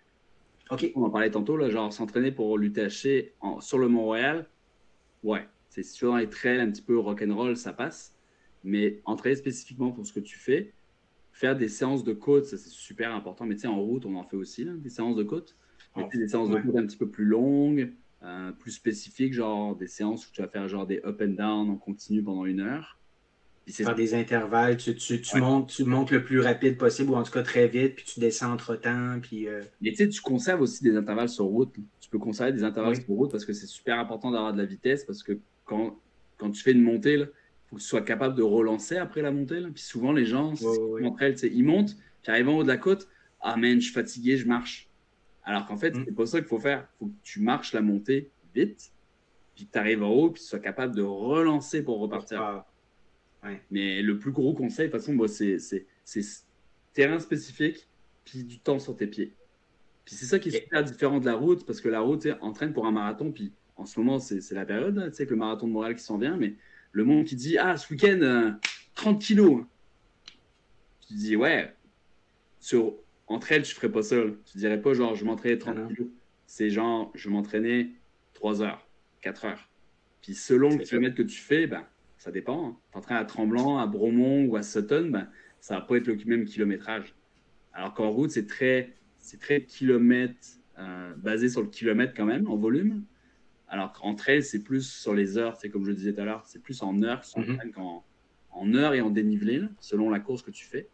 OK. 0.71 0.91
On 0.97 1.05
en 1.05 1.11
parlait 1.11 1.31
tantôt, 1.31 1.57
là, 1.57 1.71
genre 1.71 1.93
s'entraîner 1.93 2.33
pour 2.33 2.59
l'UTHC 2.59 3.35
sur 3.61 3.79
le 3.79 3.89
Mont-Royal 3.89 4.47
ouais, 5.27 5.47
c'est 5.69 5.83
sûr 5.83 6.11
dans 6.11 6.17
les 6.17 6.29
trails 6.29 6.61
un 6.61 6.71
petit 6.71 6.83
peu 6.83 6.99
rock'n'roll, 6.99 7.57
ça 7.57 7.73
passe. 7.73 8.17
Mais 8.65 9.01
entraîner 9.05 9.37
spécifiquement 9.37 9.93
pour 9.93 10.07
ce 10.07 10.13
que 10.13 10.21
tu 10.21 10.39
fais, 10.39 10.73
faire 11.33 11.57
des 11.57 11.69
séances 11.69 12.05
de 12.05 12.13
côte, 12.13 12.47
ça 12.47 12.57
c'est 12.57 12.71
super 12.71 13.15
important. 13.15 13.45
Mais 13.45 13.55
tu 13.55 13.63
sais, 13.63 13.69
en 13.69 13.81
route, 13.81 14.07
on 14.07 14.17
en 14.17 14.25
fait 14.25 14.37
aussi, 14.37 14.65
des 14.65 14.91
séances 14.91 15.17
de 15.17 15.23
côte. 15.23 15.57
Des 16.13 16.29
séances 16.29 16.51
de 16.51 16.59
côte 16.59 16.77
un 16.77 16.87
petit 16.87 16.97
peu 16.97 17.09
plus 17.09 17.25
longues, 17.25 17.93
euh, 18.23 18.53
plus 18.53 18.73
spécifiques, 18.73 19.35
genre 19.35 19.77
des 19.77 19.87
séances 19.87 20.27
où 20.27 20.33
tu 20.33 20.41
vas 20.43 20.49
faire 20.49 20.69
genre 20.69 20.87
des 20.87 21.01
up 21.05 21.21
and 21.23 21.35
down 21.35 21.71
en 21.71 21.77
continu 21.77 22.23
pendant 22.23 22.45
une 22.45 22.61
heure. 22.61 22.99
Faire 23.69 23.97
des 23.97 24.15
intervalles, 24.15 24.77
tu, 24.77 24.95
tu, 24.95 25.21
tu 25.21 25.39
montes, 25.39 25.71
tu 25.71 25.83
montes 25.83 26.13
le 26.13 26.23
plus 26.23 26.39
rapide 26.41 26.79
possible, 26.79 27.11
ou 27.11 27.17
en 27.17 27.25
tout 27.25 27.33
cas 27.33 27.43
très 27.43 27.67
vite, 27.67 27.97
puis 27.97 28.05
tu 28.05 28.21
descends 28.21 28.53
entre 28.53 28.77
temps. 28.77 29.19
Puis, 29.21 29.49
euh, 29.49 29.61
Mais 29.81 29.91
tu 29.91 29.97
sais, 29.97 30.09
tu 30.09 30.21
conserves 30.21 30.61
aussi 30.61 30.85
des 30.85 30.97
intervalles 30.97 31.29
sur 31.29 31.47
route. 31.47 31.75
Tu 32.01 32.09
peux 32.09 32.19
conserver 32.19 32.53
des 32.53 32.63
intervalles 32.63 32.95
sur 32.95 33.09
route 33.09 33.33
parce 33.33 33.45
que 33.45 33.53
c'est 33.53 33.67
super 33.67 33.99
important 33.99 34.31
d'avoir 34.31 34.53
de 34.53 34.59
la 34.59 34.67
vitesse, 34.67 35.05
parce 35.05 35.25
que 35.25 35.39
quand, 35.65 35.99
quand 36.37 36.53
tu 36.53 36.63
fais 36.63 36.73
une 36.73 36.83
montée, 36.83 37.15
il 37.15 37.29
faut 37.69 37.77
que 37.77 37.81
tu 37.81 37.89
sois 37.89 38.03
capable 38.03 38.37
de 38.37 38.43
relancer 38.43 38.99
après 38.99 39.21
la 39.21 39.33
montée. 39.33 39.61
Puis 39.75 39.83
souvent, 39.83 40.13
les 40.13 40.27
gens, 40.27 40.53
entre 41.03 41.23
elles, 41.23 41.37
ils 41.43 41.65
montent, 41.65 41.97
puis 42.23 42.31
arrivant 42.31 42.55
en 42.55 42.59
haut 42.59 42.63
de 42.63 42.69
la 42.69 42.77
côte, 42.77 43.09
ah 43.41 43.57
man, 43.57 43.81
je 43.81 43.87
suis 43.87 43.93
fatigué, 43.93 44.37
je 44.37 44.47
marche. 44.47 44.89
Alors 45.47 45.65
qu'en 45.65 45.77
fait, 45.77 45.93
mm. 45.93 46.05
c'est 46.05 46.15
pas 46.15 46.27
ça 46.27 46.41
qu'il 46.41 46.49
faut 46.49 46.59
faire. 46.59 46.87
Il 46.95 46.99
faut 46.99 47.07
que 47.07 47.17
tu 47.23 47.41
marches 47.41 47.73
la 47.73 47.81
montée 47.81 48.31
vite, 48.55 48.93
puis 49.55 49.67
que 49.67 49.73
tu 49.73 49.79
arrives 49.79 50.03
en 50.03 50.11
haut, 50.11 50.31
puis 50.31 50.43
tu 50.43 50.49
sois 50.49 50.59
capable 50.59 50.95
de 50.95 51.03
relancer 51.03 51.83
pour 51.83 52.01
repartir. 52.01 52.65
Mais 53.71 54.03
le 54.03 54.19
plus 54.19 54.33
gros 54.33 54.55
conseil, 54.55 54.89
de 54.89 54.93
toute 54.93 55.01
façon, 55.01 55.27
c'est 56.05 56.23
terrain 56.93 57.21
spécifique, 57.21 57.89
puis 58.25 58.43
du 58.43 58.59
temps 58.59 58.81
sur 58.81 58.97
tes 58.97 59.07
pieds. 59.07 59.35
Puis 60.05 60.17
c'est 60.17 60.27
ça 60.27 60.39
qui 60.39 60.49
est 60.49 60.63
super 60.63 60.83
différent 60.83 61.21
de 61.21 61.27
la 61.27 61.35
route, 61.35 61.65
parce 61.65 61.81
que 61.81 61.89
la 61.89 62.01
route 62.01 62.27
entraîne 62.41 62.73
pour 62.73 62.87
un 62.87 62.91
marathon, 62.91 63.31
puis 63.31 63.53
en 63.77 63.87
ce 63.87 64.01
moment, 64.01 64.19
c'est 64.19 64.53
la 64.53 64.67
période, 64.67 65.11
tu 65.11 65.17
sais, 65.17 65.27
que 65.27 65.31
le 65.31 65.37
marathon 65.37 65.69
de 65.69 65.73
Montréal 65.73 65.95
qui 65.95 66.03
s'en 66.03 66.19
vient, 66.19 66.37
mais 66.37 66.55
le 66.93 67.05
monde 67.05 67.25
qui 67.25 67.37
dit 67.37 67.57
Ah, 67.59 67.77
ce 67.77 67.93
week-end, 67.93 68.59
30 68.95 69.17
euh, 69.17 69.19
kilos. 69.19 69.65
Tu 71.07 71.15
dis 71.15 71.37
Ouais, 71.37 71.73
sur, 72.59 72.95
entre 73.27 73.53
elles, 73.53 73.65
je 73.65 73.75
ferais 73.75 73.91
pas 73.91 74.03
ça. 74.03 74.17
Tu 74.45 74.59
dirais 74.59 74.81
pas 74.81 74.95
genre, 74.95 75.15
je 75.15 75.25
m'entraînais 75.25 75.59
30 75.59 75.77
ah 75.79 75.89
kilos. 75.89 76.09
C'est 76.47 76.71
genre, 76.71 77.11
je 77.15 77.29
m'entraînais 77.29 77.91
3 78.35 78.63
heures, 78.63 78.87
4 79.23 79.45
heures. 79.47 79.69
Puis 80.23 80.35
selon 80.35 80.71
le 80.71 80.79
kilomètre 80.79 81.17
que 81.17 81.23
tu 81.23 81.39
fais, 81.39 81.67
ben, 81.67 81.85
ça 82.19 82.31
dépend. 82.31 82.77
Hein. 82.95 83.01
Tu 83.07 83.13
à 83.13 83.25
Tremblant, 83.25 83.79
à 83.79 83.87
Bromont 83.87 84.45
ou 84.47 84.57
à 84.57 84.63
Sutton, 84.63 85.09
ben, 85.11 85.29
ça 85.61 85.77
va 85.77 85.81
pas 85.81 85.97
être 85.97 86.07
le 86.07 86.17
même 86.27 86.45
kilométrage. 86.45 87.15
Alors 87.73 87.95
qu'en 87.95 88.11
route, 88.11 88.31
c'est 88.31 88.47
très, 88.47 88.95
c'est 89.19 89.41
très 89.41 89.63
kilomètre, 89.63 90.49
euh, 90.79 91.13
basé 91.17 91.49
sur 91.49 91.63
le 91.63 91.69
kilomètre 91.69 92.15
quand 92.17 92.25
même, 92.25 92.49
en 92.49 92.57
volume. 92.57 93.05
Alors 93.69 93.93
qu'entre 93.93 94.29
elles, 94.29 94.45
c'est 94.45 94.63
plus 94.63 94.89
sur 94.89 95.15
les 95.15 95.37
heures, 95.39 95.57
c'est 95.57 95.69
comme 95.69 95.85
je 95.85 95.91
le 95.91 95.97
disais 95.97 96.13
tout 96.13 96.21
à 96.21 96.25
l'heure, 96.25 96.43
c'est 96.47 96.63
plus 96.63 96.83
en 96.83 97.03
heures, 97.03 97.23
mm 97.37 97.57
en 98.59 98.73
heures 98.73 98.95
et 98.95 99.03
en 99.03 99.11
dénivelé, 99.11 99.61
selon 99.81 100.09
la 100.09 100.19
course 100.19 100.41
que 100.41 100.51
tu 100.51 100.65
fais. 100.65 100.89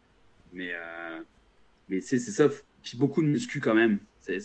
Mais, 0.51 0.73
euh, 0.73 1.21
mais 1.93 2.01
c'est 2.01 2.19
ça, 2.19 2.49
puis 2.81 2.97
beaucoup 2.97 3.21
de 3.21 3.27
muscu 3.27 3.59
quand 3.59 3.75
même. 3.75 3.99
C'est, 4.19 4.39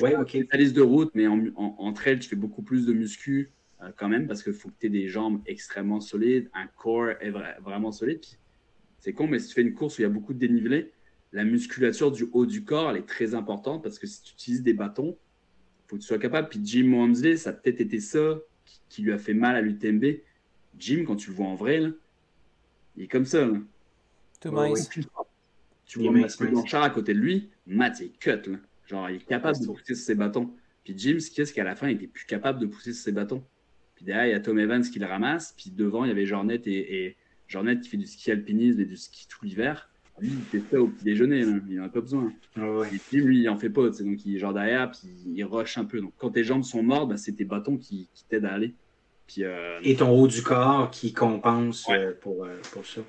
ouais, 0.00 0.16
ok. 0.16 0.32
liste 0.54 0.74
de 0.74 0.80
route, 0.80 1.10
mais 1.14 1.26
en, 1.26 1.38
en, 1.56 1.76
entre 1.78 2.08
elles, 2.08 2.18
tu 2.18 2.28
fais 2.28 2.36
beaucoup 2.36 2.62
plus 2.62 2.86
de 2.86 2.92
muscu 2.92 3.50
euh, 3.82 3.90
quand 3.96 4.08
même 4.08 4.26
parce 4.26 4.42
qu'il 4.42 4.52
faut 4.52 4.68
que 4.68 4.74
tu 4.78 4.86
aies 4.86 4.90
des 4.90 5.08
jambes 5.08 5.42
extrêmement 5.46 6.00
solides, 6.00 6.50
un 6.54 6.66
corps 6.66 7.10
est 7.20 7.30
vraiment 7.60 7.92
solide. 7.92 8.20
C'est 8.98 9.12
con, 9.12 9.26
mais 9.26 9.38
si 9.38 9.48
tu 9.48 9.54
fais 9.54 9.62
une 9.62 9.74
course 9.74 9.98
où 9.98 10.02
il 10.02 10.04
y 10.04 10.06
a 10.06 10.10
beaucoup 10.10 10.34
de 10.34 10.38
dénivelé, 10.38 10.92
la 11.32 11.44
musculature 11.44 12.10
du 12.12 12.28
haut 12.32 12.46
du 12.46 12.64
corps, 12.64 12.90
elle 12.90 12.98
est 12.98 13.08
très 13.08 13.34
importante 13.34 13.82
parce 13.82 13.98
que 13.98 14.06
si 14.06 14.22
tu 14.22 14.32
utilises 14.32 14.62
des 14.62 14.74
bâtons, 14.74 15.16
il 15.16 15.88
faut 15.88 15.96
que 15.96 16.02
tu 16.02 16.06
sois 16.06 16.18
capable. 16.18 16.48
Puis 16.48 16.60
Jim 16.62 16.84
Mohamsley, 16.84 17.36
ça 17.36 17.50
a 17.50 17.52
peut-être 17.52 17.80
été 17.80 18.00
ça 18.00 18.38
qui, 18.88 19.02
lui 19.02 19.12
a 19.12 19.18
fait 19.18 19.34
mal 19.34 19.56
à 19.56 19.60
l'UTMB. 19.60 20.04
Jim, 20.78 21.04
quand 21.06 21.16
tu 21.16 21.30
le 21.30 21.36
vois 21.36 21.46
en 21.46 21.54
vrai, 21.54 21.82
il 22.96 23.04
est 23.04 23.08
comme 23.08 23.26
ça. 23.26 23.48
Tout 24.40 24.52
mince. 24.52 24.90
Tu 25.90 25.98
vois 25.98 26.12
Matt 26.12 26.38
Blanchard 26.38 26.84
à 26.84 26.90
côté 26.90 27.14
de 27.14 27.18
lui, 27.18 27.50
Matt, 27.66 27.98
il 27.98 28.06
est 28.06 28.18
cut. 28.20 28.52
Genre, 28.86 29.10
il 29.10 29.16
est 29.16 29.26
capable 29.26 29.58
de 29.58 29.66
pousser 29.66 29.96
ses 29.96 30.14
bâtons. 30.14 30.52
Puis 30.84 30.94
Jim, 30.96 31.18
ce 31.18 31.32
qui 31.32 31.40
est, 31.40 31.52
qu'à 31.52 31.64
la 31.64 31.74
fin, 31.74 31.88
il 31.88 31.96
était 31.96 32.06
plus 32.06 32.26
capable 32.26 32.60
de 32.60 32.66
pousser 32.66 32.92
ses 32.92 33.10
bâtons. 33.10 33.42
Puis 33.96 34.04
derrière, 34.04 34.26
il 34.26 34.30
y 34.30 34.34
a 34.34 34.38
Tom 34.38 34.56
Evans 34.60 34.82
qui 34.82 35.00
le 35.00 35.06
ramasse. 35.06 35.52
Puis 35.56 35.72
devant, 35.72 36.04
il 36.04 36.08
y 36.08 36.10
avait 36.12 36.26
Jornet 36.26 36.62
et, 36.64 37.06
et 37.06 37.16
Jornet 37.48 37.80
qui 37.80 37.88
fait 37.88 37.96
du 37.96 38.06
ski 38.06 38.30
alpinisme 38.30 38.80
et 38.80 38.84
du 38.84 38.96
ski 38.96 39.26
tout 39.28 39.44
l'hiver. 39.44 39.90
Lui, 40.20 40.28
il 40.28 40.42
fait 40.42 40.62
ça 40.70 40.80
au 40.80 40.86
petit 40.86 41.04
déjeuner. 41.04 41.40
Il 41.40 41.76
n'en 41.76 41.86
a 41.86 41.88
pas 41.88 42.00
besoin. 42.00 42.32
Ah 42.56 42.82
et 42.92 42.98
puis, 42.98 43.20
lui, 43.20 43.40
il 43.40 43.48
en 43.48 43.56
fait 43.56 43.70
pas. 43.70 43.88
Donc, 43.88 44.24
il 44.24 44.36
est 44.36 44.38
genre 44.38 44.54
derrière, 44.54 44.92
puis 44.92 45.08
il 45.26 45.42
rush 45.42 45.76
un 45.76 45.86
peu. 45.86 46.00
Donc, 46.00 46.12
quand 46.18 46.30
tes 46.30 46.44
jambes 46.44 46.62
sont 46.62 46.84
mortes, 46.84 47.08
bah, 47.08 47.16
c'est 47.16 47.32
tes 47.32 47.44
bâtons 47.44 47.76
qui, 47.76 48.08
t'aident 48.28 48.44
à 48.44 48.52
aller. 48.52 48.74
Puis, 49.26 49.42
euh, 49.42 49.80
Et 49.82 49.96
ton 49.96 50.10
haut 50.10 50.28
du 50.28 50.42
corps 50.42 50.88
qui 50.92 51.12
compense 51.12 51.84
euh, 51.90 52.12
pour, 52.20 52.44
euh, 52.44 52.60
pour 52.72 52.86
ça. 52.86 53.00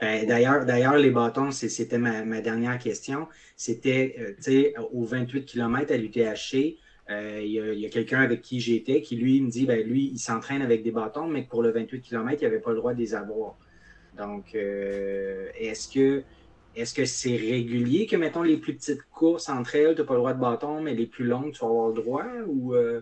D'ailleurs, 0.00 0.64
d'ailleurs, 0.66 0.96
les 0.96 1.10
bâtons, 1.10 1.50
c'était 1.50 1.98
ma, 1.98 2.24
ma, 2.24 2.40
dernière 2.40 2.78
question. 2.78 3.28
C'était, 3.56 4.34
tu 4.36 4.42
sais, 4.42 4.74
aux 4.92 5.04
28 5.04 5.46
km 5.46 5.92
à 5.92 5.96
l'UTHC, 5.96 6.78
euh, 7.08 7.40
il 7.40 7.80
y 7.80 7.86
a, 7.86 7.88
quelqu'un 7.88 8.20
avec 8.20 8.42
qui 8.42 8.58
j'étais 8.60 9.00
qui, 9.00 9.16
lui, 9.16 9.40
me 9.40 9.48
dit, 9.48 9.64
ben, 9.64 9.80
lui, 9.86 10.10
il 10.12 10.18
s'entraîne 10.18 10.62
avec 10.62 10.82
des 10.82 10.90
bâtons, 10.90 11.28
mais 11.28 11.42
pour 11.42 11.62
le 11.62 11.70
28 11.70 12.00
km, 12.00 12.42
il 12.42 12.44
n'avait 12.46 12.60
pas 12.60 12.70
le 12.70 12.76
droit 12.76 12.94
de 12.94 12.98
les 12.98 13.14
avoir. 13.14 13.56
Donc, 14.16 14.54
euh, 14.54 15.48
est-ce 15.58 15.92
que 15.92 16.24
est-ce 16.74 16.92
que 16.92 17.06
c'est 17.06 17.36
régulier 17.36 18.06
que, 18.06 18.16
mettons, 18.16 18.42
les 18.42 18.58
plus 18.58 18.74
petites 18.74 19.02
courses 19.04 19.48
entre 19.48 19.76
elles, 19.76 19.94
tu 19.94 20.02
n'as 20.02 20.06
pas 20.06 20.12
le 20.12 20.18
droit 20.18 20.34
de 20.34 20.40
bâton, 20.40 20.82
mais 20.82 20.94
les 20.94 21.06
plus 21.06 21.24
longues, 21.24 21.52
tu 21.52 21.60
vas 21.60 21.68
avoir 21.68 21.88
le 21.88 21.94
droit? 21.94 22.24
Ou, 22.46 22.74
euh? 22.74 23.00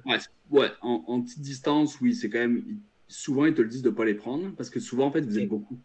Ouais, 0.51 0.69
en, 0.81 1.23
petite 1.23 1.41
distance, 1.41 2.01
oui, 2.01 2.15
c'est 2.15 2.29
quand 2.29 2.39
même. 2.39 2.63
Souvent, 3.09 3.47
ils 3.47 3.55
te 3.55 3.63
le 3.63 3.69
disent 3.69 3.83
de 3.83 3.91
ne 3.91 3.95
pas 3.95 4.05
les 4.05 4.15
prendre 4.15 4.55
parce 4.57 4.71
que 4.71 4.79
souvent, 4.79 5.07
en 5.07 5.11
fait, 5.11 5.23
vous 5.23 5.39
êtes 5.39 5.49
beaucoup. 5.49 5.79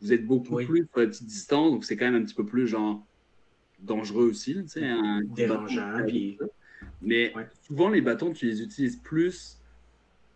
Vous 0.00 0.12
êtes 0.12 0.24
beaucoup 0.24 0.56
plus 0.56 0.86
sur 0.92 1.00
la 1.00 1.06
petite 1.06 1.26
distance, 1.26 1.72
donc 1.72 1.84
c'est 1.84 1.96
quand 1.96 2.10
même 2.10 2.22
un 2.22 2.24
petit 2.24 2.34
peu 2.34 2.46
plus, 2.46 2.66
genre, 2.66 3.04
dangereux 3.80 4.28
aussi. 4.28 4.54
Tu 4.54 4.68
sais, 4.68 4.86
un 4.86 5.22
Dérangeant. 5.24 6.04
Puis... 6.06 6.38
Mais 7.02 7.32
souvent, 7.62 7.88
les 7.88 8.00
bâtons, 8.00 8.32
tu 8.32 8.46
les 8.46 8.62
utilises 8.62 8.96
plus 8.96 9.60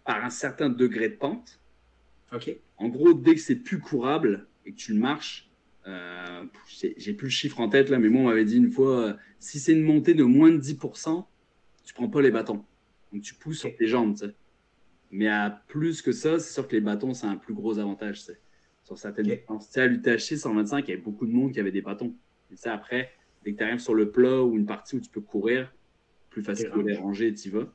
par 0.04 0.24
un 0.24 0.30
certain 0.30 0.68
degré 0.68 1.08
de 1.08 1.14
pente. 1.14 1.60
Ok. 2.32 2.56
En 2.78 2.88
gros, 2.88 3.14
dès 3.14 3.34
que 3.34 3.40
c'est 3.40 3.56
plus 3.56 3.78
courable 3.78 4.46
et 4.64 4.72
que 4.72 4.76
tu 4.76 4.92
le 4.94 4.98
marches, 4.98 5.48
euh, 5.86 6.44
j'ai 6.68 7.12
plus 7.12 7.26
le 7.26 7.30
chiffre 7.30 7.60
en 7.60 7.68
tête 7.68 7.90
là, 7.90 7.98
mais 7.98 8.08
moi, 8.08 8.22
on 8.22 8.26
m'avait 8.26 8.44
dit 8.44 8.56
une 8.56 8.70
fois, 8.70 9.00
euh, 9.00 9.14
si 9.38 9.58
c'est 9.58 9.72
une 9.72 9.82
montée 9.82 10.14
de 10.14 10.24
moins 10.24 10.50
de 10.50 10.58
10%, 10.58 11.24
tu 11.84 11.94
prends 11.94 12.08
pas 12.08 12.22
les 12.22 12.30
bâtons. 12.30 12.64
Donc 13.12 13.22
tu 13.22 13.34
pousses 13.34 13.58
sur 13.60 13.76
tes 13.76 13.86
jambes. 13.86 14.16
Mais 15.10 15.28
à 15.28 15.62
plus 15.68 16.00
que 16.00 16.12
ça, 16.12 16.38
c'est 16.38 16.52
sûr 16.52 16.66
que 16.66 16.74
les 16.74 16.80
bâtons, 16.80 17.12
c'est 17.12 17.26
un 17.26 17.36
plus 17.36 17.54
gros 17.54 17.78
avantage. 17.78 18.22
Sur 18.84 18.98
certaines 18.98 19.26
okay. 19.26 19.36
distances. 19.36 19.76
à 19.76 19.86
l'UTHC 19.86 20.36
125, 20.36 20.86
il 20.86 20.90
y 20.90 20.92
avait 20.94 21.02
beaucoup 21.02 21.26
de 21.26 21.32
monde 21.32 21.52
qui 21.52 21.60
avait 21.60 21.70
des 21.70 21.82
bâtons. 21.82 22.14
Et 22.52 22.56
ça, 22.56 22.74
après, 22.74 23.10
dès 23.44 23.52
que 23.52 23.58
tu 23.58 23.64
arrives 23.64 23.78
sur 23.78 23.94
le 23.94 24.10
plat 24.10 24.42
ou 24.42 24.56
une 24.56 24.66
partie 24.66 24.96
où 24.96 25.00
tu 25.00 25.10
peux 25.10 25.20
courir, 25.20 25.72
plus 26.30 26.42
facile 26.42 26.70
de 26.74 26.80
les 26.80 26.96
ranger, 26.96 27.34
tu 27.34 27.50
vas. 27.50 27.66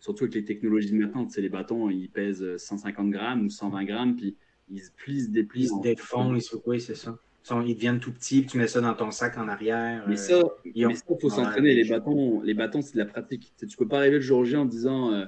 Surtout 0.00 0.24
avec 0.24 0.34
les 0.34 0.44
technologies 0.44 0.90
de 0.90 0.96
maintenant, 0.96 1.26
tu 1.26 1.32
sais, 1.32 1.40
les 1.40 1.48
bâtons, 1.48 1.90
ils 1.90 2.08
pèsent 2.08 2.56
150 2.56 3.10
grammes 3.10 3.46
ou 3.46 3.50
120 3.50 3.84
grammes, 3.84 4.16
puis 4.16 4.36
ils 4.70 4.80
se 4.80 4.90
plient, 4.92 5.22
se 5.22 5.30
déplient. 5.30 5.62
Ils 5.62 5.68
se 5.68 5.82
défont, 5.82 6.34
ils 6.34 6.42
se... 6.42 6.56
oui, 6.66 6.80
c'est 6.80 6.94
ça. 6.94 7.18
ils 7.66 7.74
deviennent 7.74 7.98
tout 7.98 8.12
petits, 8.12 8.40
puis 8.40 8.50
tu 8.50 8.58
mets 8.58 8.68
ça 8.68 8.80
dans 8.80 8.94
ton 8.94 9.10
sac 9.10 9.36
en 9.38 9.48
arrière. 9.48 10.04
Mais 10.08 10.16
ça, 10.16 10.40
il 10.64 10.86
faut 11.20 11.30
s'entraîner. 11.30 11.74
Les 11.74 11.88
bâtons, 11.88 12.42
les 12.42 12.54
bâtons, 12.54 12.80
c'est 12.80 12.94
de 12.94 12.98
la 12.98 13.06
pratique. 13.06 13.52
Tu, 13.58 13.66
ne 13.66 13.70
peux 13.76 13.88
pas 13.88 13.98
arriver 13.98 14.16
le 14.16 14.22
jour 14.22 14.44
J 14.44 14.56
en 14.56 14.64
disant 14.64 15.26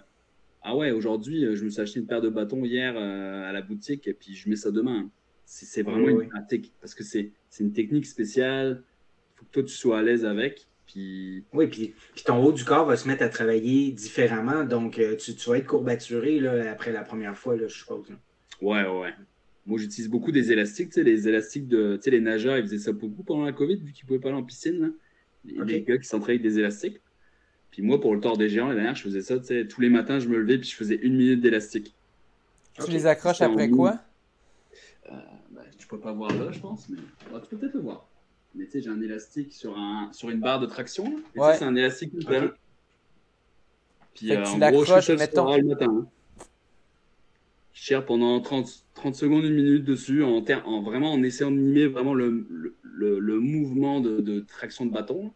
Ah 0.62 0.76
ouais, 0.76 0.92
aujourd'hui, 0.92 1.56
je 1.56 1.64
me 1.64 1.70
suis 1.70 1.80
acheté 1.80 2.00
une 2.00 2.06
paire 2.06 2.20
de 2.20 2.28
bâtons 2.28 2.64
hier 2.64 2.96
à 2.96 3.52
la 3.52 3.62
boutique, 3.62 4.06
et 4.06 4.14
puis 4.14 4.34
je 4.34 4.48
mets 4.48 4.56
ça 4.56 4.70
demain. 4.70 5.10
C'est 5.52 5.82
vraiment 5.82 6.08
une 6.08 6.28
pratique, 6.28 6.72
parce 6.80 6.94
que 6.94 7.02
c'est 7.02 7.32
une 7.58 7.72
technique 7.72 8.06
spéciale. 8.06 8.84
Il 9.34 9.38
faut 9.38 9.44
que 9.46 9.50
toi, 9.50 9.62
tu 9.64 9.74
sois 9.74 9.98
à 9.98 10.02
l'aise 10.02 10.24
avec. 10.24 10.68
Puis... 10.86 11.44
Oui, 11.52 11.66
puis, 11.66 11.92
puis, 12.14 12.24
ton 12.24 12.42
haut 12.42 12.52
du 12.52 12.64
corps 12.64 12.86
va 12.86 12.96
se 12.96 13.08
mettre 13.08 13.24
à 13.24 13.28
travailler 13.28 13.90
différemment. 13.90 14.64
Donc, 14.64 14.98
euh, 14.98 15.16
tu, 15.16 15.34
tu, 15.34 15.50
vas 15.50 15.58
être 15.58 15.66
courbaturé 15.66 16.38
là, 16.38 16.70
après 16.70 16.92
la 16.92 17.02
première 17.02 17.36
fois, 17.36 17.56
là, 17.56 17.66
je 17.66 17.74
suppose. 17.74 18.06
Ouais, 18.62 18.86
ouais. 18.86 19.12
Moi, 19.66 19.78
j'utilise 19.78 20.08
beaucoup 20.08 20.30
des 20.30 20.52
élastiques. 20.52 20.90
Tu 20.90 20.94
sais, 20.94 21.02
les 21.02 21.26
élastiques 21.26 21.66
de. 21.66 21.96
Tu 21.96 22.02
sais, 22.02 22.10
les 22.10 22.20
nageurs, 22.20 22.56
ils 22.56 22.62
faisaient 22.62 22.78
ça 22.78 22.92
beaucoup 22.92 23.24
pendant 23.24 23.44
la 23.44 23.52
COVID, 23.52 23.76
vu 23.76 23.92
qu'ils 23.92 24.04
ne 24.04 24.06
pouvaient 24.06 24.20
pas 24.20 24.28
aller 24.28 24.38
en 24.38 24.44
piscine. 24.44 24.80
Là. 24.80 25.64
Les, 25.64 25.82
gars 25.82 25.98
qui 25.98 26.06
s'entraînaient 26.06 26.38
avec 26.38 26.42
des 26.42 26.60
élastiques. 26.60 27.00
Puis 27.72 27.82
moi, 27.82 28.00
pour 28.00 28.14
le 28.14 28.20
tort 28.20 28.36
des 28.36 28.48
géants, 28.48 28.68
l'année 28.68 28.82
dernière, 28.82 28.94
je 28.94 29.02
faisais 29.02 29.22
ça. 29.22 29.36
Tu 29.38 29.46
sais, 29.46 29.66
tous 29.66 29.80
les 29.80 29.90
matins, 29.90 30.20
je 30.20 30.28
me 30.28 30.38
levais, 30.38 30.58
puis 30.58 30.68
je 30.68 30.76
faisais 30.76 30.96
une 30.96 31.16
minute 31.16 31.40
d'élastique. 31.40 31.92
Tu 32.84 32.90
les 32.92 33.06
accroches 33.06 33.40
après 33.40 33.68
quoi? 33.68 34.00
Euh, 35.10 35.16
ben, 35.50 35.62
Tu 35.78 35.86
peux 35.86 36.00
pas 36.00 36.12
voir 36.12 36.32
là, 36.32 36.50
je 36.52 36.60
pense, 36.60 36.88
mais 36.88 36.98
tu 36.98 37.48
peux 37.50 37.58
peut-être 37.58 37.74
le 37.74 37.80
voir 37.80 38.06
mais 38.54 38.64
tu 38.66 38.72
sais, 38.72 38.82
j'ai 38.82 38.90
un 38.90 39.00
élastique 39.00 39.52
sur, 39.52 39.76
un, 39.78 40.12
sur 40.12 40.30
une 40.30 40.40
barre 40.40 40.60
de 40.60 40.66
traction. 40.66 41.04
Ouais. 41.36 41.56
C'est 41.56 41.64
un 41.64 41.76
élastique 41.76 42.12
okay. 42.14 42.48
Puis 44.14 44.32
euh, 44.32 44.42
tu 44.42 44.62
en 44.62 44.70
gros, 44.70 44.84
je 44.84 45.12
mettons... 45.12 45.56
le 45.56 45.62
matin. 45.62 45.86
Hein. 45.88 46.08
Je 47.72 47.86
tire 47.86 48.04
pendant 48.04 48.40
30, 48.40 48.68
30 48.94 49.14
secondes, 49.14 49.44
une 49.44 49.54
minute 49.54 49.84
dessus, 49.84 50.22
en, 50.22 50.44
en 50.64 50.82
vraiment 50.82 51.12
en 51.12 51.22
essayant 51.22 51.50
de 51.50 51.56
mimer 51.56 51.86
vraiment 51.86 52.12
le, 52.12 52.46
le, 52.82 53.18
le, 53.18 53.40
mouvement 53.40 54.00
de, 54.00 54.20
de, 54.20 54.40
traction 54.40 54.84
de 54.84 54.90
bâton. 54.90 55.32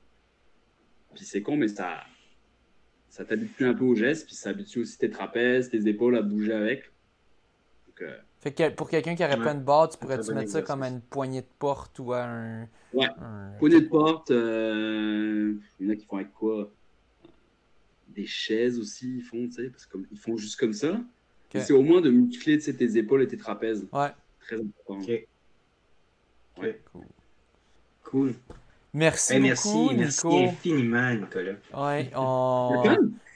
Puis 1.14 1.24
c'est 1.24 1.40
con, 1.40 1.56
mais 1.56 1.68
ça, 1.68 2.02
ça 3.08 3.24
t'habitue 3.24 3.64
un 3.64 3.74
peu 3.74 3.84
au 3.84 3.94
geste, 3.94 4.26
puis 4.26 4.34
ça 4.34 4.50
habitue 4.50 4.80
aussi 4.80 4.98
tes 4.98 5.08
trapèzes, 5.08 5.70
tes 5.70 5.86
épaules 5.86 6.16
à 6.16 6.22
bouger 6.22 6.52
avec. 6.52 6.92
Donc, 7.86 8.02
euh, 8.02 8.18
fait 8.44 8.52
que 8.52 8.68
pour 8.68 8.90
quelqu'un 8.90 9.14
qui 9.14 9.22
n'aurait 9.22 9.38
pas 9.38 9.52
une 9.52 9.62
barre, 9.62 9.88
tu 9.88 9.96
pourrais-tu 9.96 10.32
mettre 10.34 10.50
ça 10.50 10.60
comme 10.60 10.82
une 10.82 11.00
poignée 11.00 11.40
de 11.40 11.46
porte 11.58 11.98
ou 11.98 12.12
un. 12.12 12.68
Ouais. 12.92 13.08
Poignée 13.58 13.80
de 13.80 13.88
porte. 13.88 14.30
Euh... 14.30 15.54
Il 15.80 15.86
y 15.86 15.90
en 15.90 15.92
a 15.94 15.96
qui 15.96 16.04
font 16.04 16.16
avec 16.16 16.32
quoi? 16.34 16.70
Des 18.08 18.26
chaises 18.26 18.78
aussi, 18.78 19.16
ils 19.16 19.22
font, 19.22 19.46
tu 19.46 19.52
sais, 19.52 19.70
parce 19.70 19.86
que 19.86 19.96
ils 20.12 20.18
font 20.18 20.36
juste 20.36 20.60
comme 20.60 20.74
ça. 20.74 21.00
C'est 21.54 21.72
au 21.72 21.82
moins 21.82 22.00
de 22.00 22.10
muscler 22.10 22.58
tes 22.58 22.98
épaules 22.98 23.22
et 23.22 23.28
tes 23.28 23.38
trapèzes. 23.38 23.86
Ouais. 23.92 24.10
Très 24.40 24.56
important. 24.56 25.00
Ok. 25.00 25.26
Ouais. 26.58 26.80
Cool. 26.92 27.04
Cool. 28.02 28.34
Merci, 28.92 29.40
merci, 29.40 29.68
beaucoup, 29.72 29.94
merci 29.94 30.26
infiniment, 30.26 31.14
Nicolas. 31.14 31.54
Ouais, 31.74 32.10
on 32.16 32.82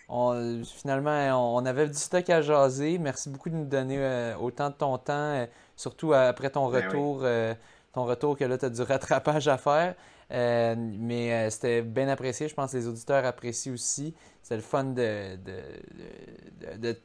finalement, 0.09 1.55
on 1.55 1.65
avait 1.67 1.87
du 1.87 1.95
stock 1.95 2.29
à 2.31 2.41
jaser. 2.41 2.99
Merci 2.99 3.29
beaucoup 3.29 3.51
de 3.51 3.57
nous 3.57 3.67
donner 3.67 3.99
euh, 3.99 4.37
autant 4.37 4.71
de 4.71 4.75
ton 4.75 4.97
temps, 4.99 5.13
euh, 5.13 5.47
surtout 5.77 6.15
après 6.15 6.51
ton 6.51 6.71
ben 6.71 6.85
retour, 6.85 7.21
euh, 7.23 7.55
ton 7.93 8.05
retour 8.05 8.37
que 8.37 8.45
là, 8.45 8.57
tu 8.57 8.65
as 8.65 8.71
du 8.71 8.83
rattrapage 8.93 9.49
à 9.49 9.59
faire. 9.59 9.95
mais 10.31 11.51
c'était 11.51 11.83
bien 11.83 12.09
apprécié. 12.09 12.49
Je 12.49 12.55
pense 12.55 12.73
que 12.73 12.79
les 12.79 12.87
auditeurs 12.87 13.25
apprécient 13.25 13.73
aussi. 13.73 14.15
C'est 14.43 14.57
le 14.57 14.63
fun 14.63 14.85
de, 14.85 15.37
de, 16.79 16.97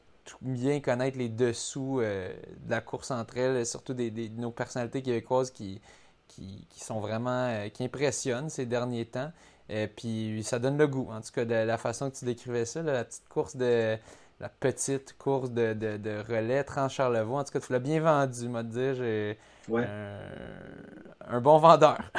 bien 0.42 0.80
connaître 0.80 1.18
les 1.18 1.28
dessous 1.28 2.00
de 2.00 2.70
la 2.70 2.80
course 2.80 3.12
entre 3.12 3.38
elles, 3.38 3.66
surtout 3.66 3.94
des, 3.94 4.12
de 4.12 4.40
nos 4.40 4.52
personnalités 4.52 5.02
québécoises 5.02 5.52
qui, 5.52 5.82
qui, 6.30 6.66
qui 6.70 6.80
sont 6.80 7.02
vraiment, 7.02 7.68
qui 7.74 7.84
impressionnent 7.84 8.50
ces 8.50 8.66
derniers 8.66 9.06
temps. 9.06 9.32
Et 9.70 9.88
puis 9.88 10.42
ça 10.44 10.60
donne 10.60 10.78
le 10.78 10.88
goût, 10.88 11.08
en 11.12 11.22
tout 11.22 11.32
cas, 11.34 11.46
de 11.46 11.54
la 11.54 11.78
façon 11.78 12.10
que 12.12 12.18
tu 12.18 12.26
décrivais 12.26 12.66
ça, 12.66 12.82
la 12.82 13.04
petite 13.04 13.28
course 13.30 13.56
de. 13.56 13.98
La 14.40 14.50
petite 14.50 15.16
course 15.18 15.52
de, 15.52 15.74
de, 15.74 15.96
de 15.96 16.18
relais 16.28 16.66
Trans-Charlevoix. 16.66 17.40
En 17.40 17.44
tout 17.46 17.54
cas, 17.54 17.62
tu 17.62 17.72
l'as 17.72 17.80
bien 17.80 18.02
vendu, 18.02 18.50
m'a 18.50 18.64
dire. 18.64 18.96
J'ai 18.96 19.38
un, 21.28 21.40
bon 21.42 21.58
vendeur. 21.60 22.12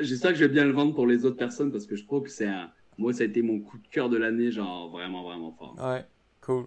J'espère 0.00 0.32
que 0.32 0.38
je 0.38 0.44
vais 0.44 0.52
bien 0.52 0.64
le 0.64 0.72
vendre 0.72 0.94
pour 0.94 1.06
les 1.06 1.24
autres 1.26 1.36
personnes 1.36 1.70
parce 1.70 1.86
que 1.86 1.96
je 1.96 2.04
trouve 2.04 2.22
que 2.22 2.30
c'est 2.30 2.46
un. 2.46 2.70
Moi, 2.96 3.12
ça 3.12 3.22
a 3.22 3.26
été 3.26 3.42
mon 3.42 3.60
coup 3.60 3.78
de 3.78 3.86
cœur 3.88 4.08
de 4.08 4.16
l'année, 4.16 4.50
genre 4.50 4.90
vraiment, 4.90 5.22
vraiment 5.22 5.52
fort. 5.52 5.76
Ouais, 5.78 6.04
cool. 6.40 6.66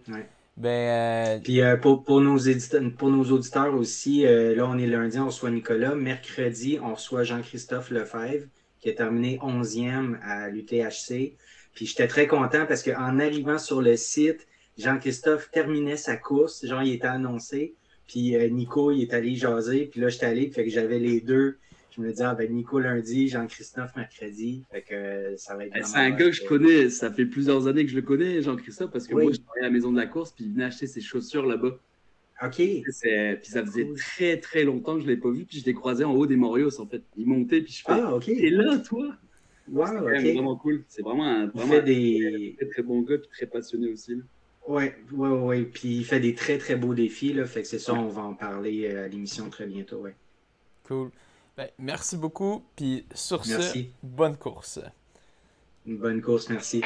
Ben, 0.57 0.69
euh, 0.69 1.39
Puis 1.43 1.61
euh, 1.61 1.77
pour, 1.77 2.03
pour, 2.03 2.21
nos 2.21 2.37
pour 2.97 3.09
nos 3.09 3.23
auditeurs 3.31 3.73
aussi, 3.73 4.25
euh, 4.25 4.55
là, 4.55 4.67
on 4.67 4.77
est 4.77 4.87
lundi, 4.87 5.19
on 5.19 5.25
reçoit 5.25 5.49
Nicolas. 5.49 5.95
Mercredi, 5.95 6.77
on 6.81 6.93
reçoit 6.93 7.23
Jean-Christophe 7.23 7.89
Lefebvre 7.89 8.47
qui 8.81 8.89
a 8.89 8.93
terminé 8.93 9.37
11e 9.41 10.19
à 10.23 10.49
l'UTHC. 10.49 11.35
Puis 11.73 11.85
j'étais 11.85 12.07
très 12.07 12.27
content 12.27 12.65
parce 12.65 12.83
qu'en 12.83 13.19
arrivant 13.19 13.57
sur 13.57 13.81
le 13.81 13.95
site, 13.95 14.47
Jean-Christophe 14.77 15.49
terminait 15.51 15.97
sa 15.97 16.17
course, 16.17 16.65
genre 16.65 16.83
il 16.83 16.93
était 16.93 17.07
annoncé. 17.07 17.75
Puis 18.07 18.35
euh, 18.35 18.49
Nico, 18.49 18.91
il 18.91 19.03
est 19.03 19.13
allé 19.13 19.35
jaser. 19.35 19.85
Puis 19.85 20.01
là, 20.01 20.09
j'étais 20.09 20.25
allé, 20.25 20.49
fait 20.49 20.65
que 20.65 20.69
j'avais 20.69 20.99
les 20.99 21.21
deux. 21.21 21.57
Je 21.95 22.01
me 22.01 22.09
disais, 22.09 22.23
ah, 22.23 22.35
ben 22.35 22.51
Nico 22.51 22.79
lundi, 22.79 23.27
Jean-Christophe 23.27 23.95
mercredi. 23.95 24.63
Fait 24.71 24.81
que 24.81 24.95
euh, 24.95 25.37
ça 25.37 25.55
va 25.55 25.65
être. 25.65 25.85
C'est 25.85 25.97
un 25.97 26.09
gars 26.11 26.25
que 26.25 26.31
je 26.31 26.45
connais, 26.45 26.89
ça 26.89 27.11
fait 27.11 27.25
plusieurs 27.25 27.67
années 27.67 27.85
que 27.85 27.91
je 27.91 27.95
le 27.95 28.01
connais, 28.01 28.41
Jean-Christophe, 28.41 28.91
parce 28.91 29.07
que 29.07 29.13
moi, 29.13 29.31
je 29.31 29.39
travaillais 29.39 29.65
à 29.65 29.69
la 29.69 29.69
maison 29.69 29.91
de 29.91 29.99
la 29.99 30.07
course, 30.07 30.31
puis 30.31 30.45
il 30.45 30.53
venait 30.53 30.65
acheter 30.65 30.87
ses 30.87 31.01
chaussures 31.01 31.45
là-bas. 31.45 31.77
OK. 32.43 32.55
Puis 32.55 32.83
ça 32.91 33.65
faisait 33.65 33.87
très, 33.95 34.39
très 34.39 34.63
longtemps 34.63 34.95
que 34.95 35.01
je 35.01 35.05
ne 35.05 35.11
l'ai 35.11 35.17
pas 35.17 35.29
vu. 35.29 35.45
Puis 35.45 35.59
je 35.59 35.65
l'ai 35.65 35.73
croisé 35.73 36.03
en 36.03 36.13
haut 36.13 36.25
des 36.25 36.35
Morios, 36.35 36.79
en 36.79 36.87
fait. 36.87 37.03
Il 37.17 37.27
montait, 37.27 37.61
puis 37.61 37.73
je 37.73 37.83
fais 37.83 37.91
Ah, 37.91 38.15
OK. 38.15 38.29
Et 38.29 38.49
là, 38.49 38.77
toi 38.79 39.15
Wow, 39.71 39.85
C'est 39.87 40.33
vraiment 40.33 40.55
cool. 40.57 40.83
C'est 40.87 41.01
vraiment 41.01 41.25
un 41.25 41.47
vraiment 41.47 41.81
des... 41.81 42.55
très, 42.57 42.67
très 42.67 42.83
bon 42.83 43.01
gars, 43.01 43.17
puis 43.17 43.29
très 43.29 43.45
passionné 43.45 43.89
aussi. 43.89 44.21
Oui, 44.67 44.85
oui, 45.13 45.29
oui. 45.29 45.65
Puis 45.65 45.97
il 45.97 46.05
fait 46.05 46.19
des 46.19 46.35
très, 46.35 46.57
très 46.57 46.75
beaux 46.75 46.93
défis. 46.93 47.33
Là. 47.33 47.45
Fait 47.45 47.61
que 47.61 47.67
c'est 47.67 47.79
ça, 47.79 47.93
on 47.93 48.07
va 48.07 48.23
en 48.23 48.33
parler 48.33 48.85
euh, 48.85 49.05
à 49.05 49.07
l'émission 49.07 49.49
très 49.49 49.65
bientôt. 49.65 49.97
Ouais. 50.01 50.15
Cool. 50.83 51.09
Ben, 51.55 51.67
merci 51.79 52.17
beaucoup. 52.17 52.63
Puis 52.75 53.05
sur 53.13 53.45
ce, 53.45 53.79
bonne 54.03 54.35
course. 54.35 54.79
Une 55.85 55.97
bonne 55.97 56.21
course, 56.21 56.49
merci. 56.49 56.81